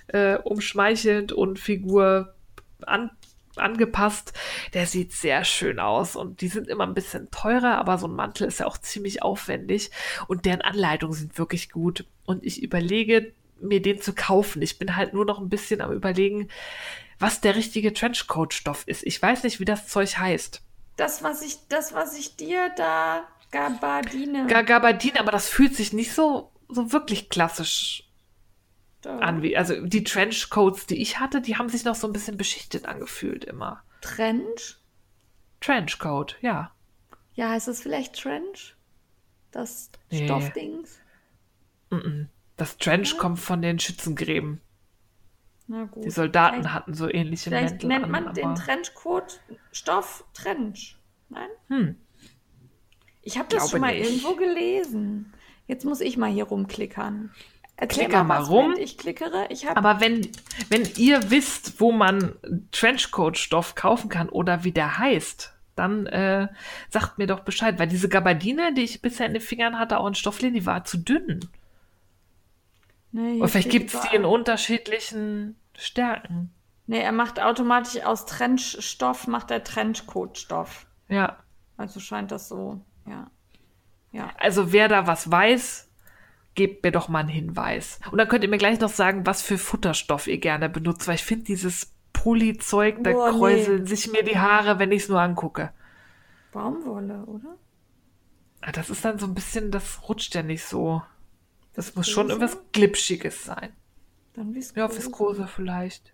äh, 0.07 0.36
umschmeichelnd 0.36 1.32
und 1.32 1.57
Figur 1.57 2.36
an, 2.82 3.11
angepasst. 3.55 4.34
Der 4.74 4.86
sieht 4.86 5.13
sehr 5.13 5.45
schön 5.45 5.80
aus. 5.80 6.17
Und 6.17 6.41
die 6.41 6.49
sind 6.49 6.67
immer 6.67 6.86
ein 6.86 6.93
bisschen 6.93 7.32
teurer, 7.32 7.78
aber 7.78 7.97
so 7.97 8.07
ein 8.07 8.15
Mantel 8.15 8.47
ist 8.47 8.59
ja 8.59 8.65
auch 8.65 8.80
ziemlich 8.80 9.24
aufwendig. 9.24 9.91
Und 10.28 10.43
deren 10.43 10.59
Anleitungen 10.59 11.15
sind 11.15 11.38
wirklich 11.38 11.72
gut. 11.72 12.05
Und 12.26 12.43
ich 12.43 12.61
überlege, 12.61 13.32
mir 13.62 13.82
den 13.82 14.01
zu 14.01 14.14
kaufen. 14.14 14.62
Ich 14.62 14.80
bin 14.80 14.95
halt 14.95 15.14
nur 15.14 15.26
noch 15.26 15.39
ein 15.39 15.49
bisschen 15.49 15.82
am 15.82 15.91
überlegen, 15.91 16.49
was 17.20 17.41
der 17.41 17.55
richtige 17.55 17.93
Trenchcoat-Stoff 17.93 18.84
ist. 18.88 19.03
Ich 19.05 19.22
weiß 19.22 19.43
nicht, 19.43 19.60
wie 19.60 19.66
das 19.66 19.88
Zeug 19.88 20.18
heißt. 20.18 20.62
Das, 20.95 21.24
was 21.24 21.41
ich, 21.41 21.57
das, 21.70 21.93
was 21.93 22.18
ich 22.18 22.36
dir 22.36 22.72
da 22.78 23.28
Gabardine 23.51 24.47
Ga- 24.47 24.62
Gabardine, 24.64 25.20
aber 25.20 25.32
das 25.32 25.49
fühlt 25.49 25.76
sich 25.76 25.93
nicht 25.93 26.14
so, 26.14 26.51
so 26.68 26.91
wirklich 26.91 27.30
klassisch 27.30 28.03
da- 29.01 29.18
an. 29.20 29.41
Wie, 29.41 29.57
also 29.57 29.86
die 29.86 30.03
Trenchcoats, 30.03 30.86
die 30.86 31.01
ich 31.01 31.20
hatte, 31.20 31.41
die 31.41 31.57
haben 31.57 31.70
sich 31.70 31.84
noch 31.86 31.95
so 31.95 32.07
ein 32.07 32.14
bisschen 32.14 32.38
beschichtet 32.38 32.86
angefühlt 32.86 33.43
immer. 33.45 33.84
Trench? 34.01 34.78
Trenchcoat, 35.62 36.38
ja. 36.41 36.72
Ja, 37.34 37.49
heißt 37.49 37.68
das 37.70 37.82
vielleicht 37.82 38.16
Trench? 38.22 38.76
Das 39.51 39.89
Nee. 40.12 40.26
Stoffdings? 40.26 40.99
Das 42.60 42.78
Trench 42.78 43.18
kommt 43.18 43.39
von 43.39 43.62
den 43.62 43.80
Schützengräben. 43.80 44.62
Na 45.68 45.86
gut. 45.86 46.03
Die 46.03 46.10
Soldaten 46.10 46.57
Vielleicht- 46.57 46.74
hatten 46.74 46.93
so 46.93 47.07
ähnliche 47.10 47.49
Vielleicht 47.49 47.84
Mäntel 47.84 47.88
nennt 47.88 48.05
an. 48.05 48.12
man 48.12 48.34
den 48.34 48.45
aber- 48.47 48.55
Trenchcoat 48.55 49.39
Stoff 49.72 50.26
Trench. 50.34 50.97
Nein? 51.30 51.49
Hm. 51.70 51.95
Ich 53.22 53.38
habe 53.38 53.47
das 53.49 53.70
schon 53.70 53.82
mal 53.82 53.93
nicht. 53.97 54.10
irgendwo 54.10 54.36
gelesen. 54.36 55.34
Jetzt 55.68 55.86
muss 55.86 56.01
ich 56.01 56.18
mal 56.18 56.30
hier 56.32 56.45
rumklickern. 56.45 57.32
Erzähl 57.78 58.05
Klicker 58.05 58.24
mal 58.24 58.41
was, 58.41 58.49
rum. 58.49 58.74
Ich 58.78 58.97
klickere. 58.97 59.47
Ich 59.51 59.68
Aber 59.70 60.01
wenn, 60.01 60.28
wenn 60.70 60.84
ihr 60.97 61.30
wisst, 61.32 61.80
wo 61.80 61.91
man 61.93 62.34
Trenchcoat-Stoff 62.72 63.76
kaufen 63.76 64.10
kann 64.10 64.28
oder 64.28 64.64
wie 64.66 64.72
der 64.74 64.97
heißt, 64.97 65.53
dann 65.76 66.07
äh, 66.07 66.49
sagt 66.89 67.20
mir 67.20 67.28
doch 67.28 67.41
Bescheid. 67.41 67.80
Weil 67.80 67.88
diese 67.88 68.10
Gabardine, 68.10 68.74
die 68.74 68.82
ich 68.84 69.01
bisher 69.01 69.28
in 69.28 69.34
den 69.34 69.41
Fingern 69.41 69.80
hatte, 69.80 69.97
auch 69.99 70.07
in 70.07 70.16
Stofflin, 70.16 70.53
die 70.55 70.66
war 70.66 70.84
zu 70.84 70.97
dünn. 70.97 71.39
Nee, 73.12 73.41
Und 73.41 73.49
vielleicht 73.49 73.72
gibt 73.72 73.93
es 73.93 74.01
die 74.01 74.16
in 74.16 74.26
unterschiedlichen 74.26 75.55
Stärken. 75.78 76.53
Nee, 76.86 76.99
er 77.01 77.12
macht 77.12 77.39
automatisch 77.39 78.03
aus 78.03 78.26
Trenchstoff, 78.26 79.28
macht 79.28 79.51
er 79.51 79.64
Trenchcoat-Stoff. 79.64 80.88
Ja. 81.07 81.38
Also 81.78 81.99
scheint 81.99 82.32
das 82.32 82.49
so, 82.49 82.82
ja. 83.07 83.30
Ja. 84.12 84.30
Also 84.38 84.72
wer 84.72 84.88
da 84.88 85.05
was 85.07 85.30
weiß, 85.32 85.89
gebt 86.55 86.84
mir 86.84 86.91
doch 86.91 87.10
mal 87.10 87.20
einen 87.20 87.30
Hinweis. 87.30 87.99
Und 88.12 88.18
dann 88.18 88.28
könnt 88.28 88.43
ihr 88.43 88.49
mir 88.49 88.57
gleich 88.57 88.80
noch 88.80 88.89
sagen, 88.89 89.26
was 89.26 89.41
für 89.41 89.57
Futterstoff 89.57 90.28
ihr 90.28 90.39
gerne 90.39 90.68
benutzt, 90.68 91.07
weil 91.07 91.16
ich 91.16 91.24
finde 91.24 91.45
dieses 91.45 91.93
Polyzeug, 92.12 93.03
da 93.03 93.11
Boah, 93.11 93.31
nee. 93.31 93.38
kräuseln 93.38 93.86
sich 93.86 94.11
mir 94.11 94.23
die 94.23 94.38
Haare, 94.40 94.80
wenn 94.80 94.91
ich 94.91 95.03
es 95.03 95.10
nur 95.10 95.22
angucke. 95.22 95.72
Baumwolle, 96.52 97.23
oder? 97.26 97.56
Ah, 98.61 98.72
Das 98.72 98.90
ist 98.90 99.06
dann 99.06 99.19
so 99.19 99.27
ein 99.27 99.36
bisschen, 99.36 99.72
das 99.72 100.10
rutscht 100.10 100.34
ja 100.36 100.41
nicht 100.44 100.65
so. 100.65 101.02
Das 101.73 101.95
muss 101.95 102.09
schon 102.09 102.29
irgendwas 102.29 102.57
Glitschiges 102.71 103.45
sein. 103.45 103.73
Dann 104.33 104.53
Viskose. 104.55 104.79
Ja, 104.79 104.89
Viskose 104.95 105.47
vielleicht. 105.47 106.13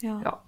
Ja. 0.00 0.20
Ja. 0.22 0.42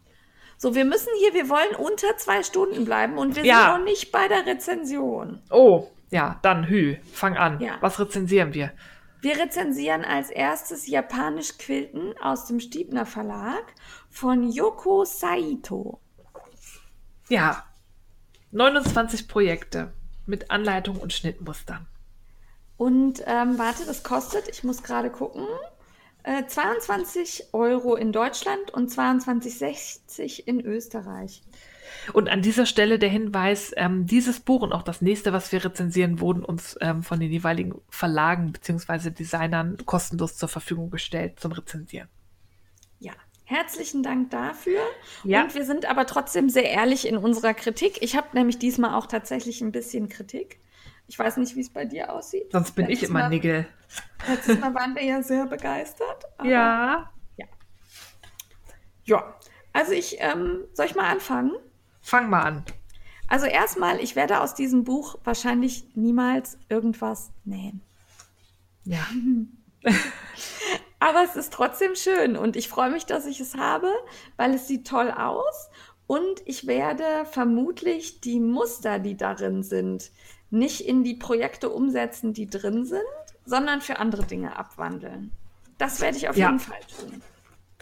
So, 0.56 0.74
wir 0.74 0.84
müssen 0.84 1.08
hier, 1.18 1.34
wir 1.34 1.48
wollen 1.48 1.74
unter 1.74 2.16
zwei 2.18 2.42
Stunden 2.42 2.84
bleiben 2.84 3.18
und 3.18 3.34
wir 3.36 3.44
Ja. 3.44 3.72
sind 3.72 3.78
noch 3.80 3.84
nicht 3.84 4.12
bei 4.12 4.28
der 4.28 4.46
Rezension. 4.46 5.42
Oh, 5.50 5.88
ja, 6.10 6.38
dann 6.42 6.68
Hü, 6.68 6.96
fang 7.12 7.36
an. 7.36 7.60
Ja. 7.60 7.78
Was 7.80 7.98
rezensieren 7.98 8.54
wir? 8.54 8.72
Wir 9.20 9.38
rezensieren 9.38 10.04
als 10.04 10.30
erstes 10.30 10.86
Japanisch 10.86 11.56
Quilten 11.58 12.14
aus 12.20 12.46
dem 12.46 12.60
Stiebner 12.60 13.06
Verlag 13.06 13.64
von 14.10 14.50
Yoko 14.50 15.04
Saito. 15.04 16.00
Ja, 17.28 17.64
29 18.50 19.28
Projekte 19.28 19.92
mit 20.26 20.50
Anleitung 20.50 20.96
und 20.98 21.12
Schnittmustern. 21.12 21.86
Und 22.82 23.22
ähm, 23.28 23.60
warte, 23.60 23.86
das 23.86 24.02
kostet, 24.02 24.48
ich 24.48 24.64
muss 24.64 24.82
gerade 24.82 25.08
gucken, 25.08 25.46
Äh, 26.24 26.46
22 26.46 27.50
Euro 27.52 27.94
in 27.94 28.10
Deutschland 28.10 28.72
und 28.72 28.90
22,60 28.90 30.42
in 30.46 30.60
Österreich. 30.60 31.42
Und 32.12 32.28
an 32.28 32.42
dieser 32.42 32.66
Stelle 32.66 32.98
der 32.98 33.08
Hinweis, 33.08 33.72
ähm, 33.76 34.06
dieses 34.06 34.40
Buch 34.40 34.62
und 34.62 34.72
auch 34.72 34.82
das 34.82 35.00
nächste, 35.00 35.32
was 35.32 35.52
wir 35.52 35.64
rezensieren, 35.64 36.18
wurden 36.18 36.44
uns 36.44 36.76
ähm, 36.80 37.04
von 37.04 37.20
den 37.20 37.30
jeweiligen 37.30 37.80
Verlagen 37.88 38.50
bzw. 38.50 39.10
Designern 39.10 39.78
kostenlos 39.86 40.36
zur 40.36 40.48
Verfügung 40.48 40.90
gestellt 40.90 41.38
zum 41.38 41.52
Rezensieren. 41.52 42.08
Ja, 42.98 43.12
herzlichen 43.44 44.02
Dank 44.02 44.30
dafür. 44.30 44.80
Ja. 45.22 45.44
Und 45.44 45.54
wir 45.54 45.64
sind 45.64 45.86
aber 45.86 46.04
trotzdem 46.06 46.48
sehr 46.48 46.68
ehrlich 46.68 47.06
in 47.06 47.16
unserer 47.16 47.54
Kritik. 47.54 47.98
Ich 48.00 48.16
habe 48.16 48.28
nämlich 48.32 48.58
diesmal 48.58 48.94
auch 48.94 49.06
tatsächlich 49.06 49.60
ein 49.60 49.70
bisschen 49.70 50.08
Kritik. 50.08 50.58
Ich 51.08 51.18
weiß 51.18 51.36
nicht, 51.38 51.56
wie 51.56 51.60
es 51.60 51.70
bei 51.70 51.84
dir 51.84 52.12
aussieht. 52.12 52.50
Sonst 52.52 52.72
bin 52.72 52.86
letztes 52.86 53.02
ich 53.02 53.08
immer 53.10 53.20
Mal, 53.20 53.28
Nigel. 53.28 53.66
Letztes 54.28 54.58
Mal 54.58 54.74
waren 54.74 54.94
wir 54.94 55.04
ja 55.04 55.22
sehr 55.22 55.46
begeistert. 55.46 56.24
ja. 56.42 57.10
Ja. 57.36 57.46
Ja. 59.04 59.34
Also 59.72 59.92
ich, 59.92 60.16
ähm, 60.20 60.64
soll 60.72 60.86
ich 60.86 60.94
mal 60.94 61.10
anfangen? 61.10 61.52
Fang 62.00 62.30
mal 62.30 62.42
an. 62.42 62.64
Also 63.28 63.46
erstmal, 63.46 64.00
ich 64.00 64.16
werde 64.16 64.40
aus 64.40 64.54
diesem 64.54 64.84
Buch 64.84 65.18
wahrscheinlich 65.24 65.86
niemals 65.94 66.58
irgendwas 66.68 67.32
nähen. 67.44 67.80
Ja. 68.84 69.06
Aber 70.98 71.24
es 71.24 71.34
ist 71.34 71.52
trotzdem 71.52 71.94
schön 71.96 72.36
und 72.36 72.56
ich 72.56 72.68
freue 72.68 72.90
mich, 72.90 73.06
dass 73.06 73.26
ich 73.26 73.40
es 73.40 73.56
habe, 73.56 73.88
weil 74.36 74.54
es 74.54 74.68
sieht 74.68 74.86
toll 74.86 75.10
aus 75.10 75.70
und 76.06 76.42
ich 76.44 76.66
werde 76.66 77.24
vermutlich 77.24 78.20
die 78.20 78.38
Muster, 78.38 78.98
die 78.98 79.16
darin 79.16 79.62
sind, 79.62 80.12
nicht 80.52 80.80
in 80.82 81.02
die 81.02 81.14
Projekte 81.14 81.70
umsetzen, 81.70 82.34
die 82.34 82.48
drin 82.48 82.84
sind, 82.84 83.02
sondern 83.44 83.80
für 83.80 83.98
andere 83.98 84.24
Dinge 84.24 84.56
abwandeln. 84.56 85.32
Das 85.78 86.00
werde 86.00 86.16
ich 86.16 86.28
auf 86.28 86.36
ja. 86.36 86.46
jeden 86.46 86.60
Fall 86.60 86.80
tun. 86.98 87.22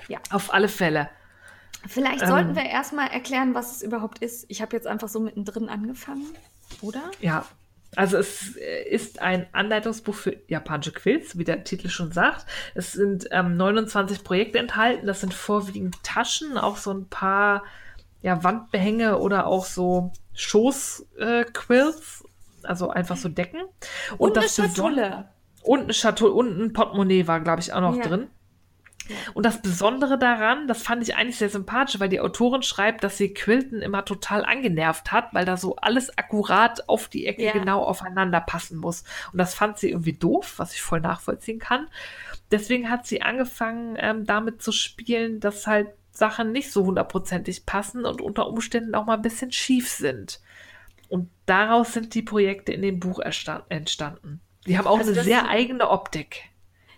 Ja. 0.09 0.19
Auf 0.31 0.55
alle 0.55 0.69
Fälle. 0.69 1.11
Vielleicht 1.87 2.23
ähm, 2.23 2.29
sollten 2.29 2.57
wir 2.57 2.65
erstmal 2.65 3.09
erklären, 3.09 3.55
was 3.55 3.77
es 3.77 3.83
überhaupt 3.83 4.19
ist. 4.21 4.45
Ich 4.49 4.63
habe 4.63 4.77
jetzt 4.77 4.87
einfach 4.87 5.09
so 5.09 5.21
mittendrin 5.21 5.69
angefangen, 5.69 6.27
oder? 6.81 7.03
Ja. 7.21 7.45
Also 7.97 8.19
es 8.19 8.57
äh, 8.57 8.89
ist 8.89 9.21
ein 9.21 9.47
Anleitungsbuch 9.53 10.15
für 10.15 10.37
japanische 10.47 10.93
Quills, 10.93 11.37
wie 11.37 11.45
der 11.45 11.65
Titel 11.65 11.89
schon 11.89 12.13
sagt. 12.13 12.47
Es 12.75 12.93
sind 12.93 13.27
ähm, 13.33 13.57
29 13.57 14.23
Projekte 14.23 14.59
enthalten. 14.59 15.07
Das 15.07 15.21
sind 15.21 15.35
vorwiegend 15.35 16.01
Taschen, 16.05 16.57
auch 16.57 16.77
so 16.77 16.93
ein 16.93 17.09
paar 17.09 17.65
ja, 18.23 18.45
Wandbehänge 18.45 19.19
oder 19.19 19.47
auch 19.47 19.65
so 19.65 20.13
Schoßquills, 20.35 22.25
äh, 22.25 22.25
also 22.65 22.91
einfach 22.91 23.17
so 23.17 23.29
Decken. 23.29 23.61
Und, 24.19 24.31
und 24.31 24.37
das 24.37 24.59
eine 24.59 24.69
Schatulle. 24.69 25.29
Und 25.63 25.81
eine 25.83 25.95
Schatulle 25.95 26.33
und 26.33 26.61
ein 26.61 26.73
Portemonnaie 26.73 27.27
war, 27.27 27.41
glaube 27.41 27.61
ich, 27.61 27.73
auch 27.73 27.81
noch 27.81 27.97
ja. 27.97 28.07
drin. 28.07 28.29
Und 29.35 29.45
das 29.45 29.63
Besondere 29.63 30.19
daran, 30.19 30.69
das 30.69 30.83
fand 30.83 31.03
ich 31.03 31.17
eigentlich 31.17 31.39
sehr 31.39 31.51
sympathisch, 31.51 32.01
weil 32.01 32.09
die 32.09 32.21
Autorin 32.21 32.63
schreibt, 32.63 33.05
dass 33.05 33.17
sie 33.17 33.35
Quilten 33.35 33.83
immer 33.83 34.05
total 34.05 34.45
angenervt 34.45 35.13
hat, 35.13 35.35
weil 35.35 35.45
da 35.45 35.57
so 35.57 35.77
alles 35.77 36.17
akkurat 36.17 36.89
auf 36.89 37.09
die 37.09 37.27
Ecke 37.27 37.45
ja. 37.45 37.53
genau 37.53 37.83
aufeinander 37.83 38.41
passen 38.41 38.79
muss. 38.79 39.05
Und 39.33 39.39
das 39.39 39.55
fand 39.55 39.79
sie 39.79 39.91
irgendwie 39.91 40.13
doof, 40.13 40.55
was 40.59 40.75
ich 40.75 40.83
voll 40.83 41.01
nachvollziehen 41.01 41.59
kann. 41.59 41.89
Deswegen 42.51 42.91
hat 42.91 43.07
sie 43.07 43.23
angefangen, 43.23 43.97
ähm, 43.99 44.27
damit 44.27 44.63
zu 44.63 44.73
spielen, 44.73 45.41
dass 45.41 45.67
halt 45.67 45.89
Sachen 46.13 46.53
nicht 46.53 46.73
so 46.73 46.85
hundertprozentig 46.85 47.67
passen 47.67 48.05
und 48.05 48.21
unter 48.21 48.49
Umständen 48.49 48.95
auch 48.95 49.07
mal 49.07 49.15
ein 49.15 49.23
bisschen 49.23 49.53
schief 49.53 49.89
sind. 49.89 50.41
Und 51.11 51.29
daraus 51.45 51.93
sind 51.93 52.15
die 52.15 52.23
Projekte 52.23 52.73
in 52.73 52.83
dem 52.83 53.01
Buch 53.01 53.19
entstanden. 53.19 54.41
Die 54.67 54.79
haben 54.79 54.87
auch 54.87 54.99
also 54.99 55.13
eine 55.13 55.25
sehr 55.25 55.49
eigene 55.49 55.91
Optik. 55.91 56.45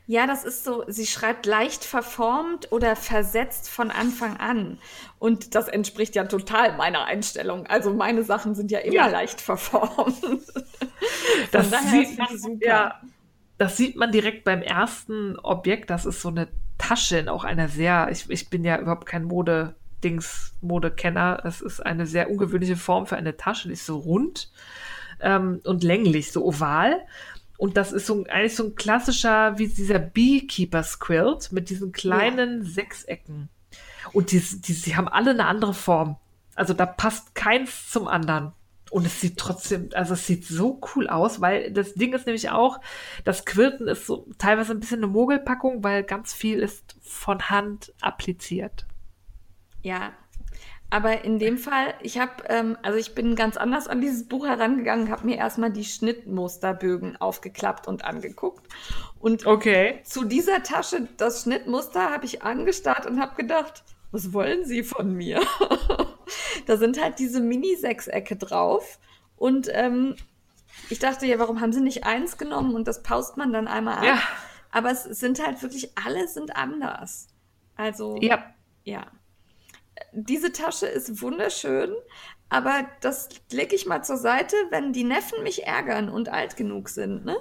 Ja, 0.06 0.26
das 0.26 0.44
ist 0.44 0.64
so, 0.64 0.84
sie 0.88 1.06
schreibt 1.06 1.46
leicht 1.46 1.84
verformt 1.84 2.70
oder 2.70 2.94
versetzt 2.94 3.70
von 3.70 3.90
Anfang 3.90 4.36
an. 4.36 4.78
Und 5.18 5.54
das 5.54 5.68
entspricht 5.68 6.14
ja 6.14 6.24
total 6.24 6.76
meiner 6.76 7.06
Einstellung. 7.06 7.66
Also 7.66 7.94
meine 7.94 8.22
Sachen 8.22 8.54
sind 8.54 8.70
ja 8.70 8.80
immer 8.80 8.94
ja. 8.94 9.06
leicht 9.06 9.40
verformt. 9.40 10.22
das 11.52 11.70
sieht 11.90 12.18
man 12.18 12.38
super. 12.38 12.66
Ja, 12.66 13.00
das 13.56 13.76
sieht 13.78 13.96
man 13.96 14.12
direkt 14.12 14.44
beim 14.44 14.60
ersten 14.60 15.38
Objekt. 15.38 15.88
Das 15.88 16.04
ist 16.04 16.20
so 16.20 16.28
eine 16.28 16.48
Tasche 16.78 17.18
in 17.18 17.28
auch 17.28 17.44
einer 17.44 17.68
sehr, 17.68 18.08
ich, 18.10 18.28
ich 18.28 18.50
bin 18.50 18.64
ja 18.64 18.78
überhaupt 18.78 19.06
kein 19.06 19.24
Mode, 19.24 19.76
Dings, 20.02 20.54
Modekenner. 20.60 21.42
Es 21.44 21.60
ist 21.60 21.80
eine 21.80 22.06
sehr 22.06 22.30
ungewöhnliche 22.30 22.76
Form 22.76 23.06
für 23.06 23.16
eine 23.16 23.36
Tasche. 23.36 23.68
Die 23.68 23.74
ist 23.74 23.86
so 23.86 23.98
rund 23.98 24.50
ähm, 25.20 25.60
und 25.64 25.82
länglich, 25.82 26.32
so 26.32 26.44
oval. 26.44 27.00
Und 27.56 27.76
das 27.76 27.92
ist 27.92 28.06
so 28.06 28.24
eigentlich 28.28 28.56
so 28.56 28.64
ein 28.64 28.74
klassischer, 28.74 29.58
wie 29.58 29.68
dieser 29.68 30.00
Beekeeper's 30.00 30.98
Quilt 30.98 31.52
mit 31.52 31.70
diesen 31.70 31.92
kleinen 31.92 32.62
ja. 32.62 32.68
Sechsecken. 32.68 33.48
Und 34.12 34.32
die, 34.32 34.40
die, 34.40 34.74
die 34.74 34.96
haben 34.96 35.08
alle 35.08 35.30
eine 35.30 35.46
andere 35.46 35.74
Form. 35.74 36.16
Also 36.54 36.74
da 36.74 36.86
passt 36.86 37.34
keins 37.34 37.90
zum 37.90 38.08
anderen. 38.08 38.52
Und 38.90 39.06
es 39.06 39.22
sieht 39.22 39.38
trotzdem, 39.38 39.88
also 39.94 40.12
es 40.12 40.26
sieht 40.26 40.44
so 40.44 40.78
cool 40.94 41.08
aus, 41.08 41.40
weil 41.40 41.72
das 41.72 41.94
Ding 41.94 42.12
ist 42.12 42.26
nämlich 42.26 42.50
auch, 42.50 42.78
das 43.24 43.46
Quilten 43.46 43.88
ist 43.88 44.06
so 44.06 44.26
teilweise 44.36 44.72
ein 44.72 44.80
bisschen 44.80 44.98
eine 44.98 45.06
Mogelpackung, 45.06 45.82
weil 45.82 46.02
ganz 46.02 46.34
viel 46.34 46.58
ist 46.58 46.96
von 47.00 47.48
Hand 47.48 47.94
appliziert. 48.02 48.84
Ja, 49.82 50.12
aber 50.92 51.24
in 51.24 51.38
dem 51.38 51.56
Fall, 51.56 51.94
ich 52.02 52.18
habe, 52.18 52.32
ähm, 52.50 52.76
also 52.82 52.98
ich 52.98 53.14
bin 53.14 53.34
ganz 53.34 53.56
anders 53.56 53.88
an 53.88 54.02
dieses 54.02 54.28
Buch 54.28 54.46
herangegangen, 54.46 55.10
habe 55.10 55.24
mir 55.24 55.38
erstmal 55.38 55.72
die 55.72 55.86
Schnittmusterbögen 55.86 57.16
aufgeklappt 57.18 57.88
und 57.88 58.04
angeguckt. 58.04 58.68
Und 59.18 59.46
okay. 59.46 60.00
zu 60.04 60.24
dieser 60.24 60.62
Tasche, 60.62 61.08
das 61.16 61.44
Schnittmuster, 61.44 62.10
habe 62.10 62.26
ich 62.26 62.42
angestarrt 62.42 63.06
und 63.06 63.18
habe 63.22 63.36
gedacht, 63.36 63.84
was 64.10 64.34
wollen 64.34 64.66
Sie 64.66 64.82
von 64.82 65.16
mir? 65.16 65.40
da 66.66 66.76
sind 66.76 67.02
halt 67.02 67.18
diese 67.18 67.40
Mini-Sechsecke 67.40 68.36
drauf. 68.36 68.98
Und 69.36 69.70
ähm, 69.72 70.14
ich 70.90 70.98
dachte, 70.98 71.24
ja, 71.24 71.38
warum 71.38 71.62
haben 71.62 71.72
Sie 71.72 71.80
nicht 71.80 72.04
eins 72.04 72.36
genommen 72.36 72.74
und 72.74 72.86
das 72.86 73.02
paust 73.02 73.38
man 73.38 73.50
dann 73.54 73.66
einmal 73.66 73.96
ab? 73.96 74.04
Ja. 74.04 74.18
Aber 74.70 74.90
es 74.90 75.04
sind 75.04 75.42
halt 75.42 75.62
wirklich, 75.62 75.96
alle 75.96 76.28
sind 76.28 76.54
anders. 76.54 77.28
Also, 77.76 78.18
ja. 78.20 78.44
ja 78.84 79.06
diese 80.12 80.52
Tasche 80.52 80.86
ist 80.86 81.22
wunderschön, 81.22 81.92
aber 82.48 82.86
das 83.00 83.28
lege 83.50 83.74
ich 83.74 83.86
mal 83.86 84.02
zur 84.02 84.18
Seite, 84.18 84.56
wenn 84.70 84.92
die 84.92 85.04
Neffen 85.04 85.42
mich 85.42 85.66
ärgern 85.66 86.08
und 86.08 86.28
alt 86.28 86.56
genug 86.56 86.88
sind, 86.88 87.24
ne? 87.24 87.36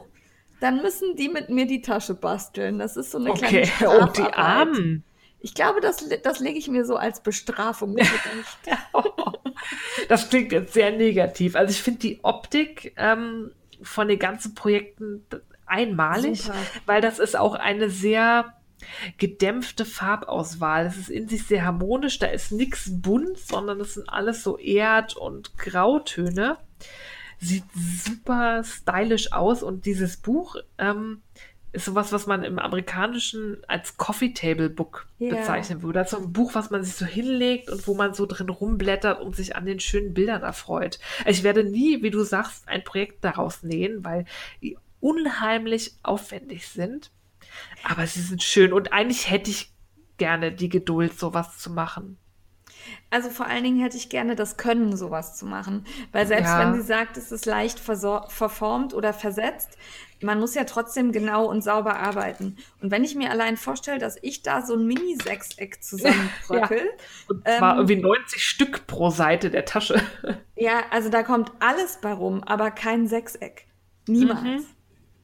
Dann 0.61 0.81
müssen 0.81 1.15
die 1.15 1.27
mit 1.27 1.49
mir 1.49 1.65
die 1.65 1.81
Tasche 1.81 2.13
basteln. 2.13 2.77
Das 2.77 2.95
ist 2.95 3.11
so 3.11 3.17
eine 3.17 3.31
okay. 3.31 3.63
kleine 3.77 3.99
Oh, 3.99 4.05
die 4.05 4.33
Armen. 4.33 5.03
Ich 5.39 5.55
glaube, 5.55 5.81
das, 5.81 6.07
das 6.21 6.39
lege 6.39 6.59
ich 6.59 6.67
mir 6.67 6.85
so 6.85 6.95
als 6.95 7.23
Bestrafung. 7.23 7.97
das 10.07 10.29
klingt 10.29 10.51
jetzt 10.51 10.73
sehr 10.73 10.91
negativ. 10.91 11.55
Also 11.55 11.71
ich 11.71 11.81
finde 11.81 11.99
die 12.01 12.19
Optik 12.21 12.93
ähm, 12.95 13.51
von 13.81 14.07
den 14.07 14.19
ganzen 14.19 14.53
Projekten 14.53 15.25
einmalig, 15.65 16.43
Super. 16.43 16.55
weil 16.85 17.01
das 17.01 17.17
ist 17.17 17.35
auch 17.35 17.55
eine 17.55 17.89
sehr 17.89 18.53
gedämpfte 19.17 19.85
Farbauswahl. 19.85 20.85
Es 20.85 20.97
ist 20.97 21.09
in 21.09 21.27
sich 21.27 21.45
sehr 21.45 21.65
harmonisch, 21.65 22.19
da 22.19 22.27
ist 22.27 22.51
nichts 22.51 22.89
bunt, 22.91 23.37
sondern 23.37 23.79
es 23.79 23.95
sind 23.95 24.09
alles 24.09 24.43
so 24.43 24.57
Erd- 24.57 25.15
und 25.15 25.57
Grautöne. 25.57 26.57
Sieht 27.39 27.63
super 27.73 28.63
stylisch 28.63 29.31
aus 29.33 29.63
und 29.63 29.85
dieses 29.85 30.17
Buch 30.17 30.57
ähm, 30.77 31.21
ist 31.73 31.85
sowas, 31.85 32.11
was 32.11 32.27
man 32.27 32.43
im 32.43 32.59
Amerikanischen 32.59 33.57
als 33.67 33.97
Coffee 33.97 34.33
Table 34.33 34.69
Book 34.69 35.07
yeah. 35.19 35.35
bezeichnen 35.35 35.81
würde. 35.81 35.99
Also 35.99 36.17
ein 36.17 36.33
Buch, 36.33 36.53
was 36.53 36.69
man 36.69 36.83
sich 36.83 36.95
so 36.95 37.05
hinlegt 37.05 37.69
und 37.69 37.87
wo 37.87 37.93
man 37.93 38.13
so 38.13 38.25
drin 38.25 38.49
rumblättert 38.49 39.21
und 39.21 39.35
sich 39.35 39.55
an 39.55 39.65
den 39.65 39.79
schönen 39.79 40.13
Bildern 40.13 40.43
erfreut. 40.43 40.99
Ich 41.25 41.43
werde 41.43 41.63
nie, 41.63 42.03
wie 42.03 42.11
du 42.11 42.23
sagst, 42.23 42.67
ein 42.67 42.83
Projekt 42.83 43.23
daraus 43.23 43.63
nähen, 43.63 44.03
weil 44.03 44.25
die 44.61 44.77
unheimlich 44.99 45.95
aufwendig 46.03 46.67
sind. 46.67 47.09
Aber 47.83 48.07
sie 48.07 48.21
sind 48.21 48.43
schön 48.43 48.73
und 48.73 48.93
eigentlich 48.93 49.29
hätte 49.29 49.49
ich 49.49 49.73
gerne 50.17 50.51
die 50.51 50.69
Geduld, 50.69 51.17
sowas 51.17 51.57
zu 51.57 51.71
machen. 51.71 52.17
Also 53.09 53.29
vor 53.29 53.47
allen 53.47 53.63
Dingen 53.63 53.81
hätte 53.81 53.97
ich 53.97 54.09
gerne 54.09 54.35
das 54.35 54.57
Können, 54.57 54.95
sowas 54.95 55.37
zu 55.37 55.45
machen. 55.45 55.85
Weil 56.11 56.25
selbst 56.25 56.49
ja. 56.49 56.59
wenn 56.59 56.73
sie 56.73 56.85
sagt, 56.85 57.17
es 57.17 57.31
ist 57.31 57.45
leicht 57.45 57.79
verformt 57.79 58.93
oder 58.93 59.13
versetzt, 59.13 59.77
man 60.21 60.39
muss 60.39 60.55
ja 60.55 60.63
trotzdem 60.63 61.11
genau 61.11 61.45
und 61.45 61.63
sauber 61.63 61.97
arbeiten. 61.97 62.57
Und 62.81 62.91
wenn 62.91 63.03
ich 63.03 63.15
mir 63.15 63.31
allein 63.31 63.57
vorstelle, 63.57 63.99
dass 63.99 64.17
ich 64.21 64.43
da 64.43 64.61
so 64.61 64.75
ein 64.75 64.85
Mini-Sechseck 64.85 65.83
zusammenbröckel. 65.83 66.77
ja. 66.77 67.05
Und 67.27 67.47
zwar 67.47 67.73
ähm, 67.73 67.77
irgendwie 67.79 68.01
90 68.01 68.43
Stück 68.43 68.87
pro 68.87 69.09
Seite 69.09 69.49
der 69.49 69.65
Tasche. 69.65 70.01
ja, 70.55 70.83
also 70.91 71.09
da 71.09 71.23
kommt 71.23 71.51
alles 71.59 71.99
bei 72.01 72.13
rum, 72.13 72.43
aber 72.43 72.71
kein 72.71 73.07
Sechseck. 73.07 73.67
Niemals. 74.07 74.43
Mhm. 74.43 74.65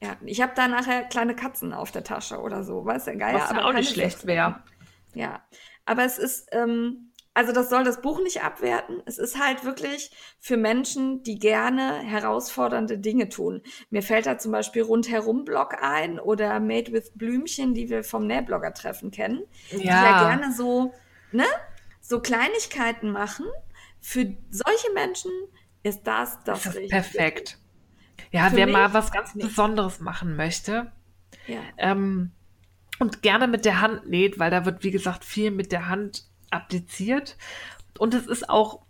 Ja, 0.00 0.16
ich 0.24 0.40
habe 0.40 0.52
da 0.54 0.68
nachher 0.68 1.04
kleine 1.04 1.34
Katzen 1.34 1.72
auf 1.72 1.90
der 1.90 2.04
Tasche 2.04 2.40
oder 2.40 2.62
so, 2.62 2.84
weißt 2.84 3.08
du, 3.08 3.16
geil. 3.16 3.34
Was 3.34 3.50
aber 3.50 3.64
auch 3.64 3.72
nicht 3.72 3.90
schlecht 3.90 4.26
wäre. 4.26 4.62
Ja, 5.14 5.42
aber 5.86 6.04
es 6.04 6.18
ist, 6.18 6.48
ähm, 6.52 7.12
also 7.34 7.52
das 7.52 7.70
soll 7.70 7.84
das 7.84 8.00
Buch 8.00 8.20
nicht 8.20 8.42
abwerten. 8.42 9.02
Es 9.06 9.18
ist 9.18 9.38
halt 9.38 9.64
wirklich 9.64 10.10
für 10.38 10.56
Menschen, 10.56 11.22
die 11.22 11.38
gerne 11.38 11.98
herausfordernde 11.98 12.98
Dinge 12.98 13.28
tun. 13.28 13.62
Mir 13.90 14.02
fällt 14.02 14.26
da 14.26 14.38
zum 14.38 14.52
Beispiel 14.52 14.82
rundherum 14.82 15.44
Blog 15.44 15.76
ein 15.80 16.18
oder 16.18 16.58
Made 16.60 16.92
with 16.92 17.12
Blümchen, 17.14 17.74
die 17.74 17.90
wir 17.90 18.04
vom 18.04 18.26
Nähblogger-Treffen 18.26 19.10
kennen, 19.10 19.42
ja. 19.70 19.78
die 19.78 19.86
ja 19.86 20.28
gerne 20.28 20.52
so, 20.52 20.92
ne, 21.32 21.46
so 22.00 22.20
Kleinigkeiten 22.20 23.10
machen. 23.10 23.46
Für 24.00 24.36
solche 24.50 24.92
Menschen 24.94 25.30
ist 25.82 26.06
das 26.08 26.42
das, 26.44 26.64
das 26.64 26.74
ist 26.74 26.90
Perfekt. 26.90 27.58
Ja, 28.30 28.50
Für 28.50 28.56
wer 28.56 28.66
mal 28.66 28.92
was 28.92 29.10
ganz. 29.10 29.32
Besonderes 29.34 30.00
machen 30.00 30.36
möchte 30.36 30.92
ja. 31.46 31.60
ähm, 31.78 32.30
und 32.98 33.22
gerne 33.22 33.48
mit 33.48 33.64
der 33.64 33.80
Hand 33.80 34.08
näht, 34.08 34.38
weil 34.38 34.50
da 34.50 34.64
wird, 34.64 34.82
wie 34.82 34.90
gesagt, 34.90 35.24
viel 35.24 35.50
mit 35.50 35.72
der 35.72 35.88
Hand 35.88 36.24
appliziert. 36.50 37.36
Und 37.98 38.14
es 38.14 38.26
ist 38.26 38.48
auch 38.48 38.80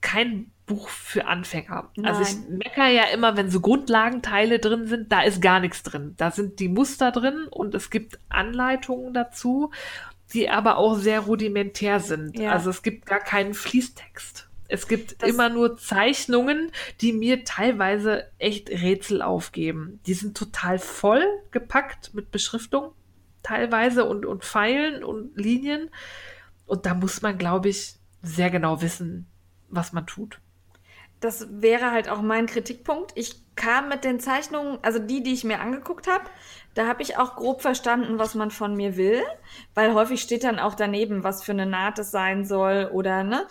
kein 0.00 0.50
Buch 0.66 0.88
für 0.88 1.26
Anfänger. 1.26 1.90
Nein. 1.96 2.06
Also 2.06 2.22
ich 2.22 2.48
meckere 2.48 2.88
ja 2.88 3.04
immer, 3.04 3.36
wenn 3.36 3.50
so 3.50 3.60
Grundlagenteile 3.60 4.58
drin 4.58 4.86
sind, 4.86 5.12
da 5.12 5.22
ist 5.22 5.40
gar 5.40 5.60
nichts 5.60 5.82
drin. 5.82 6.14
Da 6.16 6.30
sind 6.30 6.58
die 6.60 6.68
Muster 6.68 7.12
drin 7.12 7.46
und 7.50 7.74
es 7.74 7.90
gibt 7.90 8.18
Anleitungen 8.28 9.14
dazu, 9.14 9.70
die 10.32 10.50
aber 10.50 10.76
auch 10.76 10.96
sehr 10.96 11.20
rudimentär 11.20 12.00
sind. 12.00 12.38
Ja. 12.38 12.52
Also 12.52 12.70
es 12.70 12.82
gibt 12.82 13.06
gar 13.06 13.20
keinen 13.20 13.54
Fließtext. 13.54 14.45
Es 14.68 14.88
gibt 14.88 15.22
das 15.22 15.28
immer 15.28 15.48
nur 15.48 15.76
Zeichnungen, 15.76 16.70
die 17.00 17.12
mir 17.12 17.44
teilweise 17.44 18.30
echt 18.38 18.70
Rätsel 18.70 19.22
aufgeben. 19.22 20.00
Die 20.06 20.14
sind 20.14 20.36
total 20.36 20.78
voll 20.78 21.24
gepackt 21.50 22.14
mit 22.14 22.30
Beschriftung 22.30 22.92
teilweise 23.46 24.04
und, 24.04 24.26
und 24.26 24.44
Pfeilen 24.44 25.04
und 25.04 25.36
Linien. 25.36 25.90
Und 26.66 26.84
da 26.84 26.94
muss 26.94 27.22
man, 27.22 27.38
glaube 27.38 27.68
ich, 27.68 27.94
sehr 28.22 28.50
genau 28.50 28.82
wissen, 28.82 29.26
was 29.68 29.92
man 29.92 30.06
tut. 30.06 30.40
Das 31.20 31.46
wäre 31.50 31.92
halt 31.92 32.08
auch 32.08 32.20
mein 32.20 32.46
Kritikpunkt. 32.46 33.12
Ich 33.14 33.36
kam 33.54 33.88
mit 33.88 34.04
den 34.04 34.20
Zeichnungen, 34.20 34.78
also 34.82 34.98
die, 34.98 35.22
die 35.22 35.32
ich 35.32 35.44
mir 35.44 35.60
angeguckt 35.60 36.08
habe, 36.08 36.24
da 36.74 36.86
habe 36.86 37.02
ich 37.02 37.16
auch 37.16 37.36
grob 37.36 37.62
verstanden, 37.62 38.18
was 38.18 38.34
man 38.34 38.50
von 38.50 38.74
mir 38.74 38.96
will, 38.96 39.22
weil 39.74 39.94
häufig 39.94 40.20
steht 40.20 40.44
dann 40.44 40.58
auch 40.58 40.74
daneben, 40.74 41.24
was 41.24 41.42
für 41.42 41.52
eine 41.52 41.64
Naht 41.64 41.98
es 41.98 42.10
sein 42.10 42.44
soll 42.44 42.90
oder 42.92 43.24
ne. 43.24 43.46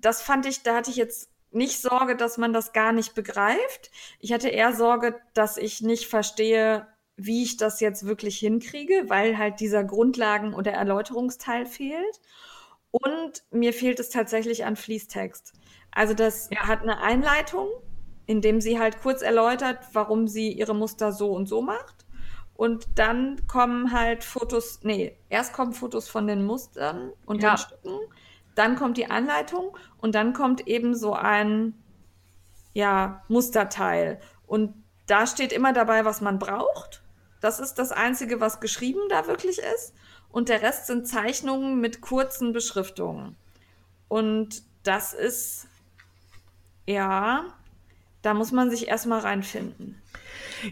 Das 0.00 0.22
fand 0.22 0.46
ich, 0.46 0.62
da 0.62 0.76
hatte 0.76 0.90
ich 0.90 0.96
jetzt 0.96 1.30
nicht 1.50 1.80
Sorge, 1.80 2.16
dass 2.16 2.38
man 2.38 2.52
das 2.52 2.72
gar 2.72 2.92
nicht 2.92 3.14
begreift. 3.14 3.90
Ich 4.20 4.32
hatte 4.32 4.48
eher 4.48 4.74
Sorge, 4.74 5.20
dass 5.32 5.56
ich 5.56 5.80
nicht 5.80 6.06
verstehe, 6.06 6.86
wie 7.16 7.42
ich 7.42 7.56
das 7.56 7.80
jetzt 7.80 8.06
wirklich 8.06 8.38
hinkriege, 8.38 9.04
weil 9.08 9.38
halt 9.38 9.60
dieser 9.60 9.84
Grundlagen- 9.84 10.54
oder 10.54 10.72
Erläuterungsteil 10.72 11.64
fehlt. 11.64 12.20
Und 12.90 13.42
mir 13.50 13.72
fehlt 13.72 14.00
es 14.00 14.10
tatsächlich 14.10 14.64
an 14.64 14.76
Fließtext. 14.76 15.54
Also 15.90 16.14
das 16.14 16.50
ja. 16.50 16.66
hat 16.66 16.82
eine 16.82 17.00
Einleitung, 17.00 17.68
in 18.26 18.42
dem 18.42 18.60
sie 18.60 18.78
halt 18.78 19.00
kurz 19.00 19.22
erläutert, 19.22 19.78
warum 19.92 20.28
sie 20.28 20.52
ihre 20.52 20.74
Muster 20.74 21.12
so 21.12 21.32
und 21.32 21.46
so 21.46 21.62
macht. 21.62 22.06
Und 22.54 22.86
dann 22.98 23.46
kommen 23.46 23.92
halt 23.92 24.24
Fotos, 24.24 24.80
nee, 24.82 25.18
erst 25.28 25.52
kommen 25.52 25.72
Fotos 25.72 26.08
von 26.08 26.26
den 26.26 26.44
Mustern 26.44 27.12
und 27.26 27.42
ja. 27.42 27.54
den 27.54 27.58
Stücken, 27.58 27.98
dann 28.56 28.74
kommt 28.74 28.96
die 28.96 29.08
Anleitung 29.08 29.76
und 29.98 30.16
dann 30.16 30.32
kommt 30.32 30.66
eben 30.66 30.96
so 30.96 31.14
ein, 31.14 31.74
ja, 32.72 33.22
Musterteil. 33.28 34.20
Und 34.46 34.74
da 35.06 35.26
steht 35.26 35.52
immer 35.52 35.72
dabei, 35.72 36.04
was 36.04 36.20
man 36.20 36.40
braucht. 36.40 37.02
Das 37.40 37.60
ist 37.60 37.74
das 37.74 37.92
Einzige, 37.92 38.40
was 38.40 38.60
geschrieben 38.60 39.02
da 39.08 39.28
wirklich 39.28 39.58
ist 39.58 39.94
und 40.30 40.48
der 40.48 40.62
Rest 40.62 40.86
sind 40.86 41.06
Zeichnungen 41.06 41.80
mit 41.80 42.00
kurzen 42.00 42.52
Beschriftungen. 42.52 43.36
Und 44.08 44.62
das 44.82 45.14
ist, 45.14 45.66
ja, 46.86 47.44
da 48.22 48.34
muss 48.34 48.52
man 48.52 48.70
sich 48.70 48.88
erstmal 48.88 49.20
reinfinden. 49.20 50.00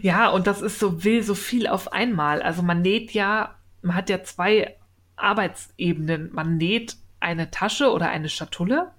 Ja, 0.01 0.29
und 0.29 0.47
das 0.47 0.61
ist 0.61 0.79
so 0.79 1.03
will 1.03 1.23
so 1.23 1.35
viel 1.35 1.67
auf 1.67 1.93
einmal. 1.93 2.41
Also 2.41 2.61
man 2.61 2.81
näht 2.81 3.11
ja, 3.11 3.55
man 3.81 3.95
hat 3.95 4.09
ja 4.09 4.23
zwei 4.23 4.77
Arbeitsebenen. 5.15 6.33
Man 6.33 6.57
näht 6.57 6.97
eine 7.25 7.51
Tasche 7.51 7.91
oder 7.91 8.09
eine 8.09 8.29
Schatulle, 8.29 8.91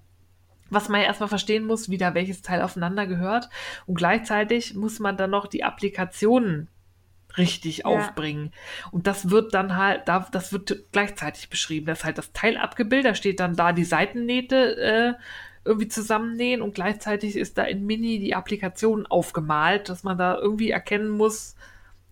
was 0.69 0.89
man 0.89 1.01
ja 1.01 1.07
erstmal 1.07 1.28
verstehen 1.28 1.65
muss, 1.65 1.89
wie 1.89 1.97
da 1.97 2.15
welches 2.15 2.43
Teil 2.43 2.61
aufeinander 2.61 3.07
gehört. 3.07 3.48
Und 3.86 3.94
gleichzeitig 3.94 4.74
muss 4.74 4.98
man 4.98 5.16
dann 5.16 5.31
noch 5.31 5.47
die 5.47 5.65
Applikationen 5.65 6.69
richtig 7.39 7.78
ja. 7.78 7.85
aufbringen. 7.86 8.53
Und 8.90 9.07
das 9.07 9.31
wird 9.31 9.55
dann 9.55 9.77
halt, 9.77 10.09
das 10.09 10.53
wird 10.53 10.90
gleichzeitig 10.93 11.48
beschrieben. 11.51 11.86
Das 11.86 12.01
ist 12.01 12.05
halt 12.05 12.19
das 12.19 12.32
Teil 12.32 12.57
abgebildet, 12.57 13.12
da 13.12 13.15
steht 13.15 13.40
dann 13.40 13.55
da 13.55 13.73
die 13.73 13.85
Seitennähte 13.85 14.77
äh, 14.77 15.15
irgendwie 15.65 15.89
zusammennähen 15.89 16.62
und 16.62 16.74
gleichzeitig 16.74 17.36
ist 17.36 17.59
da 17.59 17.65
in 17.65 17.86
Mini 17.86 18.19
die 18.19 18.35
Applikation 18.35 19.07
aufgemalt, 19.07 19.89
dass 19.89 20.05
man 20.05 20.16
da 20.16 20.36
irgendwie 20.36 20.70
erkennen 20.70 21.11
muss, 21.11 21.57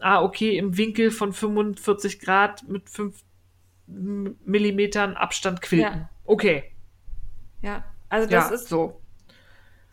ah, 0.01 0.23
okay, 0.23 0.57
im 0.57 0.77
Winkel 0.77 1.11
von 1.11 1.33
45 1.33 2.21
Grad 2.21 2.69
mit 2.69 2.91
5 2.91 3.17
Millimetern 3.87 5.15
Abstand 5.15 5.61
quilten. 5.63 6.01
Ja. 6.01 6.11
Okay. 6.25 6.73
Ja, 7.63 7.85
also 8.09 8.29
das 8.29 8.51
ja, 8.51 8.55
ist 8.55 8.69
so 8.69 9.01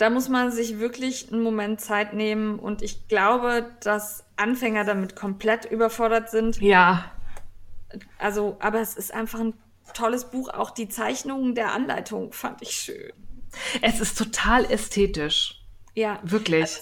da 0.01 0.09
muss 0.09 0.29
man 0.29 0.51
sich 0.51 0.79
wirklich 0.79 1.31
einen 1.31 1.43
Moment 1.43 1.79
Zeit 1.79 2.13
nehmen 2.15 2.57
und 2.57 2.81
ich 2.81 3.07
glaube, 3.07 3.71
dass 3.81 4.25
Anfänger 4.35 4.83
damit 4.83 5.15
komplett 5.15 5.65
überfordert 5.65 6.31
sind. 6.31 6.59
Ja. 6.59 7.11
Also, 8.17 8.57
aber 8.59 8.81
es 8.81 8.95
ist 8.95 9.13
einfach 9.13 9.39
ein 9.39 9.53
tolles 9.93 10.31
Buch. 10.31 10.49
Auch 10.49 10.71
die 10.71 10.89
Zeichnungen 10.89 11.53
der 11.53 11.71
Anleitung 11.71 12.33
fand 12.33 12.63
ich 12.63 12.71
schön. 12.71 13.13
Es 13.83 13.99
ist 13.99 14.17
total 14.17 14.65
ästhetisch. 14.71 15.63
Ja. 15.93 16.19
Wirklich. 16.23 16.63
Also, 16.63 16.79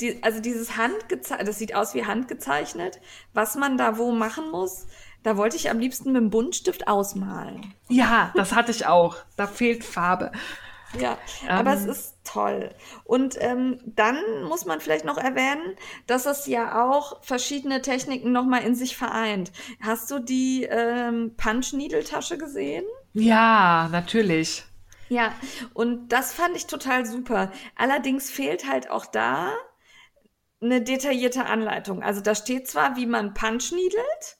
die, 0.00 0.22
also 0.22 0.40
dieses 0.40 0.78
Handgezeichnet, 0.78 1.48
das 1.48 1.58
sieht 1.58 1.74
aus 1.74 1.92
wie 1.92 2.06
handgezeichnet. 2.06 2.98
Was 3.34 3.56
man 3.56 3.76
da 3.76 3.98
wo 3.98 4.10
machen 4.12 4.50
muss, 4.50 4.86
da 5.22 5.36
wollte 5.36 5.56
ich 5.56 5.70
am 5.70 5.78
liebsten 5.78 6.12
mit 6.12 6.20
dem 6.20 6.30
Buntstift 6.30 6.88
ausmalen. 6.88 7.74
Ja, 7.88 8.32
das 8.34 8.54
hatte 8.54 8.70
ich 8.70 8.86
auch. 8.86 9.16
Da 9.36 9.46
fehlt 9.46 9.84
Farbe. 9.84 10.32
Ja, 10.98 11.18
ähm, 11.42 11.50
aber 11.50 11.74
es 11.74 11.84
ähm. 11.84 11.90
ist 11.90 12.14
toll. 12.24 12.74
Und 13.04 13.36
ähm, 13.40 13.80
dann 13.84 14.16
muss 14.44 14.64
man 14.64 14.80
vielleicht 14.80 15.04
noch 15.04 15.18
erwähnen, 15.18 15.76
dass 16.06 16.26
es 16.26 16.46
ja 16.46 16.82
auch 16.88 17.22
verschiedene 17.22 17.82
Techniken 17.82 18.32
nochmal 18.32 18.62
in 18.62 18.74
sich 18.74 18.96
vereint. 18.96 19.52
Hast 19.80 20.10
du 20.10 20.18
die 20.18 20.64
ähm, 20.64 21.34
Punch-Needle-Tasche 21.36 22.38
gesehen? 22.38 22.84
Ja, 23.12 23.88
natürlich. 23.90 24.64
Ja, 25.08 25.32
und 25.74 26.08
das 26.08 26.34
fand 26.34 26.56
ich 26.56 26.66
total 26.66 27.06
super. 27.06 27.50
Allerdings 27.76 28.30
fehlt 28.30 28.68
halt 28.68 28.90
auch 28.90 29.06
da 29.06 29.52
eine 30.60 30.82
detaillierte 30.82 31.46
Anleitung. 31.46 32.02
Also 32.02 32.20
da 32.20 32.34
steht 32.34 32.66
zwar, 32.68 32.96
wie 32.96 33.06
man 33.06 33.32
Punch 33.32 33.72
needelt, 33.72 34.37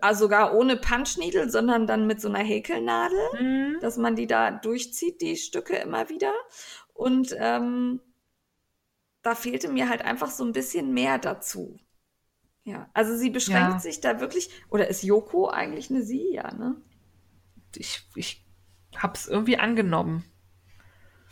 also 0.00 0.24
sogar 0.24 0.54
ohne 0.54 0.76
Punchneedle, 0.76 1.50
sondern 1.50 1.86
dann 1.86 2.06
mit 2.06 2.20
so 2.20 2.28
einer 2.28 2.44
Häkelnadel, 2.44 3.18
mhm. 3.40 3.78
dass 3.80 3.96
man 3.96 4.14
die 4.14 4.26
da 4.26 4.50
durchzieht, 4.50 5.20
die 5.20 5.36
Stücke 5.36 5.76
immer 5.76 6.08
wieder. 6.08 6.32
Und 6.94 7.34
ähm, 7.38 8.00
da 9.22 9.34
fehlte 9.34 9.68
mir 9.68 9.88
halt 9.88 10.02
einfach 10.02 10.30
so 10.30 10.44
ein 10.44 10.52
bisschen 10.52 10.92
mehr 10.92 11.18
dazu. 11.18 11.78
Ja, 12.64 12.88
also 12.94 13.16
sie 13.16 13.30
beschränkt 13.30 13.72
ja. 13.72 13.78
sich 13.80 14.00
da 14.00 14.20
wirklich, 14.20 14.50
oder 14.70 14.86
ist 14.86 15.02
Yoko 15.02 15.48
eigentlich 15.48 15.90
eine 15.90 16.02
Sie, 16.02 16.32
ja, 16.32 16.52
ne? 16.54 16.76
Ich, 17.74 18.06
ich 18.14 18.46
hab's 18.96 19.26
irgendwie 19.26 19.58
angenommen. 19.58 20.24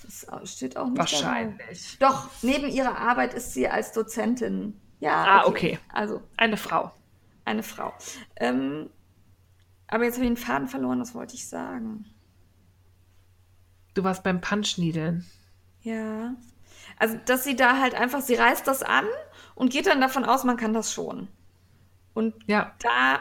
Das 0.03 0.27
steht 0.51 0.77
auch 0.77 0.89
nicht 0.89 0.99
Wahrscheinlich. 0.99 1.99
Dabei. 1.99 2.13
Doch, 2.13 2.31
neben 2.43 2.69
ihrer 2.69 2.97
Arbeit 2.97 3.35
ist 3.35 3.53
sie 3.53 3.69
als 3.69 3.93
Dozentin. 3.93 4.81
Ja. 4.99 5.25
Ah, 5.25 5.47
okay. 5.47 5.75
okay. 5.75 5.79
Also. 5.93 6.23
Eine 6.37 6.57
Frau 6.57 6.93
eine 7.45 7.63
Frau. 7.63 7.93
Ähm, 8.37 8.91
aber 9.89 10.05
jetzt 10.05 10.15
habe 10.15 10.25
ich 10.25 10.31
den 10.31 10.37
Faden 10.37 10.69
verloren, 10.69 11.01
was 11.01 11.15
wollte 11.15 11.35
ich 11.35 11.49
sagen? 11.49 12.07
Du 13.95 14.05
warst 14.05 14.23
beim 14.23 14.41
Punchniedeln. 14.41 15.27
Ja. 15.83 16.35
Also, 16.97 17.19
dass 17.25 17.45
sie 17.45 17.57
da 17.57 17.81
halt 17.81 17.95
einfach, 17.95 18.21
sie 18.21 18.35
reißt 18.35 18.67
das 18.67 18.83
an 18.83 19.07
und 19.55 19.73
geht 19.73 19.87
dann 19.87 20.01
davon 20.01 20.25
aus, 20.25 20.45
man 20.45 20.57
kann 20.57 20.73
das 20.73 20.93
schon. 20.93 21.29
Und 22.15 22.35
ja. 22.47 22.75
da, 22.79 23.21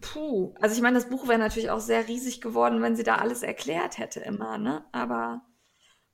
puh, 0.00 0.54
also 0.60 0.74
ich 0.74 0.82
meine, 0.82 0.96
das 0.96 1.08
Buch 1.08 1.26
wäre 1.26 1.38
natürlich 1.38 1.70
auch 1.70 1.80
sehr 1.80 2.06
riesig 2.06 2.40
geworden, 2.40 2.82
wenn 2.82 2.96
sie 2.96 3.04
da 3.04 3.16
alles 3.16 3.42
erklärt 3.42 3.98
hätte 3.98 4.20
immer, 4.20 4.58
ne? 4.58 4.84
Aber 4.92 5.42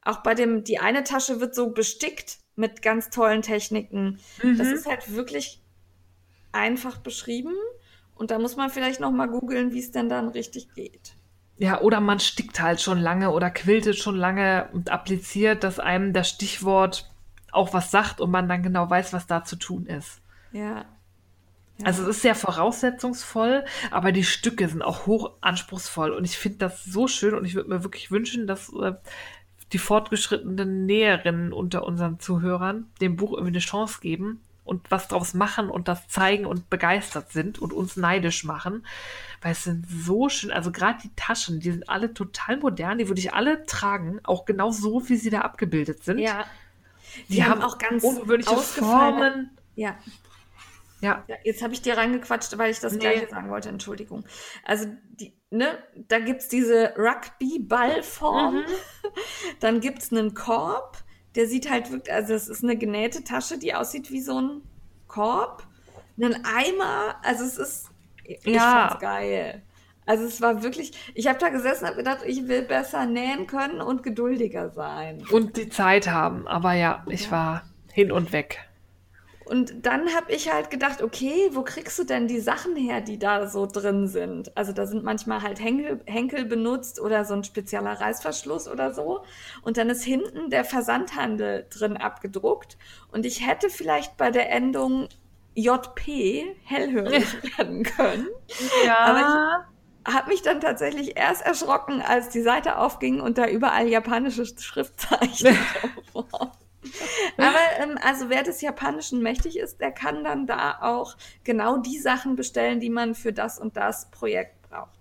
auch 0.02 0.22
bei 0.22 0.34
dem, 0.34 0.64
die 0.64 0.78
eine 0.78 1.04
Tasche 1.04 1.40
wird 1.40 1.54
so 1.54 1.70
bestickt 1.70 2.38
mit 2.56 2.82
ganz 2.82 3.10
tollen 3.10 3.42
Techniken. 3.42 4.18
Mhm. 4.42 4.56
Das 4.56 4.68
ist 4.68 4.86
halt 4.86 5.12
wirklich 5.14 5.59
einfach 6.52 6.98
beschrieben. 6.98 7.54
Und 8.14 8.30
da 8.30 8.38
muss 8.38 8.56
man 8.56 8.70
vielleicht 8.70 9.00
noch 9.00 9.10
mal 9.10 9.28
googeln, 9.28 9.72
wie 9.72 9.78
es 9.78 9.92
denn 9.92 10.08
dann 10.08 10.28
richtig 10.28 10.74
geht. 10.74 11.14
Ja, 11.56 11.80
oder 11.80 12.00
man 12.00 12.20
stickt 12.20 12.60
halt 12.60 12.80
schon 12.80 12.98
lange 12.98 13.30
oder 13.30 13.50
quiltet 13.50 13.96
schon 13.96 14.16
lange 14.16 14.68
und 14.72 14.90
appliziert, 14.90 15.62
dass 15.62 15.78
einem 15.78 16.12
das 16.12 16.28
Stichwort 16.28 17.10
auch 17.52 17.74
was 17.74 17.90
sagt 17.90 18.20
und 18.20 18.30
man 18.30 18.48
dann 18.48 18.62
genau 18.62 18.88
weiß, 18.88 19.12
was 19.12 19.26
da 19.26 19.44
zu 19.44 19.56
tun 19.56 19.86
ist. 19.86 20.22
Ja. 20.52 20.84
Also 21.82 22.02
es 22.02 22.16
ist 22.16 22.22
sehr 22.22 22.34
voraussetzungsvoll, 22.34 23.64
aber 23.90 24.12
die 24.12 24.24
Stücke 24.24 24.68
sind 24.68 24.82
auch 24.82 25.06
hoch 25.06 25.32
anspruchsvoll 25.40 26.10
und 26.12 26.24
ich 26.24 26.36
finde 26.36 26.58
das 26.58 26.84
so 26.84 27.08
schön 27.08 27.34
und 27.34 27.44
ich 27.44 27.54
würde 27.54 27.70
mir 27.70 27.82
wirklich 27.82 28.10
wünschen, 28.10 28.46
dass 28.46 28.72
äh, 28.74 28.92
die 29.72 29.78
fortgeschrittenen 29.78 30.84
Näherinnen 30.84 31.52
unter 31.52 31.84
unseren 31.84 32.18
Zuhörern 32.20 32.90
dem 33.00 33.16
Buch 33.16 33.32
irgendwie 33.32 33.52
eine 33.52 33.58
Chance 33.60 34.00
geben 34.00 34.40
und 34.70 34.88
was 34.88 35.08
draus 35.08 35.34
machen 35.34 35.68
und 35.68 35.88
das 35.88 36.06
zeigen 36.06 36.46
und 36.46 36.70
begeistert 36.70 37.32
sind 37.32 37.58
und 37.58 37.72
uns 37.72 37.96
neidisch 37.96 38.44
machen, 38.44 38.86
weil 39.42 39.50
es 39.52 39.64
sind 39.64 39.84
so 39.88 40.28
schön, 40.28 40.52
also 40.52 40.70
gerade 40.70 41.00
die 41.02 41.10
Taschen, 41.16 41.58
die 41.58 41.72
sind 41.72 41.88
alle 41.88 42.14
total 42.14 42.58
modern, 42.58 42.98
die 42.98 43.08
würde 43.08 43.20
ich 43.20 43.34
alle 43.34 43.66
tragen, 43.66 44.20
auch 44.22 44.44
genau 44.44 44.70
so, 44.70 45.08
wie 45.08 45.16
sie 45.16 45.28
da 45.28 45.40
abgebildet 45.40 46.04
sind. 46.04 46.18
Ja. 46.18 46.44
Die, 47.28 47.34
die 47.34 47.42
haben, 47.42 47.62
haben, 47.62 47.62
auch 47.62 47.78
ganz 47.78 48.04
ungewöhnliche 48.04 48.56
Formen. 48.56 49.50
Ja. 49.74 49.98
Ja. 51.00 51.24
ja 51.26 51.36
jetzt 51.42 51.62
habe 51.62 51.74
ich 51.74 51.82
dir 51.82 51.96
reingequatscht, 51.96 52.56
weil 52.56 52.70
ich 52.70 52.78
das 52.78 52.92
nee. 52.92 53.00
gleiche 53.00 53.28
sagen 53.28 53.50
wollte. 53.50 53.70
Entschuldigung. 53.70 54.24
Also, 54.64 54.86
die, 55.18 55.34
ne, 55.50 55.78
da 55.96 56.20
gibt 56.20 56.42
es 56.42 56.48
diese 56.48 56.94
Rugby-Ballform. 56.96 58.54
Mhm. 58.54 58.64
Dann 59.60 59.80
gibt 59.80 59.98
es 59.98 60.12
einen 60.12 60.34
Korb, 60.34 60.98
der 61.36 61.46
sieht 61.46 61.70
halt 61.70 61.90
wirklich, 61.90 62.12
also 62.12 62.34
es 62.34 62.48
ist 62.48 62.64
eine 62.64 62.76
genähte 62.76 63.24
Tasche, 63.24 63.58
die 63.58 63.74
aussieht 63.74 64.10
wie 64.10 64.20
so 64.20 64.40
ein 64.40 64.62
Korb. 65.06 65.66
Einen 66.16 66.44
Eimer, 66.44 67.16
also 67.22 67.44
es 67.44 67.56
ist, 67.56 67.90
ich 68.24 68.44
ja. 68.44 68.88
fand's 68.88 69.00
geil. 69.00 69.62
Also 70.06 70.24
es 70.24 70.40
war 70.40 70.62
wirklich, 70.62 70.92
ich 71.14 71.28
habe 71.28 71.38
da 71.38 71.50
gesessen 71.50 71.84
und 71.84 71.90
habe 71.90 71.98
gedacht, 71.98 72.18
ich 72.26 72.48
will 72.48 72.62
besser 72.62 73.06
nähen 73.06 73.46
können 73.46 73.80
und 73.80 74.02
geduldiger 74.02 74.70
sein. 74.70 75.24
Und 75.30 75.56
die 75.56 75.68
Zeit 75.68 76.08
haben, 76.08 76.48
aber 76.48 76.74
ja, 76.74 77.04
ich 77.08 77.26
ja. 77.26 77.30
war 77.30 77.64
hin 77.92 78.10
und 78.10 78.32
weg. 78.32 78.58
Und 79.50 79.84
dann 79.84 80.14
habe 80.14 80.30
ich 80.30 80.52
halt 80.52 80.70
gedacht, 80.70 81.02
okay, 81.02 81.50
wo 81.50 81.62
kriegst 81.62 81.98
du 81.98 82.04
denn 82.04 82.28
die 82.28 82.38
Sachen 82.38 82.76
her, 82.76 83.00
die 83.00 83.18
da 83.18 83.48
so 83.48 83.66
drin 83.66 84.06
sind? 84.06 84.56
Also 84.56 84.70
da 84.70 84.86
sind 84.86 85.02
manchmal 85.02 85.42
halt 85.42 85.58
Henkel, 85.58 86.00
Henkel 86.06 86.44
benutzt 86.44 87.00
oder 87.00 87.24
so 87.24 87.34
ein 87.34 87.42
spezieller 87.42 88.00
Reißverschluss 88.00 88.68
oder 88.68 88.94
so. 88.94 89.24
Und 89.62 89.76
dann 89.76 89.90
ist 89.90 90.04
hinten 90.04 90.50
der 90.50 90.64
Versandhandel 90.64 91.66
drin 91.68 91.96
abgedruckt. 91.96 92.78
Und 93.10 93.26
ich 93.26 93.44
hätte 93.44 93.70
vielleicht 93.70 94.16
bei 94.16 94.30
der 94.30 94.52
Endung 94.52 95.08
JP 95.56 96.54
hellhörig 96.62 97.58
werden 97.58 97.82
können. 97.82 98.28
Ja. 98.86 98.98
Aber 98.98 99.18
ich 100.06 100.14
habe 100.14 100.28
mich 100.28 100.42
dann 100.42 100.60
tatsächlich 100.60 101.16
erst 101.16 101.44
erschrocken, 101.44 102.02
als 102.02 102.28
die 102.28 102.42
Seite 102.42 102.78
aufging 102.78 103.20
und 103.20 103.36
da 103.36 103.48
überall 103.48 103.88
japanische 103.88 104.46
Schriftzeichen 104.46 105.58
drauf 106.12 106.32
waren. 106.32 106.52
Aber 107.36 107.58
ähm, 107.78 107.98
also 108.02 108.30
wer 108.30 108.42
des 108.42 108.60
Japanischen 108.60 109.22
mächtig 109.22 109.58
ist, 109.58 109.80
der 109.80 109.92
kann 109.92 110.24
dann 110.24 110.46
da 110.46 110.78
auch 110.80 111.16
genau 111.44 111.78
die 111.78 111.98
Sachen 111.98 112.36
bestellen, 112.36 112.80
die 112.80 112.90
man 112.90 113.14
für 113.14 113.32
das 113.32 113.58
und 113.58 113.76
das 113.76 114.10
Projekt 114.10 114.62
braucht. 114.62 114.98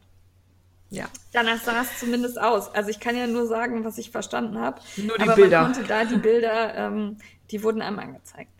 Ja. 0.89 1.05
Danach 1.33 1.61
sah 1.61 1.81
es 1.81 1.99
zumindest 1.99 2.39
aus. 2.39 2.73
Also 2.73 2.89
ich 2.89 2.99
kann 2.99 3.15
ja 3.15 3.27
nur 3.27 3.45
sagen, 3.45 3.85
was 3.85 3.97
ich 3.97 4.11
verstanden 4.11 4.59
habe. 4.59 4.81
Nur 4.97 5.17
die 5.17 5.23
aber 5.23 5.35
Bilder. 5.35 5.61
Man 5.61 5.73
konnte 5.73 5.87
da 5.87 6.05
die 6.05 6.17
Bilder, 6.17 6.75
ähm, 6.75 7.17
die 7.51 7.63
wurden 7.63 7.81
einem 7.81 7.99
angezeigt. 7.99 8.51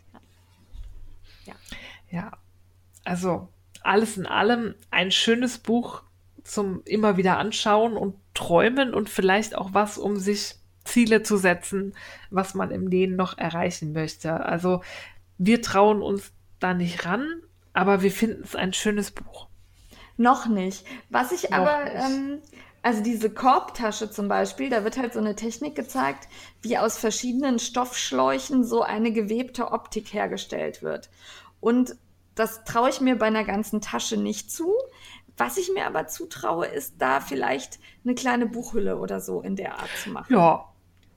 Ja. 1.44 1.54
ja. 2.10 2.30
Also 3.04 3.48
alles 3.82 4.16
in 4.16 4.26
allem 4.26 4.74
ein 4.90 5.10
schönes 5.10 5.58
Buch 5.58 6.02
zum 6.44 6.82
immer 6.84 7.16
wieder 7.16 7.38
anschauen 7.38 7.96
und 7.96 8.14
träumen 8.34 8.94
und 8.94 9.10
vielleicht 9.10 9.56
auch 9.56 9.74
was, 9.74 9.98
um 9.98 10.16
sich 10.16 10.59
Ziele 10.84 11.22
zu 11.22 11.36
setzen, 11.36 11.94
was 12.30 12.54
man 12.54 12.70
im 12.70 12.86
Leben 12.86 13.16
noch 13.16 13.38
erreichen 13.38 13.92
möchte. 13.92 14.44
Also 14.44 14.82
wir 15.38 15.62
trauen 15.62 16.02
uns 16.02 16.32
da 16.58 16.74
nicht 16.74 17.06
ran, 17.06 17.26
aber 17.72 18.02
wir 18.02 18.10
finden 18.10 18.42
es 18.44 18.56
ein 18.56 18.72
schönes 18.72 19.10
Buch. 19.10 19.48
Noch 20.16 20.46
nicht. 20.46 20.84
Was 21.08 21.32
ich 21.32 21.50
noch 21.50 21.58
aber, 21.58 21.86
ähm, 21.86 22.40
also 22.82 23.02
diese 23.02 23.30
Korbtasche 23.30 24.10
zum 24.10 24.28
Beispiel, 24.28 24.68
da 24.68 24.84
wird 24.84 24.98
halt 24.98 25.12
so 25.14 25.18
eine 25.18 25.36
Technik 25.36 25.74
gezeigt, 25.74 26.28
wie 26.62 26.76
aus 26.76 26.98
verschiedenen 26.98 27.58
Stoffschläuchen 27.58 28.64
so 28.64 28.82
eine 28.82 29.12
gewebte 29.12 29.72
Optik 29.72 30.12
hergestellt 30.12 30.82
wird. 30.82 31.08
Und 31.60 31.96
das 32.34 32.64
traue 32.64 32.90
ich 32.90 33.00
mir 33.00 33.16
bei 33.16 33.26
einer 33.26 33.44
ganzen 33.44 33.80
Tasche 33.80 34.16
nicht 34.16 34.50
zu. 34.50 34.74
Was 35.36 35.56
ich 35.56 35.72
mir 35.72 35.86
aber 35.86 36.06
zutraue, 36.06 36.66
ist 36.66 36.94
da 36.98 37.20
vielleicht 37.20 37.78
eine 38.04 38.14
kleine 38.14 38.46
Buchhülle 38.46 38.98
oder 38.98 39.20
so 39.20 39.40
in 39.40 39.56
der 39.56 39.78
Art 39.78 39.90
zu 40.02 40.10
machen. 40.10 40.34
Ja, 40.34 40.69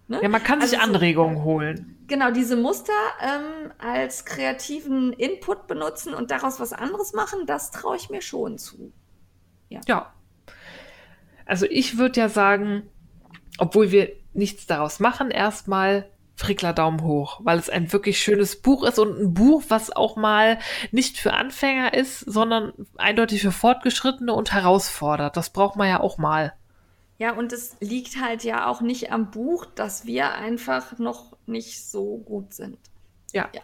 Ne? 0.07 0.19
Ja, 0.21 0.29
man 0.29 0.43
kann 0.43 0.61
sich 0.61 0.79
also 0.79 0.91
Anregungen 0.91 1.37
so, 1.37 1.43
holen. 1.43 1.97
Genau, 2.07 2.31
diese 2.31 2.55
Muster 2.55 2.93
ähm, 3.21 3.71
als 3.77 4.25
kreativen 4.25 5.13
Input 5.13 5.67
benutzen 5.67 6.13
und 6.13 6.31
daraus 6.31 6.59
was 6.59 6.73
anderes 6.73 7.13
machen, 7.13 7.45
das 7.45 7.71
traue 7.71 7.95
ich 7.95 8.09
mir 8.09 8.21
schon 8.21 8.57
zu. 8.57 8.91
Ja. 9.69 9.81
ja. 9.87 10.13
Also 11.45 11.65
ich 11.65 11.97
würde 11.97 12.19
ja 12.19 12.29
sagen, 12.29 12.83
obwohl 13.57 13.91
wir 13.91 14.11
nichts 14.33 14.65
daraus 14.67 14.99
machen, 14.99 15.31
erstmal 15.31 16.09
Frickler 16.35 16.73
Daumen 16.73 17.03
hoch, 17.03 17.41
weil 17.43 17.59
es 17.59 17.69
ein 17.69 17.93
wirklich 17.93 18.19
schönes 18.19 18.61
Buch 18.61 18.83
ist 18.83 18.97
und 18.97 19.19
ein 19.19 19.33
Buch, 19.33 19.63
was 19.67 19.95
auch 19.95 20.15
mal 20.15 20.57
nicht 20.91 21.19
für 21.19 21.33
Anfänger 21.33 21.93
ist, 21.93 22.21
sondern 22.21 22.73
eindeutig 22.97 23.41
für 23.41 23.51
Fortgeschrittene 23.51 24.33
und 24.33 24.51
herausfordert. 24.51 25.37
Das 25.37 25.51
braucht 25.51 25.75
man 25.75 25.87
ja 25.87 25.99
auch 25.99 26.17
mal. 26.17 26.53
Ja, 27.17 27.33
und 27.33 27.53
es 27.53 27.75
liegt 27.79 28.21
halt 28.21 28.43
ja 28.43 28.67
auch 28.67 28.81
nicht 28.81 29.11
am 29.11 29.31
Buch, 29.31 29.65
dass 29.65 30.05
wir 30.05 30.33
einfach 30.33 30.97
noch 30.97 31.37
nicht 31.45 31.85
so 31.85 32.17
gut 32.17 32.53
sind. 32.53 32.77
Ja. 33.33 33.49
ja. 33.53 33.61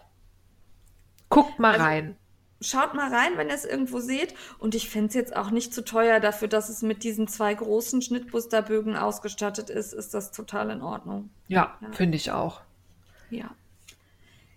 Guckt 1.29 1.59
mal 1.59 1.73
also, 1.73 1.83
rein. 1.83 2.17
Schaut 2.61 2.93
mal 2.93 3.13
rein, 3.13 3.37
wenn 3.37 3.47
ihr 3.47 3.55
es 3.55 3.65
irgendwo 3.65 3.99
seht. 3.99 4.35
Und 4.59 4.75
ich 4.75 4.89
finde 4.89 5.07
es 5.07 5.13
jetzt 5.13 5.35
auch 5.35 5.49
nicht 5.49 5.73
zu 5.73 5.83
teuer 5.83 6.19
dafür, 6.19 6.47
dass 6.47 6.69
es 6.69 6.81
mit 6.81 7.03
diesen 7.03 7.27
zwei 7.27 7.53
großen 7.53 8.01
Schnittmusterbögen 8.01 8.97
ausgestattet 8.97 9.69
ist. 9.69 9.93
Ist 9.93 10.13
das 10.13 10.31
total 10.31 10.69
in 10.71 10.81
Ordnung. 10.81 11.29
Ja, 11.47 11.77
ja. 11.81 11.91
finde 11.91 12.17
ich 12.17 12.31
auch. 12.31 12.61
Ja. 13.29 13.49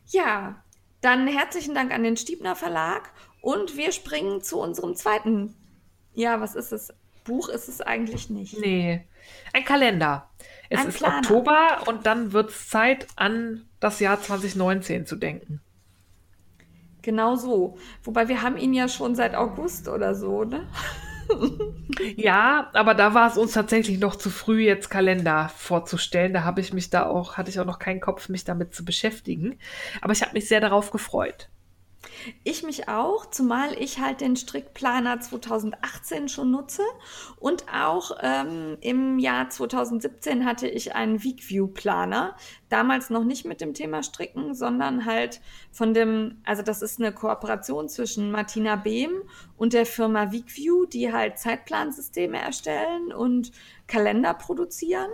Ja, 0.07 0.63
dann 1.01 1.27
herzlichen 1.27 1.75
Dank 1.75 1.93
an 1.93 2.03
den 2.03 2.17
Stiebner 2.17 2.57
Verlag. 2.57 3.13
Und 3.41 3.77
wir 3.77 3.93
springen 3.93 4.43
zu 4.43 4.59
unserem 4.59 4.97
zweiten. 4.97 5.55
Ja, 6.15 6.41
was 6.41 6.55
ist 6.55 6.73
es? 6.73 6.93
Buch 7.25 7.49
ist 7.49 7.69
es 7.69 7.81
eigentlich 7.81 8.31
nicht. 8.31 8.59
Nee. 8.59 9.07
Ein 9.53 9.65
Kalender. 9.65 10.31
Es 10.69 10.81
Ein 10.81 10.89
ist 10.89 10.99
Planer. 10.99 11.19
Oktober 11.19 11.83
und 11.87 12.07
dann 12.07 12.33
wird 12.33 12.51
es 12.51 12.69
Zeit, 12.69 13.07
an 13.17 13.67
das 13.81 14.01
Jahr 14.01 14.21
2019 14.21 15.07
zu 15.07 15.17
denken. 15.17 15.61
Genau 17.03 17.35
so. 17.35 17.77
Wobei 18.05 18.29
wir 18.29 18.43
haben 18.43 18.57
ihn 18.57 18.73
ja 18.73 18.89
schon 18.89 19.15
seit 19.15 19.35
August 19.35 19.89
oder 19.89 20.15
so, 20.15 20.45
ne? 20.45 20.69
ja, 22.17 22.71
aber 22.73 22.95
da 22.95 23.15
war 23.15 23.29
es 23.29 23.37
uns 23.37 23.53
tatsächlich 23.53 23.99
noch 23.99 24.17
zu 24.17 24.31
früh, 24.31 24.63
jetzt 24.63 24.89
Kalender 24.89 25.51
vorzustellen. 25.57 26.33
Da 26.33 26.45
habe 26.45 26.61
ich 26.61 26.73
mich 26.73 26.91
da 26.91 27.07
auch, 27.07 27.37
hatte 27.37 27.51
ich 27.51 27.59
auch 27.59 27.65
noch 27.65 27.79
keinen 27.79 28.01
Kopf, 28.01 28.29
mich 28.29 28.45
damit 28.45 28.75
zu 28.75 28.85
beschäftigen. 28.85 29.59
Aber 30.01 30.13
ich 30.13 30.23
habe 30.23 30.33
mich 30.33 30.49
sehr 30.49 30.61
darauf 30.61 30.91
gefreut. 30.91 31.49
Ich 32.45 32.63
mich 32.63 32.89
auch, 32.89 33.27
zumal 33.27 33.81
ich 33.81 33.99
halt 33.99 34.21
den 34.21 34.37
Strickplaner 34.37 35.21
2018 35.21 36.29
schon 36.29 36.51
nutze 36.51 36.83
und 37.39 37.65
auch 37.73 38.13
ähm, 38.21 38.77
im 38.81 39.19
Jahr 39.19 39.49
2017 39.49 40.45
hatte 40.45 40.69
ich 40.69 40.95
einen 40.95 41.23
Weekview-Planer. 41.23 42.37
Damals 42.69 43.11
noch 43.11 43.25
nicht 43.25 43.45
mit 43.45 43.61
dem 43.61 43.75
Thema 43.75 44.03
Stricken, 44.03 44.55
sondern 44.55 45.05
halt 45.05 45.41
von 45.71 45.95
dem, 45.95 46.43
also 46.45 46.63
das 46.63 46.83
ist 46.83 47.01
eine 47.01 47.13
Kooperation 47.13 47.89
zwischen 47.89 48.31
Martina 48.31 48.77
Behm 48.77 49.23
und 49.57 49.73
der 49.73 49.87
Firma 49.87 50.33
Weekview, 50.33 50.87
die 50.87 51.13
halt 51.13 51.39
Zeitplansysteme 51.39 52.39
erstellen 52.39 53.13
und 53.13 53.53
Kalender 53.87 54.35
produzieren. 54.35 55.11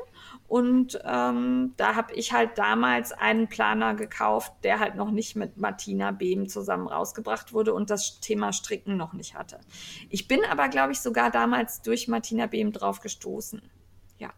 Und 0.49 0.99
ähm, 1.05 1.75
da 1.77 1.95
habe 1.95 2.15
ich 2.15 2.33
halt 2.33 2.57
damals 2.57 3.13
einen 3.13 3.49
Planer 3.49 3.95
gekauft, 3.95 4.51
der 4.65 4.81
halt 4.81 4.95
noch 4.95 5.11
nicht 5.11 5.37
mit 5.37 5.59
Martina 5.59 6.11
Behm 6.11 6.49
zusammen 6.49 6.89
rausgebracht 6.89 7.53
wurde 7.53 7.75
und 7.75 7.91
das 7.91 8.21
Thema 8.21 8.55
Stricken 8.55 8.97
noch 8.97 9.13
nicht 9.13 9.35
hatte. 9.35 9.61
Ich 10.09 10.27
bin 10.27 10.41
aber, 10.51 10.69
glaube 10.69 10.93
ich, 10.93 11.01
sogar 11.01 11.31
damals 11.31 11.83
durch 11.83 12.09
Martina 12.09 12.47
Behm 12.47 12.73
drauf 12.73 13.01
gestoßen. 13.01 13.61
Ja. 14.17 14.33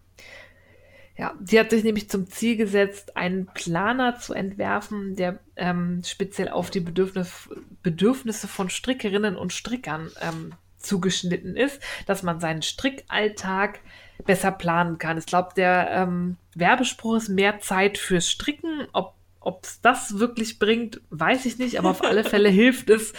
Ja, 1.17 1.35
sie 1.45 1.61
hat 1.61 1.71
sich 1.71 1.85
nämlich 1.85 2.11
zum 2.11 2.27
Ziel 2.27 2.57
gesetzt, 2.57 3.17
einen 3.17 3.47
Planer 3.47 4.17
zu 4.17 4.35
entwerfen, 4.35 5.15
der 5.15 5.39
ähm, 5.55 6.03
speziell 6.05 6.49
auf 6.49 6.71
die 6.71 6.81
Bedürfnis, 6.81 7.49
Bedürfnisse 7.85 8.49
von 8.49 8.69
Strickerinnen 8.69 9.37
und 9.37 9.53
Strickern 9.53 10.11
ähm, 10.21 10.55
zugeschnitten 10.77 11.55
ist, 11.57 11.81
dass 12.07 12.25
man 12.25 12.41
seinen 12.41 12.63
Strickalltag 12.63 13.81
besser 14.25 14.53
planen 14.53 14.99
kann. 14.99 15.19
Ich 15.19 15.27
glaube, 15.27 15.51
der 15.57 15.91
ähm, 15.91 16.37
Werbespruch 16.55 17.17
ist 17.17 17.29
mehr 17.29 17.61
Zeit 17.61 17.99
fürs 17.99 18.29
Stricken. 18.29 18.87
Ob 18.93 19.65
es 19.65 19.81
das 19.81 20.19
wirklich 20.19 20.59
bringt, 20.59 21.01
weiß 21.11 21.47
ich 21.47 21.59
nicht, 21.59 21.79
aber 21.79 21.91
auf 21.91 22.05
alle 22.05 22.25
Fälle 22.31 22.49
hilft 22.49 22.91
es, 22.91 23.13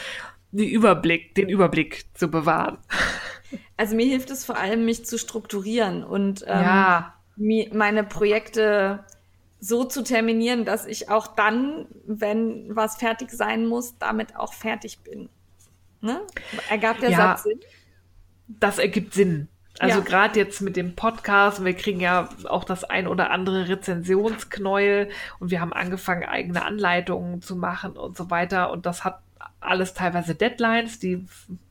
den 0.51 0.69
Überblick, 0.69 1.35
den 1.35 1.49
Überblick 1.49 2.05
zu 2.13 2.29
bewahren. 2.29 2.77
Also 3.77 3.95
mir 3.95 4.05
hilft 4.05 4.29
es 4.29 4.45
vor 4.45 4.57
allem, 4.57 4.85
mich 4.85 5.05
zu 5.05 5.17
strukturieren 5.17 6.03
und 6.03 6.43
ähm, 6.47 6.61
ja. 6.61 7.13
meine 7.37 8.03
Projekte 8.03 9.03
so 9.59 9.83
zu 9.83 10.03
terminieren, 10.03 10.65
dass 10.65 10.85
ich 10.85 11.09
auch 11.09 11.27
dann, 11.27 11.87
wenn 12.05 12.75
was 12.75 12.97
fertig 12.97 13.31
sein 13.31 13.65
muss, 13.65 13.97
damit 13.97 14.35
auch 14.35 14.53
fertig 14.53 14.99
bin. 14.99 15.29
Ne? 16.01 16.19
Ergab 16.69 16.99
der 16.99 17.11
Ja. 17.11 17.17
Satz 17.17 17.43
Sinn? 17.43 17.59
Das 18.47 18.79
ergibt 18.79 19.13
Sinn. 19.13 19.47
Also 19.79 19.99
Ja. 19.99 20.03
gerade 20.05 20.39
jetzt 20.39 20.61
mit 20.61 20.75
dem 20.75 20.95
Podcast, 20.95 21.63
wir 21.63 21.73
kriegen 21.73 21.99
ja 21.99 22.29
auch 22.49 22.63
das 22.63 22.83
ein 22.83 23.07
oder 23.07 23.31
andere 23.31 23.67
Rezensionsknäuel 23.69 25.09
und 25.39 25.51
wir 25.51 25.61
haben 25.61 25.73
angefangen, 25.73 26.23
eigene 26.23 26.63
Anleitungen 26.65 27.41
zu 27.41 27.55
machen 27.55 27.93
und 27.93 28.17
so 28.17 28.29
weiter. 28.29 28.71
Und 28.71 28.85
das 28.85 29.03
hat 29.03 29.21
alles 29.59 29.93
teilweise 29.93 30.35
Deadlines, 30.35 30.99
die 30.99 31.25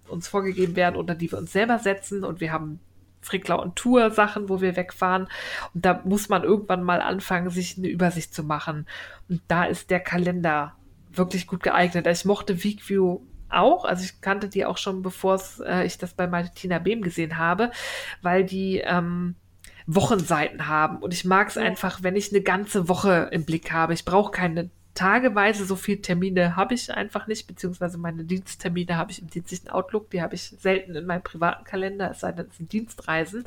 uns 0.08 0.28
vorgegeben 0.28 0.76
werden 0.76 0.96
oder 0.96 1.14
die 1.14 1.30
wir 1.30 1.38
uns 1.38 1.52
selber 1.52 1.78
setzen. 1.78 2.24
Und 2.24 2.40
wir 2.40 2.52
haben 2.52 2.80
Frickler 3.20 3.60
und 3.60 3.76
Tour 3.76 4.10
Sachen, 4.10 4.48
wo 4.48 4.60
wir 4.60 4.76
wegfahren. 4.76 5.28
Und 5.74 5.84
da 5.84 6.00
muss 6.04 6.28
man 6.28 6.42
irgendwann 6.42 6.82
mal 6.82 7.02
anfangen, 7.02 7.50
sich 7.50 7.76
eine 7.76 7.88
Übersicht 7.88 8.34
zu 8.34 8.42
machen. 8.42 8.86
Und 9.28 9.42
da 9.46 9.64
ist 9.64 9.90
der 9.90 10.00
Kalender 10.00 10.74
wirklich 11.12 11.46
gut 11.46 11.62
geeignet. 11.62 12.06
Ich 12.06 12.24
mochte 12.24 12.64
Weekview 12.64 13.20
auch, 13.52 13.84
also 13.84 14.04
ich 14.04 14.20
kannte 14.20 14.48
die 14.48 14.64
auch 14.64 14.78
schon, 14.78 15.02
bevor 15.02 15.40
äh, 15.64 15.86
ich 15.86 15.98
das 15.98 16.14
bei 16.14 16.26
Martina 16.26 16.78
Behm 16.78 17.02
gesehen 17.02 17.38
habe, 17.38 17.70
weil 18.22 18.44
die 18.44 18.78
ähm, 18.78 19.34
Wochenseiten 19.86 20.68
haben. 20.68 20.98
Und 20.98 21.12
ich 21.12 21.24
mag 21.24 21.48
es 21.48 21.58
einfach, 21.58 22.02
wenn 22.02 22.16
ich 22.16 22.30
eine 22.32 22.42
ganze 22.42 22.88
Woche 22.88 23.28
im 23.32 23.44
Blick 23.44 23.72
habe. 23.72 23.94
Ich 23.94 24.04
brauche 24.04 24.30
keine 24.30 24.70
tageweise, 24.94 25.64
so 25.64 25.76
viele 25.76 26.02
Termine 26.02 26.56
habe 26.56 26.74
ich 26.74 26.92
einfach 26.92 27.26
nicht, 27.26 27.46
beziehungsweise 27.46 27.98
meine 27.98 28.24
Diensttermine 28.24 28.96
habe 28.96 29.12
ich 29.12 29.22
im 29.22 29.30
dienstlichen 29.30 29.70
Outlook, 29.70 30.10
die 30.10 30.20
habe 30.20 30.34
ich 30.34 30.42
selten 30.42 30.94
in 30.94 31.06
meinem 31.06 31.22
privaten 31.22 31.64
Kalender, 31.64 32.10
es 32.10 32.20
sei 32.20 32.32
denn, 32.32 32.46
es 32.48 32.56
sind 32.56 32.72
Dienstreisen. 32.72 33.44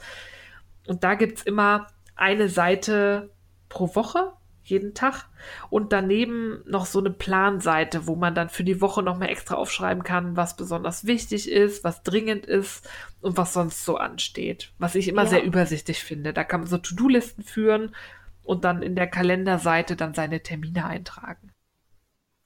Und 0.88 1.04
da 1.04 1.16
gibt 1.16 1.40
es 1.40 1.44
immer 1.44 1.88
eine 2.16 2.50
Seite 2.50 3.30
pro 3.70 3.94
Woche, 3.96 4.34
jeden 4.64 4.94
Tag. 4.94 5.26
Und 5.69 5.94
daneben 5.94 6.64
noch 6.65 6.85
so 6.85 6.99
eine 6.99 7.11
Planseite, 7.11 8.07
wo 8.07 8.15
man 8.15 8.35
dann 8.35 8.49
für 8.49 8.64
die 8.64 8.81
Woche 8.81 9.03
nochmal 9.03 9.30
extra 9.30 9.56
aufschreiben 9.56 10.03
kann, 10.03 10.35
was 10.35 10.56
besonders 10.56 11.06
wichtig 11.06 11.49
ist, 11.52 11.84
was 11.84 12.03
dringend 12.03 12.45
ist 12.45 12.90
und 13.22 13.38
was 13.38 13.53
sonst 13.53 13.85
so 13.85 13.98
ansteht. 13.98 14.72
Was 14.80 14.95
ich 14.95 15.07
immer 15.07 15.23
Ja. 15.23 15.30
sehr 15.30 15.44
übersichtlich 15.44 16.03
finde. 16.03 16.34
Da 16.34 16.44
kann 16.44 16.61
man 16.61 16.69
so 16.69 16.77
To-Do-Listen 16.77 17.44
führen 17.44 17.95
und 18.44 18.65
dann 18.65 18.81
in 18.81 18.95
der 18.95 19.07
Kalenderseite 19.07 19.95
dann 19.95 20.14
seine 20.14 20.41
Termine 20.44 20.85
eintragen. 20.85 21.53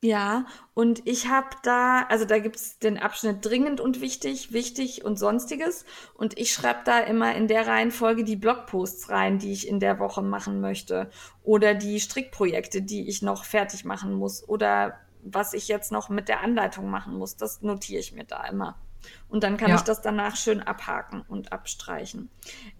Ja, 0.08 0.46
und 0.74 1.06
ich 1.06 1.28
habe 1.28 1.50
da, 1.64 2.04
also 2.04 2.24
da 2.24 2.40
gibt's 2.40 2.80
den 2.80 2.98
Abschnitt 2.98 3.46
dringend 3.46 3.82
und 3.82 4.00
wichtig, 4.00 4.54
wichtig 4.54 5.04
und 5.04 5.20
sonstiges. 5.20 5.84
Und 6.14 6.40
ich 6.40 6.54
schreibe 6.54 6.80
da 6.86 7.00
immer 7.02 7.36
in 7.36 7.50
der 7.50 7.68
Reihenfolge 7.68 8.24
die 8.24 8.38
Blogposts 8.38 9.10
rein, 9.10 9.38
die 9.38 9.52
ich 9.52 9.68
in 9.68 9.82
der 9.82 10.00
Woche 10.00 10.22
machen 10.22 10.62
möchte. 10.62 11.10
Oder 11.44 11.74
die 11.74 12.00
Strickprojekte, 12.00 12.82
die 12.82 13.10
ich 13.10 13.22
noch 13.22 13.44
fertig 13.44 13.84
machen 13.84 14.14
muss. 14.14 14.48
Oder 14.48 14.98
was 15.24 15.52
ich 15.54 15.68
jetzt 15.68 15.92
noch 15.92 16.08
mit 16.08 16.30
der 16.30 16.40
Anleitung 16.40 16.90
machen 16.90 17.18
muss. 17.18 17.36
Das 17.36 17.62
notiere 17.62 18.00
ich 18.00 18.14
mir 18.14 18.24
da 18.24 18.46
immer. 18.46 18.80
Und 19.28 19.44
dann 19.44 19.58
kann 19.58 19.72
Ja. 19.72 19.76
ich 19.76 19.82
das 19.82 20.02
danach 20.02 20.38
schön 20.38 20.62
abhaken 20.62 21.26
und 21.28 21.52
abstreichen. 21.52 22.30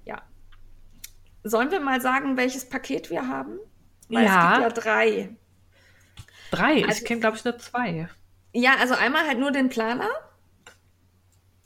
Ja. 0.06 0.22
Sollen 1.44 1.72
wir 1.72 1.82
mal 1.82 2.00
sagen, 2.00 2.38
welches 2.38 2.70
Paket 2.70 3.10
wir 3.10 3.28
haben? 3.28 3.60
Weil 4.08 4.24
Ja. 4.24 4.52
es 4.54 4.60
gibt 4.60 4.78
ja 4.78 4.82
drei. 4.82 5.36
Drei, 6.52 6.84
Also- 6.86 7.00
ich 7.00 7.06
kenne, 7.06 7.20
glaube 7.22 7.38
ich, 7.38 7.44
nur 7.46 7.58
zwei. 7.58 8.10
Ja, 8.54 8.76
also 8.80 8.94
einmal 8.96 9.28
halt 9.28 9.40
nur 9.40 9.52
den 9.52 9.70
Planer. 9.70 10.10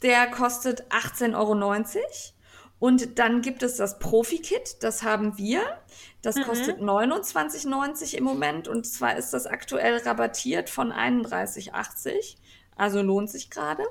Der 0.02 0.28
kostet 0.28 0.84
18,90 0.91 1.36
Euro. 1.36 2.02
Und 2.80 3.20
dann 3.20 3.41
gibt 3.44 3.62
es 3.62 3.78
das 3.78 3.99
Profi-Kit, 3.99 4.78
das 4.82 5.03
haben 5.03 5.38
wir. 5.38 5.62
Das 6.24 6.36
Mhm. 6.38 6.44
kostet 6.44 6.82
29,90 6.82 8.16
im 8.16 8.24
Moment. 8.24 8.68
Und 8.68 8.88
zwar 8.88 9.16
ist 9.18 9.32
das 9.36 9.45
aktuell 9.45 9.98
rabattiert 9.98 10.70
von 10.72 10.91
31,80. 10.91 12.38
Also 12.76 13.03
lohnt 13.03 13.30
sich 13.30 13.52
gerade. 13.52 13.84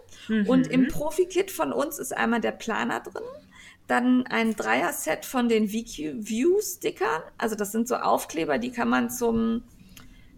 Und 0.48 0.66
im 0.66 0.82
Mhm. 0.82 0.88
Profi-Kit 0.88 1.52
von 1.52 1.72
uns 1.72 2.00
ist 2.00 2.16
einmal 2.16 2.40
der 2.40 2.50
Planer 2.52 2.98
drin. 2.98 3.22
Dann 3.86 4.26
ein 4.26 4.56
Dreier-Set 4.56 5.24
von 5.24 5.48
den 5.48 5.68
VQ-View-Stickern. 5.68 7.22
Also 7.38 7.54
das 7.54 7.70
sind 7.70 7.86
so 7.86 7.96
Aufkleber, 7.96 8.58
die 8.58 8.72
kann 8.72 8.88
man 8.88 9.10
zum 9.10 9.62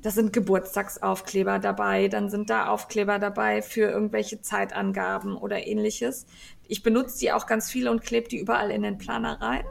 da 0.03 0.11
sind 0.11 0.33
Geburtstagsaufkleber 0.33 1.61
dabei, 1.61 2.09
dann 2.09 2.29
sind 2.29 2.51
da 2.51 2.67
Aufkleber 2.67 3.21
dabei 3.21 3.63
für 3.63 3.83
irgendwelche 3.83 4.43
Zeitangaben 4.43 5.37
oder 5.37 5.67
ähnliches. 5.67 6.27
Ich 6.67 6.83
benutze 6.83 7.21
die 7.21 7.33
auch 7.33 7.47
ganz 7.47 7.71
viele 7.71 7.91
und 7.91 8.03
klebe 8.03 8.29
die 8.29 8.39
überall 8.39 8.71
in 8.73 8.83
den 8.83 8.99
Planer 8.99 9.41
rein. 9.41 9.65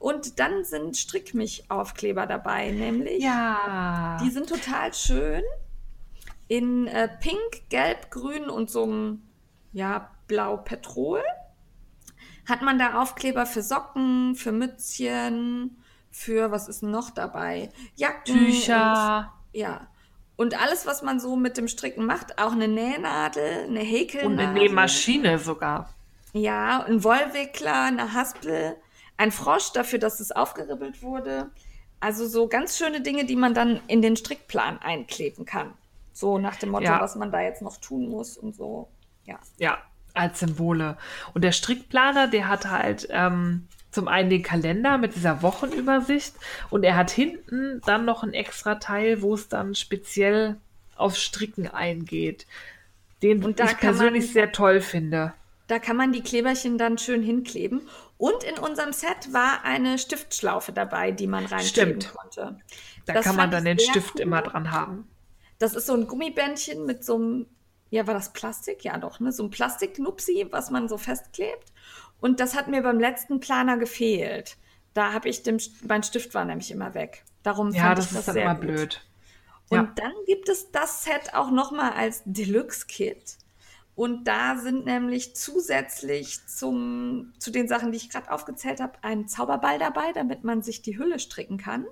Und 0.00 0.40
dann 0.40 0.64
sind 0.64 0.96
Strickmich-Aufkleber 0.96 2.26
dabei, 2.26 2.70
nämlich 2.70 3.22
Ja. 3.22 4.18
die 4.22 4.30
sind 4.30 4.48
total 4.48 4.92
schön. 4.94 5.42
In 6.48 6.86
äh, 6.88 7.08
Pink, 7.20 7.68
Gelb, 7.68 8.10
Grün 8.10 8.48
und 8.48 8.70
so 8.70 8.84
einem 8.84 9.22
ja, 9.72 10.10
Blau-Petrol. 10.26 11.22
Hat 12.48 12.62
man 12.62 12.78
da 12.78 13.00
Aufkleber 13.00 13.46
für 13.46 13.62
Socken, 13.62 14.34
für 14.34 14.52
Mützchen, 14.52 15.76
für 16.10 16.50
was 16.50 16.68
ist 16.68 16.82
denn 16.82 16.90
noch 16.90 17.10
dabei? 17.10 17.70
Jacken. 17.96 18.34
Tücher 18.34 19.32
ja. 19.52 19.86
Und 20.36 20.60
alles, 20.60 20.86
was 20.86 21.02
man 21.02 21.18
so 21.18 21.34
mit 21.34 21.56
dem 21.56 21.66
Stricken 21.66 22.06
macht, 22.06 22.38
auch 22.40 22.52
eine 22.52 22.68
Nähnadel, 22.68 23.64
eine 23.64 23.80
Häkelnadel. 23.80 24.30
und 24.32 24.38
eine 24.38 24.52
Nähmaschine 24.52 25.38
sogar. 25.40 25.92
Ja, 26.32 26.84
ein 26.84 27.02
Wollwickler, 27.02 27.82
eine 27.84 28.12
Haspel, 28.12 28.76
ein 29.16 29.32
Frosch 29.32 29.72
dafür, 29.72 29.98
dass 29.98 30.20
es 30.20 30.30
aufgeribbelt 30.30 31.02
wurde. 31.02 31.50
Also 31.98 32.28
so 32.28 32.46
ganz 32.46 32.78
schöne 32.78 33.00
Dinge, 33.00 33.24
die 33.24 33.34
man 33.34 33.52
dann 33.54 33.80
in 33.88 34.00
den 34.00 34.14
Strickplan 34.16 34.78
einkleben 34.78 35.44
kann. 35.44 35.72
So 36.12 36.38
nach 36.38 36.54
dem 36.56 36.68
Motto, 36.70 36.84
Ja. 36.84 37.00
was 37.00 37.16
man 37.16 37.32
da 37.32 37.40
jetzt 37.40 37.62
noch 37.62 37.78
tun 37.78 38.08
muss 38.08 38.36
und 38.36 38.54
so. 38.54 38.88
Ja. 39.24 39.40
Ja, 39.58 39.78
als 40.14 40.38
Symbole. 40.38 40.96
Und 41.34 41.42
der 41.42 41.52
Strickplaner, 41.52 42.28
der 42.28 42.46
hat 42.48 42.70
halt 42.70 43.08
ähm, 43.10 43.66
zum 43.90 44.08
einen 44.08 44.30
den 44.30 44.42
Kalender 44.42 44.98
mit 44.98 45.14
dieser 45.16 45.42
Wochenübersicht 45.42 46.34
und 46.70 46.84
er 46.84 46.96
hat 46.96 47.10
hinten 47.10 47.80
dann 47.86 48.04
noch 48.04 48.22
ein 48.22 48.34
extra 48.34 48.76
Teil, 48.76 49.22
wo 49.22 49.34
es 49.34 49.48
dann 49.48 49.74
speziell 49.74 50.56
auf 50.96 51.16
Stricken 51.16 51.68
eingeht. 51.68 52.46
Den 53.22 53.42
ich 53.48 53.56
persönlich 53.78 54.24
man- 54.24 54.32
sehr 54.32 54.52
toll 54.52 54.80
finde. 54.80 55.32
Da 55.66 55.78
kann 55.78 55.96
man 55.96 56.12
die 56.12 56.22
Kleberchen 56.22 56.78
dann 56.78 56.96
schön 56.98 57.22
hinkleben. 57.22 57.82
Und 58.16 58.42
in 58.42 58.58
unserem 58.58 58.92
Set 58.92 59.32
war 59.32 59.64
eine 59.64 59.98
Stiftschlaufe 59.98 60.72
dabei, 60.72 61.10
die 61.12 61.26
man 61.26 61.44
reinkleben 61.46 62.00
Stimmt. 62.00 62.14
konnte. 62.14 62.58
Da 63.06 63.12
Das 63.12 63.24
kann 63.24 63.36
man 63.36 63.50
dann 63.50 63.64
den 63.64 63.78
Stift 63.78 64.14
cool. 64.16 64.22
immer 64.22 64.42
dran 64.42 64.70
haben. 64.72 65.06
Das 65.58 65.74
ist 65.74 65.86
so 65.86 65.94
ein 65.94 66.06
Gummibändchen 66.06 66.86
mit 66.86 67.04
so 67.04 67.16
einem, 67.16 67.46
ja, 67.90 68.06
war 68.06 68.14
das 68.14 68.32
Plastik? 68.32 68.82
Ja, 68.84 68.96
doch, 68.98 69.20
ne? 69.20 69.30
So 69.30 69.42
ein 69.44 69.50
Plastiknupsi, 69.50 70.46
was 70.50 70.70
man 70.70 70.88
so 70.88 70.96
festklebt. 70.98 71.72
Und 72.20 72.40
das 72.40 72.56
hat 72.56 72.68
mir 72.68 72.82
beim 72.82 73.00
letzten 73.00 73.40
Planer 73.40 73.78
gefehlt. 73.78 74.56
Da 74.94 75.12
habe 75.12 75.28
ich 75.28 75.42
den, 75.42 75.60
mein 75.86 76.02
Stift 76.02 76.34
war 76.34 76.44
nämlich 76.44 76.70
immer 76.70 76.94
weg. 76.94 77.24
Darum 77.42 77.72
Ja, 77.72 77.74
fand 77.74 77.98
das 77.98 78.06
ich 78.06 78.12
das 78.12 78.20
ist 78.20 78.28
dann 78.28 78.34
sehr 78.34 78.42
immer 78.42 78.54
gut. 78.54 78.60
blöd. 78.60 79.06
Und 79.68 79.90
Ja. 79.90 79.98
dann 79.98 80.12
gibt 80.26 80.48
es 80.48 80.70
das 80.72 81.04
Set 81.04 81.34
auch 81.34 81.50
nochmal 81.50 81.92
als 81.92 82.22
Deluxe-Kit. 82.24 83.38
Und 83.94 84.24
da 84.28 84.56
sind 84.56 84.84
nämlich 84.86 85.34
zusätzlich 85.36 86.46
zum, 86.46 87.32
zu 87.38 87.50
den 87.50 87.66
Sachen, 87.68 87.90
die 87.92 87.96
ich 87.98 88.10
gerade 88.10 88.30
aufgezählt 88.30 88.80
habe, 88.80 88.94
ein 89.02 89.26
Zauberball 89.28 89.78
dabei, 89.78 90.12
damit 90.12 90.44
man 90.44 90.62
sich 90.62 90.82
die 90.82 90.98
Hülle 90.98 91.18
stricken 91.18 91.58
kann. 91.58 91.84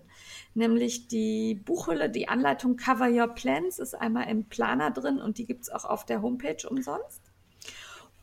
Nämlich 0.55 1.09
die 1.09 1.55
Buchhülle, 1.57 2.09
die 2.11 2.29
Anleitung 2.29 2.77
Cover 2.77 3.09
Your 3.11 3.29
Plans 3.35 3.79
ist 3.81 3.95
einmal 3.95 4.29
im 4.29 4.49
Planer 4.49 4.91
drin 4.93 5.21
und 5.21 5.39
die 5.39 5.47
gibt 5.47 5.63
es 5.65 5.71
auch 5.71 5.85
auf 5.85 6.07
der 6.07 6.23
Homepage 6.23 6.67
umsonst. 6.69 7.26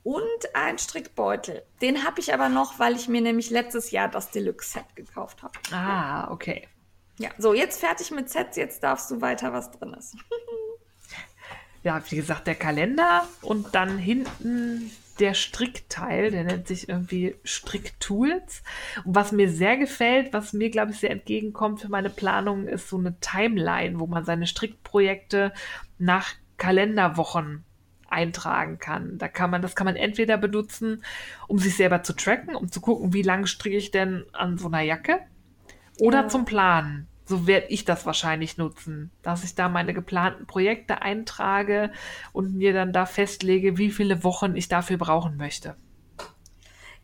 Und 0.03 0.53
ein 0.53 0.77
Strickbeutel. 0.77 1.63
Den 1.81 2.03
habe 2.03 2.19
ich 2.19 2.34
aber 2.34 2.49
noch, 2.49 2.77
weil 2.77 2.95
ich 2.95 3.07
mir 3.07 3.21
nämlich 3.21 3.49
letztes 3.49 3.91
Jahr 3.91 4.09
das 4.09 4.31
Deluxe-Set 4.31 4.95
gekauft 4.95 5.43
habe. 5.43 5.53
Ah, 5.71 6.30
okay. 6.31 6.67
Ja, 7.19 7.30
so 7.38 7.53
jetzt 7.53 7.80
fertig 7.80 8.11
mit 8.11 8.30
Sets, 8.30 8.57
jetzt 8.57 8.84
darfst 8.84 9.09
du 9.11 9.21
weiter, 9.21 9.53
was 9.53 9.71
drin 9.71 9.93
ist. 9.93 10.15
Ja, 11.84 12.01
wie 12.09 12.15
gesagt, 12.15 12.47
der 12.47 12.55
Kalender 12.55 13.27
und 13.41 13.75
dann 13.75 13.97
hinten 13.97 14.89
der 15.19 15.34
Strickteil, 15.34 16.31
der 16.31 16.45
nennt 16.45 16.65
sich 16.65 16.88
irgendwie 16.88 17.35
Stricktools. 17.43 18.63
Und 19.03 19.15
was 19.15 19.34
mir 19.34 19.49
sehr 19.49 19.75
gefällt, 19.75 20.31
was 20.31 20.53
mir, 20.53 20.69
glaube 20.69 20.93
ich, 20.93 20.99
sehr 20.99 21.11
entgegenkommt 21.11 21.81
für 21.81 21.89
meine 21.89 22.09
Planung, 22.09 22.67
ist 22.67 22.88
so 22.88 22.97
eine 22.97 23.19
Timeline, 23.19 23.99
wo 23.99 24.07
man 24.07 24.23
seine 24.23 24.47
Strickprojekte 24.47 25.51
nach 25.97 26.34
Kalenderwochen 26.57 27.65
eintragen 28.14 28.80
kann. 28.80 29.18
Da 29.18 29.27
kann 29.27 29.49
man, 29.52 29.61
das 29.61 29.76
kann 29.76 29.85
man 29.85 29.98
entweder 29.98 30.38
benutzen, 30.38 31.03
um 31.48 31.60
sich 31.60 31.76
selber 31.77 32.03
zu 32.03 32.14
tracken, 32.14 32.56
um 32.56 32.72
zu 32.72 32.81
gucken, 32.81 33.14
wie 33.14 33.23
lange 33.23 33.48
stricke 33.48 33.77
ich 33.77 33.91
denn 33.91 34.26
an 34.34 34.57
so 34.57 34.68
einer 34.68 34.81
Jacke, 34.81 35.19
oder 35.98 36.23
Ja. 36.23 36.30
zum 36.30 36.45
Planen. 36.45 37.10
So 37.26 37.48
werde 37.48 37.68
ich 37.69 37.85
das 37.85 38.06
wahrscheinlich 38.06 38.57
nutzen, 38.57 39.11
dass 39.22 39.44
ich 39.45 39.56
da 39.56 39.69
meine 39.69 39.94
geplanten 39.94 40.45
Projekte 40.48 41.02
eintrage 41.02 41.91
und 42.34 42.53
mir 42.56 42.73
dann 42.73 42.94
da 42.94 43.06
festlege, 43.06 43.77
wie 43.77 43.91
viele 43.91 44.23
Wochen 44.23 44.56
ich 44.56 44.68
dafür 44.68 44.98
brauchen 44.98 45.38
möchte. 45.38 45.77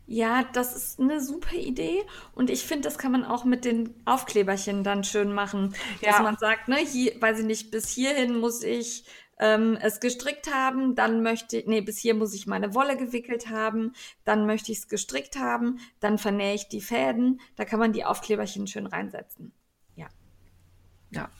Ja, 0.06 0.42
das 0.52 0.74
ist 0.74 0.98
eine 1.00 1.20
super 1.20 1.54
Idee 1.54 2.02
und 2.32 2.50
ich 2.50 2.64
finde, 2.64 2.82
das 2.82 2.98
kann 2.98 3.12
man 3.12 3.24
auch 3.24 3.44
mit 3.44 3.64
den 3.64 3.94
Aufkleberchen 4.06 4.82
dann 4.82 5.04
schön 5.04 5.32
machen, 5.32 5.74
dass 6.02 6.18
Ja. 6.18 6.20
man 6.20 6.36
sagt, 6.36 6.66
ne, 6.68 6.78
hier, 6.78 7.20
weiß 7.20 7.40
ich 7.40 7.44
nicht, 7.44 7.70
bis 7.70 7.88
hierhin 7.90 8.38
muss 8.40 8.62
ich 8.64 9.04
ähm, 9.40 9.78
es 9.80 10.00
gestrickt 10.00 10.54
haben, 10.54 10.94
dann 10.94 11.22
möchte, 11.22 11.62
nee, 11.66 11.80
bis 11.80 11.98
hier 11.98 12.14
muss 12.14 12.34
ich 12.34 12.46
meine 12.46 12.74
Wolle 12.74 12.96
gewickelt 12.96 13.48
haben, 13.48 13.94
dann 14.24 14.46
möchte 14.46 14.70
ich 14.70 14.78
es 14.78 14.88
gestrickt 14.88 15.36
haben, 15.36 15.80
dann 15.98 16.18
vernähe 16.18 16.54
ich 16.54 16.68
die 16.68 16.82
Fäden, 16.82 17.40
da 17.56 17.64
kann 17.64 17.80
man 17.80 17.92
die 17.92 18.04
Aufkleberchen 18.04 18.66
schön 18.66 18.86
reinsetzen. 18.86 19.52
Ja. 19.96 20.08
Ja. 21.10 21.30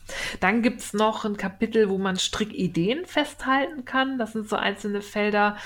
Dann 0.40 0.62
gibt 0.62 0.80
es 0.80 0.94
noch 0.94 1.26
ein 1.26 1.36
Kapitel, 1.36 1.90
wo 1.90 1.98
man 1.98 2.16
Strickideen 2.16 3.04
festhalten 3.04 3.84
kann. 3.84 4.18
Das 4.18 4.32
sind 4.32 4.48
so 4.48 4.56
einzelne 4.56 5.02
Felder, 5.02 5.58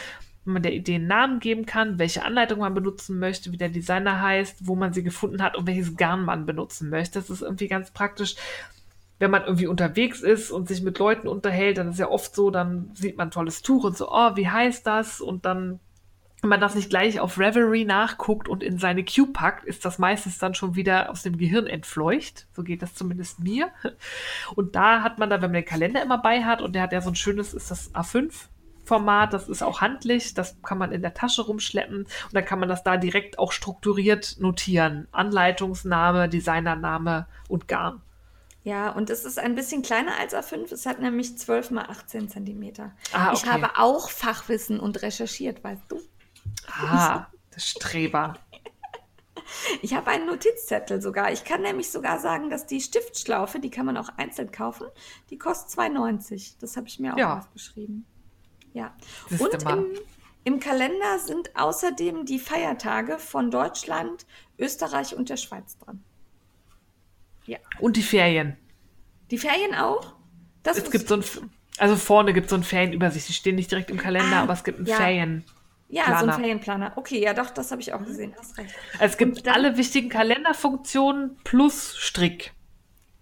wo 0.44 0.51
man 0.51 0.62
der 0.62 0.74
Idee 0.74 0.97
einen 0.97 1.06
Namen 1.06 1.39
geben 1.39 1.66
kann, 1.66 2.01
welche 2.01 2.24
Anleitung 2.24 2.59
man 2.59 2.74
benutzen 2.74 3.20
möchte, 3.20 3.52
wie 3.52 3.56
der 3.56 3.69
Designer 3.69 4.20
heißt, 4.20 4.66
wo 4.66 4.74
man 4.74 4.93
sie 4.93 5.05
gefunden 5.05 5.40
hat 5.40 5.56
und 5.56 5.69
welches 5.69 5.97
Garn 5.97 6.24
man 6.24 6.47
benutzen 6.47 6.90
möchte. 6.90 7.20
Das 7.20 7.31
ist 7.31 7.43
irgendwie 7.43 7.69
ganz 7.69 7.93
praktisch. 7.93 8.35
Wenn 9.18 9.30
man 9.30 9.44
irgendwie 9.44 9.66
unterwegs 9.66 10.20
ist 10.20 10.50
und 10.50 10.68
sich 10.68 10.82
mit 10.82 10.98
Leuten 10.98 11.28
unterhält, 11.28 11.78
dann 11.78 11.90
ist 11.90 11.98
ja 11.98 12.08
oft 12.08 12.34
so, 12.34 12.50
dann 12.50 12.90
sieht 12.94 13.16
man 13.16 13.28
ein 13.28 13.30
tolles 13.30 13.62
Tuch 13.62 13.84
und 13.84 13.96
so, 13.96 14.10
oh, 14.10 14.36
wie 14.36 14.48
heißt 14.48 14.86
das? 14.86 15.20
Und 15.20 15.44
dann 15.44 15.80
wenn 16.44 16.50
man 16.50 16.60
das 16.60 16.74
nicht 16.74 16.90
gleich 16.90 17.20
auf 17.20 17.38
Reverie 17.38 17.86
nachguckt 17.86 18.48
und 18.50 18.62
in 18.62 18.76
seine 18.76 19.02
Queue 19.02 19.28
packt, 19.28 19.64
ist 19.64 19.86
das 19.86 19.98
meistens 19.98 20.36
dann 20.36 20.54
schon 20.54 20.74
wieder 20.74 21.08
aus 21.08 21.22
dem 21.22 21.38
Gehirn 21.38 21.66
entfleucht. 21.66 22.48
So 22.52 22.62
geht 22.62 22.82
das 22.82 22.94
zumindest 22.94 23.40
mir. 23.40 23.70
Und 24.54 24.76
da 24.76 25.02
hat 25.02 25.18
man 25.18 25.30
dann, 25.30 25.40
wenn 25.40 25.52
man 25.52 25.62
den 25.62 25.64
Kalender 25.64 26.02
immer 26.02 26.18
bei 26.18 26.44
hat, 26.44 26.60
und 26.60 26.74
der 26.74 26.82
hat 26.82 26.92
ja 26.92 27.00
so 27.00 27.08
ein 27.08 27.14
schönes, 27.14 27.54
ist 27.54 27.70
das 27.70 27.94
A5 27.94 28.30
Format, 28.84 29.32
das 29.32 29.48
ist 29.48 29.62
auch 29.62 29.80
handlich, 29.80 30.34
das 30.34 30.60
kann 30.60 30.76
man 30.76 30.92
in 30.92 31.00
der 31.00 31.14
Tasche 31.14 31.40
rumschleppen 31.40 32.00
und 32.00 32.34
dann 32.34 32.44
kann 32.44 32.60
man 32.60 32.68
das 32.68 32.84
da 32.84 32.98
direkt 32.98 33.38
auch 33.38 33.50
strukturiert 33.50 34.36
notieren. 34.38 35.08
Anleitungsname, 35.12 36.28
Designername 36.28 37.26
und 37.48 37.68
Garn. 37.68 38.02
Ja, 38.64 38.90
und 38.90 39.10
es 39.10 39.24
ist 39.26 39.38
ein 39.38 39.54
bisschen 39.54 39.82
kleiner 39.82 40.16
als 40.18 40.34
A5. 40.34 40.72
Es 40.72 40.86
hat 40.86 40.98
nämlich 40.98 41.36
12 41.36 41.70
mal 41.70 41.84
18 41.84 42.30
Zentimeter. 42.30 42.92
Ah, 43.12 43.28
okay. 43.28 43.36
Ich 43.36 43.46
habe 43.46 43.70
auch 43.78 44.08
Fachwissen 44.10 44.80
und 44.80 45.02
recherchiert, 45.02 45.62
weißt 45.62 45.82
du? 45.88 46.00
Ah, 46.72 47.26
das 47.50 47.68
Streber. 47.68 48.34
Ich 49.82 49.92
habe 49.92 50.10
einen 50.10 50.26
Notizzettel 50.26 51.02
sogar. 51.02 51.30
Ich 51.30 51.44
kann 51.44 51.60
nämlich 51.60 51.90
sogar 51.90 52.18
sagen, 52.18 52.48
dass 52.48 52.66
die 52.66 52.80
Stiftschlaufe, 52.80 53.60
die 53.60 53.68
kann 53.68 53.84
man 53.84 53.96
auch 53.98 54.08
einzeln 54.16 54.50
kaufen, 54.50 54.86
die 55.28 55.36
kostet 55.36 55.78
2,90. 55.78 56.54
Das 56.60 56.76
habe 56.78 56.88
ich 56.88 56.98
mir 56.98 57.12
auch 57.12 57.18
Ja. 57.18 57.38
aufgeschrieben. 57.38 58.06
Ja. 58.72 58.96
Und 59.38 59.62
im, 59.70 59.86
im 60.44 60.60
Kalender 60.60 61.18
sind 61.18 61.50
außerdem 61.56 62.24
die 62.24 62.38
Feiertage 62.38 63.18
von 63.18 63.50
Deutschland, 63.50 64.24
Österreich 64.58 65.14
und 65.14 65.28
der 65.28 65.36
Schweiz 65.36 65.76
dran. 65.78 66.02
Ja. 67.46 67.58
Und 67.80 67.96
die 67.96 68.02
Ferien. 68.02 68.56
Die 69.30 69.38
Ferien 69.38 69.74
auch? 69.74 70.14
Das 70.62 70.78
Es 70.78 70.90
gibt 70.90 71.08
so 71.08 71.16
ein, 71.16 71.24
also 71.78 71.96
vorne 71.96 72.32
gibt 72.32 72.46
es 72.46 72.50
so 72.50 72.56
eine 72.56 72.64
Ferienübersicht. 72.64 73.28
Die 73.28 73.32
stehen 73.32 73.56
nicht 73.56 73.70
direkt 73.70 73.90
im 73.90 73.98
Kalender, 73.98 74.36
Ah, 74.36 74.42
aber 74.42 74.52
es 74.54 74.64
gibt 74.64 74.78
einen 74.78 74.86
ja. 74.86 74.96
Ferien. 74.96 75.44
Ja, 75.88 76.04
so 76.06 76.12
ein 76.12 76.18
Planer. 76.18 76.32
Ferienplaner. 76.34 76.92
Okay, 76.96 77.20
ja 77.22 77.34
doch, 77.34 77.50
das 77.50 77.70
habe 77.70 77.82
ich 77.82 77.92
auch 77.92 78.02
gesehen. 78.04 78.34
Hast 78.38 78.56
recht. 78.58 78.74
Es 78.98 79.16
gibt 79.18 79.46
dann- 79.46 79.54
alle 79.54 79.76
wichtigen 79.76 80.08
Kalenderfunktionen 80.08 81.36
plus 81.44 81.96
Strick. 81.98 82.52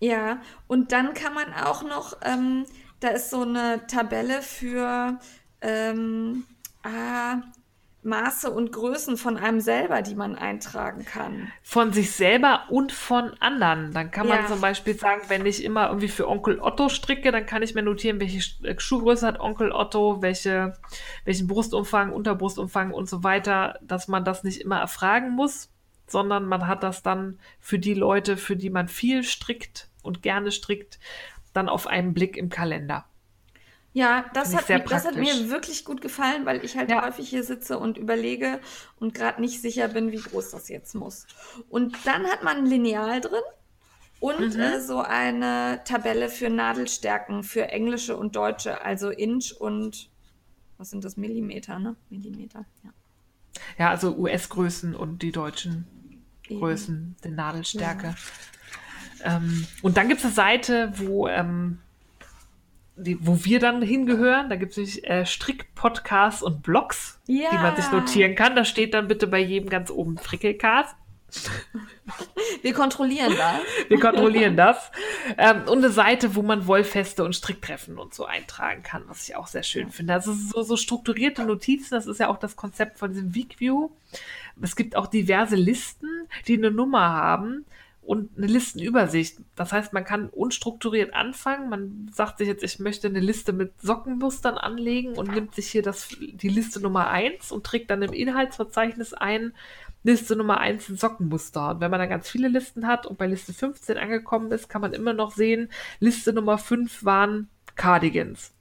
Ja, 0.00 0.40
und 0.68 0.92
dann 0.92 1.14
kann 1.14 1.34
man 1.34 1.52
auch 1.54 1.82
noch, 1.82 2.16
ähm, 2.22 2.64
da 3.00 3.08
ist 3.08 3.30
so 3.30 3.42
eine 3.42 3.86
Tabelle 3.88 4.42
für 4.42 5.18
ähm, 5.60 6.44
ah, 6.82 7.36
Maße 8.04 8.50
und 8.50 8.72
Größen 8.72 9.16
von 9.16 9.36
einem 9.36 9.60
selber, 9.60 10.02
die 10.02 10.16
man 10.16 10.34
eintragen 10.34 11.04
kann. 11.04 11.52
Von 11.62 11.92
sich 11.92 12.10
selber 12.10 12.64
und 12.68 12.90
von 12.90 13.32
anderen. 13.40 13.92
Dann 13.92 14.10
kann 14.10 14.26
man 14.26 14.40
Ja. 14.42 14.46
zum 14.48 14.60
Beispiel 14.60 14.98
sagen, 14.98 15.22
wenn 15.28 15.46
ich 15.46 15.62
immer 15.62 15.86
irgendwie 15.86 16.08
für 16.08 16.28
Onkel 16.28 16.58
Otto 16.58 16.88
stricke, 16.88 17.30
dann 17.30 17.46
kann 17.46 17.62
ich 17.62 17.74
mir 17.74 17.82
notieren, 17.82 18.18
welche 18.18 18.40
äh, 18.64 18.74
Schuhgröße 18.78 19.26
hat 19.26 19.38
Onkel 19.38 19.70
Otto, 19.70 20.20
welche, 20.20 20.74
welchen 21.24 21.46
Brustumfang, 21.46 22.12
Unterbrustumfang 22.12 22.92
und 22.92 23.08
so 23.08 23.22
weiter, 23.22 23.78
dass 23.82 24.08
man 24.08 24.24
das 24.24 24.42
nicht 24.42 24.60
immer 24.60 24.80
erfragen 24.80 25.30
muss, 25.30 25.70
sondern 26.08 26.44
man 26.46 26.66
hat 26.66 26.82
das 26.82 27.02
dann 27.04 27.38
für 27.60 27.78
die 27.78 27.94
Leute, 27.94 28.36
für 28.36 28.56
die 28.56 28.70
man 28.70 28.88
viel 28.88 29.22
strickt 29.22 29.88
und 30.02 30.22
gerne 30.22 30.50
strickt, 30.50 30.98
dann 31.52 31.68
auf 31.68 31.86
einen 31.86 32.14
Blick 32.14 32.36
im 32.36 32.48
Kalender. 32.48 33.04
Ja, 33.94 34.24
das 34.32 34.54
hat, 34.54 34.68
mir, 34.70 34.78
das 34.80 35.04
hat 35.04 35.16
mir 35.16 35.50
wirklich 35.50 35.84
gut 35.84 36.00
gefallen, 36.00 36.46
weil 36.46 36.64
ich 36.64 36.76
halt 36.78 36.90
Ja. 36.90 37.04
häufig 37.06 37.28
hier 37.28 37.44
sitze 37.44 37.78
und 37.78 37.98
überlege 37.98 38.58
und 38.98 39.12
gerade 39.12 39.40
nicht 39.40 39.60
sicher 39.60 39.88
bin, 39.88 40.12
wie 40.12 40.20
groß 40.20 40.50
das 40.50 40.68
jetzt 40.68 40.94
muss. 40.94 41.26
Und 41.68 41.94
dann 42.06 42.24
hat 42.26 42.42
man 42.42 42.58
ein 42.58 42.66
Lineal 42.66 43.20
drin 43.20 43.42
und 44.18 44.54
Mhm. 44.54 44.60
äh, 44.60 44.80
so 44.80 45.00
eine 45.00 45.82
Tabelle 45.84 46.30
für 46.30 46.48
Nadelstärken 46.48 47.42
für 47.42 47.68
englische 47.68 48.16
und 48.16 48.34
deutsche, 48.34 48.82
also 48.82 49.10
Inch 49.10 49.52
und 49.58 50.08
was 50.78 50.88
sind 50.90 51.04
das? 51.04 51.16
Millimeter, 51.18 51.78
ne? 51.78 51.94
Millimeter, 52.08 52.64
ja. 52.82 52.90
Ja, 53.78 53.90
also 53.90 54.16
US-Größen 54.16 54.94
und 54.96 55.20
die 55.22 55.32
deutschen 55.32 55.86
Eben. 56.48 56.58
Größen, 56.60 57.16
die 57.24 57.28
Nadelstärke. 57.30 58.14
Ähm, 59.22 59.66
und 59.82 59.96
dann 59.96 60.08
gibt 60.08 60.20
es 60.20 60.24
eine 60.24 60.34
Seite, 60.34 60.92
wo, 60.96 61.28
ähm, 61.28 61.78
die, 62.96 63.18
wo 63.26 63.44
wir 63.44 63.58
dann 63.58 63.82
hingehören. 63.82 64.48
Da 64.50 64.56
gibt 64.56 64.72
es 64.72 64.76
nämlich 64.76 65.04
äh, 65.08 65.24
Strick-Podcasts 65.26 66.42
und 66.42 66.62
Blogs, 66.62 67.20
Ja. 67.26 67.50
die 67.50 67.56
man 67.56 67.74
sich 67.76 67.90
notieren 67.90 68.34
kann. 68.34 68.54
Da 68.56 68.64
steht 68.64 68.94
dann 68.94 69.08
bitte 69.08 69.26
bei 69.26 69.38
jedem 69.40 69.68
ganz 69.70 69.90
oben 69.90 70.18
Frickelcast. 70.18 70.94
Wir 72.60 72.74
kontrollieren 72.74 73.34
das. 73.36 73.60
Wir 73.88 73.98
kontrollieren 73.98 74.54
das. 74.56 74.90
Ähm, 75.38 75.62
und 75.66 75.78
eine 75.78 75.88
Seite, 75.90 76.34
wo 76.34 76.42
man 76.42 76.66
Wollfeste 76.66 77.24
und 77.24 77.34
Stricktreffen 77.34 77.98
und 77.98 78.12
so 78.12 78.26
eintragen 78.26 78.82
kann, 78.82 79.04
was 79.06 79.26
ich 79.26 79.34
auch 79.36 79.46
sehr 79.46 79.62
schön 79.62 79.90
finde. 79.90 80.12
Also 80.12 80.34
so, 80.34 80.62
so 80.62 80.76
strukturierte 80.76 81.44
Notizen, 81.44 81.94
das 81.94 82.06
ist 82.06 82.20
ja 82.20 82.28
auch 82.28 82.36
das 82.38 82.56
Konzept 82.56 82.98
von 82.98 83.12
diesem 83.14 83.34
Weekview. 83.34 83.88
Es 84.60 84.76
gibt 84.76 84.94
auch 84.94 85.06
diverse 85.06 85.56
Listen, 85.56 86.28
die 86.46 86.58
eine 86.58 86.70
Nummer 86.70 87.08
haben 87.08 87.64
und 88.12 88.36
eine 88.36 88.46
Listenübersicht. 88.46 89.38
Das 89.56 89.72
heißt, 89.72 89.94
man 89.94 90.04
kann 90.04 90.28
unstrukturiert 90.28 91.14
anfangen. 91.14 91.70
Man 91.70 92.10
sagt 92.12 92.36
sich 92.36 92.46
jetzt, 92.46 92.62
ich 92.62 92.78
möchte 92.78 93.06
eine 93.06 93.20
Liste 93.20 93.54
mit 93.54 93.72
Sockenmustern 93.80 94.58
anlegen 94.58 95.14
und 95.14 95.32
nimmt 95.32 95.54
sich 95.54 95.68
hier 95.68 95.80
das, 95.80 96.10
die 96.20 96.50
Liste 96.50 96.78
Nummer 96.80 97.08
eins 97.08 97.50
und 97.50 97.64
trägt 97.64 97.90
dann 97.90 98.02
im 98.02 98.12
Inhaltsverzeichnis 98.12 99.14
ein, 99.14 99.54
Liste 100.04 100.36
Nummer 100.36 100.58
1 100.58 100.88
sind 100.88 101.00
Sockenmuster. 101.00 101.70
Und 101.70 101.80
wenn 101.80 101.90
man 101.90 102.00
dann 102.00 102.10
ganz 102.10 102.28
viele 102.28 102.48
Listen 102.48 102.86
hat 102.86 103.06
und 103.06 103.16
bei 103.16 103.26
Liste 103.26 103.54
15 103.54 103.96
angekommen 103.96 104.52
ist, 104.52 104.68
kann 104.68 104.82
man 104.82 104.92
immer 104.92 105.14
noch 105.14 105.30
sehen, 105.30 105.70
Liste 105.98 106.34
Nummer 106.34 106.58
5 106.58 107.06
waren 107.06 107.48
Cardigans. 107.76 108.52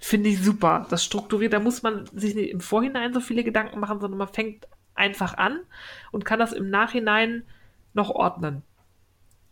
Finde 0.00 0.28
ich 0.28 0.42
super. 0.42 0.86
Das 0.90 1.02
strukturiert, 1.02 1.54
da 1.54 1.60
muss 1.60 1.82
man 1.82 2.04
sich 2.12 2.34
nicht 2.34 2.50
im 2.50 2.60
Vorhinein 2.60 3.14
so 3.14 3.20
viele 3.20 3.42
Gedanken 3.42 3.80
machen, 3.80 4.00
sondern 4.00 4.18
man 4.18 4.28
fängt 4.28 4.68
einfach 4.94 5.38
an 5.38 5.60
und 6.10 6.26
kann 6.26 6.40
das 6.40 6.52
im 6.52 6.68
Nachhinein 6.68 7.44
noch 7.94 8.10
ordnen. 8.10 8.62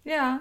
Ja, 0.04 0.40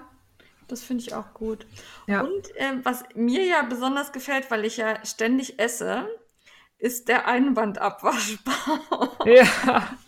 das 0.68 0.82
finde 0.82 1.02
ich 1.02 1.14
auch 1.14 1.34
gut. 1.34 1.66
Ja. 2.06 2.22
Und 2.22 2.48
ähm, 2.56 2.80
was 2.84 3.04
mir 3.14 3.44
ja 3.44 3.62
besonders 3.62 4.12
gefällt, 4.12 4.50
weil 4.50 4.64
ich 4.64 4.76
ja 4.76 5.04
ständig 5.04 5.58
esse, 5.58 6.08
ist 6.78 7.08
der 7.08 7.26
Einbandabwaschbar. 7.26 9.18
Ja. 9.26 9.88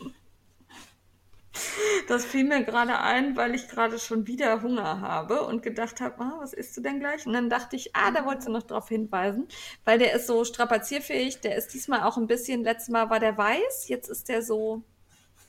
Das 2.08 2.24
fiel 2.24 2.44
mir 2.44 2.64
gerade 2.64 2.98
ein, 2.98 3.36
weil 3.36 3.54
ich 3.54 3.68
gerade 3.68 3.98
schon 3.98 4.26
wieder 4.26 4.62
Hunger 4.62 5.00
habe 5.00 5.42
und 5.42 5.62
gedacht 5.62 6.00
habe, 6.00 6.20
ah, 6.24 6.38
was 6.40 6.52
isst 6.52 6.76
du 6.76 6.80
denn 6.80 6.98
gleich? 6.98 7.26
Und 7.26 7.34
dann 7.34 7.50
dachte 7.50 7.76
ich, 7.76 7.94
ah, 7.94 8.10
da 8.10 8.24
wolltest 8.24 8.48
du 8.48 8.52
noch 8.52 8.62
drauf 8.64 8.88
hinweisen, 8.88 9.48
weil 9.84 9.98
der 9.98 10.14
ist 10.14 10.26
so 10.26 10.44
strapazierfähig. 10.44 11.40
Der 11.40 11.56
ist 11.56 11.68
diesmal 11.74 12.02
auch 12.02 12.16
ein 12.16 12.26
bisschen, 12.26 12.64
letztes 12.64 12.88
Mal 12.88 13.10
war 13.10 13.20
der 13.20 13.36
weiß, 13.36 13.88
jetzt 13.88 14.08
ist 14.08 14.28
der 14.28 14.42
so, 14.42 14.82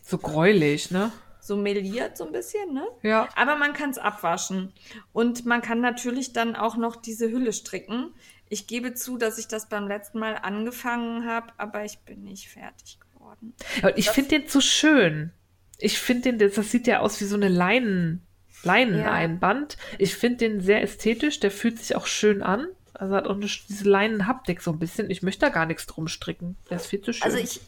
So 0.03 0.17
gräulich, 0.17 0.91
ne? 0.91 1.11
So 1.45 1.57
meliert 1.57 2.18
so 2.18 2.26
ein 2.26 2.32
bisschen, 2.32 2.74
ne? 2.74 2.88
Ja. 3.02 3.28
Aber 3.36 3.56
man 3.56 3.74
kann 3.74 3.90
es 3.90 3.98
abwaschen. 3.98 4.72
Und 5.11 5.45
man 5.45 5.61
kann 5.61 5.82
natürlich 5.82 6.34
dann 6.34 6.56
auch 6.56 6.78
noch 6.78 6.95
diese 6.95 7.30
Hülle 7.30 7.52
stricken. 7.52 8.14
Ich 8.49 8.68
gebe 8.68 8.94
zu, 8.94 9.18
dass 9.18 9.38
ich 9.38 9.48
das 9.48 9.68
beim 9.68 9.88
letzten 9.88 10.20
Mal 10.20 10.36
angefangen 10.41 11.26
habe, 11.28 11.48
aber 11.57 11.84
ich 11.84 11.99
bin 11.99 12.24
nicht 12.24 12.49
fertig 12.49 12.98
geworden. 12.99 13.53
Und 13.82 13.98
ich 13.98 14.10
finde 14.10 14.40
den 14.40 14.48
zu 14.48 14.61
schön. 14.61 15.32
Ich 15.80 15.99
finde 15.99 16.32
den, 16.32 16.40
das 16.40 16.53
das 16.53 16.72
sieht 16.72 16.88
ja 16.88 16.99
aus 16.99 17.20
wie 17.20 17.26
so 17.26 17.36
eine 17.36 17.49
Leinen, 17.49 18.26
Leineneinband. 18.64 19.78
Ich 19.98 20.15
finde 20.15 20.38
den 20.38 20.61
sehr 20.61 20.82
ästhetisch, 20.82 21.40
der 21.40 21.52
fühlt 21.52 21.80
sich 21.80 21.95
auch 21.95 22.07
schön 22.07 22.41
an. 22.41 22.68
Also 22.94 23.15
hat 23.15 23.26
auch 23.26 23.36
eine, 23.36 23.48
diese 23.48 23.90
Leinenhaptik 23.90 24.61
so 24.61 24.72
ein 24.72 24.80
bisschen. 24.80 25.10
Ich 25.10 25.24
möchte 25.24 25.41
da 25.41 25.49
gar 25.49 25.65
nichts 25.65 25.88
drum 25.88 26.07
stricken. 26.07 26.56
Der 26.70 26.78
ist 26.78 26.86
viel 26.86 27.02
zu 27.02 27.11
schön. 27.11 27.24
Also 27.24 27.38
ich, 27.38 27.60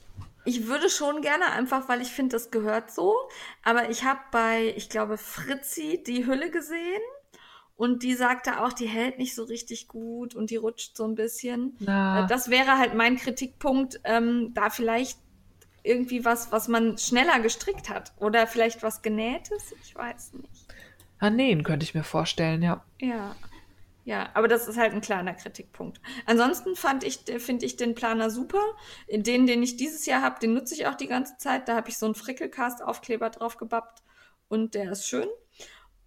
ich 0.46 0.68
würde 0.68 0.90
schon 0.90 1.22
gerne, 1.22 1.52
einfach 1.52 1.90
weil 1.90 2.02
ich 2.02 2.10
finde, 2.10 2.36
das 2.36 2.52
gehört 2.52 2.92
so. 2.92 3.16
Aber 3.64 3.90
ich 3.90 4.04
habe 4.04 4.20
bei, 4.32 4.74
ich 4.78 4.90
glaube, 4.90 5.18
Fritzi 5.18 6.02
die 6.06 6.26
Hülle 6.26 6.50
gesehen. 6.52 7.02
Und 7.78 8.04
die 8.04 8.14
sagte 8.14 8.64
auch, 8.64 8.72
die 8.72 8.88
hält 8.88 9.18
nicht 9.18 9.36
so 9.36 9.44
richtig 9.44 9.90
gut 9.90 10.34
und 10.34 10.50
die 10.50 10.56
rutscht 10.56 10.96
so 10.96 11.04
ein 11.04 11.16
bisschen. 11.16 11.76
Na. 11.80 12.24
Äh, 12.24 12.28
Das 12.28 12.50
wäre 12.50 12.78
halt 12.78 12.96
mein 12.96 13.18
Kritikpunkt, 13.18 14.00
ähm, 14.06 14.52
da 14.54 14.70
vielleicht 14.70 15.20
irgendwie 15.84 16.24
was, 16.24 16.52
was 16.54 16.68
man 16.70 16.98
schneller 16.98 17.40
gestrickt 17.42 17.90
hat. 17.90 18.14
Oder 18.18 18.48
vielleicht 18.48 18.82
was 18.82 19.02
Genähtes, 19.02 19.74
ich 19.84 19.94
weiß 19.94 20.34
nicht. 20.34 20.50
Ah, 21.20 21.30
nähen 21.30 21.64
könnte 21.64 21.84
ich 21.84 21.94
mir 21.94 22.04
vorstellen, 22.04 22.62
ja. 22.62 22.84
Ja. 23.00 23.36
Ja, 24.06 24.30
aber 24.36 24.48
das 24.48 24.68
ist 24.68 24.78
halt 24.78 24.94
ein 24.94 25.02
kleiner 25.02 25.34
Kritikpunkt. 25.34 26.00
Ansonsten 26.28 26.76
fand 26.76 27.04
ich, 27.04 27.22
finde 27.40 27.66
ich 27.66 27.76
den 27.76 27.96
Planer 27.96 28.30
super. 28.30 28.62
Den, 29.10 29.48
den 29.48 29.64
ich 29.64 29.78
dieses 29.78 30.06
Jahr 30.06 30.22
habe, 30.22 30.40
den 30.40 30.54
nutze 30.54 30.76
ich 30.76 30.86
auch 30.86 30.94
die 30.94 31.08
ganze 31.08 31.38
Zeit. 31.38 31.68
Da 31.68 31.76
habe 31.76 31.90
ich 31.90 31.98
so 31.98 32.06
einen 32.06 32.14
Frickelcast-Aufkleber 32.14 33.32
drauf 33.32 33.58
gebappt 33.58 34.04
und 34.48 34.76
der 34.76 34.92
ist 34.92 35.08
schön. 35.08 35.28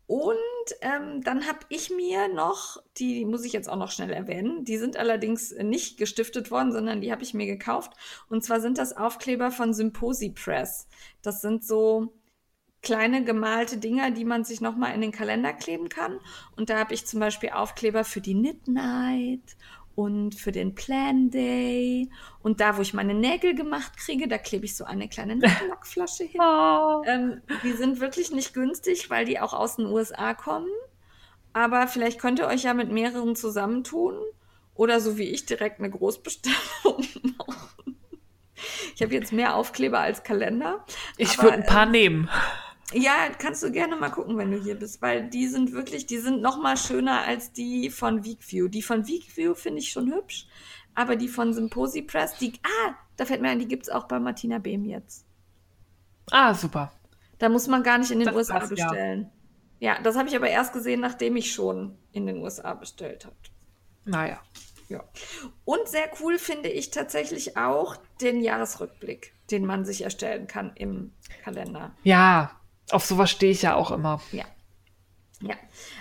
Und 0.06 0.36
ähm, 0.80 1.22
dann 1.22 1.46
habe 1.48 1.58
ich 1.68 1.90
mir 1.90 2.28
noch, 2.28 2.80
die 2.98 3.24
muss 3.24 3.44
ich 3.44 3.52
jetzt 3.52 3.68
auch 3.68 3.76
noch 3.76 3.90
schnell 3.90 4.12
erwähnen, 4.12 4.64
die 4.64 4.78
sind 4.78 4.96
allerdings 4.96 5.50
nicht 5.50 5.98
gestiftet 5.98 6.52
worden, 6.52 6.72
sondern 6.72 7.00
die 7.00 7.10
habe 7.10 7.24
ich 7.24 7.34
mir 7.34 7.46
gekauft. 7.46 7.92
Und 8.30 8.44
zwar 8.44 8.60
sind 8.60 8.78
das 8.78 8.96
Aufkleber 8.96 9.50
von 9.50 9.74
Symposi 9.74 10.30
Press. 10.30 10.86
Das 11.20 11.42
sind 11.42 11.64
so 11.64 12.14
kleine 12.82 13.24
gemalte 13.24 13.78
Dinger, 13.78 14.10
die 14.10 14.24
man 14.24 14.44
sich 14.44 14.60
nochmal 14.60 14.94
in 14.94 15.00
den 15.00 15.12
Kalender 15.12 15.52
kleben 15.52 15.88
kann. 15.88 16.20
Und 16.56 16.70
da 16.70 16.78
habe 16.78 16.94
ich 16.94 17.06
zum 17.06 17.20
Beispiel 17.20 17.50
Aufkleber 17.50 18.04
für 18.04 18.20
die 18.20 18.34
Knit 18.34 18.68
Night 18.68 19.56
und 19.94 20.36
für 20.36 20.52
den 20.52 20.76
Plan 20.76 21.28
Day. 21.30 22.08
Und 22.40 22.60
da, 22.60 22.76
wo 22.76 22.82
ich 22.82 22.94
meine 22.94 23.14
Nägel 23.14 23.56
gemacht 23.56 23.96
kriege, 23.96 24.28
da 24.28 24.38
klebe 24.38 24.64
ich 24.64 24.76
so 24.76 24.84
eine 24.84 25.08
kleine 25.08 25.34
Lackflasche 25.68 26.22
hin. 26.22 26.40
Oh. 26.40 27.02
Ähm, 27.04 27.42
die 27.64 27.72
sind 27.72 27.98
wirklich 27.98 28.30
nicht 28.30 28.54
günstig, 28.54 29.10
weil 29.10 29.24
die 29.24 29.40
auch 29.40 29.54
aus 29.54 29.74
den 29.74 29.86
USA 29.86 30.34
kommen. 30.34 30.70
Aber 31.52 31.88
vielleicht 31.88 32.20
könnt 32.20 32.38
ihr 32.38 32.46
euch 32.46 32.62
ja 32.62 32.74
mit 32.74 32.92
mehreren 32.92 33.34
zusammentun. 33.34 34.14
Oder 34.74 35.00
so 35.00 35.18
wie 35.18 35.24
ich 35.24 35.46
direkt 35.46 35.80
eine 35.80 35.90
Großbestellung 35.90 36.54
machen. 37.36 37.98
Ich 38.94 39.02
habe 39.02 39.14
jetzt 39.14 39.32
mehr 39.32 39.56
Aufkleber 39.56 39.98
als 39.98 40.22
Kalender. 40.22 40.84
Ich 41.16 41.42
würde 41.42 41.54
ein 41.54 41.66
paar 41.66 41.86
ähm, 41.86 41.90
nehmen. 41.90 42.30
Ja, 42.92 43.28
kannst 43.38 43.62
du 43.62 43.70
gerne 43.70 43.96
mal 43.96 44.10
gucken, 44.10 44.38
wenn 44.38 44.50
du 44.50 44.62
hier 44.62 44.74
bist, 44.74 45.02
weil 45.02 45.28
die 45.28 45.46
sind 45.46 45.72
wirklich, 45.72 46.06
die 46.06 46.18
sind 46.18 46.40
noch 46.40 46.60
mal 46.60 46.76
schöner 46.76 47.22
als 47.22 47.52
die 47.52 47.90
von 47.90 48.24
Weekview. 48.24 48.68
Die 48.68 48.82
von 48.82 49.06
Weekview 49.06 49.54
finde 49.54 49.80
ich 49.80 49.90
schon 49.90 50.10
hübsch, 50.12 50.46
aber 50.94 51.16
die 51.16 51.28
von 51.28 51.52
Symposi 51.52 52.02
Press, 52.02 52.36
die, 52.38 52.54
ah, 52.62 52.94
da 53.16 53.26
fällt 53.26 53.42
mir 53.42 53.50
ein, 53.50 53.58
die 53.58 53.68
gibt 53.68 53.84
es 53.84 53.88
auch 53.90 54.08
bei 54.08 54.18
Martina 54.18 54.58
Behm 54.58 54.86
jetzt. 54.86 55.26
Ah, 56.30 56.54
super. 56.54 56.92
Da 57.38 57.48
muss 57.48 57.66
man 57.66 57.82
gar 57.82 57.98
nicht 57.98 58.10
in 58.10 58.20
den 58.20 58.26
das 58.26 58.36
USA 58.36 58.58
passt, 58.58 58.70
bestellen. 58.70 59.30
Ja, 59.80 59.94
ja 59.94 60.02
das 60.02 60.16
habe 60.16 60.28
ich 60.28 60.36
aber 60.36 60.48
erst 60.48 60.72
gesehen, 60.72 61.00
nachdem 61.00 61.36
ich 61.36 61.52
schon 61.52 61.96
in 62.12 62.26
den 62.26 62.38
USA 62.38 62.72
bestellt 62.72 63.26
habe. 63.26 63.36
Naja. 64.06 64.40
Ja. 64.88 65.04
Und 65.66 65.86
sehr 65.86 66.10
cool 66.20 66.38
finde 66.38 66.70
ich 66.70 66.90
tatsächlich 66.90 67.58
auch 67.58 67.96
den 68.22 68.40
Jahresrückblick, 68.42 69.34
den 69.50 69.66
man 69.66 69.84
sich 69.84 70.02
erstellen 70.02 70.46
kann 70.46 70.72
im 70.74 71.12
Kalender. 71.44 71.92
Ja, 72.02 72.57
auf 72.90 73.04
sowas 73.04 73.30
stehe 73.30 73.52
ich 73.52 73.62
ja 73.62 73.74
auch 73.74 73.90
immer. 73.90 74.20
Ja. 74.32 74.44
Ja, 75.40 75.54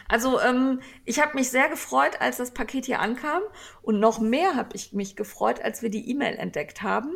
also 0.07 0.39
ähm, 0.41 0.81
ich 1.05 1.21
habe 1.21 1.35
mich 1.35 1.51
sehr 1.51 1.69
gefreut, 1.69 2.19
als 2.19 2.37
das 2.37 2.55
Paket 2.55 2.85
hier 2.85 2.99
ankam 2.99 3.43
und 3.83 3.99
noch 3.99 4.19
mehr 4.19 4.55
habe 4.55 4.75
ich 4.75 4.93
mich 4.93 5.15
gefreut, 5.15 5.61
als 5.61 5.83
wir 5.83 5.91
die 5.91 6.09
E-Mail 6.09 6.37
entdeckt 6.37 6.81
haben, 6.81 7.13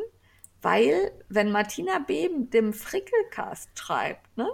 weil 0.61 1.11
wenn 1.30 1.52
Martina 1.52 1.98
Beben 1.98 2.52
dem 2.52 2.73
Frickelcast 2.73 3.72
schreibt, 3.73 4.38
ne, 4.38 4.48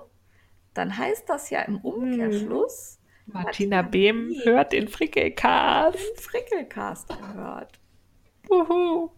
dann 0.73 0.97
heißt 0.97 1.27
das 1.27 1.49
ja 1.49 1.61
im 1.63 1.79
Umkehrschluss, 1.79 2.99
hm. 3.25 3.33
Martina, 3.33 3.43
Martina 3.43 3.81
Behm 3.81 4.41
hört 4.43 4.71
den 4.71 4.87
Frickelcast. 4.87 5.97
Den 5.97 6.15
Frickelcast 6.15 7.09
gehört. 7.09 7.79
Uhu. 8.49 9.09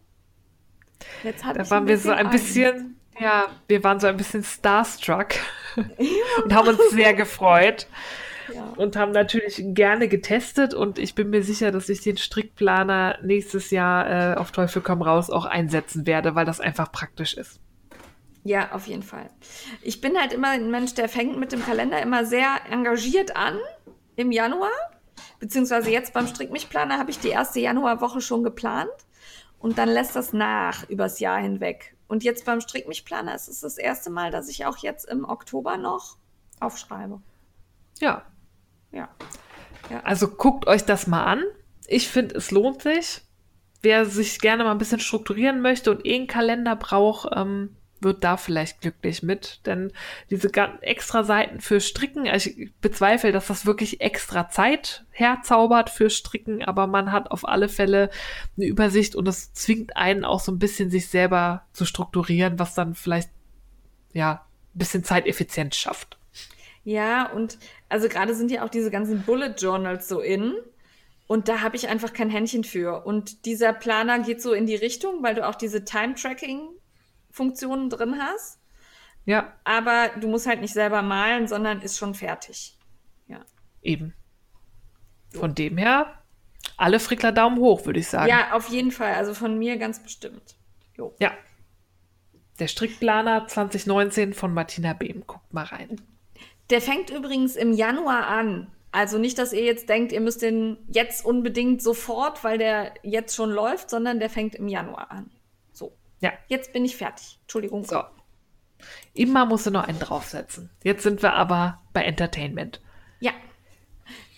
Jetzt 1.24 1.46
da 1.46 1.70
waren 1.70 1.88
wir 1.88 1.98
so 2.00 2.10
ein 2.10 2.32
bisschen 2.32 2.99
ja, 3.20 3.48
wir 3.68 3.84
waren 3.84 4.00
so 4.00 4.08
ein 4.08 4.18
bisschen 4.18 4.44
starstruck 4.44 5.36
ja. 5.76 5.84
und 6.44 6.54
haben 6.54 6.68
uns 6.70 6.90
sehr 6.91 7.14
gefreut. 7.14 7.88
Ja. 8.54 8.74
Und 8.78 8.96
haben 8.96 9.12
natürlich 9.12 9.62
gerne 9.64 10.08
getestet 10.08 10.74
und 10.74 10.98
ich 10.98 11.14
bin 11.14 11.30
mir 11.30 11.44
sicher, 11.44 11.72
dass 11.72 11.88
ich 11.88 12.02
den 12.02 12.18
Strickplaner 12.18 13.20
nächstes 13.22 13.70
Jahr 13.70 14.34
äh, 14.34 14.38
auf 14.38 14.52
Teufel 14.52 14.82
komm 14.82 15.04
raus 15.04 15.30
auch 15.30 15.46
einsetzen 15.46 16.08
werde, 16.08 16.34
weil 16.34 16.46
das 16.46 16.60
einfach 16.60 16.91
praktisch 16.91 17.36
ist. 17.36 17.60
Ja, 18.44 18.72
auf 18.72 18.88
jeden 18.88 19.04
Fall. 19.04 19.30
Ich 19.82 20.02
bin 20.02 20.18
halt 20.18 20.34
immer 20.34 20.50
ein 20.50 20.72
Mensch, 20.72 20.96
der 20.96 21.10
fängt 21.10 21.38
mit 21.38 21.52
dem 21.52 21.64
Kalender 21.64 22.02
immer 22.02 22.26
sehr 22.26 22.58
engagiert 22.72 23.36
an 23.36 23.60
im 24.16 24.32
Januar. 24.32 24.72
Beziehungsweise 25.40 25.91
jetzt 25.91 26.14
beim 26.14 26.26
Strickmichplaner 26.26 26.98
habe 26.98 27.12
ich 27.12 27.20
die 27.20 27.30
erste 27.30 27.60
Januarwoche 27.60 28.22
schon 28.22 28.44
geplant 28.44 28.90
und 29.60 29.78
dann 29.78 29.90
lässt 29.90 30.16
das 30.16 30.34
nach 30.34 30.90
übers 30.90 31.20
Jahr 31.20 31.40
hinweg. 31.40 31.96
Und 32.10 32.23
jetzt 32.23 32.44
beim 32.44 32.60
Strickmichplaner 32.60 33.36
ist 33.36 33.48
es 33.48 33.61
das 33.61 33.77
erste 33.77 34.10
Mal, 34.10 34.31
dass 34.31 34.49
ich 34.49 34.65
auch 34.65 34.77
jetzt 34.77 35.06
im 35.06 35.23
Oktober 35.23 35.77
noch 35.77 36.18
aufschreibe. 36.60 37.22
Ja. 37.99 38.26
Ja. 38.91 39.10
ja. 39.91 40.02
Also 40.03 40.27
guckt 40.27 40.65
euch 40.68 40.84
das 40.84 41.06
mal 41.06 41.23
an. 41.23 41.44
Ich 41.86 42.10
finde, 42.10 42.36
es 42.36 42.49
lohnt 42.49 42.81
sich. 42.81 43.22
Wer 43.84 44.06
sich 44.06 44.40
gerne 44.40 44.64
mal 44.64 44.72
ein 44.72 44.80
bisschen 44.80 44.99
strukturieren 44.99 45.61
möchte 45.61 45.91
und 45.91 46.03
eh 46.03 46.15
einen 46.15 46.27
Kalender 46.27 46.76
braucht, 46.76 47.30
ähm, 47.34 47.76
wird 48.02 48.24
da 48.24 48.38
vielleicht 48.38 48.82
glücklich 48.82 49.24
mit. 49.24 49.66
Denn 49.66 49.92
diese 50.30 50.52
extra 50.82 51.24
Seiten 51.24 51.60
für 51.62 51.80
Stricken, 51.80 52.28
also 52.28 52.50
ich 52.50 52.74
bezweifle, 52.82 53.32
dass 53.32 53.48
das 53.48 53.66
wirklich 53.66 54.02
extra 54.02 54.50
Zeit 54.50 55.06
herzaubert 55.12 55.90
für 55.90 56.10
Stricken, 56.10 56.64
aber 56.64 56.88
man 56.88 57.12
hat 57.12 57.32
auf 57.32 57.48
alle 57.48 57.70
Fälle 57.70 58.10
eine 58.58 58.66
Übersicht 58.66 59.16
und 59.16 59.28
es 59.28 59.54
zwingt 59.54 59.98
einen 59.98 60.26
auch 60.26 60.40
so 60.40 60.52
ein 60.52 60.60
bisschen, 60.60 60.90
sich 60.90 61.08
selber 61.08 61.64
zu 61.74 61.86
strukturieren, 61.86 62.60
was 62.60 62.74
dann 62.74 62.96
vielleicht, 62.96 63.30
ja, 64.14 64.46
ein 64.74 64.80
bisschen 64.80 65.04
zeiteffizient 65.04 65.76
schafft. 65.76 66.18
Ja, 66.84 67.32
und 67.32 67.58
also 67.90 68.08
gerade 68.08 68.34
sind 68.34 68.52
ja 68.52 68.64
auch 68.64 68.70
diese 68.70 68.92
ganzen 68.92 69.24
Bullet 69.24 69.56
Journals 69.58 70.08
so 70.08 70.22
in. 70.22 70.54
Und 71.28 71.48
da 71.48 71.62
habe 71.62 71.76
ich 71.76 71.88
einfach 71.88 72.14
kein 72.14 72.32
Händchen 72.32 72.64
für. 72.64 73.06
Und 73.06 73.46
dieser 73.46 73.72
Planer 73.72 74.18
geht 74.18 74.42
so 74.42 74.54
in 74.54 74.66
die 74.66 74.76
Richtung, 74.76 75.22
weil 75.22 75.36
du 75.36 75.48
auch 75.48 75.54
diese 75.54 75.86
Time-Tracking 75.86 76.70
Funktionen 77.32 77.90
drin 77.90 78.18
hast. 78.20 78.60
Ja. 79.26 79.54
Aber 79.64 80.10
du 80.20 80.28
musst 80.28 80.48
halt 80.48 80.62
nicht 80.62 80.74
selber 80.74 81.02
malen, 81.02 81.48
sondern 81.48 81.82
ist 81.82 81.98
schon 81.98 82.16
fertig. 82.16 82.78
Ja. 83.28 83.42
Eben. 83.82 84.14
Von 85.32 85.54
dem 85.54 85.78
her, 85.78 86.14
alle 86.78 87.00
Frickler 87.00 87.32
Daumen 87.32 87.60
hoch, 87.60 87.86
würde 87.86 88.00
ich 88.00 88.08
sagen. 88.08 88.30
Ja, 88.30 88.54
auf 88.54 88.70
jeden 88.70 88.92
Fall. 88.92 89.14
Also 89.14 89.34
von 89.34 89.58
mir 89.60 89.78
ganz 89.78 90.02
bestimmt. 90.02 90.56
Jo. 90.98 91.14
Ja. 91.20 91.32
Der 92.60 92.68
Strickplaner 92.68 93.48
2019 93.48 94.34
von 94.34 94.54
Martina 94.54 94.94
Behm. 94.94 95.24
Guckt 95.28 95.54
mal 95.54 95.66
rein. 95.66 96.02
Der 96.70 96.82
fängt 96.82 97.10
übrigens 97.10 97.56
im 97.56 97.74
Januar 97.74 98.28
an. 98.28 98.72
Also 98.92 99.18
nicht, 99.20 99.38
dass 99.38 99.54
ihr 99.54 99.64
jetzt 99.64 99.88
denkt, 99.88 100.12
ihr 100.12 100.22
müsst 100.22 100.42
den 100.42 100.78
jetzt 100.88 101.24
unbedingt 101.24 101.82
sofort, 101.82 102.44
weil 102.44 102.58
der 102.58 102.94
jetzt 103.04 103.36
schon 103.36 103.52
läuft, 103.52 103.90
sondern 103.90 104.20
der 104.20 104.30
fängt 104.30 104.56
im 104.56 104.68
Januar 104.68 105.12
an. 105.12 105.30
Ja. 106.20 106.34
Jetzt 106.48 106.74
bin 106.74 106.86
ich 106.86 106.96
fertig. 106.98 107.40
Entschuldigung. 107.41 107.84
So. 107.84 108.04
Immer 109.14 109.46
musst 109.46 109.66
du 109.66 109.72
noch 109.72 109.88
einen 109.88 110.00
draufsetzen. 110.00 110.70
Jetzt 110.84 111.04
sind 111.04 111.22
wir 111.22 111.34
aber 111.34 111.82
bei 111.94 112.04
Entertainment. 112.04 112.82
Ja. 113.20 113.32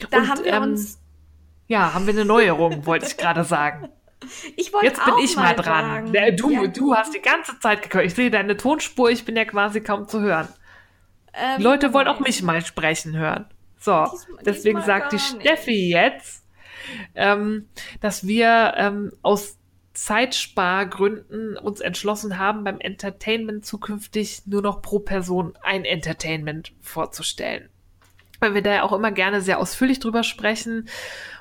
Da 0.09 0.17
Und, 0.17 0.29
haben 0.29 0.43
wir 0.43 0.53
ähm, 0.53 0.63
uns. 0.63 0.99
Ja, 1.67 1.93
haben 1.93 2.05
wir 2.05 2.13
eine 2.13 2.25
Neuerung, 2.25 2.85
wollte 2.85 3.05
ich 3.05 3.17
gerade 3.17 3.43
sagen. 3.43 3.89
Ich 4.55 4.71
wollte 4.71 4.85
Jetzt 4.85 5.03
bin 5.03 5.15
ich 5.23 5.35
mal 5.35 5.55
dran. 5.55 6.13
Sagen. 6.13 6.37
Du, 6.37 6.51
ja. 6.51 6.67
du 6.67 6.93
hast 6.93 7.11
die 7.11 7.21
ganze 7.21 7.59
Zeit 7.59 7.89
gehört. 7.89 8.05
Ich 8.05 8.13
sehe 8.13 8.29
deine 8.29 8.55
Tonspur, 8.55 9.09
ich 9.09 9.25
bin 9.25 9.35
ja 9.35 9.45
quasi 9.45 9.81
kaum 9.81 10.07
zu 10.07 10.21
hören. 10.21 10.47
Ähm, 11.33 11.59
Leute 11.59 11.91
wollen 11.91 12.07
auch 12.07 12.19
mich 12.19 12.43
mal 12.43 12.63
sprechen 12.63 13.17
hören. 13.17 13.47
So, 13.79 14.05
diesmal, 14.11 14.43
deswegen 14.43 14.77
diesmal 14.77 14.99
sagt 15.01 15.13
die 15.13 15.19
Steffi 15.19 15.71
nicht. 15.71 15.89
jetzt, 15.89 16.45
ähm, 17.15 17.67
dass 17.99 18.27
wir 18.27 18.75
ähm, 18.77 19.11
aus 19.23 19.57
Zeitspargründen 20.01 21.57
uns 21.57 21.79
entschlossen 21.79 22.39
haben, 22.39 22.63
beim 22.63 22.79
Entertainment 22.79 23.63
zukünftig 23.63 24.41
nur 24.47 24.63
noch 24.63 24.81
pro 24.81 24.97
Person 24.97 25.53
ein 25.61 25.85
Entertainment 25.85 26.73
vorzustellen. 26.81 27.69
Weil 28.39 28.55
wir 28.55 28.63
da 28.63 28.73
ja 28.73 28.83
auch 28.83 28.93
immer 28.93 29.11
gerne 29.11 29.41
sehr 29.41 29.59
ausführlich 29.59 29.99
drüber 29.99 30.23
sprechen 30.23 30.89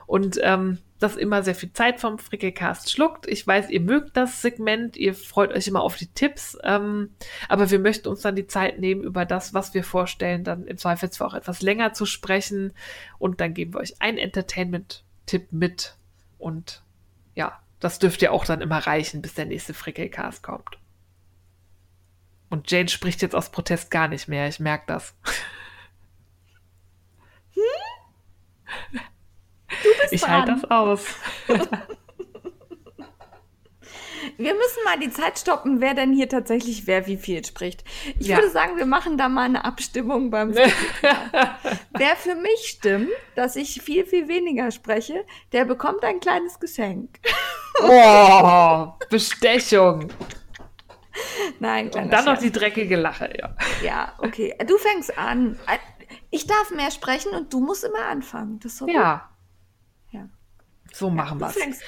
und 0.07 0.39
ähm, 0.43 0.77
das 0.99 1.17
immer 1.17 1.43
sehr 1.43 1.55
viel 1.55 1.73
Zeit 1.73 2.01
vom 2.01 2.19
Frickelcast 2.19 2.91
schluckt. 2.93 3.27
Ich 3.27 3.47
weiß, 3.47 3.71
ihr 3.71 3.81
mögt 3.81 4.15
das 4.19 4.43
Segment, 4.43 4.99
ihr 4.99 5.15
freut 5.15 5.53
euch 5.53 5.67
immer 5.67 5.81
auf 5.81 5.97
die 5.97 6.13
Tipps, 6.13 6.59
ähm, 6.63 7.15
aber 7.49 7.71
wir 7.71 7.79
möchten 7.79 8.09
uns 8.09 8.21
dann 8.21 8.37
die 8.37 8.47
Zeit 8.47 8.79
nehmen, 8.79 9.03
über 9.03 9.25
das, 9.25 9.55
was 9.55 9.73
wir 9.73 9.85
vorstellen, 9.85 10.45
dann 10.45 10.67
im 10.67 10.77
Zweifelsfall 10.77 11.29
auch 11.29 11.35
etwas 11.35 11.63
länger 11.63 11.95
zu 11.95 12.05
sprechen 12.05 12.75
und 13.19 13.41
dann 13.41 13.55
geben 13.55 13.73
wir 13.73 13.81
euch 13.81 14.03
einen 14.03 14.19
Entertainment-Tipp 14.19 15.51
mit 15.51 15.97
und 16.37 16.83
das 17.81 17.99
dürfte 17.99 18.27
ja 18.27 18.31
auch 18.31 18.45
dann 18.45 18.61
immer 18.61 18.79
reichen, 18.79 19.23
bis 19.23 19.35
der 19.35 19.47
nächste 19.47 19.75
Frickelcast 19.75 20.43
kommt. 20.43 20.79
Und 22.51 22.71
Jane 22.71 22.89
spricht 22.89 23.23
jetzt 23.23 23.35
aus 23.35 23.51
Protest 23.51 23.91
gar 23.91 24.09
nicht 24.09 24.29
mehr, 24.29 24.49
ich 24.49 24.61
merke 24.61 24.85
das. 24.87 25.15
Hm? 27.55 29.01
ich 30.11 30.29
halte 30.29 30.53
das 30.53 30.71
aus. 30.71 31.07
wir 34.37 34.55
müssen 34.55 34.85
mal 34.85 34.99
die 34.99 35.11
Zeit 35.11 35.39
stoppen, 35.39 35.81
wer 35.81 35.95
denn 35.95 36.13
hier 36.13 36.29
tatsächlich 36.29 36.87
wer 36.87 37.07
wie 37.07 37.17
viel 37.17 37.45
spricht. 37.45 37.85
Ich 38.19 38.29
Ja. 38.29 38.37
würde 38.37 38.51
sagen, 38.51 38.77
wir 38.77 38.87
machen 38.87 39.17
da 39.19 39.29
mal 39.29 39.45
eine 39.45 39.65
Abstimmung 39.65 40.31
beim 40.31 40.55
Wer 41.93 42.17
für 42.17 42.35
mich 42.35 42.61
stimmt, 42.69 43.11
dass 43.35 43.57
ich 43.57 43.81
viel, 43.83 44.05
viel 44.07 44.29
weniger 44.29 44.71
spreche, 44.71 45.25
der 45.53 45.65
bekommt 45.65 46.05
ein 46.05 46.21
kleines 46.21 46.59
Geschenk. 46.61 47.19
Oh, 47.83 48.93
Bestechung. 49.11 50.09
Nein, 51.59 51.91
Und 51.91 52.11
dann 52.13 52.25
noch 52.25 52.39
die 52.39 52.53
dreckige 52.53 52.97
Lache, 52.97 53.33
ja. 53.39 53.57
Ja, 53.83 54.13
okay. 54.19 54.55
Du 54.67 54.79
fängst 54.79 55.17
an. 55.19 55.59
Ich 56.31 56.47
darf 56.47 56.71
mehr 56.71 56.91
sprechen 56.91 57.33
und 57.33 57.53
du 57.53 57.61
musst 57.61 57.85
immer 57.85 58.07
anfangen. 58.07 58.59
Das 58.61 58.73
ist 58.73 58.79
so 58.79 58.87
gut. 58.87 58.95
Ja, 58.95 59.29
ja. 60.13 60.29
so 60.93 61.11
machen 61.11 61.39
Du 61.39 61.45
wir's. 61.47 61.55
fängst 61.55 61.83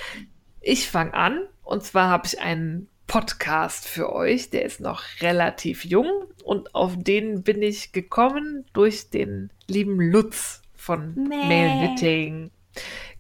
Ich 0.63 0.89
fange 0.89 1.15
an 1.15 1.41
und 1.65 1.83
zwar 1.83 2.09
habe 2.09 2.27
ich 2.27 2.41
einen 2.41 2.89
Podcast 3.07 3.87
für 3.89 4.13
euch, 4.13 4.51
der 4.51 4.65
ist 4.65 4.81
noch 4.81 5.03
relativ 5.21 5.85
jung 5.85 6.09
und 6.45 6.75
auf 6.75 6.93
den 6.97 7.43
bin 7.43 7.63
ich 7.63 7.93
gekommen 7.93 8.65
durch 8.73 9.11
den 9.11 9.51
lieben 9.67 10.01
Lutz 10.01 10.63
von 10.75 11.15
Mäh. 11.15 11.47
Mail 11.47 11.89
Knitting. 11.89 12.51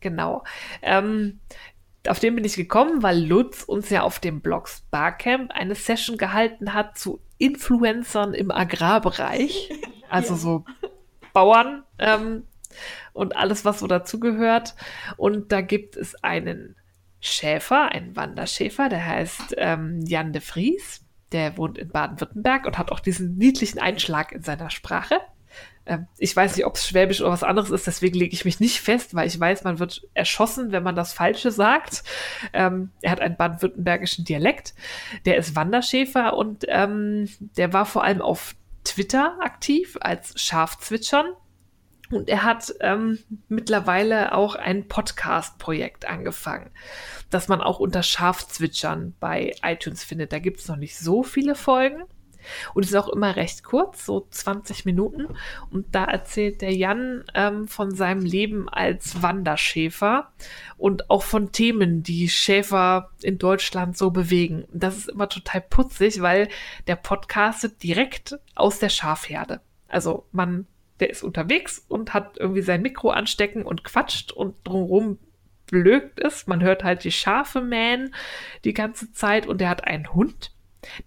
Genau. 0.01 0.45
Ähm, 0.83 1.41
auf 2.09 2.21
den 2.21 2.35
bin 2.37 2.45
ich 2.45 2.57
gekommen, 2.57 3.03
weil 3.03 3.25
Lutz 3.25 3.63
uns 3.65 3.91
ja 3.91 4.03
auf 4.03 4.19
dem 4.19 4.41
Blog 4.41 4.69
Barcamp 4.91 5.51
eine 5.53 5.75
Session 5.75 6.17
gehalten 6.17 6.75
hat 6.75 6.97
zu 6.99 7.21
Influencern 7.39 8.35
im 8.35 8.51
Agrarbereich. 8.51 9.71
Also 10.09 10.35
Ja. 10.35 10.41
so 10.41 10.65
Bauern 11.33 11.85
ähm, 11.99 12.47
und 13.15 13.35
alles, 13.35 13.65
was 13.65 13.79
so 13.79 13.87
dazugehört. 13.87 14.75
Und 15.17 15.53
da 15.53 15.63
gibt 15.63 15.97
es 15.97 16.15
einen 16.23 16.77
Schäfer, 17.23 17.93
einen 17.93 18.17
Wanderschäfer, 18.17 18.89
der 18.89 19.07
heißt 19.07 19.55
ähm, 19.57 20.05
Jan 20.05 20.33
de 20.33 20.43
Vries. 20.43 21.05
Der 21.31 21.57
wohnt 21.57 21.79
in 21.79 21.89
Baden-Württemberg 21.89 22.67
und 22.67 22.77
hat 22.77 22.93
auch 22.93 23.01
diesen 23.01 23.39
niedlichen 23.39 23.79
Einschlag 23.79 24.33
in 24.33 24.43
seiner 24.43 24.69
Sprache. 24.69 25.19
Ähm, 25.87 26.09
ich 26.19 26.35
weiß 26.35 26.57
nicht, 26.57 26.67
ob 26.67 26.75
es 26.75 26.87
Schwäbisch 26.87 27.21
oder 27.21 27.31
was 27.31 27.45
anderes 27.45 27.71
ist, 27.71 27.87
deswegen 27.87 28.19
lege 28.19 28.35
ich 28.35 28.45
mich 28.45 28.61
nicht 28.61 28.81
fest, 28.81 29.15
weil 29.15 29.29
ich 29.29 29.39
weiß, 29.39 29.65
man 29.65 29.79
wird 29.79 30.07
erschossen, 30.15 30.73
wenn 30.73 30.83
man 30.83 30.97
das 30.97 31.13
Falsche 31.13 31.53
sagt. 31.53 32.03
Ähm, 32.53 32.91
er 33.01 33.13
hat 33.13 33.21
einen 33.21 33.37
baden-württembergischen 33.37 34.25
Dialekt. 34.25 34.75
Der 35.25 35.37
ist 35.37 35.57
Wanderschäfer 35.57 36.37
und 36.37 36.65
ähm, 36.69 37.29
der 37.39 37.73
war 37.73 37.87
vor 37.87 38.05
allem 38.05 38.21
auf 38.21 38.57
Twitter 38.85 39.39
aktiv 39.41 39.97
als 40.01 40.41
Schafzwitschern. 40.41 41.27
Und 42.13 42.29
er 42.29 42.43
hat 42.43 42.75
ähm, 42.81 43.19
mittlerweile 43.49 44.35
auch 44.35 44.55
ein 44.55 44.89
Podcast-Projekt 44.89 46.09
angefangen, 46.09 46.71
das 47.31 47.49
man 47.49 47.61
auch 47.61 47.81
unter 47.81 48.03
Schafzwitschern 48.03 49.15
bei 49.19 49.55
iTunes 49.63 50.05
findet. 50.05 50.33
Da 50.33 50.39
gibt 50.39 50.61
es 50.61 50.69
noch 50.69 50.77
nicht 50.77 50.97
so 50.99 51.23
viele 51.23 51.55
Folgen. 51.55 52.05
Und 52.75 52.85
ist 52.85 52.97
auch 52.97 53.09
immer 53.09 53.37
recht 53.37 53.63
kurz, 53.63 54.05
so 54.05 54.27
20 54.31 54.85
Minuten. 54.85 55.29
Und 55.71 55.95
da 55.95 56.05
erzählt 56.05 56.61
der 56.61 56.75
Jan 56.75 57.25
ähm, 57.35 57.69
von 57.69 57.95
seinem 57.95 58.25
Leben 58.25 58.69
als 58.69 59.23
Wanderschäfer 59.23 60.33
und 60.77 61.11
auch 61.11 61.23
von 61.23 61.53
Themen, 61.53 62.03
die 62.03 62.29
Schäfer 62.29 63.11
in 63.23 63.39
Deutschland 63.39 63.97
so 63.97 64.11
bewegen. 64.11 64.65
Das 64.73 64.97
ist 64.97 65.09
immer 65.09 65.29
total 65.29 65.61
putzig, 65.61 66.21
weil 66.21 66.49
der 66.87 66.97
podcastet 66.97 67.83
direkt 67.83 68.39
aus 68.55 68.79
der 68.79 68.89
Schafherde. 68.89 69.61
Also 69.89 70.27
man, 70.33 70.67
der 71.03 71.11
ist 71.11 71.25
unterwegs 71.25 71.85
und 71.89 72.15
hat 72.15 72.39
irgendwie 72.39 72.63
sein 72.63 72.81
Mikro 72.81 73.11
anstecken 73.11 73.65
und 73.65 73.83
quatscht 73.83 74.31
und 74.31 74.55
drumherum 74.63 75.19
blökt 75.67 76.21
es. 76.21 76.47
Man 76.47 76.63
hört 76.63 76.85
halt 76.85 77.03
die 77.03 77.11
Schafe 77.11 77.61
mähen 77.61 78.15
die 78.65 78.73
ganze 78.73 79.13
Zeit 79.13 79.49
und 79.49 79.61
der 79.61 79.69
hat 79.69 79.85
einen 79.85 80.15
Hund, 80.15 80.53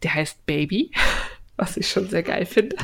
der 0.03 0.13
heißt 0.13 0.45
Baby, 0.45 0.91
was 1.55 1.77
ich 1.77 1.89
schon 1.89 2.09
sehr 2.09 2.23
geil 2.23 2.45
finde. 2.45 2.75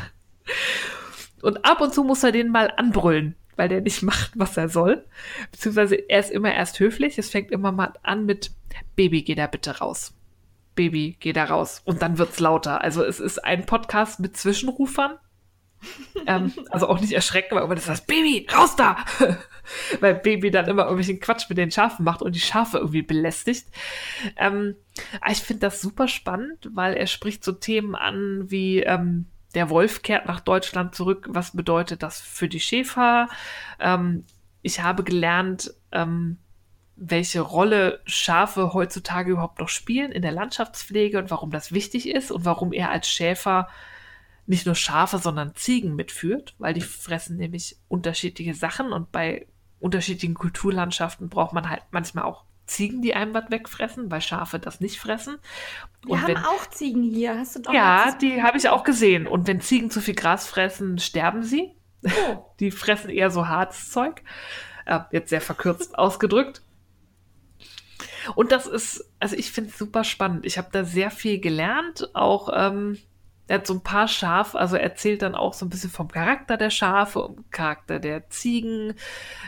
Und 1.41 1.65
ab 1.65 1.81
und 1.81 1.93
zu 1.93 2.05
muss 2.05 2.23
er 2.23 2.31
den 2.31 2.49
mal 2.49 2.71
anbrüllen, 2.77 3.35
weil 3.57 3.67
der 3.67 3.81
nicht 3.81 4.03
macht, 4.03 4.31
was 4.35 4.55
er 4.55 4.69
soll. 4.69 5.05
Beziehungsweise 5.51 5.95
er 5.95 6.21
ist 6.21 6.31
immer 6.31 6.53
erst 6.53 6.79
höflich. 6.79 7.17
Es 7.17 7.29
fängt 7.29 7.51
immer 7.51 7.73
mal 7.73 7.91
an 8.03 8.25
mit 8.25 8.51
Baby, 8.95 9.23
geh 9.23 9.35
da 9.35 9.47
bitte 9.47 9.79
raus. 9.79 10.13
Baby, 10.75 11.17
geh 11.19 11.33
da 11.33 11.43
raus. 11.43 11.81
Und 11.83 12.01
dann 12.01 12.17
wird's 12.17 12.39
lauter. 12.39 12.79
Also 12.79 13.03
es 13.03 13.19
ist 13.19 13.43
ein 13.43 13.65
Podcast 13.65 14.21
mit 14.21 14.37
Zwischenrufern. 14.37 15.17
Ähm, 16.25 16.53
also 16.69 16.87
auch 16.87 16.99
nicht 16.99 17.13
erschrecken, 17.13 17.55
weil 17.55 17.75
das 17.75 17.89
heißt, 17.89 18.07
Baby, 18.07 18.47
raus 18.53 18.75
da! 18.75 18.97
weil 19.99 20.15
Baby 20.15 20.51
dann 20.51 20.67
immer 20.67 20.83
irgendwelchen 20.83 21.19
Quatsch 21.19 21.49
mit 21.49 21.57
den 21.57 21.71
Schafen 21.71 22.03
macht 22.03 22.21
und 22.21 22.35
die 22.35 22.39
Schafe 22.39 22.79
irgendwie 22.79 23.01
belästigt. 23.01 23.67
Ähm, 24.37 24.75
aber 25.21 25.31
ich 25.31 25.39
finde 25.39 25.61
das 25.61 25.81
super 25.81 26.07
spannend, 26.07 26.69
weil 26.73 26.95
er 26.95 27.07
spricht 27.07 27.43
so 27.43 27.51
Themen 27.51 27.95
an 27.95 28.49
wie 28.49 28.81
ähm, 28.81 29.27
der 29.55 29.69
Wolf 29.69 30.01
kehrt 30.01 30.27
nach 30.27 30.39
Deutschland 30.39 30.95
zurück. 30.95 31.27
Was 31.29 31.55
bedeutet 31.55 32.03
das 32.03 32.21
für 32.21 32.47
die 32.47 32.59
Schäfer? 32.59 33.29
Ähm, 33.79 34.25
ich 34.61 34.81
habe 34.81 35.03
gelernt, 35.03 35.73
ähm, 35.91 36.37
welche 36.95 37.41
Rolle 37.41 37.99
Schafe 38.05 38.73
heutzutage 38.73 39.31
überhaupt 39.31 39.59
noch 39.59 39.69
spielen 39.69 40.11
in 40.11 40.21
der 40.21 40.31
Landschaftspflege 40.31 41.17
und 41.17 41.31
warum 41.31 41.49
das 41.49 41.71
wichtig 41.71 42.07
ist 42.07 42.31
und 42.31 42.45
warum 42.45 42.73
er 42.73 42.91
als 42.91 43.09
Schäfer 43.09 43.67
nicht 44.45 44.65
nur 44.65 44.75
Schafe, 44.75 45.17
sondern 45.17 45.55
Ziegen 45.55 45.95
mitführt, 45.95 46.55
weil 46.57 46.73
die 46.73 46.81
fressen 46.81 47.37
nämlich 47.37 47.77
unterschiedliche 47.87 48.53
Sachen 48.53 48.91
und 48.91 49.11
bei 49.11 49.47
unterschiedlichen 49.79 50.35
Kulturlandschaften 50.35 51.29
braucht 51.29 51.53
man 51.53 51.69
halt 51.69 51.83
manchmal 51.91 52.25
auch 52.25 52.43
Ziegen, 52.67 53.01
die 53.01 53.13
einem 53.15 53.33
was 53.33 53.49
wegfressen, 53.49 54.09
weil 54.11 54.21
Schafe 54.21 54.59
das 54.59 54.79
nicht 54.79 54.99
fressen. 54.99 55.37
Wir 56.03 56.11
Und 56.11 56.21
haben 56.21 56.27
wenn- 56.29 56.37
auch 56.37 56.65
Ziegen 56.69 57.03
hier. 57.03 57.37
Hast 57.37 57.55
du 57.55 57.59
doch 57.61 57.73
ja, 57.73 58.11
die 58.21 58.41
habe 58.43 58.57
ich 58.57 58.69
auch 58.69 58.83
gesehen. 58.83 59.27
Und 59.27 59.47
wenn 59.47 59.59
Ziegen 59.61 59.89
zu 59.91 59.99
viel 60.01 60.15
Gras 60.15 60.47
fressen, 60.47 60.97
sterben 60.99 61.43
sie. 61.43 61.75
Oh. 62.03 62.53
Die 62.59 62.71
fressen 62.71 63.09
eher 63.09 63.29
so 63.31 63.47
hartes 63.47 63.89
Zeug. 63.91 64.23
Äh, 64.85 64.99
jetzt 65.11 65.29
sehr 65.29 65.41
verkürzt 65.41 65.97
ausgedrückt. 65.99 66.61
Und 68.35 68.51
das 68.51 68.67
ist, 68.67 69.03
also 69.19 69.35
ich 69.35 69.51
finde 69.51 69.71
es 69.71 69.77
super 69.77 70.03
spannend. 70.03 70.45
Ich 70.45 70.57
habe 70.57 70.69
da 70.71 70.83
sehr 70.83 71.11
viel 71.11 71.39
gelernt. 71.39 72.09
Auch, 72.13 72.49
ähm, 72.53 72.97
er 73.51 73.57
hat 73.57 73.67
so 73.67 73.73
ein 73.73 73.83
paar 73.83 74.07
Schafe, 74.07 74.57
also 74.57 74.77
er 74.77 74.83
erzählt 74.83 75.23
dann 75.23 75.35
auch 75.35 75.53
so 75.53 75.65
ein 75.65 75.69
bisschen 75.69 75.89
vom 75.89 76.07
Charakter 76.07 76.55
der 76.55 76.69
Schafe, 76.69 77.35
Charakter 77.51 77.99
der 77.99 78.29
Ziegen, 78.29 78.93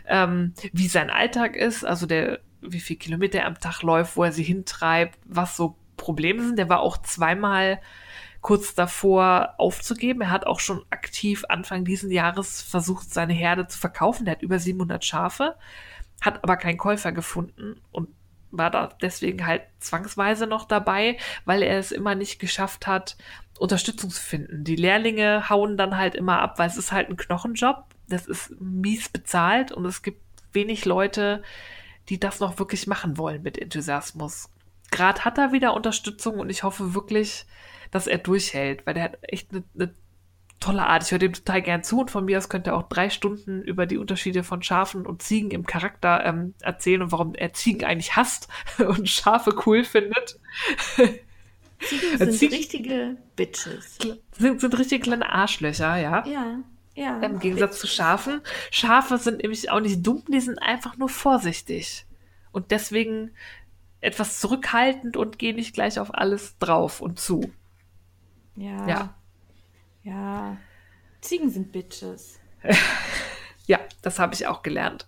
ähm, 0.08 0.54
wie 0.74 0.90
sein 0.90 1.10
Alltag 1.10 1.56
ist, 1.56 1.86
also 1.86 2.06
der, 2.06 2.42
wie 2.60 2.82
viel 2.82 2.98
Kilometer 2.98 3.40
er 3.40 3.48
am 3.48 3.62
Tag 3.62 3.82
läuft, 3.82 4.18
wo 4.18 4.26
er 4.26 4.34
sie 4.34 4.44
hintreibt, 4.44 5.18
was 5.24 5.56
so 5.56 5.78
Probleme 5.96 6.44
sind. 6.44 6.60
Der 6.60 6.68
war 6.68 6.82
auch 6.82 6.98
zweimal 6.98 7.80
kurz 8.42 8.76
davor 8.76 9.54
aufzugeben. 9.58 10.20
Er 10.20 10.32
hat 10.32 10.48
auch 10.48 10.60
schon 10.60 10.84
aktiv 10.90 11.46
Anfang 11.48 11.86
diesen 11.86 12.12
Jahres 12.12 12.62
versucht, 12.62 13.10
seine 13.10 13.32
Herde 13.32 13.68
zu 13.68 13.80
verkaufen. 13.80 14.26
Der 14.26 14.34
hat 14.34 14.42
über 14.42 14.60
700 14.60 15.06
Schafe, 15.06 15.56
hat 16.20 16.44
aber 16.44 16.58
keinen 16.58 16.78
Käufer 16.78 17.14
gefunden 17.14 17.80
und 17.94 18.10
war 18.54 18.70
da 18.70 18.90
deswegen 19.02 19.46
halt 19.46 19.64
zwangsweise 19.80 20.48
noch 20.48 20.66
dabei, 20.66 21.18
weil 21.46 21.64
er 21.64 21.80
es 21.80 21.92
immer 21.92 22.16
nicht 22.16 22.40
geschafft 22.40 22.88
hat, 22.88 23.18
Unterstützung 23.60 24.10
zu 24.10 24.22
finden. 24.22 24.64
Die 24.64 24.76
Lehrlinge 24.76 25.50
hauen 25.50 25.78
dann 25.78 25.98
halt 25.98 26.16
immer 26.16 26.40
ab, 26.40 26.60
weil 26.60 26.70
es 26.70 26.78
ist 26.78 26.92
halt 26.92 27.10
ein 27.10 27.18
Knochenjob. 27.18 27.84
Das 28.08 28.28
ist 28.28 28.60
mies 28.60 29.10
bezahlt 29.10 29.72
und 29.72 29.86
es 29.86 30.02
gibt 30.02 30.22
wenig 30.54 30.86
Leute, 30.86 31.44
die 32.10 32.20
das 32.20 32.40
noch 32.40 32.60
wirklich 32.60 32.88
machen 32.88 33.18
wollen 33.18 33.42
mit 33.44 33.58
Enthusiasmus. 33.58 34.50
Gerade 34.92 35.26
hat 35.26 35.38
er 35.38 35.52
wieder 35.52 35.74
Unterstützung 35.74 36.40
und 36.40 36.50
ich 36.50 36.64
hoffe 36.64 36.94
wirklich, 36.94 37.46
dass 37.92 38.08
er 38.08 38.18
durchhält, 38.18 38.86
weil 38.86 38.94
der 38.94 39.04
hat 39.04 39.18
echt 39.24 39.52
eine, 39.52 39.64
eine 39.76 39.94
tolle 40.64 40.86
Art. 40.88 41.04
Ich 41.04 41.12
höre 41.12 41.20
dem 41.20 41.34
total 41.34 41.62
gern 41.62 41.84
zu 41.84 42.00
und 42.02 42.12
von 42.12 42.26
mir 42.26 42.38
aus 42.38 42.50
könnte 42.50 42.72
er 42.72 42.78
auch 42.78 42.88
drei 42.88 43.10
Stunden 43.10 43.62
über 43.62 43.86
die 43.86 43.98
Unterschiede 43.98 44.44
von 44.44 44.64
Schafen 44.64 45.06
und 45.06 45.22
Ziegen 45.22 45.52
im 45.52 45.66
Charakter 45.66 46.24
ähm, 46.26 46.54
erzählen 46.62 47.02
und 47.02 47.12
warum 47.12 47.36
er 47.36 47.54
Ziegen 47.54 47.84
eigentlich 47.86 48.16
hasst 48.16 48.48
und 48.78 49.10
Schafe 49.10 49.54
cool 49.66 49.84
findet. 49.84 50.40
Ziegen 51.80 52.18
sind 52.18 52.34
Ziegen- 52.34 52.54
richtige 52.56 53.18
Bitches. 53.36 53.98
Sind, 54.38 54.62
sind 54.62 54.78
richtig 54.78 55.04
kleine 55.04 55.30
Arschlöcher, 55.32 55.98
ja. 55.98 56.26
Ja, 56.26 56.60
ja. 56.96 57.20
Im 57.22 57.40
Gegensatz 57.40 57.80
zu 57.80 57.88
Schafen. 57.88 58.42
Schafe 58.72 59.18
sind 59.18 59.42
nämlich 59.42 59.70
auch 59.70 59.80
nicht 59.82 60.06
dumm, 60.06 60.24
die 60.28 60.40
sind 60.40 60.60
einfach 60.62 60.98
nur 60.98 61.10
vorsichtig. 61.10 62.06
Und 62.52 62.72
deswegen 62.72 63.32
etwas 64.00 64.40
zurückhaltend 64.40 65.18
und 65.18 65.40
gehen 65.40 65.56
nicht 65.56 65.74
gleich 65.74 66.00
auf 66.00 66.14
alles 66.14 66.58
drauf 66.60 67.02
und 67.02 67.20
zu. 67.20 67.52
Ja. 68.56 68.88
Ja. 68.88 69.16
Ja. 70.04 70.58
Ziegen 71.22 71.50
sind 71.50 71.72
Bitches. 71.72 72.40
Ja, 73.66 73.80
das 74.02 74.20
habe 74.20 74.34
ich 74.34 74.46
auch 74.48 74.62
gelernt. 74.62 75.08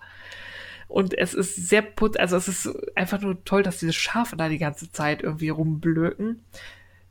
Und 0.87 1.17
es 1.17 1.33
ist 1.33 1.55
sehr 1.55 1.81
put, 1.81 2.17
also 2.17 2.37
es 2.37 2.47
ist 2.47 2.69
einfach 2.95 3.19
nur 3.19 3.43
toll, 3.43 3.63
dass 3.63 3.79
diese 3.79 3.91
Schafe 3.91 4.37
da 4.37 4.47
die 4.47 4.59
ganze 4.59 4.91
Zeit 4.91 5.21
irgendwie 5.21 5.49
rumblöken. 5.49 6.45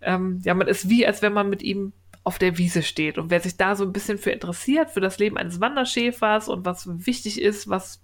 Ähm, 0.01 0.41
ja, 0.43 0.55
man 0.55 0.69
ist 0.69 0.89
wie, 0.89 1.07
als 1.07 1.21
wenn 1.21 1.35
man 1.35 1.51
mit 1.51 1.63
ihm 1.63 1.93
auf 2.23 2.39
der 2.39 2.57
Wiese 2.57 2.83
steht. 2.83 3.19
Und 3.19 3.31
wer 3.31 3.41
sich 3.41 3.57
da 3.57 3.77
so 3.77 3.85
ein 3.85 3.93
bisschen 3.93 4.17
für 4.17 4.31
interessiert, 4.31 4.91
für 4.91 5.01
das 5.01 5.19
Leben 5.19 5.37
eines 5.37 5.61
Wanderschäfers 5.61 6.49
und 6.49 6.65
was 6.65 6.89
wichtig 7.07 7.41
ist, 7.41 7.69
was 7.69 8.03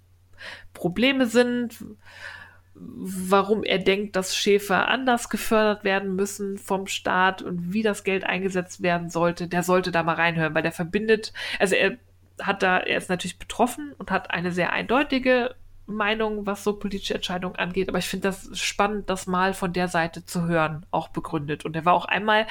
Probleme 0.73 1.25
sind, 1.25 1.83
warum 2.83 3.63
er 3.63 3.79
denkt, 3.79 4.15
dass 4.15 4.35
Schäfer 4.35 4.87
anders 4.87 5.29
gefördert 5.29 5.83
werden 5.83 6.15
müssen 6.15 6.57
vom 6.57 6.87
Staat 6.87 7.41
und 7.41 7.73
wie 7.73 7.83
das 7.83 8.03
Geld 8.03 8.23
eingesetzt 8.23 8.81
werden 8.81 9.09
sollte, 9.09 9.47
der 9.47 9.63
sollte 9.63 9.91
da 9.91 10.03
mal 10.03 10.15
reinhören, 10.15 10.53
weil 10.53 10.63
der 10.63 10.71
verbindet, 10.71 11.33
also 11.59 11.75
er 11.75 11.97
hat 12.41 12.63
da, 12.63 12.79
er 12.79 12.97
ist 12.97 13.09
natürlich 13.09 13.39
betroffen 13.39 13.93
und 13.97 14.11
hat 14.11 14.31
eine 14.31 14.51
sehr 14.51 14.73
eindeutige 14.73 15.55
Meinung, 15.91 16.45
was 16.45 16.63
so 16.63 16.73
politische 16.73 17.13
Entscheidungen 17.13 17.55
angeht. 17.55 17.89
Aber 17.89 17.97
ich 17.97 18.07
finde 18.07 18.29
das 18.29 18.49
spannend, 18.59 19.09
das 19.09 19.27
mal 19.27 19.53
von 19.53 19.73
der 19.73 19.87
Seite 19.87 20.25
zu 20.25 20.47
hören, 20.47 20.85
auch 20.91 21.09
begründet. 21.09 21.65
Und 21.65 21.75
er 21.75 21.85
war 21.85 21.93
auch 21.93 22.05
einmal 22.05 22.47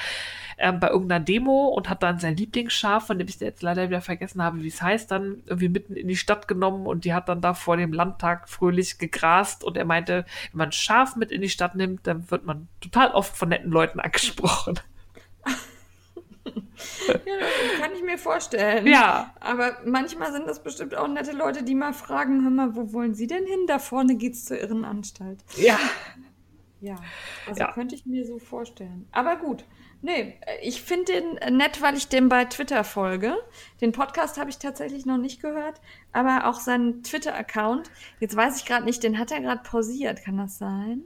ähm, 0.58 0.80
bei 0.80 0.88
irgendeiner 0.88 1.24
Demo 1.24 1.68
und 1.68 1.88
hat 1.88 2.02
dann 2.02 2.18
sein 2.18 2.36
Lieblingsschaf, 2.36 3.06
von 3.06 3.18
dem 3.18 3.28
ich 3.28 3.40
jetzt 3.40 3.62
leider 3.62 3.88
wieder 3.88 4.00
vergessen 4.00 4.42
habe, 4.42 4.62
wie 4.62 4.68
es 4.68 4.82
heißt, 4.82 5.10
dann 5.10 5.42
irgendwie 5.46 5.68
mitten 5.68 5.96
in 5.96 6.08
die 6.08 6.16
Stadt 6.16 6.48
genommen 6.48 6.86
und 6.86 7.04
die 7.04 7.14
hat 7.14 7.28
dann 7.28 7.40
da 7.40 7.54
vor 7.54 7.76
dem 7.76 7.92
Landtag 7.92 8.48
fröhlich 8.48 8.98
gegrast. 8.98 9.64
Und 9.64 9.76
er 9.76 9.84
meinte, 9.84 10.24
wenn 10.52 10.58
man 10.58 10.72
Schaf 10.72 11.16
mit 11.16 11.32
in 11.32 11.42
die 11.42 11.48
Stadt 11.48 11.74
nimmt, 11.74 12.06
dann 12.06 12.30
wird 12.30 12.44
man 12.44 12.68
total 12.80 13.12
oft 13.12 13.36
von 13.36 13.48
netten 13.48 13.70
Leuten 13.70 14.00
angesprochen. 14.00 14.78
ja, 17.08 17.14
das 17.24 17.80
kann 17.80 17.92
ich 17.94 18.02
mir 18.02 18.18
vorstellen. 18.18 18.86
Ja. 18.86 19.34
Aber 19.40 19.76
manchmal 19.84 20.32
sind 20.32 20.46
das 20.46 20.62
bestimmt 20.62 20.94
auch 20.94 21.08
nette 21.08 21.32
Leute, 21.32 21.62
die 21.62 21.74
mal 21.74 21.92
fragen, 21.92 22.42
hör 22.42 22.50
mal, 22.50 22.74
wo 22.76 22.92
wollen 22.92 23.14
Sie 23.14 23.26
denn 23.26 23.44
hin? 23.46 23.66
Da 23.66 23.78
vorne 23.78 24.16
geht's 24.16 24.44
zur 24.44 24.58
Irrenanstalt. 24.60 25.44
Ja. 25.56 25.78
Ja, 26.80 26.96
also 27.46 27.60
Ja. 27.60 27.72
könnte 27.72 27.94
ich 27.94 28.06
mir 28.06 28.24
so 28.26 28.38
vorstellen. 28.38 29.06
Aber 29.12 29.36
gut. 29.36 29.64
Nee, 30.02 30.40
ich 30.62 30.80
finde 30.80 31.12
den 31.12 31.56
nett, 31.58 31.82
weil 31.82 31.94
ich 31.94 32.08
dem 32.08 32.30
bei 32.30 32.46
Twitter 32.46 32.84
folge. 32.84 33.34
Den 33.82 33.92
Podcast 33.92 34.38
habe 34.38 34.48
ich 34.48 34.56
tatsächlich 34.58 35.04
noch 35.04 35.18
nicht 35.18 35.42
gehört, 35.42 35.78
aber 36.14 36.46
auch 36.48 36.58
seinen 36.58 37.02
Twitter-Account. 37.02 37.90
Jetzt 38.18 38.34
weiß 38.34 38.56
ich 38.56 38.64
gerade 38.64 38.86
nicht, 38.86 39.02
den 39.02 39.18
hat 39.18 39.30
er 39.30 39.40
gerade 39.42 39.62
pausiert. 39.62 40.24
Kann 40.24 40.38
das 40.38 40.56
sein? 40.56 41.02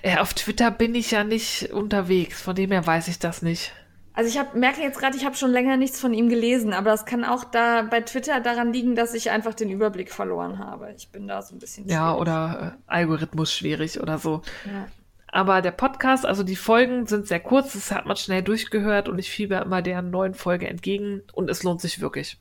Äh, 0.00 0.16
auf 0.16 0.32
Twitter 0.32 0.70
bin 0.70 0.94
ich 0.94 1.10
ja 1.10 1.22
nicht 1.22 1.70
unterwegs, 1.72 2.40
von 2.40 2.54
dem 2.56 2.70
her 2.70 2.86
weiß 2.86 3.08
ich 3.08 3.18
das 3.18 3.42
nicht. 3.42 3.74
Also 4.16 4.30
ich 4.30 4.38
hab, 4.38 4.54
merke 4.54 4.80
jetzt 4.80 4.98
gerade, 4.98 5.14
ich 5.14 5.26
habe 5.26 5.36
schon 5.36 5.50
länger 5.50 5.76
nichts 5.76 6.00
von 6.00 6.14
ihm 6.14 6.30
gelesen, 6.30 6.72
aber 6.72 6.90
das 6.90 7.04
kann 7.04 7.22
auch 7.22 7.44
da 7.44 7.82
bei 7.82 8.00
Twitter 8.00 8.40
daran 8.40 8.72
liegen, 8.72 8.96
dass 8.96 9.12
ich 9.12 9.30
einfach 9.30 9.52
den 9.52 9.68
Überblick 9.70 10.10
verloren 10.10 10.58
habe. 10.58 10.92
Ich 10.96 11.10
bin 11.10 11.28
da 11.28 11.42
so 11.42 11.54
ein 11.54 11.58
bisschen 11.58 11.86
Ja, 11.86 12.08
schwierig. 12.08 12.20
oder 12.22 12.76
äh, 12.78 12.82
Algorithmus 12.86 13.52
schwierig 13.52 14.00
oder 14.00 14.16
so. 14.16 14.40
Ja. 14.64 14.88
Aber 15.28 15.60
der 15.60 15.72
Podcast, 15.72 16.24
also 16.24 16.42
die 16.44 16.56
Folgen 16.56 17.06
sind 17.06 17.26
sehr 17.28 17.40
kurz, 17.40 17.74
das 17.74 17.90
hat 17.90 18.06
man 18.06 18.16
schnell 18.16 18.42
durchgehört 18.42 19.10
und 19.10 19.18
ich 19.18 19.30
fieber 19.30 19.60
immer 19.60 19.82
der 19.82 20.00
neuen 20.00 20.32
Folge 20.32 20.66
entgegen 20.66 21.22
und 21.34 21.50
es 21.50 21.62
lohnt 21.62 21.82
sich 21.82 22.00
wirklich. 22.00 22.38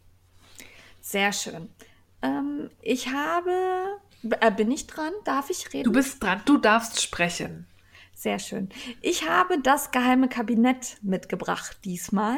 Sehr 1.01 1.33
schön. 1.33 1.67
Ähm, 2.21 2.69
ich 2.81 3.11
habe. 3.11 3.51
Äh, 4.39 4.51
bin 4.51 4.71
ich 4.71 4.87
dran? 4.87 5.11
Darf 5.25 5.49
ich 5.49 5.73
reden? 5.73 5.83
Du 5.83 5.91
bist 5.91 6.23
dran, 6.23 6.41
du 6.45 6.57
darfst 6.57 7.01
sprechen. 7.01 7.67
Sehr 8.17 8.39
schön. 8.39 8.69
Ich 9.01 9.29
habe 9.29 9.59
das 9.61 9.91
geheime 9.91 10.29
Kabinett 10.29 10.97
mitgebracht 11.01 11.79
diesmal. 11.83 12.37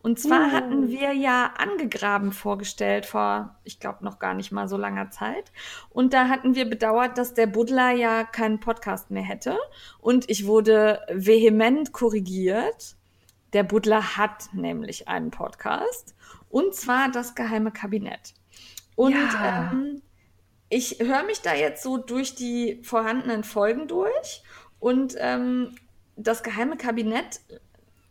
Und 0.00 0.18
zwar 0.18 0.48
Uh. 0.48 0.52
hatten 0.52 0.88
wir 0.88 1.12
ja 1.12 1.52
angegraben 1.58 2.32
vorgestellt 2.32 3.04
vor, 3.04 3.54
ich 3.62 3.78
glaube, 3.78 4.02
noch 4.06 4.18
gar 4.18 4.32
nicht 4.32 4.52
mal 4.52 4.68
so 4.68 4.78
langer 4.78 5.10
Zeit. 5.10 5.52
Und 5.90 6.14
da 6.14 6.28
hatten 6.28 6.54
wir 6.54 6.64
bedauert, 6.64 7.18
dass 7.18 7.34
der 7.34 7.46
Buddler 7.46 7.90
ja 7.90 8.24
keinen 8.24 8.58
Podcast 8.58 9.10
mehr 9.10 9.22
hätte. 9.22 9.58
Und 10.00 10.30
ich 10.30 10.46
wurde 10.46 11.00
vehement 11.12 11.92
korrigiert. 11.92 12.96
Der 13.52 13.64
Buddler 13.64 14.16
hat 14.16 14.48
nämlich 14.54 15.08
einen 15.08 15.30
Podcast. 15.30 16.14
Und 16.48 16.74
zwar 16.74 17.10
das 17.10 17.34
geheime 17.34 17.70
Kabinett. 17.70 18.32
Und 18.96 19.12
Ja. 19.12 19.70
ähm, 19.74 20.00
ich 20.70 20.98
höre 21.00 21.22
mich 21.24 21.40
da 21.40 21.54
jetzt 21.54 21.82
so 21.82 21.96
durch 21.98 22.34
die 22.34 22.80
vorhandenen 22.82 23.42
Folgen 23.44 23.88
durch 23.88 24.42
und 24.80 25.14
ähm, 25.18 25.76
das 26.16 26.42
geheime 26.42 26.76
Kabinett 26.76 27.40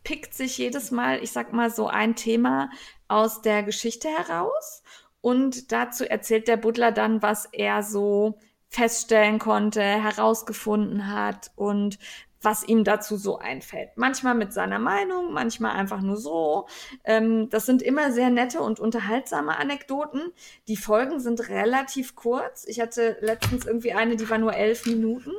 pickt 0.03 0.33
sich 0.33 0.57
jedes 0.57 0.91
Mal, 0.91 1.21
ich 1.21 1.31
sag 1.31 1.51
mal, 1.53 1.69
so 1.69 1.87
ein 1.87 2.15
Thema 2.15 2.69
aus 3.07 3.41
der 3.41 3.63
Geschichte 3.63 4.07
heraus 4.07 4.83
und 5.21 5.71
dazu 5.71 6.09
erzählt 6.09 6.47
der 6.47 6.57
Butler 6.57 6.91
dann, 6.91 7.21
was 7.21 7.45
er 7.51 7.83
so 7.83 8.37
feststellen 8.69 9.39
konnte, 9.39 9.81
herausgefunden 9.81 11.11
hat 11.11 11.51
und 11.55 11.99
was 12.41 12.63
ihm 12.63 12.83
dazu 12.83 13.17
so 13.17 13.39
einfällt. 13.39 13.89
Manchmal 13.95 14.35
mit 14.35 14.53
seiner 14.53 14.79
Meinung, 14.79 15.33
manchmal 15.33 15.75
einfach 15.75 16.01
nur 16.01 16.17
so. 16.17 16.67
Ähm, 17.03 17.49
das 17.49 17.65
sind 17.65 17.81
immer 17.81 18.11
sehr 18.11 18.29
nette 18.29 18.61
und 18.61 18.79
unterhaltsame 18.79 19.57
Anekdoten. 19.57 20.31
Die 20.67 20.77
Folgen 20.77 21.19
sind 21.19 21.49
relativ 21.49 22.15
kurz. 22.15 22.65
Ich 22.67 22.79
hatte 22.79 23.17
letztens 23.21 23.65
irgendwie 23.65 23.93
eine, 23.93 24.15
die 24.15 24.29
war 24.29 24.37
nur 24.37 24.53
elf 24.53 24.85
Minuten. 24.85 25.31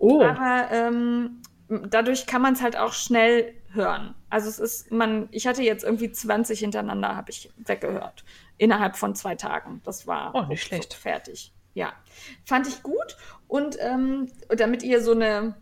Oh, 0.00 0.22
Aber 0.22 0.70
ähm, 0.72 1.42
dadurch 1.68 2.26
kann 2.26 2.40
man 2.42 2.54
es 2.54 2.62
halt 2.62 2.76
auch 2.76 2.92
schnell 2.94 3.54
hören. 3.72 4.14
Also 4.30 4.48
es 4.48 4.58
ist, 4.58 4.90
man, 4.90 5.28
ich 5.30 5.46
hatte 5.46 5.62
jetzt 5.62 5.84
irgendwie 5.84 6.10
20 6.10 6.58
hintereinander, 6.58 7.14
habe 7.16 7.30
ich 7.30 7.50
weggehört. 7.58 8.24
Innerhalb 8.58 8.96
von 8.96 9.14
zwei 9.14 9.34
Tagen. 9.34 9.80
Das 9.84 10.06
war 10.06 10.34
Oh, 10.34 10.42
nicht 10.42 10.62
schlecht. 10.62 10.94
fertig. 10.94 11.52
Ja. 11.74 11.92
Fand 12.44 12.66
ich 12.66 12.82
gut. 12.82 13.16
Und 13.46 13.76
ähm, 13.80 14.28
damit 14.48 14.82
ihr 14.82 15.02
so 15.02 15.12
eine 15.12 15.54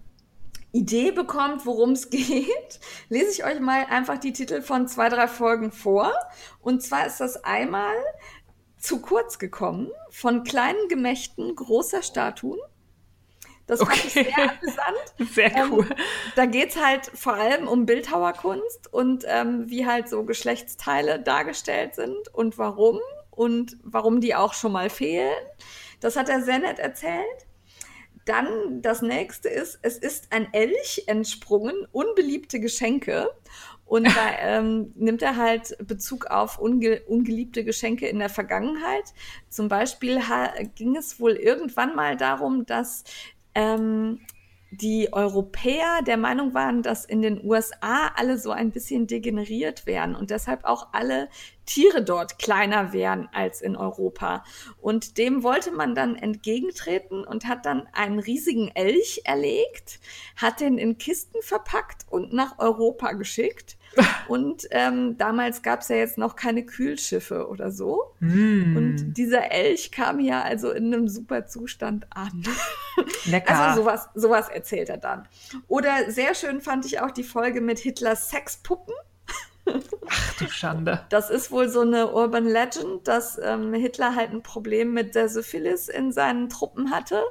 Idee 0.72 1.10
bekommt, 1.10 1.66
worum 1.66 1.90
es 1.92 2.08
geht, 2.10 2.80
lese 3.08 3.30
ich 3.32 3.44
euch 3.44 3.60
mal 3.60 3.84
einfach 3.90 4.18
die 4.18 4.32
Titel 4.32 4.62
von 4.62 4.86
zwei, 4.86 5.08
drei 5.08 5.26
Folgen 5.28 5.72
vor. 5.72 6.12
Und 6.60 6.82
zwar 6.82 7.06
ist 7.06 7.20
das 7.20 7.42
einmal 7.44 7.94
zu 8.78 9.00
kurz 9.00 9.38
gekommen 9.40 9.90
von 10.10 10.44
kleinen 10.44 10.88
Gemächten 10.88 11.54
großer 11.56 12.02
Statuen. 12.02 12.60
Das 13.68 13.80
fand 13.80 14.04
ich 14.04 14.16
Okay. 14.16 14.34
sehr 14.34 14.50
amüsant. 14.50 15.32
sehr 15.34 15.56
Ähm, 15.56 15.72
cool. 15.72 15.86
Da 16.34 16.46
geht's 16.46 16.76
halt 16.82 17.06
vor 17.14 17.34
allem 17.34 17.68
um 17.68 17.86
Bildhauerkunst 17.86 18.92
und 18.92 19.24
ähm, 19.28 19.68
wie 19.70 19.86
halt 19.86 20.08
so 20.08 20.24
Geschlechtsteile 20.24 21.20
dargestellt 21.20 21.94
sind 21.94 22.34
und 22.34 22.58
warum 22.58 22.98
und 23.30 23.76
warum 23.84 24.20
die 24.20 24.34
auch 24.34 24.54
schon 24.54 24.72
mal 24.72 24.90
fehlen. 24.90 25.32
Das 26.00 26.16
hat 26.16 26.28
er 26.28 26.42
sehr 26.42 26.58
nett 26.58 26.78
erzählt. 26.80 27.46
Dann 28.24 28.82
das 28.82 29.00
nächste 29.00 29.48
ist, 29.48 29.78
es 29.82 29.96
ist 29.96 30.32
ein 30.32 30.52
Elch 30.52 31.04
entsprungen, 31.06 31.86
unbeliebte 31.92 32.60
Geschenke. 32.60 33.30
Und 33.84 34.06
da 34.06 34.30
ähm, 34.40 34.92
nimmt 34.96 35.22
er 35.22 35.36
halt 35.36 35.76
Bezug 35.86 36.26
auf 36.26 36.58
unge 36.58 37.00
ungeliebte 37.06 37.64
Geschenke 37.64 38.06
in 38.06 38.18
der 38.18 38.28
Vergangenheit. 38.28 39.14
Zum 39.48 39.68
Beispiel 39.68 40.20
ging 40.74 40.96
es 40.96 41.20
wohl 41.20 41.32
irgendwann 41.32 41.96
mal 41.96 42.16
darum, 42.16 42.66
dass 42.66 43.04
ähm, 43.58 44.20
die 44.70 45.12
Europäer 45.12 46.02
der 46.06 46.18
Meinung 46.18 46.52
waren, 46.52 46.82
dass 46.82 47.04
in 47.04 47.22
den 47.22 47.42
USA 47.42 48.12
alle 48.16 48.38
so 48.38 48.50
ein 48.50 48.70
bisschen 48.70 49.06
degeneriert 49.06 49.86
wären 49.86 50.14
und 50.14 50.30
deshalb 50.30 50.64
auch 50.64 50.88
alle 50.92 51.28
Tiere 51.64 52.04
dort 52.04 52.38
kleiner 52.38 52.92
wären 52.92 53.28
als 53.32 53.62
in 53.62 53.76
Europa. 53.76 54.44
Und 54.80 55.16
dem 55.16 55.42
wollte 55.42 55.72
man 55.72 55.94
dann 55.94 56.16
entgegentreten 56.16 57.24
und 57.24 57.46
hat 57.46 57.64
dann 57.64 57.88
einen 57.92 58.18
riesigen 58.18 58.68
Elch 58.74 59.22
erlegt, 59.24 60.00
hat 60.36 60.60
den 60.60 60.76
in 60.76 60.98
Kisten 60.98 61.40
verpackt 61.40 62.04
und 62.10 62.32
nach 62.34 62.58
Europa 62.58 63.12
geschickt. 63.12 63.77
Und 64.28 64.66
ähm, 64.70 65.16
damals 65.18 65.62
gab 65.62 65.80
es 65.80 65.88
ja 65.88 65.96
jetzt 65.96 66.18
noch 66.18 66.36
keine 66.36 66.64
Kühlschiffe 66.64 67.48
oder 67.48 67.70
so. 67.70 68.14
Mm, 68.20 68.76
Und 68.76 69.14
dieser 69.14 69.50
Elch 69.50 69.90
kam 69.90 70.20
ja 70.20 70.42
also 70.42 70.70
in 70.70 70.92
einem 70.92 71.08
super 71.08 71.46
Zustand 71.46 72.06
an. 72.10 72.44
lecker. 73.24 73.58
Also 73.58 73.82
sowas, 73.82 74.08
sowas 74.14 74.48
erzählt 74.48 74.88
er 74.88 74.98
dann. 74.98 75.26
Oder 75.66 76.10
sehr 76.10 76.34
schön 76.34 76.60
fand 76.60 76.84
ich 76.86 77.00
auch 77.00 77.10
die 77.10 77.24
Folge 77.24 77.60
mit 77.60 77.78
Hitlers 77.78 78.30
Sexpuppen. 78.30 78.94
Ach 80.08 80.34
du 80.38 80.48
Schande. 80.48 81.04
Das 81.10 81.30
ist 81.30 81.50
wohl 81.50 81.68
so 81.68 81.80
eine 81.80 82.12
Urban 82.12 82.46
Legend, 82.46 83.06
dass 83.06 83.38
ähm, 83.42 83.74
Hitler 83.74 84.14
halt 84.14 84.30
ein 84.30 84.42
Problem 84.42 84.92
mit 84.92 85.14
der 85.14 85.28
Syphilis 85.28 85.88
in 85.88 86.12
seinen 86.12 86.48
Truppen 86.48 86.90
hatte. 86.90 87.22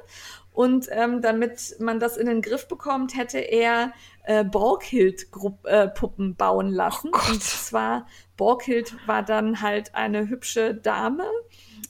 Und 0.52 0.88
ähm, 0.90 1.22
damit 1.22 1.76
man 1.78 2.00
das 2.00 2.16
in 2.16 2.26
den 2.26 2.42
Griff 2.42 2.66
bekommt, 2.66 3.16
hätte 3.16 3.38
er 3.38 3.92
äh, 4.28 4.44
Borghild-Puppen 4.44 6.36
bauen 6.36 6.70
lassen. 6.70 7.10
Oh 7.14 7.32
und 7.32 7.42
zwar, 7.42 8.06
Borghild 8.36 8.94
war 9.06 9.22
dann 9.22 9.62
halt 9.62 9.94
eine 9.94 10.28
hübsche 10.28 10.74
Dame. 10.74 11.24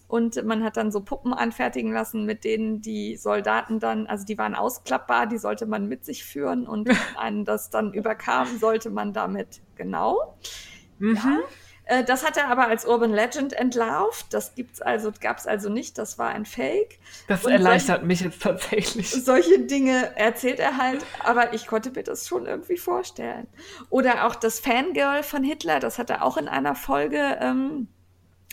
Und 0.07 0.43
man 0.45 0.63
hat 0.63 0.77
dann 0.77 0.93
so 0.93 1.03
Puppen 1.03 1.35
anfertigen 1.35 1.93
lassen, 1.93 2.25
mit 2.25 2.45
denen 2.45 2.81
die 2.81 3.17
Soldaten 3.17 3.81
dann, 3.81 4.07
also 4.07 4.25
die 4.25 4.39
waren 4.39 4.55
ausklappbar, 4.55 5.27
die 5.27 5.37
sollte 5.37 5.67
man 5.67 5.89
mit 5.89 6.05
sich 6.05 6.25
führen 6.25 6.67
und 6.67 6.89
wenn 6.89 7.17
einen 7.17 7.45
das 7.45 7.71
dann 7.71 7.93
überkam, 7.93 8.47
sollte 8.59 8.89
man 8.89 9.13
damit, 9.13 9.61
genau. 9.75 10.39
Mhm. 10.99 11.41
Äh, 11.89 12.05
Das 12.05 12.25
hat 12.25 12.37
er 12.37 12.49
aber 12.49 12.69
als 12.69 12.85
Urban 12.87 13.13
Legend 13.13 13.53
entlarvt. 13.55 14.27
Das 14.33 14.55
gibt's 14.55 14.81
also, 14.81 15.11
gab's 15.21 15.47
also 15.47 15.69
nicht. 15.71 15.99
Das 15.99 16.19
war 16.19 16.29
ein 16.29 16.45
Fake. 16.45 16.99
Das 17.27 17.45
Und 17.45 17.53
erleichtert 17.53 18.05
mich 18.05 18.21
jetzt 18.21 18.43
tatsächlich. 18.43 19.11
Solche 19.11 19.61
Dinge 19.61 20.17
erzählt 20.17 20.61
er 20.61 20.77
halt, 20.77 21.05
aber 21.25 21.55
ich 21.55 21.67
konnte 21.67 21.91
mir 21.91 22.05
das 22.05 22.29
schon 22.29 22.47
irgendwie 22.47 22.77
vorstellen. 22.77 23.49
Oder 23.91 24.27
auch 24.27 24.35
das 24.35 24.61
Fangirl 24.61 25.23
von 25.23 25.43
Hitler, 25.43 25.81
das 25.81 25.99
hat 25.99 26.11
er 26.11 26.23
auch 26.23 26.37
in 26.37 26.47
einer 26.47 26.75
Folge 26.75 27.39
ähm, 27.41 27.89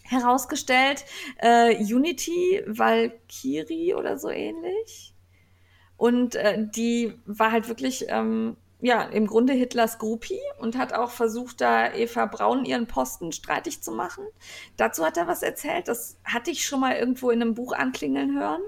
herausgestellt. 0.04 1.04
Äh, 1.38 1.76
Unity 1.78 2.64
Valkyrie 2.66 3.94
oder 3.96 4.18
so 4.18 4.30
ähnlich. 4.30 5.14
Und 5.98 6.36
äh, 6.36 6.58
die 6.60 7.14
war 7.26 7.52
halt 7.52 7.68
wirklich, 7.68 8.06
ähm, 8.10 8.56
ja, 8.86 9.02
im 9.02 9.26
Grunde 9.26 9.54
Hitlers 9.54 9.98
Groupie 9.98 10.40
und 10.60 10.78
hat 10.78 10.94
auch 10.94 11.10
versucht, 11.10 11.60
da 11.60 11.92
Eva 11.92 12.28
Braun 12.28 12.66
ihren 12.66 12.86
Posten 12.86 13.32
streitig 13.32 13.82
zu 13.82 13.92
machen. 13.92 14.24
Dazu 14.78 15.04
hat 15.04 15.18
er 15.18 15.28
was 15.28 15.42
erzählt. 15.42 15.88
Das 15.88 16.18
hatte 16.24 16.52
ich 16.52 16.68
schon 16.68 16.82
mal 16.82 16.96
irgendwo 16.96 17.32
in 17.32 17.42
einem 17.42 17.56
Buch 17.56 17.74
anklingeln 17.74 18.40
hören. 18.40 18.62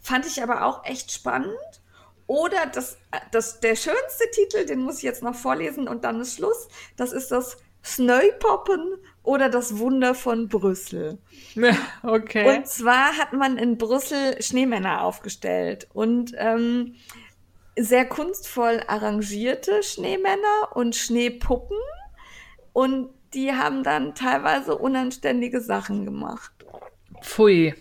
Fand 0.00 0.24
ich 0.24 0.42
aber 0.42 0.64
auch 0.64 0.86
echt 0.86 1.12
spannend. 1.12 1.58
Oder 2.26 2.66
das, 2.72 2.96
das, 3.32 3.60
der 3.60 3.76
schönste 3.76 4.30
Titel, 4.32 4.64
den 4.64 4.80
muss 4.80 4.98
ich 4.98 5.02
jetzt 5.02 5.22
noch 5.22 5.34
vorlesen 5.34 5.88
und 5.88 6.04
dann 6.04 6.22
ist 6.22 6.36
Schluss. 6.36 6.68
Das 6.96 7.12
ist 7.12 7.30
das 7.30 7.58
Snowpoppen 7.84 8.94
oder 9.22 9.50
das 9.50 9.76
Wunder 9.76 10.14
von 10.14 10.48
Brüssel. 10.48 11.18
Okay. 12.02 12.56
Und 12.56 12.66
zwar 12.66 13.18
hat 13.18 13.34
man 13.34 13.58
in 13.58 13.76
Brüssel 13.76 14.40
Schneemänner 14.40 15.02
aufgestellt 15.02 15.86
und 15.92 16.32
ähm, 16.38 16.94
sehr 17.82 18.06
kunstvoll 18.06 18.82
arrangierte 18.86 19.82
Schneemänner 19.82 20.74
und 20.74 20.96
Schneepuppen. 20.96 21.78
Und 22.72 23.10
die 23.34 23.52
haben 23.52 23.82
dann 23.82 24.14
teilweise 24.14 24.76
unanständige 24.76 25.60
Sachen 25.60 26.04
gemacht. 26.04 26.52
Pfui. 27.22 27.74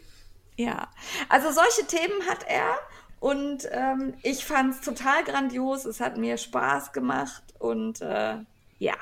Ja, 0.56 0.90
also 1.30 1.52
solche 1.52 1.86
Themen 1.88 2.28
hat 2.28 2.46
er 2.48 2.78
und 3.20 3.68
ähm, 3.72 4.14
ich 4.24 4.46
fand 4.46 4.74
es 4.74 4.82
total 4.82 5.24
grandios. 5.24 5.86
Es 5.86 6.00
hat 6.00 6.18
mir 6.18 6.38
Spaß 6.38 6.92
gemacht 6.92 7.44
und 7.60 8.02
äh, 8.02 8.38
ja, 8.78 8.96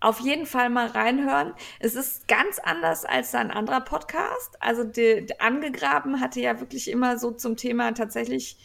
auf 0.00 0.20
jeden 0.20 0.46
Fall 0.46 0.68
mal 0.68 0.88
reinhören. 0.88 1.54
Es 1.80 1.94
ist 1.94 2.28
ganz 2.28 2.58
anders 2.58 3.04
als 3.04 3.34
ein 3.34 3.50
anderer 3.50 3.80
Podcast. 3.80 4.56
Also 4.60 4.84
die, 4.84 5.26
die 5.26 5.40
Angegraben 5.40 6.20
hatte 6.20 6.40
ja 6.40 6.60
wirklich 6.60 6.90
immer 6.90 7.18
so 7.18 7.30
zum 7.30 7.56
Thema 7.56 7.92
tatsächlich 7.92 8.58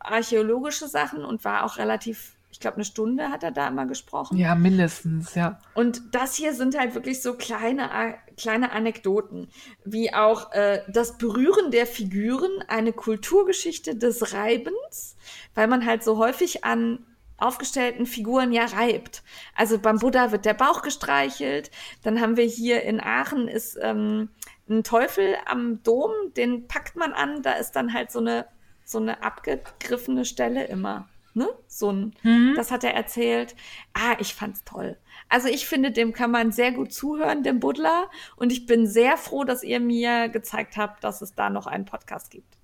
archäologische 0.00 0.88
Sachen 0.88 1.24
und 1.24 1.44
war 1.44 1.64
auch 1.64 1.78
relativ 1.78 2.36
ich 2.56 2.60
glaube, 2.60 2.76
eine 2.76 2.86
Stunde 2.86 3.28
hat 3.28 3.42
er 3.42 3.50
da 3.50 3.68
immer 3.68 3.84
gesprochen. 3.84 4.38
Ja, 4.38 4.54
mindestens, 4.54 5.34
ja. 5.34 5.60
Und 5.74 6.14
das 6.14 6.36
hier 6.36 6.54
sind 6.54 6.78
halt 6.78 6.94
wirklich 6.94 7.20
so 7.20 7.34
kleine, 7.34 7.90
kleine 8.38 8.72
Anekdoten, 8.72 9.48
wie 9.84 10.14
auch 10.14 10.52
äh, 10.52 10.80
das 10.88 11.18
Berühren 11.18 11.70
der 11.70 11.86
Figuren, 11.86 12.64
eine 12.66 12.94
Kulturgeschichte 12.94 13.94
des 13.94 14.32
Reibens, 14.32 15.16
weil 15.54 15.66
man 15.66 15.84
halt 15.84 16.02
so 16.02 16.16
häufig 16.16 16.64
an 16.64 17.04
aufgestellten 17.36 18.06
Figuren 18.06 18.52
ja 18.52 18.64
reibt. 18.64 19.22
Also 19.54 19.78
beim 19.78 19.98
Buddha 19.98 20.32
wird 20.32 20.46
der 20.46 20.54
Bauch 20.54 20.80
gestreichelt. 20.80 21.70
Dann 22.02 22.22
haben 22.22 22.38
wir 22.38 22.46
hier 22.46 22.84
in 22.84 23.00
Aachen 23.00 23.48
ist 23.48 23.78
ähm, 23.82 24.30
ein 24.68 24.82
Teufel 24.82 25.36
am 25.44 25.82
Dom, 25.82 26.10
den 26.36 26.66
packt 26.66 26.96
man 26.96 27.12
an. 27.12 27.42
Da 27.42 27.52
ist 27.52 27.72
dann 27.72 27.92
halt 27.92 28.10
so 28.10 28.20
eine 28.20 28.46
so 28.86 28.98
eine 28.98 29.22
abgegriffene 29.22 30.24
Stelle 30.24 30.64
immer. 30.64 31.08
Ne? 31.34 31.48
So 31.66 31.92
ein, 31.92 32.14
mhm. 32.22 32.54
das 32.56 32.70
hat 32.70 32.82
er 32.82 32.94
erzählt. 32.94 33.54
Ah, 33.92 34.16
ich 34.20 34.32
fand's 34.32 34.64
toll. 34.64 34.96
Also 35.28 35.48
ich 35.48 35.66
finde, 35.66 35.90
dem 35.90 36.14
kann 36.14 36.30
man 36.30 36.50
sehr 36.50 36.72
gut 36.72 36.94
zuhören, 36.94 37.42
dem 37.42 37.60
Buddler. 37.60 38.08
Und 38.36 38.52
ich 38.52 38.64
bin 38.64 38.86
sehr 38.86 39.18
froh, 39.18 39.44
dass 39.44 39.62
ihr 39.62 39.80
mir 39.80 40.30
gezeigt 40.30 40.78
habt, 40.78 41.04
dass 41.04 41.20
es 41.20 41.34
da 41.34 41.50
noch 41.50 41.66
einen 41.66 41.84
Podcast 41.84 42.30
gibt. 42.30 42.56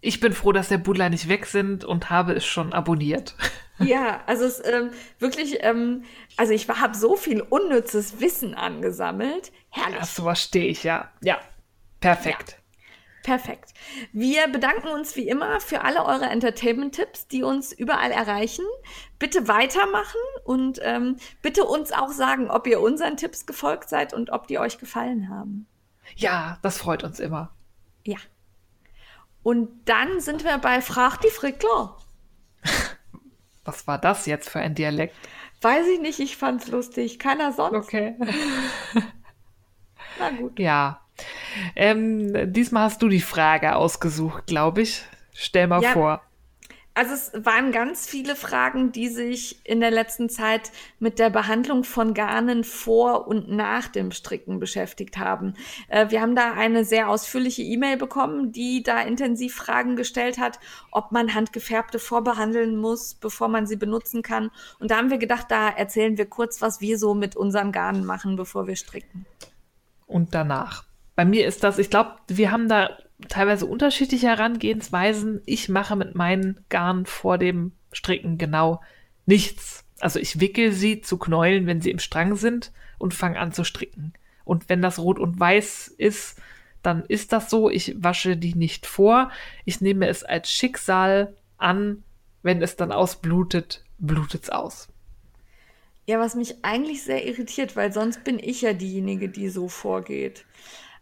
Ich 0.00 0.20
bin 0.20 0.32
froh, 0.32 0.52
dass 0.52 0.68
der 0.68 0.78
Buddler 0.78 1.10
nicht 1.10 1.28
weg 1.28 1.44
sind 1.44 1.84
und 1.84 2.08
habe 2.08 2.32
es 2.32 2.46
schon 2.46 2.72
abonniert. 2.72 3.34
Ja, 3.82 4.20
also 4.26 4.44
es 4.44 4.62
ähm, 4.62 4.90
wirklich, 5.20 5.60
ähm, 5.60 6.04
also 6.36 6.52
ich 6.52 6.68
habe 6.68 6.94
so 6.94 7.16
viel 7.16 7.40
unnützes 7.40 8.20
Wissen 8.20 8.54
angesammelt. 8.54 9.52
Herrlich. 9.70 10.00
Ach, 10.02 10.06
sowas 10.06 10.42
stehe 10.42 10.66
ich, 10.66 10.84
ja. 10.84 11.10
Ja, 11.22 11.40
perfekt. 11.98 12.50
Ja. 12.50 12.59
Perfekt. 13.22 13.74
Wir 14.12 14.48
bedanken 14.48 14.88
uns 14.88 15.14
wie 15.14 15.28
immer 15.28 15.60
für 15.60 15.82
alle 15.82 16.04
eure 16.04 16.26
Entertainment-Tipps, 16.26 17.28
die 17.28 17.42
uns 17.42 17.72
überall 17.72 18.10
erreichen. 18.10 18.64
Bitte 19.18 19.46
weitermachen 19.46 20.20
und 20.44 20.80
ähm, 20.82 21.16
bitte 21.42 21.64
uns 21.64 21.92
auch 21.92 22.10
sagen, 22.10 22.50
ob 22.50 22.66
ihr 22.66 22.80
unseren 22.80 23.16
Tipps 23.16 23.44
gefolgt 23.44 23.90
seid 23.90 24.14
und 24.14 24.30
ob 24.30 24.46
die 24.46 24.58
euch 24.58 24.78
gefallen 24.78 25.28
haben. 25.28 25.66
Ja, 26.16 26.58
das 26.62 26.78
freut 26.78 27.04
uns 27.04 27.20
immer. 27.20 27.50
Ja. 28.04 28.16
Und 29.42 29.68
dann 29.84 30.20
sind 30.20 30.44
wir 30.44 30.58
bei 30.58 30.80
Frag 30.80 31.18
die 31.18 31.28
Frickler. 31.28 31.96
Was 33.64 33.86
war 33.86 33.98
das 33.98 34.26
jetzt 34.26 34.48
für 34.48 34.60
ein 34.60 34.74
Dialekt? 34.74 35.14
Weiß 35.60 35.86
ich 35.86 36.00
nicht, 36.00 36.20
ich 36.20 36.36
fand's 36.36 36.68
lustig. 36.68 37.18
Keiner 37.18 37.52
sonst. 37.52 37.74
Okay. 37.74 38.16
Na 40.18 40.30
gut. 40.30 40.58
Ja, 40.58 41.00
ähm, 41.76 42.52
diesmal 42.52 42.84
hast 42.84 43.02
du 43.02 43.08
die 43.08 43.20
Frage 43.20 43.76
ausgesucht, 43.76 44.46
glaube 44.46 44.82
ich. 44.82 45.04
Stell 45.32 45.66
mal 45.66 45.82
ja, 45.82 45.92
vor. 45.92 46.22
Also 46.92 47.14
es 47.14 47.32
waren 47.46 47.70
ganz 47.70 48.06
viele 48.06 48.34
Fragen, 48.34 48.90
die 48.90 49.08
sich 49.08 49.64
in 49.64 49.80
der 49.80 49.92
letzten 49.92 50.28
Zeit 50.28 50.72
mit 50.98 51.20
der 51.20 51.30
Behandlung 51.30 51.84
von 51.84 52.14
Garnen 52.14 52.64
vor 52.64 53.28
und 53.28 53.48
nach 53.48 53.86
dem 53.86 54.10
Stricken 54.10 54.58
beschäftigt 54.58 55.16
haben. 55.16 55.54
Äh, 55.88 56.10
wir 56.10 56.20
haben 56.20 56.34
da 56.34 56.52
eine 56.52 56.84
sehr 56.84 57.08
ausführliche 57.08 57.62
E-Mail 57.62 57.96
bekommen, 57.96 58.50
die 58.50 58.82
da 58.82 59.00
intensiv 59.00 59.54
Fragen 59.54 59.94
gestellt 59.94 60.38
hat, 60.38 60.58
ob 60.90 61.12
man 61.12 61.32
handgefärbte 61.32 62.00
vorbehandeln 62.00 62.76
muss, 62.76 63.14
bevor 63.14 63.48
man 63.48 63.66
sie 63.66 63.76
benutzen 63.76 64.22
kann. 64.22 64.50
Und 64.80 64.90
da 64.90 64.96
haben 64.96 65.10
wir 65.10 65.18
gedacht, 65.18 65.46
da 65.48 65.68
erzählen 65.68 66.18
wir 66.18 66.26
kurz, 66.26 66.60
was 66.60 66.80
wir 66.80 66.98
so 66.98 67.14
mit 67.14 67.36
unseren 67.36 67.70
Garnen 67.70 68.04
machen, 68.04 68.34
bevor 68.34 68.66
wir 68.66 68.76
stricken. 68.76 69.26
Und 70.06 70.34
danach 70.34 70.89
bei 71.14 71.24
mir 71.24 71.46
ist 71.46 71.64
das, 71.64 71.78
ich 71.78 71.90
glaube, 71.90 72.16
wir 72.28 72.50
haben 72.50 72.68
da 72.68 72.96
teilweise 73.28 73.66
unterschiedliche 73.66 74.28
Herangehensweisen. 74.28 75.42
Ich 75.44 75.68
mache 75.68 75.96
mit 75.96 76.14
meinen 76.14 76.64
Garn 76.68 77.06
vor 77.06 77.38
dem 77.38 77.72
Stricken 77.92 78.38
genau 78.38 78.80
nichts. 79.26 79.84
Also 80.00 80.18
ich 80.18 80.40
wickel 80.40 80.72
sie 80.72 81.00
zu 81.02 81.18
Knäulen, 81.18 81.66
wenn 81.66 81.80
sie 81.80 81.90
im 81.90 81.98
Strang 81.98 82.36
sind 82.36 82.72
und 82.98 83.14
fange 83.14 83.38
an 83.38 83.52
zu 83.52 83.64
stricken. 83.64 84.14
Und 84.44 84.68
wenn 84.68 84.82
das 84.82 84.98
rot 84.98 85.18
und 85.18 85.38
weiß 85.38 85.88
ist, 85.88 86.40
dann 86.82 87.04
ist 87.06 87.32
das 87.32 87.50
so. 87.50 87.68
Ich 87.68 88.02
wasche 88.02 88.36
die 88.36 88.54
nicht 88.54 88.86
vor. 88.86 89.30
Ich 89.64 89.80
nehme 89.80 90.08
es 90.08 90.24
als 90.24 90.50
Schicksal 90.50 91.36
an. 91.58 92.02
Wenn 92.42 92.62
es 92.62 92.76
dann 92.76 92.90
ausblutet, 92.90 93.84
blutet 93.98 94.44
es 94.44 94.50
aus. 94.50 94.88
Ja, 96.06 96.18
was 96.18 96.34
mich 96.34 96.64
eigentlich 96.64 97.02
sehr 97.02 97.26
irritiert, 97.26 97.76
weil 97.76 97.92
sonst 97.92 98.24
bin 98.24 98.38
ich 98.38 98.62
ja 98.62 98.72
diejenige, 98.72 99.28
die 99.28 99.50
so 99.50 99.68
vorgeht. 99.68 100.46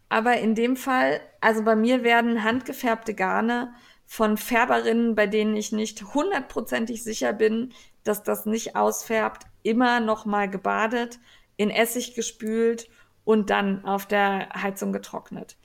Aber 0.09 0.39
in 0.39 0.55
dem 0.55 0.76
Fall, 0.76 1.20
also 1.40 1.62
bei 1.62 1.76
mir 1.76 2.02
werden 2.02 2.43
handgefärbte 2.44 3.14
Garne 3.14 3.74
von 4.06 4.39
Färberinnen, 4.39 5.14
bei 5.14 5.26
denen 5.26 5.55
ich 5.55 5.70
nicht 5.70 6.14
hundertprozentig 6.14 7.05
sicher 7.05 7.35
bin, 7.35 7.72
dass 8.05 8.22
das 8.22 8.47
nicht 8.47 8.74
ausfärbt, 8.74 9.44
immer 9.62 10.01
noch 10.01 10.24
mal 10.24 10.48
gebadet, 10.48 11.18
in 11.56 11.70
Essig 11.70 12.14
gespült 12.14 12.89
und 13.24 13.51
dann 13.51 13.85
auf 13.85 14.06
der 14.06 14.48
Heizung 14.55 14.93
getrocknet. 14.93 15.59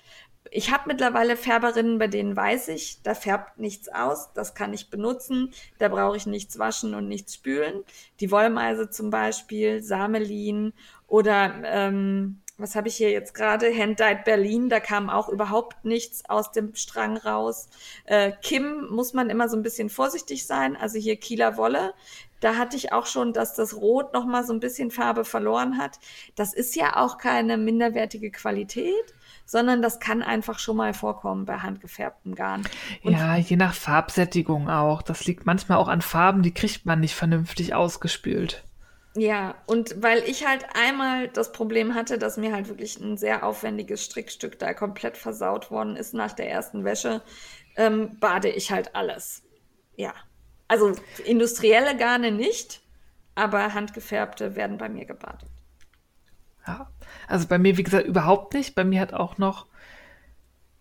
Ich 0.51 0.71
habe 0.71 0.83
mittlerweile 0.87 1.37
Färberinnen, 1.37 1.97
bei 1.97 2.07
denen 2.07 2.35
weiß 2.35 2.67
ich, 2.67 3.01
da 3.01 3.15
färbt 3.15 3.57
nichts 3.59 3.87
aus, 3.87 4.33
das 4.33 4.53
kann 4.53 4.73
ich 4.73 4.89
benutzen, 4.89 5.51
da 5.79 5.87
brauche 5.87 6.17
ich 6.17 6.25
nichts 6.25 6.59
waschen 6.59 6.93
und 6.93 7.07
nichts 7.07 7.35
spülen. 7.35 7.83
Die 8.19 8.29
Wollmeise 8.29 8.89
zum 8.89 9.09
Beispiel, 9.09 9.81
Samelin 9.81 10.73
oder 11.07 11.55
ähm, 11.63 12.42
was 12.57 12.75
habe 12.75 12.87
ich 12.87 12.95
hier 12.95 13.09
jetzt 13.09 13.33
gerade? 13.33 13.67
Handdyed 13.67 14.25
Berlin, 14.25 14.69
da 14.69 14.79
kam 14.79 15.09
auch 15.09 15.27
überhaupt 15.27 15.85
nichts 15.85 16.23
aus 16.29 16.51
dem 16.51 16.75
Strang 16.75 17.17
raus. 17.17 17.67
Äh, 18.05 18.31
Kim 18.41 18.87
muss 18.89 19.13
man 19.13 19.29
immer 19.29 19.49
so 19.49 19.57
ein 19.57 19.63
bisschen 19.63 19.89
vorsichtig 19.89 20.45
sein. 20.45 20.75
Also 20.75 20.99
hier 20.99 21.15
Kieler 21.15 21.57
Wolle. 21.57 21.93
Da 22.41 22.57
hatte 22.57 22.75
ich 22.77 22.91
auch 22.91 23.05
schon, 23.05 23.33
dass 23.33 23.55
das 23.55 23.75
Rot 23.75 24.13
noch 24.13 24.25
mal 24.25 24.45
so 24.45 24.53
ein 24.53 24.59
bisschen 24.59 24.91
Farbe 24.91 25.25
verloren 25.25 25.77
hat. 25.77 25.99
Das 26.35 26.53
ist 26.53 26.75
ja 26.75 26.97
auch 26.97 27.17
keine 27.17 27.57
minderwertige 27.57 28.31
Qualität, 28.31 28.93
sondern 29.45 29.81
das 29.81 29.99
kann 29.99 30.21
einfach 30.21 30.59
schon 30.59 30.77
mal 30.77 30.93
vorkommen 30.93 31.45
bei 31.45 31.57
handgefärbtem 31.57 32.35
Garn. 32.35 32.63
Und 33.01 33.13
ja, 33.13 33.35
je 33.35 33.55
nach 33.55 33.73
Farbsättigung 33.73 34.69
auch. 34.69 35.01
Das 35.01 35.25
liegt 35.25 35.45
manchmal 35.45 35.77
auch 35.79 35.87
an 35.87 36.01
Farben, 36.01 36.43
die 36.43 36.53
kriegt 36.53 36.85
man 36.85 36.99
nicht 36.99 37.15
vernünftig 37.15 37.73
ausgespült. 37.73 38.63
Ja, 39.15 39.55
und 39.67 40.01
weil 40.01 40.23
ich 40.23 40.47
halt 40.47 40.65
einmal 40.73 41.27
das 41.27 41.51
Problem 41.51 41.93
hatte, 41.93 42.17
dass 42.17 42.37
mir 42.37 42.51
halt 42.51 42.67
wirklich 42.67 42.99
ein 42.99 43.15
sehr 43.15 43.45
aufwendiges 43.45 44.03
Strickstück 44.03 44.57
da 44.57 44.73
komplett 44.73 45.17
versaut 45.17 45.69
worden 45.69 45.95
ist 45.95 46.15
nach 46.15 46.33
der 46.33 46.49
ersten 46.49 46.83
Wäsche, 46.83 47.21
ähm, 47.75 48.17
bade 48.19 48.49
ich 48.49 48.71
halt 48.71 48.95
alles. 48.95 49.43
Ja. 49.95 50.13
Also 50.67 50.95
industrielle 51.25 51.95
Garne 51.95 52.31
nicht, 52.31 52.81
aber 53.35 53.75
handgefärbte 53.75 54.55
werden 54.55 54.77
bei 54.79 54.89
mir 54.89 55.05
gebadet. 55.05 55.49
Ja, 56.65 56.89
also 57.27 57.47
bei 57.47 57.59
mir, 57.59 57.77
wie 57.77 57.83
gesagt, 57.83 58.07
überhaupt 58.07 58.53
nicht. 58.53 58.73
Bei 58.73 58.83
mir 58.83 59.01
hat 59.01 59.13
auch 59.13 59.37
noch 59.37 59.67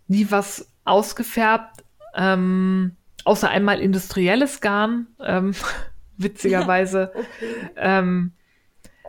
nie 0.07 0.31
was 0.31 0.73
ausgefärbt, 0.85 1.85
ähm, 2.15 2.97
außer 3.25 3.51
einmal 3.51 3.81
industrielles 3.81 4.61
Garn. 4.61 5.09
Ähm, 5.21 5.55
witzigerweise. 6.23 7.13
okay. 7.15 7.71
ähm, 7.77 8.33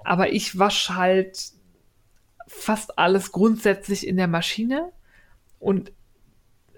aber 0.04 0.32
ich 0.32 0.58
wasche 0.60 0.96
halt 0.96 1.52
fast 2.48 2.98
alles 3.00 3.32
grundsätzlich 3.32 4.06
in 4.08 4.18
der 4.18 4.28
Maschine 4.28 4.92
und 5.60 5.92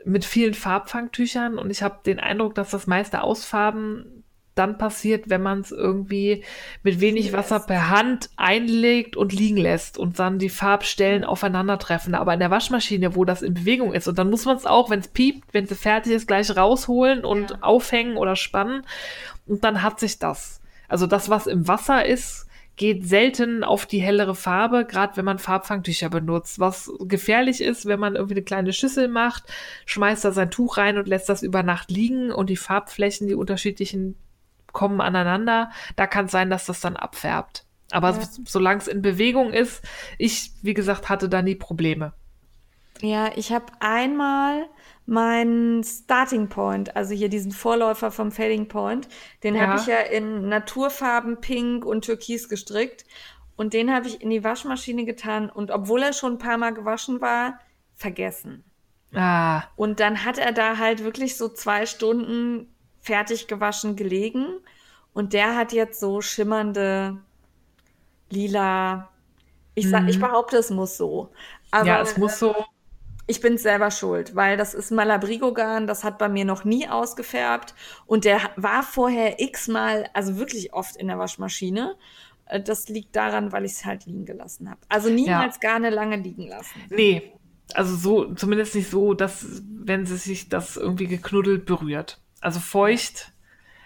mit 0.06 0.24
vielen 0.24 0.54
Farbfangtüchern 0.54 1.58
und 1.58 1.72
ich 1.72 1.82
habe 1.82 2.02
den 2.06 2.20
Eindruck, 2.20 2.54
dass 2.54 2.70
das 2.70 2.86
meiste 2.86 3.22
Ausfarben 3.22 4.24
dann 4.56 4.78
passiert, 4.78 5.30
wenn 5.30 5.44
man 5.44 5.60
es 5.60 5.72
irgendwie 5.72 6.44
mit 6.82 7.02
wenig 7.02 7.34
Wasser 7.34 7.60
per 7.60 7.90
Hand 7.90 8.30
einlegt 8.38 9.18
und 9.18 9.34
liegen 9.34 9.58
lässt 9.58 9.98
und 9.98 10.18
dann 10.18 10.40
die 10.40 10.50
Farbstellen 10.50 11.26
aufeinandertreffen. 11.26 12.16
Aber 12.16 12.34
in 12.34 12.40
der 12.40 12.52
Waschmaschine, 12.52 13.16
wo 13.16 13.26
das 13.26 13.42
in 13.42 13.54
Bewegung 13.54 13.94
ist, 13.94 14.08
und 14.08 14.18
dann 14.18 14.30
muss 14.30 14.46
man 14.46 14.56
es 14.56 14.66
auch, 14.66 14.90
wenn 14.90 15.00
es 15.00 15.10
piept, 15.10 15.54
wenn 15.54 15.66
es 15.66 15.78
fertig 15.78 16.14
ist, 16.14 16.28
gleich 16.28 16.56
rausholen 16.56 17.26
und 17.26 17.52
ja. 17.52 17.58
aufhängen 17.62 18.18
oder 18.18 18.36
spannen. 18.36 18.84
Und 19.46 19.64
dann 19.64 19.82
hat 19.82 20.00
sich 20.00 20.20
das. 20.20 20.62
Also 20.88 21.06
das, 21.06 21.30
was 21.30 21.48
im 21.48 21.68
Wasser 21.68 22.06
ist, 22.06 22.48
geht 22.78 23.08
selten 23.08 23.64
auf 23.64 23.86
die 23.86 24.02
hellere 24.02 24.36
Farbe, 24.36 24.86
gerade 24.86 25.16
wenn 25.18 25.26
man 25.26 25.40
Farbfangtücher 25.40 26.10
benutzt. 26.10 26.60
Was 26.60 26.92
gefährlich 27.00 27.62
ist, 27.62 27.86
wenn 27.86 28.00
man 28.00 28.16
irgendwie 28.16 28.36
eine 28.36 28.44
kleine 28.44 28.74
Schüssel 28.74 29.08
macht, 29.08 29.44
schmeißt 29.86 30.26
da 30.26 30.32
sein 30.32 30.52
Tuch 30.52 30.78
rein 30.78 30.98
und 30.98 31.08
lässt 31.08 31.30
das 31.30 31.42
über 31.42 31.64
Nacht 31.64 31.90
liegen 31.90 32.32
und 32.32 32.50
die 32.50 32.58
Farbflächen, 32.58 33.28
die 33.28 33.36
unterschiedlichen 33.36 34.16
kommen 34.76 35.02
aneinander. 35.02 35.72
Da 35.96 36.06
kann 36.06 36.26
es 36.26 36.32
sein, 36.32 36.52
dass 36.52 36.68
das 36.68 36.82
dann 36.82 36.96
abfärbt. 36.96 37.66
Aber 37.90 38.12
ja. 38.12 38.20
solange 38.46 38.82
es 38.82 38.88
in 38.88 39.02
Bewegung 39.02 39.52
ist, 39.52 39.84
ich, 40.20 40.52
wie 40.62 40.76
gesagt, 40.76 41.10
hatte 41.10 41.30
da 41.30 41.42
nie 41.42 41.56
Probleme. 41.56 42.14
Ja, 43.02 43.32
ich 43.36 43.52
habe 43.52 43.66
einmal 43.80 44.68
meinen 45.06 45.84
Starting 45.84 46.50
Point, 46.50 46.96
also 46.96 47.14
hier 47.14 47.30
diesen 47.30 47.52
Vorläufer 47.52 48.12
vom 48.12 48.32
Fading 48.32 48.68
Point, 48.68 49.08
den 49.44 49.56
ja. 49.56 49.62
habe 49.62 49.80
ich 49.80 49.88
ja 49.88 50.00
in 50.00 50.48
Naturfarben 50.48 51.42
Pink 51.42 51.86
und 51.86 52.06
Türkis 52.06 52.50
gestrickt. 52.50 53.06
Und 53.58 53.74
den 53.74 53.94
habe 53.94 54.08
ich 54.08 54.22
in 54.22 54.30
die 54.30 54.44
Waschmaschine 54.44 55.06
getan 55.06 55.50
und 55.50 55.72
obwohl 55.72 56.04
er 56.04 56.12
schon 56.12 56.34
ein 56.34 56.38
paar 56.40 56.58
Mal 56.58 56.74
gewaschen 56.74 57.22
war, 57.22 57.60
vergessen. 57.94 58.66
Ah. 59.14 59.64
Und 59.78 60.02
dann 60.02 60.26
hat 60.26 60.38
er 60.38 60.52
da 60.52 60.78
halt 60.78 61.04
wirklich 61.04 61.38
so 61.38 61.48
zwei 61.48 61.86
Stunden 61.86 62.75
fertig 63.06 63.48
gewaschen 63.48 63.96
gelegen 63.96 64.48
und 65.14 65.34
der 65.34 65.56
hat 65.56 65.74
jetzt 65.74 66.00
so 66.00 66.22
schimmernde 66.22 67.18
lila. 68.30 69.10
Ich 69.76 69.90
sag, 69.90 70.04
mhm. 70.04 70.10
ich 70.10 70.20
behaupte, 70.20 70.58
es 70.58 70.70
muss 70.72 70.98
so. 70.98 71.30
Aber 71.72 71.86
ja, 71.86 72.02
es 72.02 72.18
muss 72.18 72.40
so. 72.40 72.56
Ich 73.28 73.42
bin 73.42 73.58
selber 73.58 73.90
schuld, 73.92 74.36
weil 74.36 74.56
das 74.56 74.74
ist 74.74 74.92
Malabrigo-Garn, 74.92 75.88
das 75.88 76.04
hat 76.04 76.20
bei 76.20 76.30
mir 76.30 76.46
noch 76.46 76.64
nie 76.64 76.88
ausgefärbt 76.88 77.74
und 78.06 78.24
der 78.24 78.40
war 78.56 78.84
vorher 78.84 79.40
x-mal, 79.40 80.08
also 80.14 80.38
wirklich 80.38 80.74
oft 80.74 80.96
in 80.96 81.08
der 81.08 81.18
Waschmaschine. 81.18 81.96
Äh, 82.46 82.62
das 82.62 82.88
liegt 82.88 83.16
daran, 83.16 83.52
weil 83.52 83.66
ich 83.66 83.74
es 83.74 83.86
halt 83.86 84.06
liegen 84.06 84.26
gelassen 84.26 84.70
habe. 84.70 84.80
Also 84.90 85.10
niemals 85.10 85.56
ja. 85.62 85.70
Garne 85.70 85.90
lange 85.90 86.18
liegen 86.18 86.48
lassen. 86.48 86.80
Nee, 86.90 87.34
also 87.74 87.96
so, 87.96 88.34
zumindest 88.36 88.76
nicht 88.76 88.90
so, 88.90 89.14
dass, 89.14 89.64
wenn 89.64 90.06
sie 90.06 90.18
sich 90.18 90.50
das 90.50 90.78
irgendwie 90.78 91.08
geknuddelt 91.08 91.66
berührt. 91.66 92.22
Also 92.46 92.60
feucht, 92.60 93.32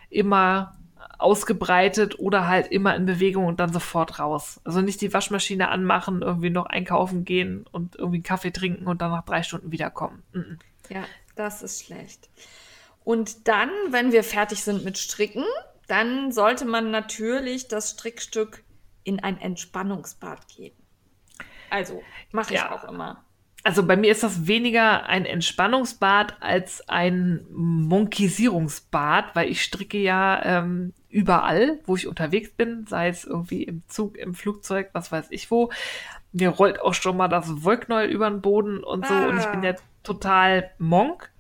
immer 0.10 0.78
ausgebreitet 1.18 2.20
oder 2.20 2.48
halt 2.48 2.68
immer 2.68 2.94
in 2.96 3.06
Bewegung 3.06 3.46
und 3.46 3.60
dann 3.60 3.72
sofort 3.72 4.20
raus. 4.20 4.60
Also 4.66 4.82
nicht 4.82 5.00
die 5.00 5.14
Waschmaschine 5.14 5.70
anmachen, 5.70 6.22
irgendwie 6.22 6.50
noch 6.50 6.66
einkaufen 6.66 7.24
gehen 7.24 7.66
und 7.72 7.96
irgendwie 7.96 8.18
einen 8.18 8.24
Kaffee 8.24 8.52
trinken 8.52 8.88
und 8.88 9.02
dann 9.02 9.12
nach 9.12 9.24
drei 9.24 9.44
Stunden 9.44 9.72
wiederkommen. 9.72 10.24
Mhm. 10.34 10.60
Ja, 10.90 11.06
das 11.36 11.62
ist 11.62 11.86
schlecht. 11.86 12.30
Und 13.06 13.48
dann, 13.48 13.70
wenn 13.92 14.12
wir 14.12 14.24
fertig 14.24 14.64
sind 14.64 14.84
mit 14.84 14.98
Stricken, 14.98 15.46
dann 15.88 16.34
sollte 16.34 16.66
man 16.66 16.92
natürlich 16.92 17.70
das 17.70 17.92
Strickstück 17.92 18.64
in 19.04 19.22
ein 19.22 19.40
Entspannungsbad 19.40 20.48
geben. 20.50 20.76
Also, 21.70 22.04
mache 22.32 22.54
ich 22.54 22.60
ja. 22.60 22.72
auch 22.72 22.84
immer 22.84 23.24
also 23.64 23.86
bei 23.86 23.98
mir 23.98 24.12
ist 24.12 24.24
das 24.24 24.48
weniger 24.48 25.06
ein 25.06 25.26
Entspannungsbad 25.26 26.38
als 26.42 26.88
ein 26.88 27.46
Monkisierungsbad, 27.52 29.36
weil 29.36 29.50
ich 29.50 29.62
stricke 29.64 29.98
ja 29.98 30.42
ähm, 30.44 30.94
überall, 31.10 31.80
wo 31.86 31.96
ich 31.96 32.08
unterwegs 32.08 32.52
bin, 32.52 32.86
sei 32.88 33.10
es 33.10 33.26
irgendwie 33.26 33.64
im 33.64 33.84
Zug, 33.88 34.18
im 34.18 34.34
Flugzeug, 34.34 34.90
was 34.94 35.12
weiß 35.12 35.28
ich 35.32 35.52
wo. 35.52 35.72
Mir 36.32 36.50
rollt 36.50 36.80
auch 36.80 36.94
schon 36.94 37.18
mal 37.18 37.28
das 37.28 37.64
Wollknäuel 37.64 38.10
über 38.10 38.30
den 38.30 38.42
Boden 38.42 38.84
und 38.84 39.06
so. 39.06 39.14
Ah. 39.14 39.28
Und 39.28 39.40
ich 39.40 39.46
bin 39.48 39.64
ja 39.64 39.76
total 40.04 40.72
Monk. 40.78 41.32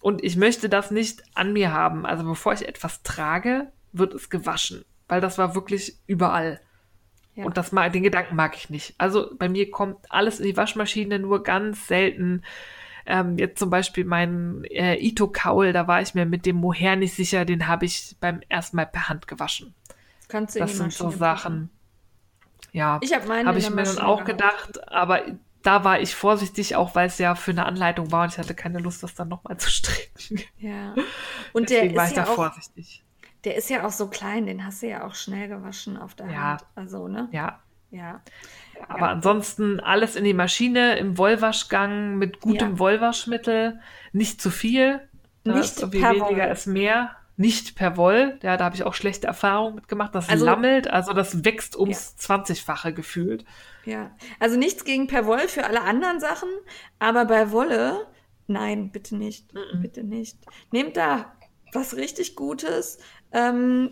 Und 0.00 0.22
ich 0.22 0.36
möchte 0.36 0.68
das 0.68 0.90
nicht 0.90 1.24
an 1.34 1.52
mir 1.52 1.72
haben. 1.72 2.06
Also 2.06 2.22
bevor 2.24 2.52
ich 2.52 2.68
etwas 2.68 3.02
trage, 3.02 3.72
wird 3.92 4.14
es 4.14 4.30
gewaschen. 4.30 4.84
Weil 5.08 5.20
das 5.20 5.38
war 5.38 5.54
wirklich 5.54 5.96
überall. 6.06 6.60
Ja. 7.36 7.44
Und 7.44 7.56
das 7.56 7.70
mag, 7.70 7.92
den 7.92 8.02
Gedanken 8.02 8.34
mag 8.34 8.56
ich 8.56 8.70
nicht. 8.70 8.94
Also 8.98 9.30
bei 9.38 9.48
mir 9.48 9.70
kommt 9.70 10.10
alles 10.10 10.40
in 10.40 10.46
die 10.46 10.56
Waschmaschine, 10.56 11.18
nur 11.18 11.42
ganz 11.42 11.86
selten. 11.86 12.42
Ähm, 13.04 13.38
jetzt 13.38 13.58
zum 13.58 13.70
Beispiel 13.70 14.04
mein 14.04 14.64
äh, 14.64 14.96
Ito-Kaul, 14.96 15.72
da 15.72 15.86
war 15.86 16.00
ich 16.00 16.14
mir 16.14 16.26
mit 16.26 16.44
dem 16.46 16.56
Mohair 16.56 16.96
nicht 16.96 17.14
sicher, 17.14 17.44
den 17.44 17.68
habe 17.68 17.84
ich 17.84 18.16
beim 18.20 18.40
ersten 18.48 18.76
Mal 18.76 18.86
per 18.86 19.08
Hand 19.08 19.28
gewaschen. 19.28 19.74
Kannst 20.28 20.56
du 20.56 20.60
das 20.60 20.76
sind 20.76 20.92
so 20.92 21.10
Sachen. 21.10 21.70
Ja, 22.72 22.98
ich 23.02 23.14
habe 23.14 23.28
hab 23.46 23.56
ich 23.56 23.70
mir 23.70 23.84
dann 23.84 23.98
auch 23.98 24.24
gedacht, 24.24 24.74
gehabt. 24.74 24.92
aber 24.92 25.22
da 25.62 25.84
war 25.84 26.00
ich 26.00 26.14
vorsichtig, 26.14 26.76
auch 26.76 26.94
weil 26.94 27.08
es 27.08 27.18
ja 27.18 27.34
für 27.34 27.50
eine 27.50 27.66
Anleitung 27.66 28.12
war 28.12 28.24
und 28.24 28.32
ich 28.32 28.38
hatte 28.38 28.54
keine 28.54 28.78
Lust, 28.78 29.02
das 29.02 29.14
dann 29.14 29.28
nochmal 29.28 29.58
zu 29.58 29.70
stricken. 29.70 30.40
Ja. 30.58 30.94
Und 31.52 31.70
Deswegen 31.70 31.88
der 31.94 31.96
war 31.96 32.04
ist 32.04 32.10
ich 32.12 32.16
ja 32.16 32.24
da 32.24 32.30
auch, 32.30 32.34
vorsichtig. 32.34 33.04
Der 33.46 33.54
ist 33.54 33.70
ja 33.70 33.86
auch 33.86 33.92
so 33.92 34.08
klein, 34.08 34.46
den 34.46 34.66
hast 34.66 34.82
du 34.82 34.88
ja 34.88 35.06
auch 35.06 35.14
schnell 35.14 35.46
gewaschen 35.46 35.96
auf 35.96 36.16
der 36.16 36.26
ja. 36.26 36.42
Hand. 36.50 36.64
Also, 36.74 37.06
ne? 37.06 37.28
Ja. 37.30 37.60
Ja. 37.92 38.20
Aber 38.88 39.06
ja. 39.06 39.12
ansonsten 39.12 39.78
alles 39.78 40.16
in 40.16 40.24
die 40.24 40.34
Maschine, 40.34 40.98
im 40.98 41.16
Wollwaschgang 41.16 42.16
mit 42.16 42.40
gutem 42.40 42.72
ja. 42.72 42.78
Wollwaschmittel, 42.80 43.80
nicht 44.12 44.42
zu 44.42 44.50
viel. 44.50 45.00
Nicht 45.44 45.76
so 45.76 45.88
per 45.88 46.10
weniger 46.10 46.46
Woll. 46.46 46.52
ist 46.52 46.66
mehr. 46.66 47.12
Nicht 47.36 47.76
per 47.76 47.96
Woll. 47.96 48.36
Ja, 48.42 48.56
da 48.56 48.64
habe 48.64 48.74
ich 48.74 48.82
auch 48.82 48.94
schlechte 48.94 49.28
Erfahrungen 49.28 49.76
mitgemacht. 49.76 50.12
Das 50.16 50.28
also, 50.28 50.44
lammelt, 50.44 50.90
also 50.90 51.12
das 51.12 51.44
wächst 51.44 51.76
ums 51.76 52.16
ja. 52.26 52.34
20-fache 52.34 52.92
gefühlt. 52.92 53.44
Ja, 53.84 54.10
also 54.40 54.56
nichts 54.56 54.84
gegen 54.84 55.06
per 55.06 55.24
Woll 55.26 55.46
für 55.46 55.66
alle 55.66 55.82
anderen 55.82 56.18
Sachen, 56.18 56.48
aber 56.98 57.26
bei 57.26 57.52
Wolle, 57.52 58.08
nein, 58.48 58.90
bitte 58.90 59.14
nicht. 59.14 59.54
Mm 59.54 59.58
-mm. 59.58 59.82
Bitte 59.82 60.02
nicht. 60.02 60.38
Nehmt 60.72 60.96
da 60.96 61.36
was 61.72 61.96
richtig 61.96 62.36
Gutes, 62.36 62.98
ähm, 63.32 63.90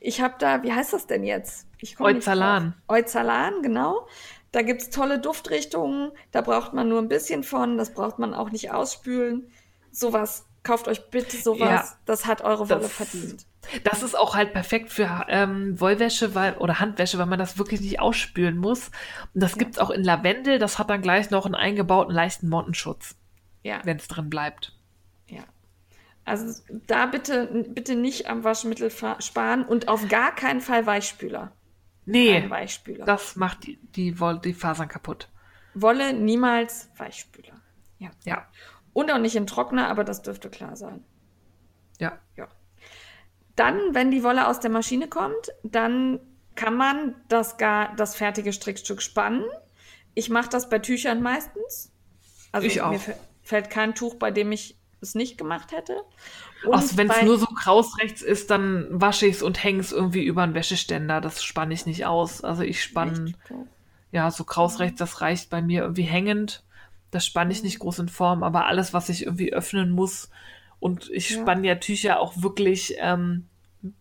ich 0.00 0.20
habe 0.20 0.34
da, 0.38 0.62
wie 0.62 0.72
heißt 0.72 0.92
das 0.92 1.06
denn 1.06 1.24
jetzt? 1.24 1.66
Ich 1.78 1.98
Euzalan. 2.00 2.74
Euzalan, 2.88 3.62
genau. 3.62 4.06
Da 4.52 4.62
gibt 4.62 4.82
es 4.82 4.90
tolle 4.90 5.18
Duftrichtungen, 5.18 6.12
da 6.30 6.42
braucht 6.42 6.74
man 6.74 6.88
nur 6.88 6.98
ein 7.00 7.08
bisschen 7.08 7.42
von, 7.42 7.78
das 7.78 7.94
braucht 7.94 8.18
man 8.18 8.34
auch 8.34 8.50
nicht 8.50 8.70
ausspülen. 8.70 9.50
Sowas, 9.90 10.46
kauft 10.62 10.88
euch 10.88 11.10
bitte 11.10 11.36
sowas, 11.36 11.60
ja, 11.90 11.98
das 12.04 12.26
hat 12.26 12.42
eure 12.42 12.68
Wolle 12.68 12.80
das, 12.82 12.92
verdient. 12.92 13.46
Das 13.84 14.02
ist 14.02 14.16
auch 14.16 14.34
halt 14.34 14.52
perfekt 14.52 14.90
für 14.90 15.24
ähm, 15.28 15.80
Wollwäsche 15.80 16.34
weil, 16.34 16.56
oder 16.58 16.80
Handwäsche, 16.80 17.18
weil 17.18 17.26
man 17.26 17.38
das 17.38 17.58
wirklich 17.58 17.80
nicht 17.80 18.00
ausspülen 18.00 18.58
muss. 18.58 18.90
Und 19.34 19.42
das 19.42 19.52
ja. 19.52 19.58
gibt 19.58 19.74
es 19.74 19.78
auch 19.78 19.90
in 19.90 20.04
Lavendel, 20.04 20.58
das 20.58 20.78
hat 20.78 20.90
dann 20.90 21.00
gleich 21.00 21.30
noch 21.30 21.46
einen 21.46 21.54
eingebauten 21.54 22.12
leichten 22.12 22.48
Mottenschutz. 22.48 23.16
Ja. 23.62 23.80
Wenn 23.84 23.96
es 23.96 24.08
drin 24.08 24.28
bleibt. 24.28 24.76
Also 26.24 26.62
da 26.86 27.06
bitte, 27.06 27.66
bitte 27.68 27.96
nicht 27.96 28.28
am 28.28 28.44
Waschmittel 28.44 28.90
sparen 29.18 29.64
und 29.64 29.88
auf 29.88 30.08
gar 30.08 30.34
keinen 30.34 30.60
Fall 30.60 30.86
Weichspüler. 30.86 31.52
Nee, 32.04 32.48
Weichspüler. 32.48 33.04
das 33.04 33.36
macht 33.36 33.66
die, 33.66 33.76
die, 33.96 34.14
die 34.44 34.54
Fasern 34.54 34.88
kaputt. 34.88 35.28
Wolle 35.74 36.12
niemals 36.12 36.90
Weichspüler. 36.96 37.60
Ja. 37.98 38.10
ja. 38.24 38.46
Und 38.92 39.10
auch 39.10 39.18
nicht 39.18 39.36
in 39.36 39.46
Trockner, 39.46 39.88
aber 39.88 40.04
das 40.04 40.22
dürfte 40.22 40.50
klar 40.50 40.76
sein. 40.76 41.04
Ja. 41.98 42.18
Ja. 42.36 42.48
Dann, 43.56 43.94
wenn 43.94 44.10
die 44.10 44.22
Wolle 44.22 44.48
aus 44.48 44.60
der 44.60 44.70
Maschine 44.70 45.08
kommt, 45.08 45.52
dann 45.62 46.20
kann 46.54 46.76
man 46.76 47.14
das, 47.28 47.56
gar, 47.56 47.94
das 47.96 48.14
fertige 48.14 48.52
Strickstück 48.52 49.02
spannen. 49.02 49.44
Ich 50.14 50.28
mache 50.28 50.50
das 50.50 50.68
bei 50.68 50.78
Tüchern 50.78 51.22
meistens. 51.22 51.92
Also 52.50 52.66
ich 52.66 52.82
auch. 52.82 52.90
mir 52.90 53.00
fällt 53.42 53.70
kein 53.70 53.94
Tuch, 53.94 54.16
bei 54.16 54.30
dem 54.30 54.52
ich 54.52 54.78
es 55.02 55.14
nicht 55.14 55.36
gemacht 55.36 55.72
hätte. 55.72 56.02
Und 56.64 56.96
wenn 56.96 57.10
es 57.10 57.22
nur 57.22 57.38
so 57.38 57.46
kraus 57.46 57.98
rechts 57.98 58.22
ist, 58.22 58.50
dann 58.50 58.86
wasche 58.90 59.26
ich 59.26 59.36
es 59.36 59.42
und 59.42 59.62
hänge 59.62 59.80
es 59.80 59.92
irgendwie 59.92 60.24
über 60.24 60.42
einen 60.42 60.54
Wäscheständer. 60.54 61.20
Das 61.20 61.42
spanne 61.42 61.74
ich 61.74 61.86
nicht 61.86 62.06
aus. 62.06 62.42
Also 62.42 62.62
ich 62.62 62.82
spanne, 62.82 63.34
ja, 64.12 64.30
so 64.30 64.44
kraus 64.44 64.78
rechts, 64.78 64.98
das 64.98 65.20
reicht 65.20 65.50
bei 65.50 65.60
mir 65.60 65.82
irgendwie 65.82 66.02
hängend. 66.02 66.62
Das 67.10 67.26
spanne 67.26 67.52
ich 67.52 67.62
nicht 67.62 67.78
groß 67.78 67.98
in 67.98 68.08
Form, 68.08 68.42
aber 68.42 68.66
alles, 68.66 68.94
was 68.94 69.08
ich 69.08 69.26
irgendwie 69.26 69.52
öffnen 69.52 69.90
muss. 69.90 70.30
Und 70.80 71.10
ich 71.10 71.30
ja. 71.30 71.40
spanne 71.40 71.66
ja 71.66 71.74
Tücher 71.76 72.20
auch 72.20 72.34
wirklich 72.42 72.94
ähm, 72.98 73.46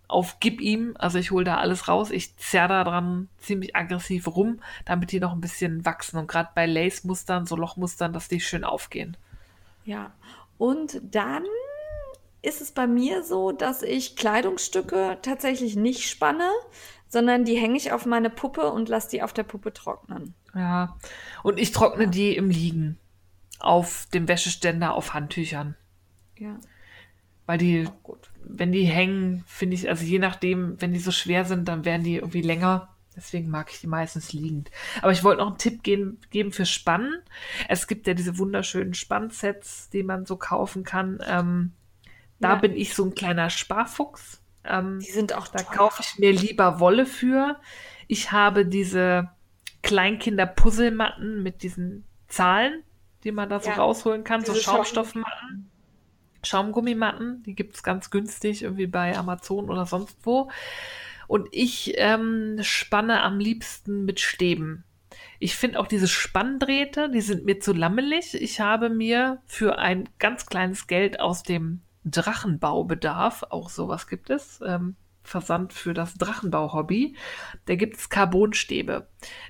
auf 0.07 0.39
Gib 0.39 0.61
ihm. 0.61 0.95
Also 0.97 1.19
ich 1.19 1.31
hole 1.31 1.45
da 1.45 1.57
alles 1.57 1.87
raus. 1.87 2.11
Ich 2.11 2.37
zerre 2.37 2.69
da 2.69 2.83
dran 2.83 3.27
ziemlich 3.37 3.75
aggressiv 3.75 4.27
rum, 4.27 4.61
damit 4.85 5.11
die 5.11 5.19
noch 5.19 5.33
ein 5.33 5.41
bisschen 5.41 5.85
wachsen. 5.85 6.17
Und 6.17 6.27
gerade 6.27 6.49
bei 6.55 6.65
Lace-Mustern, 6.65 7.45
so 7.45 7.55
Lochmustern, 7.55 8.13
dass 8.13 8.27
die 8.27 8.39
schön 8.39 8.63
aufgehen. 8.63 9.17
Ja, 9.83 10.11
und 10.61 11.01
dann 11.01 11.43
ist 12.43 12.61
es 12.61 12.71
bei 12.71 12.85
mir 12.85 13.23
so, 13.23 13.51
dass 13.51 13.81
ich 13.81 14.15
Kleidungsstücke 14.15 15.17
tatsächlich 15.23 15.75
nicht 15.75 16.07
spanne, 16.07 16.51
sondern 17.07 17.45
die 17.45 17.55
hänge 17.55 17.77
ich 17.77 17.91
auf 17.91 18.05
meine 18.05 18.29
Puppe 18.29 18.71
und 18.71 18.87
lasse 18.87 19.09
die 19.09 19.23
auf 19.23 19.33
der 19.33 19.41
Puppe 19.41 19.73
trocknen. 19.73 20.35
Ja, 20.53 20.97
und 21.41 21.59
ich 21.59 21.71
trockne 21.71 22.03
ja. 22.03 22.09
die 22.11 22.35
im 22.35 22.51
Liegen. 22.51 22.99
auf 23.59 24.07
dem 24.13 24.27
Wäscheständer 24.27 24.93
auf 24.93 25.15
Handtüchern. 25.15 25.75
Ja. 26.37 26.59
Weil 27.47 27.57
die, 27.57 27.89
wenn 28.43 28.71
die 28.71 28.85
hängen, 28.85 29.43
finde 29.47 29.75
ich, 29.75 29.89
also 29.89 30.05
je 30.05 30.19
nachdem, 30.19 30.79
wenn 30.79 30.93
die 30.93 30.99
so 30.99 31.09
schwer 31.09 31.43
sind, 31.45 31.67
dann 31.67 31.85
werden 31.85 32.03
die 32.03 32.17
irgendwie 32.17 32.43
länger. 32.43 32.95
Deswegen 33.21 33.49
mag 33.49 33.71
ich 33.71 33.79
die 33.79 33.87
meistens 33.87 34.33
liegend. 34.33 34.71
Aber 35.03 35.11
ich 35.11 35.23
wollte 35.23 35.41
noch 35.41 35.49
einen 35.49 35.57
Tipp 35.59 35.83
geben, 35.83 36.19
geben 36.31 36.51
für 36.51 36.65
Spannen. 36.65 37.21
Es 37.69 37.87
gibt 37.87 38.07
ja 38.07 38.15
diese 38.15 38.37
wunderschönen 38.39 38.95
Spannsets, 38.95 39.89
die 39.91 40.01
man 40.03 40.25
so 40.25 40.35
kaufen 40.37 40.83
kann. 40.83 41.19
Ähm, 41.25 41.71
da 42.39 42.49
Ja. 42.49 42.55
bin 42.55 42.75
ich 42.75 42.95
so 42.95 43.05
ein 43.05 43.13
kleiner 43.13 43.49
Sparfuchs. 43.51 44.41
Ähm, 44.63 44.99
Die 44.99 45.11
sind 45.11 45.33
auch 45.33 45.47
da 45.47 45.61
kaufe 45.63 46.01
ich 46.01 46.17
mir 46.19 46.31
lieber 46.33 46.79
Wolle 46.79 47.05
für. 47.05 47.59
Ich 48.07 48.31
habe 48.31 48.65
diese 48.65 49.29
Kleinkinder-Puzzlematten 49.83 51.41
mit 51.43 51.63
diesen 51.63 52.03
Zahlen, 52.27 52.83
die 53.23 53.31
man 53.31 53.49
da 53.49 53.59
so 53.59 53.69
Ja, 53.69 53.75
rausholen 53.75 54.23
kann, 54.23 54.43
so 54.43 54.53
diese 54.53 54.63
Schaum- 54.63 54.75
Schaumstoffmatten. 54.77 55.69
Schaumgummimatten, 56.43 57.43
die 57.43 57.53
gibt 57.53 57.75
es 57.75 57.83
ganz 57.83 58.09
günstig, 58.09 58.63
irgendwie 58.63 58.87
bei 58.87 59.15
Amazon 59.15 59.69
oder 59.69 59.85
sonst 59.85 60.17
wo. 60.23 60.49
Und 61.31 61.47
ich 61.53 61.93
ähm, 61.95 62.57
spanne 62.61 63.23
am 63.23 63.39
liebsten 63.39 64.03
mit 64.03 64.19
Stäben. 64.19 64.83
Ich 65.39 65.55
finde 65.55 65.79
auch 65.79 65.87
diese 65.87 66.09
Spanndrähte, 66.09 67.09
die 67.09 67.21
sind 67.21 67.45
mir 67.45 67.61
zu 67.61 67.71
lammelig. 67.71 68.33
Ich 68.33 68.59
habe 68.59 68.89
mir 68.89 69.41
für 69.45 69.79
ein 69.79 70.09
ganz 70.19 70.47
kleines 70.47 70.87
Geld 70.87 71.21
aus 71.21 71.43
dem 71.43 71.83
Drachenbaubedarf, 72.03 73.43
auch 73.49 73.69
sowas 73.69 74.07
gibt 74.07 74.29
es, 74.29 74.59
ähm, 74.67 74.97
Versand 75.23 75.71
für 75.71 75.93
das 75.93 76.15
Drachenbau-Hobby, 76.15 77.15
da 77.65 77.75
gibt 77.75 77.95
es 77.95 78.09
Carbonstäbe. 78.09 79.07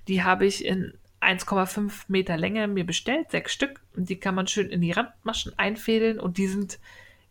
Die 0.08 0.22
habe 0.22 0.46
ich 0.46 0.64
in 0.64 0.94
1,5 1.20 2.04
Meter 2.10 2.38
Länge 2.38 2.68
mir 2.68 2.86
bestellt, 2.86 3.32
sechs 3.32 3.54
Stück. 3.54 3.82
Und 3.98 4.08
die 4.10 4.20
kann 4.20 4.36
man 4.36 4.46
schön 4.46 4.70
in 4.70 4.82
die 4.82 4.92
Randmaschen 4.92 5.58
einfädeln 5.58 6.20
und 6.20 6.38
die 6.38 6.46
sind 6.46 6.78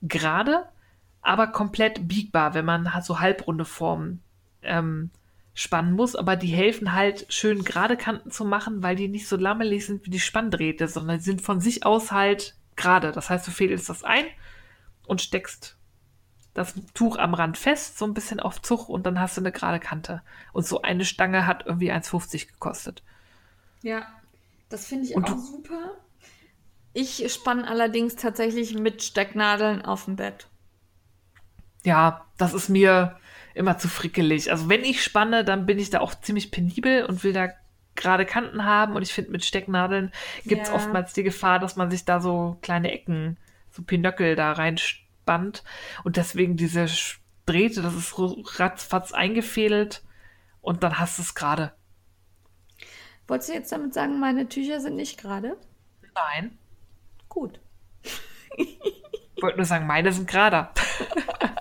gerade, 0.02 0.64
aber 1.22 1.47
komplett 1.47 2.09
biegbar, 2.09 2.55
wenn 2.55 2.64
man 2.64 2.90
so 3.01 3.20
halbrunde 3.20 3.64
Formen 3.64 4.24
ähm, 4.62 5.11
spannen 5.55 5.95
muss. 5.95 6.16
Aber 6.16 6.37
die 6.37 6.49
helfen 6.49 6.93
halt 6.93 7.27
schön 7.28 7.65
gerade 7.65 7.97
Kanten 7.97 8.31
zu 8.31 8.45
machen, 8.45 8.82
weil 8.82 8.97
die 8.97 9.09
nicht 9.09 9.28
so 9.28 9.37
lammelig 9.37 9.87
sind 9.87 10.07
wie 10.07 10.11
die 10.11 10.20
Spanndrähte, 10.20 10.89
sondern 10.89 11.19
die 11.19 11.24
sind 11.24 11.43
von 11.43 11.61
sich 11.61 11.85
aus 11.85 12.12
halt 12.12 12.57
gerade. 12.77 13.12
Das 13.12 13.31
heißt, 13.31 13.47
du 13.47 13.51
fädelst 13.51 13.89
das 13.89 14.05
ein 14.05 14.24
und 15.07 15.20
steckst 15.20 15.77
das 16.55 16.74
Tuch 16.95 17.16
am 17.16 17.35
Rand 17.35 17.57
fest, 17.57 17.99
so 17.99 18.05
ein 18.05 18.15
bisschen 18.15 18.41
auf 18.41 18.61
Zug 18.61 18.89
und 18.89 19.07
dann 19.07 19.20
hast 19.20 19.37
du 19.37 19.41
eine 19.41 19.53
gerade 19.53 19.78
Kante. 19.78 20.23
Und 20.53 20.66
so 20.66 20.82
eine 20.82 21.05
Stange 21.05 21.47
hat 21.47 21.65
irgendwie 21.66 21.93
1,50 21.93 22.49
gekostet. 22.49 23.03
Ja, 23.82 24.07
das 24.69 24.87
finde 24.87 25.07
ich 25.07 25.15
Und 25.15 25.31
auch 25.31 25.39
super. 25.39 25.93
Ich 26.93 27.32
spanne 27.32 27.69
allerdings 27.69 28.16
tatsächlich 28.16 28.74
mit 28.74 29.03
Stecknadeln 29.03 29.82
auf 29.85 30.07
dem 30.07 30.16
Bett. 30.16 30.49
Ja, 31.85 32.27
das 32.37 32.53
ist 32.53 32.69
mir 32.69 33.16
immer 33.61 33.78
zu 33.78 33.89
frickelig. 33.89 34.51
Also 34.51 34.69
wenn 34.69 34.82
ich 34.85 35.05
spanne, 35.05 35.45
dann 35.45 35.66
bin 35.66 35.78
ich 35.78 35.91
da 35.91 36.01
auch 36.01 36.15
ziemlich 36.15 36.51
penibel 36.51 37.05
und 37.05 37.23
will 37.23 37.32
da 37.32 37.51
gerade 37.95 38.24
Kanten 38.27 38.65
haben. 38.65 38.97
Und 38.97 39.03
ich 39.03 39.12
finde, 39.12 39.31
mit 39.31 39.45
Stecknadeln 39.45 40.12
gibt 40.45 40.62
es 40.62 40.69
Ja. 40.69 40.74
oftmals 40.74 41.12
die 41.12 41.23
Gefahr, 41.23 41.59
dass 41.59 41.77
man 41.77 41.91
sich 41.91 42.05
da 42.05 42.20
so 42.20 42.59
kleine 42.62 42.91
Ecken, 42.93 43.37
so 43.70 43.82
Pinöckel 43.82 44.35
da 44.35 44.53
reinspannt. 44.53 45.62
Und 46.03 46.16
deswegen 46.16 46.57
diese 46.57 46.87
Drähte, 47.47 47.82
das 47.82 47.95
ist 47.95 48.15
ratzfatz 48.59 49.12
eingefädelt 49.12 50.03
und 50.61 50.82
dann 50.82 50.99
hast 50.99 51.19
du 51.19 51.23
es 51.23 51.35
gerade. 51.35 51.73
Wolltest 53.28 53.51
du 53.51 53.55
jetzt 53.55 53.70
damit 53.73 53.95
sagen, 53.95 54.19
meine 54.19 54.49
Tücher 54.49 54.81
sind 54.81 54.97
nicht 54.97 55.20
gerade? 55.20 55.57
Nein. 56.15 56.59
Gut. 57.28 57.61
Ich 58.57 59.43
wollte 59.43 59.57
nur 59.59 59.66
sagen, 59.66 59.87
meine 59.87 60.12
sind 60.12 60.28
gerade. 60.28 60.69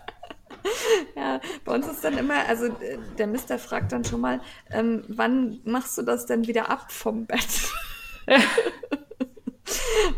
Ja, 1.15 1.39
bei 1.65 1.73
uns 1.75 1.87
ist 1.87 2.03
dann 2.03 2.17
immer, 2.17 2.45
also 2.47 2.65
äh, 2.65 2.97
der 3.17 3.27
Mister 3.27 3.59
fragt 3.59 3.91
dann 3.91 4.03
schon 4.03 4.21
mal, 4.21 4.39
ähm, 4.71 5.03
wann 5.07 5.59
machst 5.65 5.97
du 5.97 6.01
das 6.01 6.25
denn 6.25 6.47
wieder 6.47 6.69
ab 6.69 6.91
vom 6.91 7.25
Bett? 7.25 7.47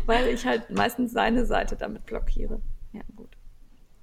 Weil 0.06 0.28
ich 0.28 0.46
halt 0.46 0.70
meistens 0.70 1.12
seine 1.12 1.44
Seite 1.44 1.76
damit 1.76 2.06
blockiere. 2.06 2.60
Ja, 2.92 3.02
gut. 3.16 3.36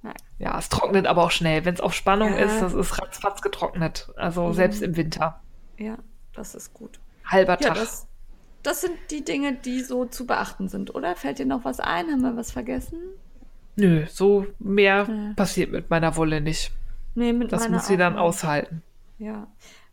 Nein. 0.02 0.14
Ja, 0.38 0.58
es 0.58 0.68
trocknet 0.68 1.06
aber 1.06 1.24
auch 1.24 1.30
schnell. 1.30 1.64
Wenn 1.64 1.74
es 1.74 1.80
auf 1.80 1.94
Spannung 1.94 2.32
Ja. 2.36 2.44
ist, 2.44 2.60
das 2.60 2.74
ist 2.74 3.00
ratzfatz 3.00 3.42
getrocknet. 3.42 4.10
Also 4.16 4.52
selbst 4.52 4.82
im 4.82 4.96
Winter. 4.96 5.40
Ja, 5.78 5.98
das 6.34 6.54
ist 6.54 6.72
gut. 6.72 7.00
Halber 7.24 7.58
Ja, 7.60 7.68
Tag. 7.68 7.74
das, 7.76 8.06
das 8.62 8.80
sind 8.80 8.96
die 9.10 9.24
Dinge, 9.24 9.54
die 9.54 9.80
so 9.82 10.04
zu 10.06 10.26
beachten 10.26 10.68
sind, 10.68 10.94
oder? 10.94 11.16
Fällt 11.16 11.38
dir 11.38 11.46
noch 11.46 11.64
was 11.64 11.80
ein? 11.80 12.10
Haben 12.10 12.22
wir 12.22 12.36
was 12.36 12.50
vergessen? 12.52 12.98
Nö, 13.80 14.06
so 14.08 14.46
mehr 14.58 15.06
Ja. 15.08 15.32
passiert 15.36 15.72
mit 15.72 15.90
meiner 15.90 16.16
Wolle 16.16 16.40
nicht. 16.40 16.72
Nee, 17.14 17.32
mit 17.32 17.52
Das 17.52 17.62
meiner 17.62 17.76
muss 17.76 17.86
sie 17.86 17.96
dann 17.96 18.14
nicht. 18.14 18.22
aushalten. 18.22 18.82
Ja. 19.18 19.46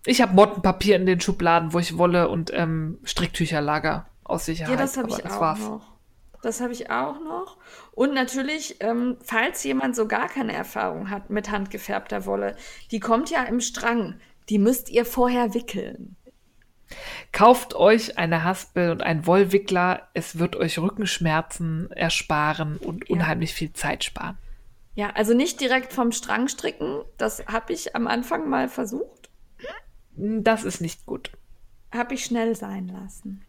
Ich 0.06 0.22
habe 0.22 0.34
Mottenpapier 0.36 0.96
in 0.96 1.06
den 1.06 1.20
Schubladen, 1.20 1.74
wo 1.74 1.80
ich 1.80 1.98
Wolle 1.98 2.30
und 2.30 2.52
ähm, 2.54 3.00
Stricktücher 3.04 3.62
lager. 3.62 4.06
Aus 4.24 4.46
Sicherheit. 4.46 4.72
Ja, 4.74 4.78
das 4.78 4.98
habe 4.98 5.10
ich 5.10 5.16
das 5.18 5.32
auch 5.38 5.42
war's. 5.42 5.60
noch. 5.60 5.94
Das 6.44 6.60
habe 6.62 6.74
ich 6.74 6.92
auch 6.92 7.16
noch. 7.24 7.58
Und 7.94 8.14
natürlich, 8.14 8.76
ähm, 8.82 9.16
falls 9.24 9.64
jemand 9.64 9.96
so 9.96 10.06
gar 10.06 10.28
keine 10.28 10.52
Erfahrung 10.54 11.10
hat 11.10 11.30
mit 11.30 11.50
handgefärbter 11.50 12.26
Wolle, 12.26 12.56
die 12.92 13.00
kommt 13.00 13.30
ja 13.32 13.44
im 13.44 13.62
Strang. 13.62 14.16
Die 14.50 14.60
müsst 14.60 14.90
ihr 14.90 15.06
vorher 15.06 15.54
wickeln. 15.54 16.17
Kauft 17.32 17.76
euch 17.76 18.18
eine 18.18 18.44
Haspel 18.44 18.92
und 18.92 19.02
einen 19.04 19.26
Wollwickler. 19.26 20.08
Es 20.14 20.40
wird 20.40 20.56
euch 20.56 20.80
Rückenschmerzen 20.80 21.92
ersparen 21.92 22.78
und 22.78 23.08
Ja. 23.10 23.16
unheimlich 23.16 23.54
viel 23.54 23.74
Zeit 23.74 24.04
sparen. 24.04 24.38
Ja, 24.96 25.12
also 25.12 25.34
nicht 25.34 25.60
direkt 25.62 25.94
vom 25.94 26.12
Strang 26.12 26.48
stricken. 26.48 27.02
Das 27.18 27.46
habe 27.48 27.74
ich 27.74 27.96
am 27.96 28.08
Anfang 28.08 28.50
mal 28.50 28.68
versucht. 28.70 29.30
Das 30.16 30.64
ist 30.64 30.82
nicht 30.82 31.06
gut. 31.06 31.32
Habe 31.94 32.16
ich 32.16 32.26
schnell 32.26 32.56
sein 32.56 32.88
lassen. 32.88 33.46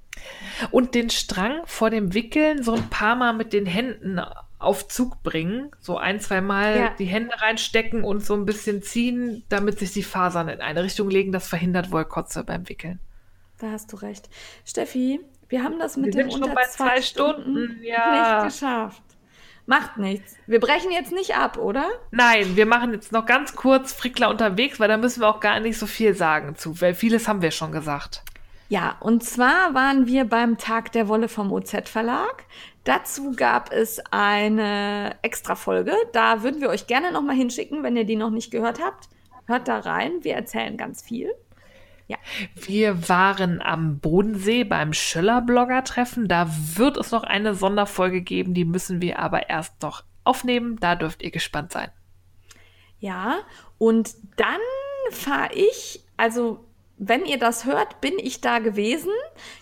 Und 0.70 0.94
den 0.94 1.08
Strang 1.10 1.62
vor 1.64 1.90
dem 1.90 2.12
Wickeln 2.12 2.62
so 2.62 2.74
ein 2.74 2.90
paar 2.90 3.16
Mal 3.16 3.32
mit 3.32 3.52
den 3.52 3.64
Händen 3.66 4.20
auf 4.58 4.88
Zug 4.88 5.22
bringen. 5.22 5.70
So 5.80 5.96
ein, 5.96 6.20
zwei 6.20 6.40
Mal 6.40 6.76
Ja. 6.78 6.94
die 6.98 7.04
Hände 7.06 7.40
reinstecken 7.40 8.02
und 8.04 8.24
so 8.24 8.34
ein 8.34 8.44
bisschen 8.44 8.82
ziehen, 8.82 9.44
damit 9.48 9.78
sich 9.78 9.92
die 9.92 10.02
Fasern 10.02 10.48
in 10.48 10.60
eine 10.60 10.82
Richtung 10.82 11.08
legen. 11.08 11.32
Das 11.32 11.48
verhindert 11.48 11.92
Wollkotze 11.92 12.42
beim 12.44 12.68
Wickeln. 12.68 12.98
Da 13.58 13.72
hast 13.72 13.92
du 13.92 13.96
recht. 13.96 14.28
Steffi, 14.64 15.20
wir 15.48 15.64
haben 15.64 15.78
das 15.78 15.96
mit 15.96 16.14
Wir 16.14 16.30
schon 16.30 16.42
unter 16.42 16.54
bei 16.54 16.62
zwei 16.64 17.02
Stunden, 17.02 17.42
Stunden, 17.42 17.82
ja. 17.82 18.42
nicht 18.42 18.54
geschafft. 18.54 19.02
Macht 19.66 19.98
nichts. 19.98 20.34
Wir 20.46 20.60
brechen 20.60 20.90
jetzt 20.92 21.12
nicht 21.12 21.36
ab, 21.36 21.58
oder? 21.58 21.86
Nein, 22.10 22.56
wir 22.56 22.64
machen 22.64 22.92
jetzt 22.92 23.12
noch 23.12 23.26
ganz 23.26 23.54
kurz 23.54 23.92
Frickler 23.92 24.30
unterwegs, 24.30 24.80
weil 24.80 24.88
da 24.88 24.96
müssen 24.96 25.20
wir 25.20 25.28
auch 25.28 25.40
gar 25.40 25.60
nicht 25.60 25.78
so 25.78 25.86
viel 25.86 26.14
sagen 26.14 26.56
zu, 26.56 26.80
weil 26.80 26.94
vieles 26.94 27.28
haben 27.28 27.42
wir 27.42 27.50
schon 27.50 27.72
gesagt. 27.72 28.22
Ja, 28.70 28.96
und 29.00 29.24
zwar 29.24 29.74
waren 29.74 30.06
wir 30.06 30.24
beim 30.24 30.56
Tag 30.56 30.92
der 30.92 31.08
Wolle 31.08 31.28
vom 31.28 31.52
OZ 31.52 31.88
Verlag. 31.88 32.44
Dazu 32.84 33.32
gab 33.36 33.72
es 33.72 34.00
eine 34.10 35.16
Extra-Folge. 35.22 35.94
Da 36.12 36.42
würden 36.42 36.60
wir 36.60 36.70
euch 36.70 36.86
gerne 36.86 37.12
noch 37.12 37.22
mal 37.22 37.36
hinschicken, 37.36 37.82
wenn 37.82 37.96
ihr 37.96 38.04
die 38.04 38.16
noch 38.16 38.30
nicht 38.30 38.50
gehört 38.50 38.80
habt. 38.82 39.08
Hört 39.46 39.68
da 39.68 39.80
rein. 39.80 40.12
Wir 40.22 40.34
erzählen 40.34 40.76
ganz 40.76 41.02
viel. 41.02 41.30
Wir 42.54 43.08
waren 43.08 43.60
am 43.60 43.98
Bodensee 43.98 44.64
beim 44.64 44.92
Schöller-Blogger-Treffen. 44.92 46.28
Da 46.28 46.48
wird 46.74 46.96
es 46.96 47.10
noch 47.10 47.22
eine 47.22 47.54
Sonderfolge 47.54 48.22
geben, 48.22 48.54
die 48.54 48.64
müssen 48.64 49.02
wir 49.02 49.18
aber 49.18 49.48
erst 49.50 49.82
noch 49.82 50.04
aufnehmen. 50.24 50.78
Da 50.80 50.94
dürft 50.94 51.22
ihr 51.22 51.30
gespannt 51.30 51.72
sein. 51.72 51.90
Ja, 52.98 53.38
und 53.76 54.14
dann 54.36 54.60
fahre 55.10 55.54
ich, 55.54 56.02
also 56.16 56.64
wenn 56.96 57.24
ihr 57.24 57.38
das 57.38 57.64
hört, 57.64 58.00
bin 58.00 58.18
ich 58.18 58.40
da 58.40 58.58
gewesen. 58.58 59.12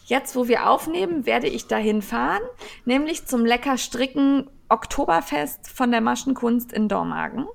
Jetzt, 0.07 0.37
wo 0.37 0.49
wir 0.49 0.71
aufnehmen, 0.71 1.27
werde 1.27 1.49
ich 1.49 1.67
dahin 1.67 2.01
fahren, 2.01 2.43
nämlich 2.85 3.27
zum 3.27 3.45
Lecker 3.45 3.77
Stricken 3.77 4.49
Oktoberfest 4.69 5.69
von 5.69 5.91
der 5.91 6.01
Maschenkunst 6.01 6.73
in 6.73 6.89
Dormagen. 6.89 7.47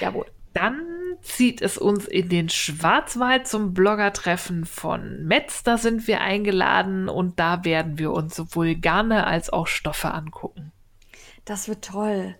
Jawohl. 0.00 0.26
Dann 0.54 0.86
zieht 1.20 1.62
es 1.62 1.78
uns 1.78 2.06
in 2.06 2.28
den 2.28 2.48
Schwarzwald 2.48 3.46
zum 3.46 3.74
Bloggertreffen 3.74 4.64
von 4.64 5.24
Metz. 5.24 5.62
Da 5.62 5.78
sind 5.78 6.06
wir 6.06 6.20
eingeladen 6.20 7.08
und 7.08 7.38
da 7.38 7.64
werden 7.64 7.98
wir 7.98 8.12
uns 8.12 8.36
sowohl 8.36 8.76
Garne 8.76 9.26
als 9.26 9.50
auch 9.50 9.66
Stoffe 9.66 10.12
angucken. 10.12 10.72
Das 11.44 11.68
wird 11.68 11.84
toll. 11.84 12.36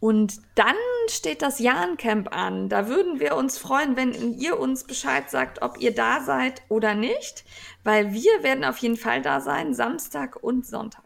Und 0.00 0.40
dann 0.56 0.74
steht 1.08 1.42
das 1.42 1.60
Jahrencamp 1.60 2.34
an. 2.34 2.68
Da 2.68 2.88
würden 2.88 3.20
wir 3.20 3.36
uns 3.36 3.56
freuen, 3.58 3.96
wenn 3.96 4.34
ihr 4.34 4.58
uns 4.58 4.84
Bescheid 4.84 5.30
sagt, 5.30 5.62
ob 5.62 5.78
ihr 5.78 5.94
da 5.94 6.20
seid 6.20 6.62
oder 6.68 6.94
nicht, 6.94 7.44
weil 7.84 8.12
wir 8.12 8.42
werden 8.42 8.64
auf 8.64 8.78
jeden 8.78 8.96
Fall 8.96 9.22
da 9.22 9.40
sein, 9.40 9.74
Samstag 9.74 10.42
und 10.42 10.66
Sonntag. 10.66 11.04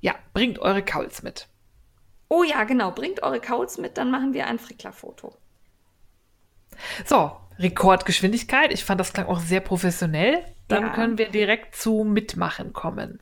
Ja, 0.00 0.14
bringt 0.32 0.60
eure 0.60 0.84
Kauls 0.84 1.24
mit. 1.24 1.48
Oh 2.28 2.44
ja, 2.44 2.62
genau, 2.64 2.92
bringt 2.92 3.22
eure 3.22 3.40
Kauls 3.40 3.78
mit, 3.78 3.98
dann 3.98 4.10
machen 4.10 4.32
wir 4.32 4.46
ein 4.46 4.58
Frickler-Foto. 4.58 5.34
So, 7.04 7.32
Rekordgeschwindigkeit. 7.58 8.72
Ich 8.72 8.84
fand, 8.84 9.00
das 9.00 9.12
klang 9.12 9.26
auch 9.26 9.40
sehr 9.40 9.60
professionell. 9.60 10.44
Dann 10.68 10.84
Ja. 10.84 10.88
können 10.90 11.18
wir 11.18 11.28
direkt 11.28 11.76
zu 11.76 12.04
Mitmachen 12.04 12.72
kommen. 12.72 13.20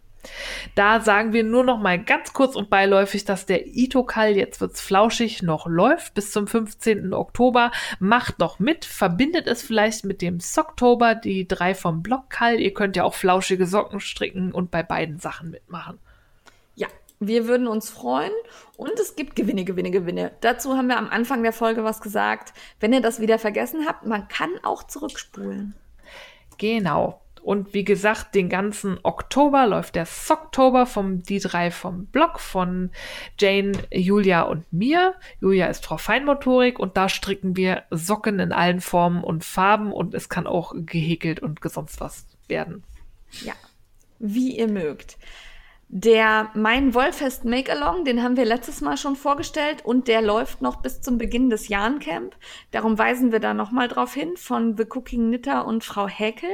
Da 0.76 1.00
sagen 1.00 1.32
wir 1.32 1.42
nur 1.42 1.64
noch 1.64 1.78
mal 1.78 1.98
ganz 1.98 2.32
kurz 2.32 2.54
und 2.54 2.70
beiläufig, 2.70 3.24
dass 3.24 3.44
der 3.44 3.66
Itokal, 3.66 4.36
jetzt 4.36 4.60
wird's 4.60 4.80
flauschig, 4.80 5.42
noch 5.42 5.66
läuft 5.66 6.14
bis 6.14 6.30
zum 6.30 6.46
15. 6.46 7.12
Oktober. 7.12 7.72
Macht 7.98 8.38
noch 8.38 8.60
mit, 8.60 8.84
verbindet 8.84 9.48
es 9.48 9.62
vielleicht 9.62 10.04
mit 10.04 10.22
dem 10.22 10.38
Socktober, 10.38 11.16
die 11.16 11.48
drei 11.48 11.74
vom 11.74 12.04
Blockkall. 12.04 12.60
Ihr 12.60 12.72
könnt 12.72 12.94
ja 12.94 13.02
auch 13.02 13.14
flauschige 13.14 13.66
Socken 13.66 13.98
stricken 13.98 14.52
und 14.52 14.70
bei 14.70 14.84
beiden 14.84 15.18
Sachen 15.18 15.50
mitmachen. 15.50 15.98
Wir 17.24 17.47
würden 17.47 17.69
uns 17.69 17.89
freuen 17.89 18.32
und 18.77 18.99
es 18.99 19.15
gibt 19.15 19.36
Gewinne, 19.36 19.65
Gewinne, 19.65 19.93
Gewinne. 19.93 20.32
Dazu 20.40 20.77
haben 20.77 20.89
wir 20.89 20.99
am 20.99 21.09
Anfang 21.09 21.44
der 21.44 21.53
Folge 21.53 21.85
was 21.85 22.01
gesagt. 22.01 22.53
Wenn 22.81 22.93
ihr 22.93 23.01
das 23.01 23.20
wieder 23.20 23.39
vergessen 23.39 23.86
habt, 23.86 24.05
man 24.05 24.27
kann 24.27 24.51
auch 24.65 24.82
zurückspulen. 24.82 25.74
Genau. 26.59 27.20
Und 27.40 27.74
wie 27.74 27.85
gesagt, 27.85 28.35
den 28.35 28.49
ganzen 28.49 28.99
Oktober 29.05 29.69
läuft 29.69 29.94
der 29.94 30.05
Socktober 30.05 30.85
vom 30.85 31.23
die 31.23 31.39
drei 31.39 31.70
vom 31.70 32.07
Blog 32.07 32.40
von 32.40 32.90
Jane, 33.39 33.73
Julia 33.93 34.43
und 34.43 34.65
mir. 34.73 35.15
Julia 35.40 35.66
ist 35.66 35.85
Frau 35.85 35.99
Feinmotorik 35.99 36.81
und 36.81 36.97
da 36.97 37.09
stricken 37.09 37.57
wir 37.57 37.85
Socken 37.90 38.40
in 38.40 38.51
allen 38.51 38.81
Formen 38.81 39.23
und 39.23 39.44
Farben 39.44 39.93
und 39.93 40.12
es 40.15 40.28
kann 40.28 40.49
auch 40.49 40.74
gehäkelt 40.74 41.39
und 41.39 41.61
sonst 41.62 42.01
was 42.01 42.27
werden. 42.49 42.82
Ja, 43.44 43.55
wie 44.19 44.59
ihr 44.59 44.69
mögt. 44.69 45.19
Der 45.94 46.51
Mein 46.55 46.94
Wollfest 46.94 47.44
Make-Along, 47.44 48.06
den 48.06 48.23
haben 48.23 48.39
wir 48.39 48.47
letztes 48.47 48.81
Mal 48.81 48.97
schon 48.97 49.14
vorgestellt 49.14 49.85
und 49.85 50.09
der 50.09 50.23
läuft 50.23 50.62
noch 50.62 50.77
bis 50.77 51.02
zum 51.02 51.19
Beginn 51.19 51.51
des 51.51 51.69
Jahrencamp. 51.69 52.35
Darum 52.70 52.97
weisen 52.97 53.31
wir 53.31 53.40
da 53.40 53.52
nochmal 53.52 53.89
drauf 53.89 54.14
hin 54.14 54.39
von 54.39 54.74
The 54.78 54.86
Cooking 54.89 55.27
Knitter 55.27 55.66
und 55.66 55.85
Frau 55.85 56.09
Häkel, 56.09 56.48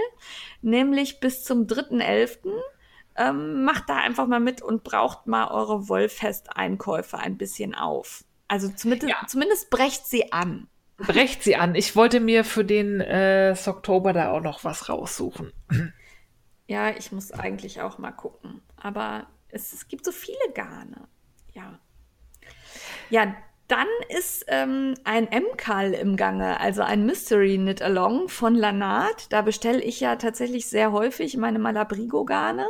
nämlich 0.61 1.21
bis 1.21 1.45
zum 1.45 1.69
3.11. 1.69 2.51
Ähm, 3.17 3.63
macht 3.63 3.85
da 3.89 3.99
einfach 3.99 4.27
mal 4.27 4.41
mit 4.41 4.61
und 4.61 4.83
braucht 4.83 5.29
mal 5.29 5.53
eure 5.53 5.89
Wollfest-Einkäufe 5.89 7.17
ein 7.17 7.39
bisschen 7.39 7.77
auf. 7.77 8.25
Also 8.49 8.69
zumindest, 8.71 9.09
ja. 9.09 9.25
zumindest 9.29 9.71
brecht 9.71 10.05
sie 10.05 10.33
an. 10.33 10.67
Brecht 10.97 11.45
sie 11.45 11.55
an. 11.55 11.77
Ich 11.77 11.95
wollte 11.95 12.19
mir 12.19 12.43
für 12.43 12.65
den 12.65 13.01
äh, 13.01 13.55
Oktober 13.65 14.13
da 14.13 14.33
auch 14.33 14.43
noch 14.43 14.65
was 14.65 14.89
raussuchen. 14.89 15.53
Ja, 16.69 16.91
ich 16.91 17.13
muss 17.13 17.33
eigentlich 17.33 17.81
auch 17.81 17.97
mal 17.99 18.13
gucken. 18.13 18.61
Aber 18.77 19.27
es, 19.49 19.73
es 19.73 19.89
gibt 19.89 20.05
so 20.05 20.13
viele 20.13 20.53
Garne. 20.55 21.09
Ja. 21.55 21.79
Ja, 23.09 23.35
dann 23.69 23.87
ist 24.19 24.45
ähm, 24.49 24.95
ein 25.05 25.33
M-Call 25.33 25.95
im 25.95 26.17
Gange, 26.17 26.61
also 26.61 26.83
ein 26.83 27.07
Mystery 27.07 27.57
Knit 27.57 27.81
Along 27.81 28.29
von 28.29 28.55
Lanat. 28.55 29.33
Da 29.33 29.41
bestelle 29.41 29.83
ich 29.83 30.01
ja 30.01 30.17
tatsächlich 30.17 30.67
sehr 30.67 30.93
häufig 30.93 31.39
meine 31.39 31.59
Malabrigo-Garne. 31.59 32.67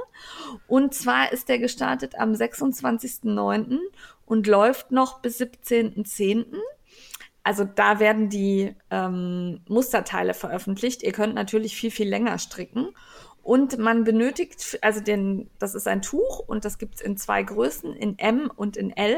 Und 0.68 0.94
zwar 0.94 1.32
ist 1.32 1.48
der 1.48 1.58
gestartet 1.58 2.14
am 2.16 2.32
26.09. 2.32 3.78
und 4.26 4.46
läuft 4.46 4.92
noch 4.92 5.20
bis 5.20 5.40
17.10. 5.40 6.46
Also 7.42 7.64
da 7.64 7.98
werden 7.98 8.28
die 8.28 8.76
ähm, 8.90 9.60
Musterteile 9.68 10.34
veröffentlicht. 10.34 11.02
Ihr 11.02 11.12
könnt 11.12 11.34
natürlich 11.34 11.76
viel, 11.76 11.90
viel 11.90 12.08
länger 12.08 12.38
stricken. 12.38 12.88
Und 13.48 13.78
man 13.78 14.04
benötigt, 14.04 14.78
also 14.82 15.00
den, 15.00 15.48
das 15.58 15.74
ist 15.74 15.88
ein 15.88 16.02
Tuch 16.02 16.40
und 16.40 16.66
das 16.66 16.76
gibt's 16.76 17.00
in 17.00 17.16
zwei 17.16 17.42
Größen, 17.42 17.96
in 17.96 18.18
M 18.18 18.52
und 18.54 18.76
in 18.76 18.94
L. 18.94 19.16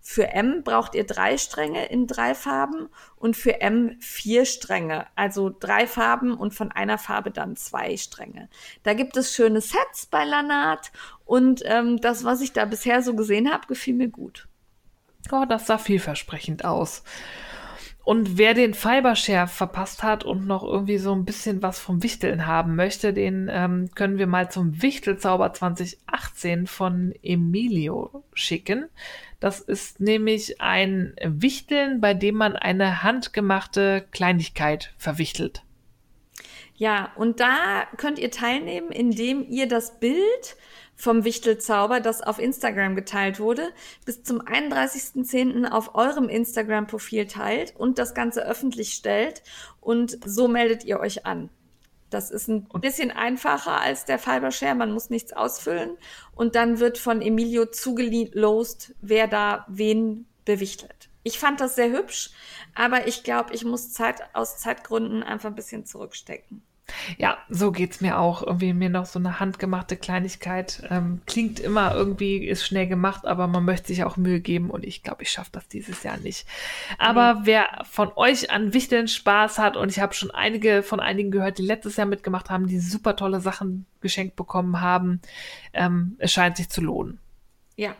Für 0.00 0.28
M 0.28 0.62
braucht 0.64 0.94
ihr 0.94 1.04
drei 1.04 1.36
Stränge 1.36 1.84
in 1.84 2.06
drei 2.06 2.34
Farben 2.34 2.88
und 3.16 3.36
für 3.36 3.60
M 3.60 3.98
vier 4.00 4.46
Stränge, 4.46 5.06
also 5.14 5.50
drei 5.50 5.86
Farben 5.86 6.32
und 6.38 6.54
von 6.54 6.72
einer 6.72 6.96
Farbe 6.96 7.30
dann 7.30 7.54
zwei 7.54 7.98
Stränge. 7.98 8.48
Da 8.82 8.94
gibt 8.94 9.14
es 9.18 9.34
schöne 9.34 9.60
Sets 9.60 10.06
bei 10.06 10.24
Lanat 10.24 10.90
und 11.26 11.60
ähm, 11.66 12.00
das, 12.00 12.24
was 12.24 12.40
ich 12.40 12.54
da 12.54 12.64
bisher 12.64 13.02
so 13.02 13.14
gesehen 13.14 13.52
habe, 13.52 13.66
gefiel 13.66 13.92
mir 13.92 14.08
gut. 14.08 14.48
Oh, 15.30 15.44
das 15.46 15.66
sah 15.66 15.76
vielversprechend 15.76 16.64
aus. 16.64 17.02
Und 18.06 18.38
wer 18.38 18.54
den 18.54 18.72
Fibershare 18.72 19.48
verpasst 19.48 20.04
hat 20.04 20.22
und 20.22 20.46
noch 20.46 20.62
irgendwie 20.62 20.98
so 20.98 21.12
ein 21.12 21.24
bisschen 21.24 21.60
was 21.60 21.80
vom 21.80 22.04
Wichteln 22.04 22.46
haben 22.46 22.76
möchte, 22.76 23.12
den 23.12 23.50
ähm, 23.50 23.90
können 23.96 24.16
wir 24.16 24.28
mal 24.28 24.48
zum 24.48 24.80
Wichtelzauber 24.80 25.52
2018 25.52 26.68
von 26.68 27.12
Emilio 27.24 28.22
schicken. 28.32 28.86
Das 29.40 29.58
ist 29.58 29.98
nämlich 29.98 30.60
ein 30.60 31.16
Wichteln, 31.20 32.00
bei 32.00 32.14
dem 32.14 32.36
man 32.36 32.54
eine 32.54 33.02
handgemachte 33.02 34.06
Kleinigkeit 34.12 34.94
verwichtelt. 34.98 35.64
Ja, 36.76 37.10
und 37.16 37.40
da 37.40 37.88
könnt 37.96 38.20
ihr 38.20 38.30
teilnehmen, 38.30 38.92
indem 38.92 39.44
ihr 39.50 39.66
das 39.66 39.98
Bild 39.98 40.56
vom 40.96 41.24
Wichtelzauber, 41.24 42.00
das 42.00 42.22
auf 42.22 42.38
Instagram 42.38 42.96
geteilt 42.96 43.38
wurde, 43.38 43.68
bis 44.04 44.22
zum 44.22 44.40
31.10. 44.40 45.70
auf 45.70 45.94
eurem 45.94 46.28
Instagram-Profil 46.28 47.26
teilt 47.26 47.76
und 47.76 47.98
das 47.98 48.14
Ganze 48.14 48.44
öffentlich 48.44 48.94
stellt. 48.94 49.42
Und 49.80 50.18
so 50.24 50.48
meldet 50.48 50.84
ihr 50.84 50.98
euch 50.98 51.26
an. 51.26 51.50
Das 52.10 52.30
ist 52.30 52.48
ein 52.48 52.66
bisschen 52.80 53.10
einfacher 53.10 53.80
als 53.80 54.04
der 54.04 54.18
Fibershare. 54.18 54.74
Man 54.74 54.92
muss 54.92 55.10
nichts 55.10 55.32
ausfüllen. 55.32 55.98
Und 56.34 56.54
dann 56.54 56.78
wird 56.78 56.98
von 56.98 57.20
Emilio 57.20 57.66
zugelost, 57.66 58.94
wer 59.00 59.26
da 59.26 59.66
wen 59.68 60.26
bewichtelt. 60.44 61.10
Ich 61.24 61.40
fand 61.40 61.60
das 61.60 61.74
sehr 61.74 61.90
hübsch, 61.90 62.30
aber 62.76 63.08
ich 63.08 63.24
glaube, 63.24 63.52
ich 63.52 63.64
muss 63.64 63.92
Zeit, 63.92 64.22
aus 64.32 64.58
Zeitgründen 64.58 65.24
einfach 65.24 65.48
ein 65.48 65.56
bisschen 65.56 65.84
zurückstecken. 65.84 66.62
Ja, 67.18 67.38
so 67.48 67.72
geht's 67.72 68.00
mir 68.00 68.18
auch. 68.18 68.42
Irgendwie 68.42 68.72
mir 68.72 68.90
noch 68.90 69.06
so 69.06 69.18
eine 69.18 69.40
handgemachte 69.40 69.96
Kleinigkeit. 69.96 70.82
Ähm, 70.90 71.20
klingt 71.26 71.58
immer 71.60 71.94
irgendwie, 71.94 72.46
ist 72.46 72.64
schnell 72.64 72.86
gemacht, 72.86 73.26
aber 73.26 73.46
man 73.46 73.64
möchte 73.64 73.88
sich 73.88 74.04
auch 74.04 74.16
Mühe 74.16 74.40
geben 74.40 74.70
und 74.70 74.84
ich 74.84 75.02
glaube, 75.02 75.22
ich 75.22 75.30
schaffe 75.30 75.50
das 75.52 75.68
dieses 75.68 76.02
Jahr 76.02 76.18
nicht. 76.18 76.46
Aber 76.98 77.34
nee. 77.34 77.40
wer 77.44 77.84
von 77.90 78.12
euch 78.16 78.50
an 78.50 78.72
Wichteln 78.72 79.08
Spaß 79.08 79.58
hat 79.58 79.76
und 79.76 79.90
ich 79.90 80.00
habe 80.00 80.14
schon 80.14 80.30
einige 80.30 80.82
von 80.82 81.00
einigen 81.00 81.30
gehört, 81.30 81.58
die 81.58 81.62
letztes 81.62 81.96
Jahr 81.96 82.06
mitgemacht 82.06 82.50
haben, 82.50 82.66
die 82.66 82.78
super 82.78 83.16
tolle 83.16 83.40
Sachen 83.40 83.86
geschenkt 84.00 84.36
bekommen 84.36 84.80
haben, 84.80 85.20
ähm, 85.72 86.16
es 86.18 86.32
scheint 86.32 86.56
sich 86.56 86.68
zu 86.68 86.80
lohnen. 86.80 87.18
Ja, 87.76 87.94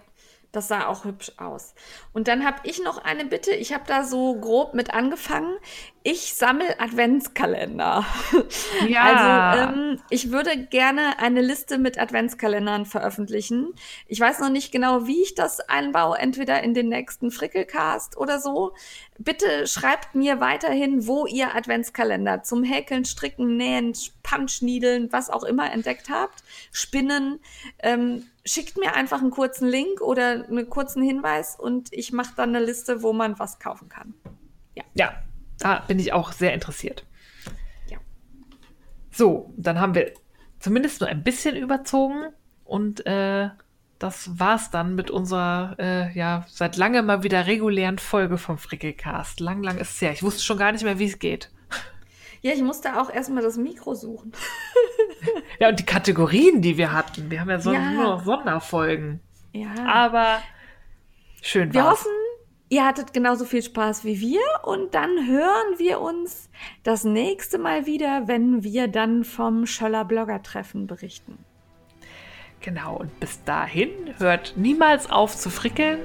das 0.57 0.69
sah 0.69 0.87
auch 0.87 1.05
hübsch 1.05 1.33
aus. 1.37 1.75
Und 2.15 2.29
dann 2.29 2.45
habe 2.45 2.61
ich 2.65 2.83
noch 2.83 2.97
eine 2.99 3.27
Bitte. 3.27 3.51
Ich 3.53 3.75
habe 3.75 3.85
da 3.87 4.05
so 4.05 4.35
grob 4.41 4.73
mit 4.73 4.95
angefangen. 4.95 5.55
Ich 6.03 6.35
sammle 6.35 6.81
Adventskalender. 6.81 8.05
Ja. 8.89 9.03
Also 9.03 9.73
ähm, 9.73 10.01
ich 10.11 10.31
würde 10.31 10.57
gerne 10.57 11.19
eine 11.19 11.41
Liste 11.41 11.79
mit 11.79 11.99
Adventskalendern 11.99 12.87
veröffentlichen. 12.87 13.75
Ich 14.07 14.21
weiß 14.21 14.41
noch 14.41 14.49
nicht 14.49 14.71
genau, 14.71 15.07
wie 15.07 15.23
ich 15.23 15.35
das 15.35 15.61
einbaue, 15.61 16.19
entweder 16.19 16.63
in 16.63 16.73
den 16.73 16.89
nächsten 16.89 17.31
Frickelcast 17.31 18.17
oder 18.17 18.39
so. 18.39 18.75
Bitte 19.19 19.67
schreibt 19.67 20.15
mir 20.15 20.41
weiterhin, 20.41 21.07
wo 21.07 21.27
ihr 21.27 21.55
Adventskalender 21.55 22.43
zum 22.43 22.63
Häkeln, 22.63 23.05
Stricken, 23.05 23.57
Nähen, 23.57 23.95
Punchniedeln, 24.23 25.13
was 25.13 25.31
auch 25.31 25.45
immer 25.45 25.73
entdeckt 25.73 26.09
habt, 26.09 26.43
Spinnen. 26.71 27.41
Ähm, 27.81 28.27
schickt 28.47 28.79
mir 28.79 28.95
einfach 28.95 29.21
einen 29.21 29.31
kurzen 29.31 29.69
Link 29.69 30.01
oder 30.01 30.47
einen 30.49 30.71
kurzen 30.71 31.03
Hinweis 31.03 31.57
und 31.59 31.93
ich 31.93 32.13
mache 32.13 32.33
dann 32.37 32.55
eine 32.55 32.65
Liste, 32.65 33.03
wo 33.03 33.13
man 33.13 33.39
was 33.39 33.59
kaufen 33.59 33.89
kann. 33.89 34.15
Ja. 34.75 34.85
Ja, 34.95 35.15
da 35.59 35.81
bin 35.81 35.99
ich 35.99 36.13
auch 36.13 36.33
sehr 36.33 36.55
interessiert. 36.55 37.05
Ja. 37.89 37.99
So, 39.11 39.53
dann 39.57 39.81
haben 39.81 39.95
wir 39.95 40.13
zumindest 40.61 41.01
nur 41.01 41.11
ein 41.11 41.25
bisschen 41.25 41.57
überzogen 41.57 42.33
und 42.65 43.05
äh, 43.05 43.51
das 43.99 44.39
war's 44.39 44.71
dann 44.71 44.95
mit 44.95 45.11
unserer 45.11 45.77
äh, 45.79 46.13
ja 46.17 46.45
seit 46.49 46.77
langem 46.77 47.07
mal 47.07 47.23
wieder 47.23 47.47
regulären 47.47 47.99
Folge 47.99 48.39
vom 48.39 48.59
Frickelcast. 48.59 49.41
Lang, 49.41 49.63
lang 49.63 49.79
ist 49.79 49.93
es 49.93 50.01
her. 50.01 50.13
Ich 50.13 50.23
wusste 50.23 50.43
schon 50.43 50.59
gar 50.59 50.73
nicht 50.73 50.85
mehr, 50.85 50.99
wie 50.99 51.07
es 51.07 51.19
geht. 51.19 51.51
Ja, 52.43 52.53
ich 52.53 52.63
musste 52.63 53.01
auch 53.01 53.11
erstmal 53.11 53.43
das 53.43 53.57
Mikro 53.57 53.95
suchen. 53.95 54.33
ja, 55.59 55.69
und 55.69 55.79
die 55.79 55.87
Kategorien, 55.87 56.63
die 56.63 56.77
wir 56.77 56.93
hatten. 56.93 57.31
Wir 57.31 57.41
haben 57.41 57.51
ja, 57.51 57.59
so 57.59 57.73
ja. 57.73 57.91
nur 57.91 58.05
noch 58.05 58.25
Sonderfolgen. 58.25 59.21
Ja. 59.53 59.75
Aber 59.87 60.43
schön 61.43 61.73
Wir 61.73 61.85
war's. 61.85 62.01
hoffen, 62.01 62.13
ihr 62.69 62.85
hattet 62.85 63.13
genauso 63.13 63.45
viel 63.45 63.63
Spaß 63.63 64.05
wie 64.05 64.21
wir 64.21 64.41
und 64.65 64.95
dann 64.95 65.27
hören 65.27 65.79
wir 65.79 66.01
uns 66.01 66.51
das 66.83 67.05
nächste 67.05 67.59
Mal 67.59 67.87
wieder, 67.87 68.29
wenn 68.29 68.63
wir 68.63 68.89
dann 68.89 69.25
vom 69.25 69.67
Schöller 69.67 70.05
Blogger 70.05 70.43
Treffen 70.43 70.87
berichten. 70.87 71.39
Genau, 72.61 72.97
und 72.97 73.21
bis 73.21 73.45
dahin 73.45 73.91
hört 74.19 74.55
niemals 74.57 75.11
auf 75.11 75.37
zu 75.37 75.51
frickeln. 75.51 76.01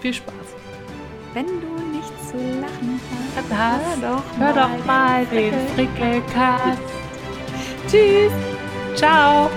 Viel 0.00 0.14
Spaß. 0.14 0.34
Wenn 1.34 1.46
du 1.46 1.66
nichts 1.92 2.30
zu 2.30 2.36
lachen 2.36 3.00
hast, 3.50 4.00
hör 4.00 4.10
doch, 4.10 4.38
hör 4.38 4.52
doch 4.52 4.86
mal 4.86 5.26
den 5.26 5.52
Frickelcast. 5.74 7.05
Tschüss. 7.88 8.32
Ciao. 8.94 9.50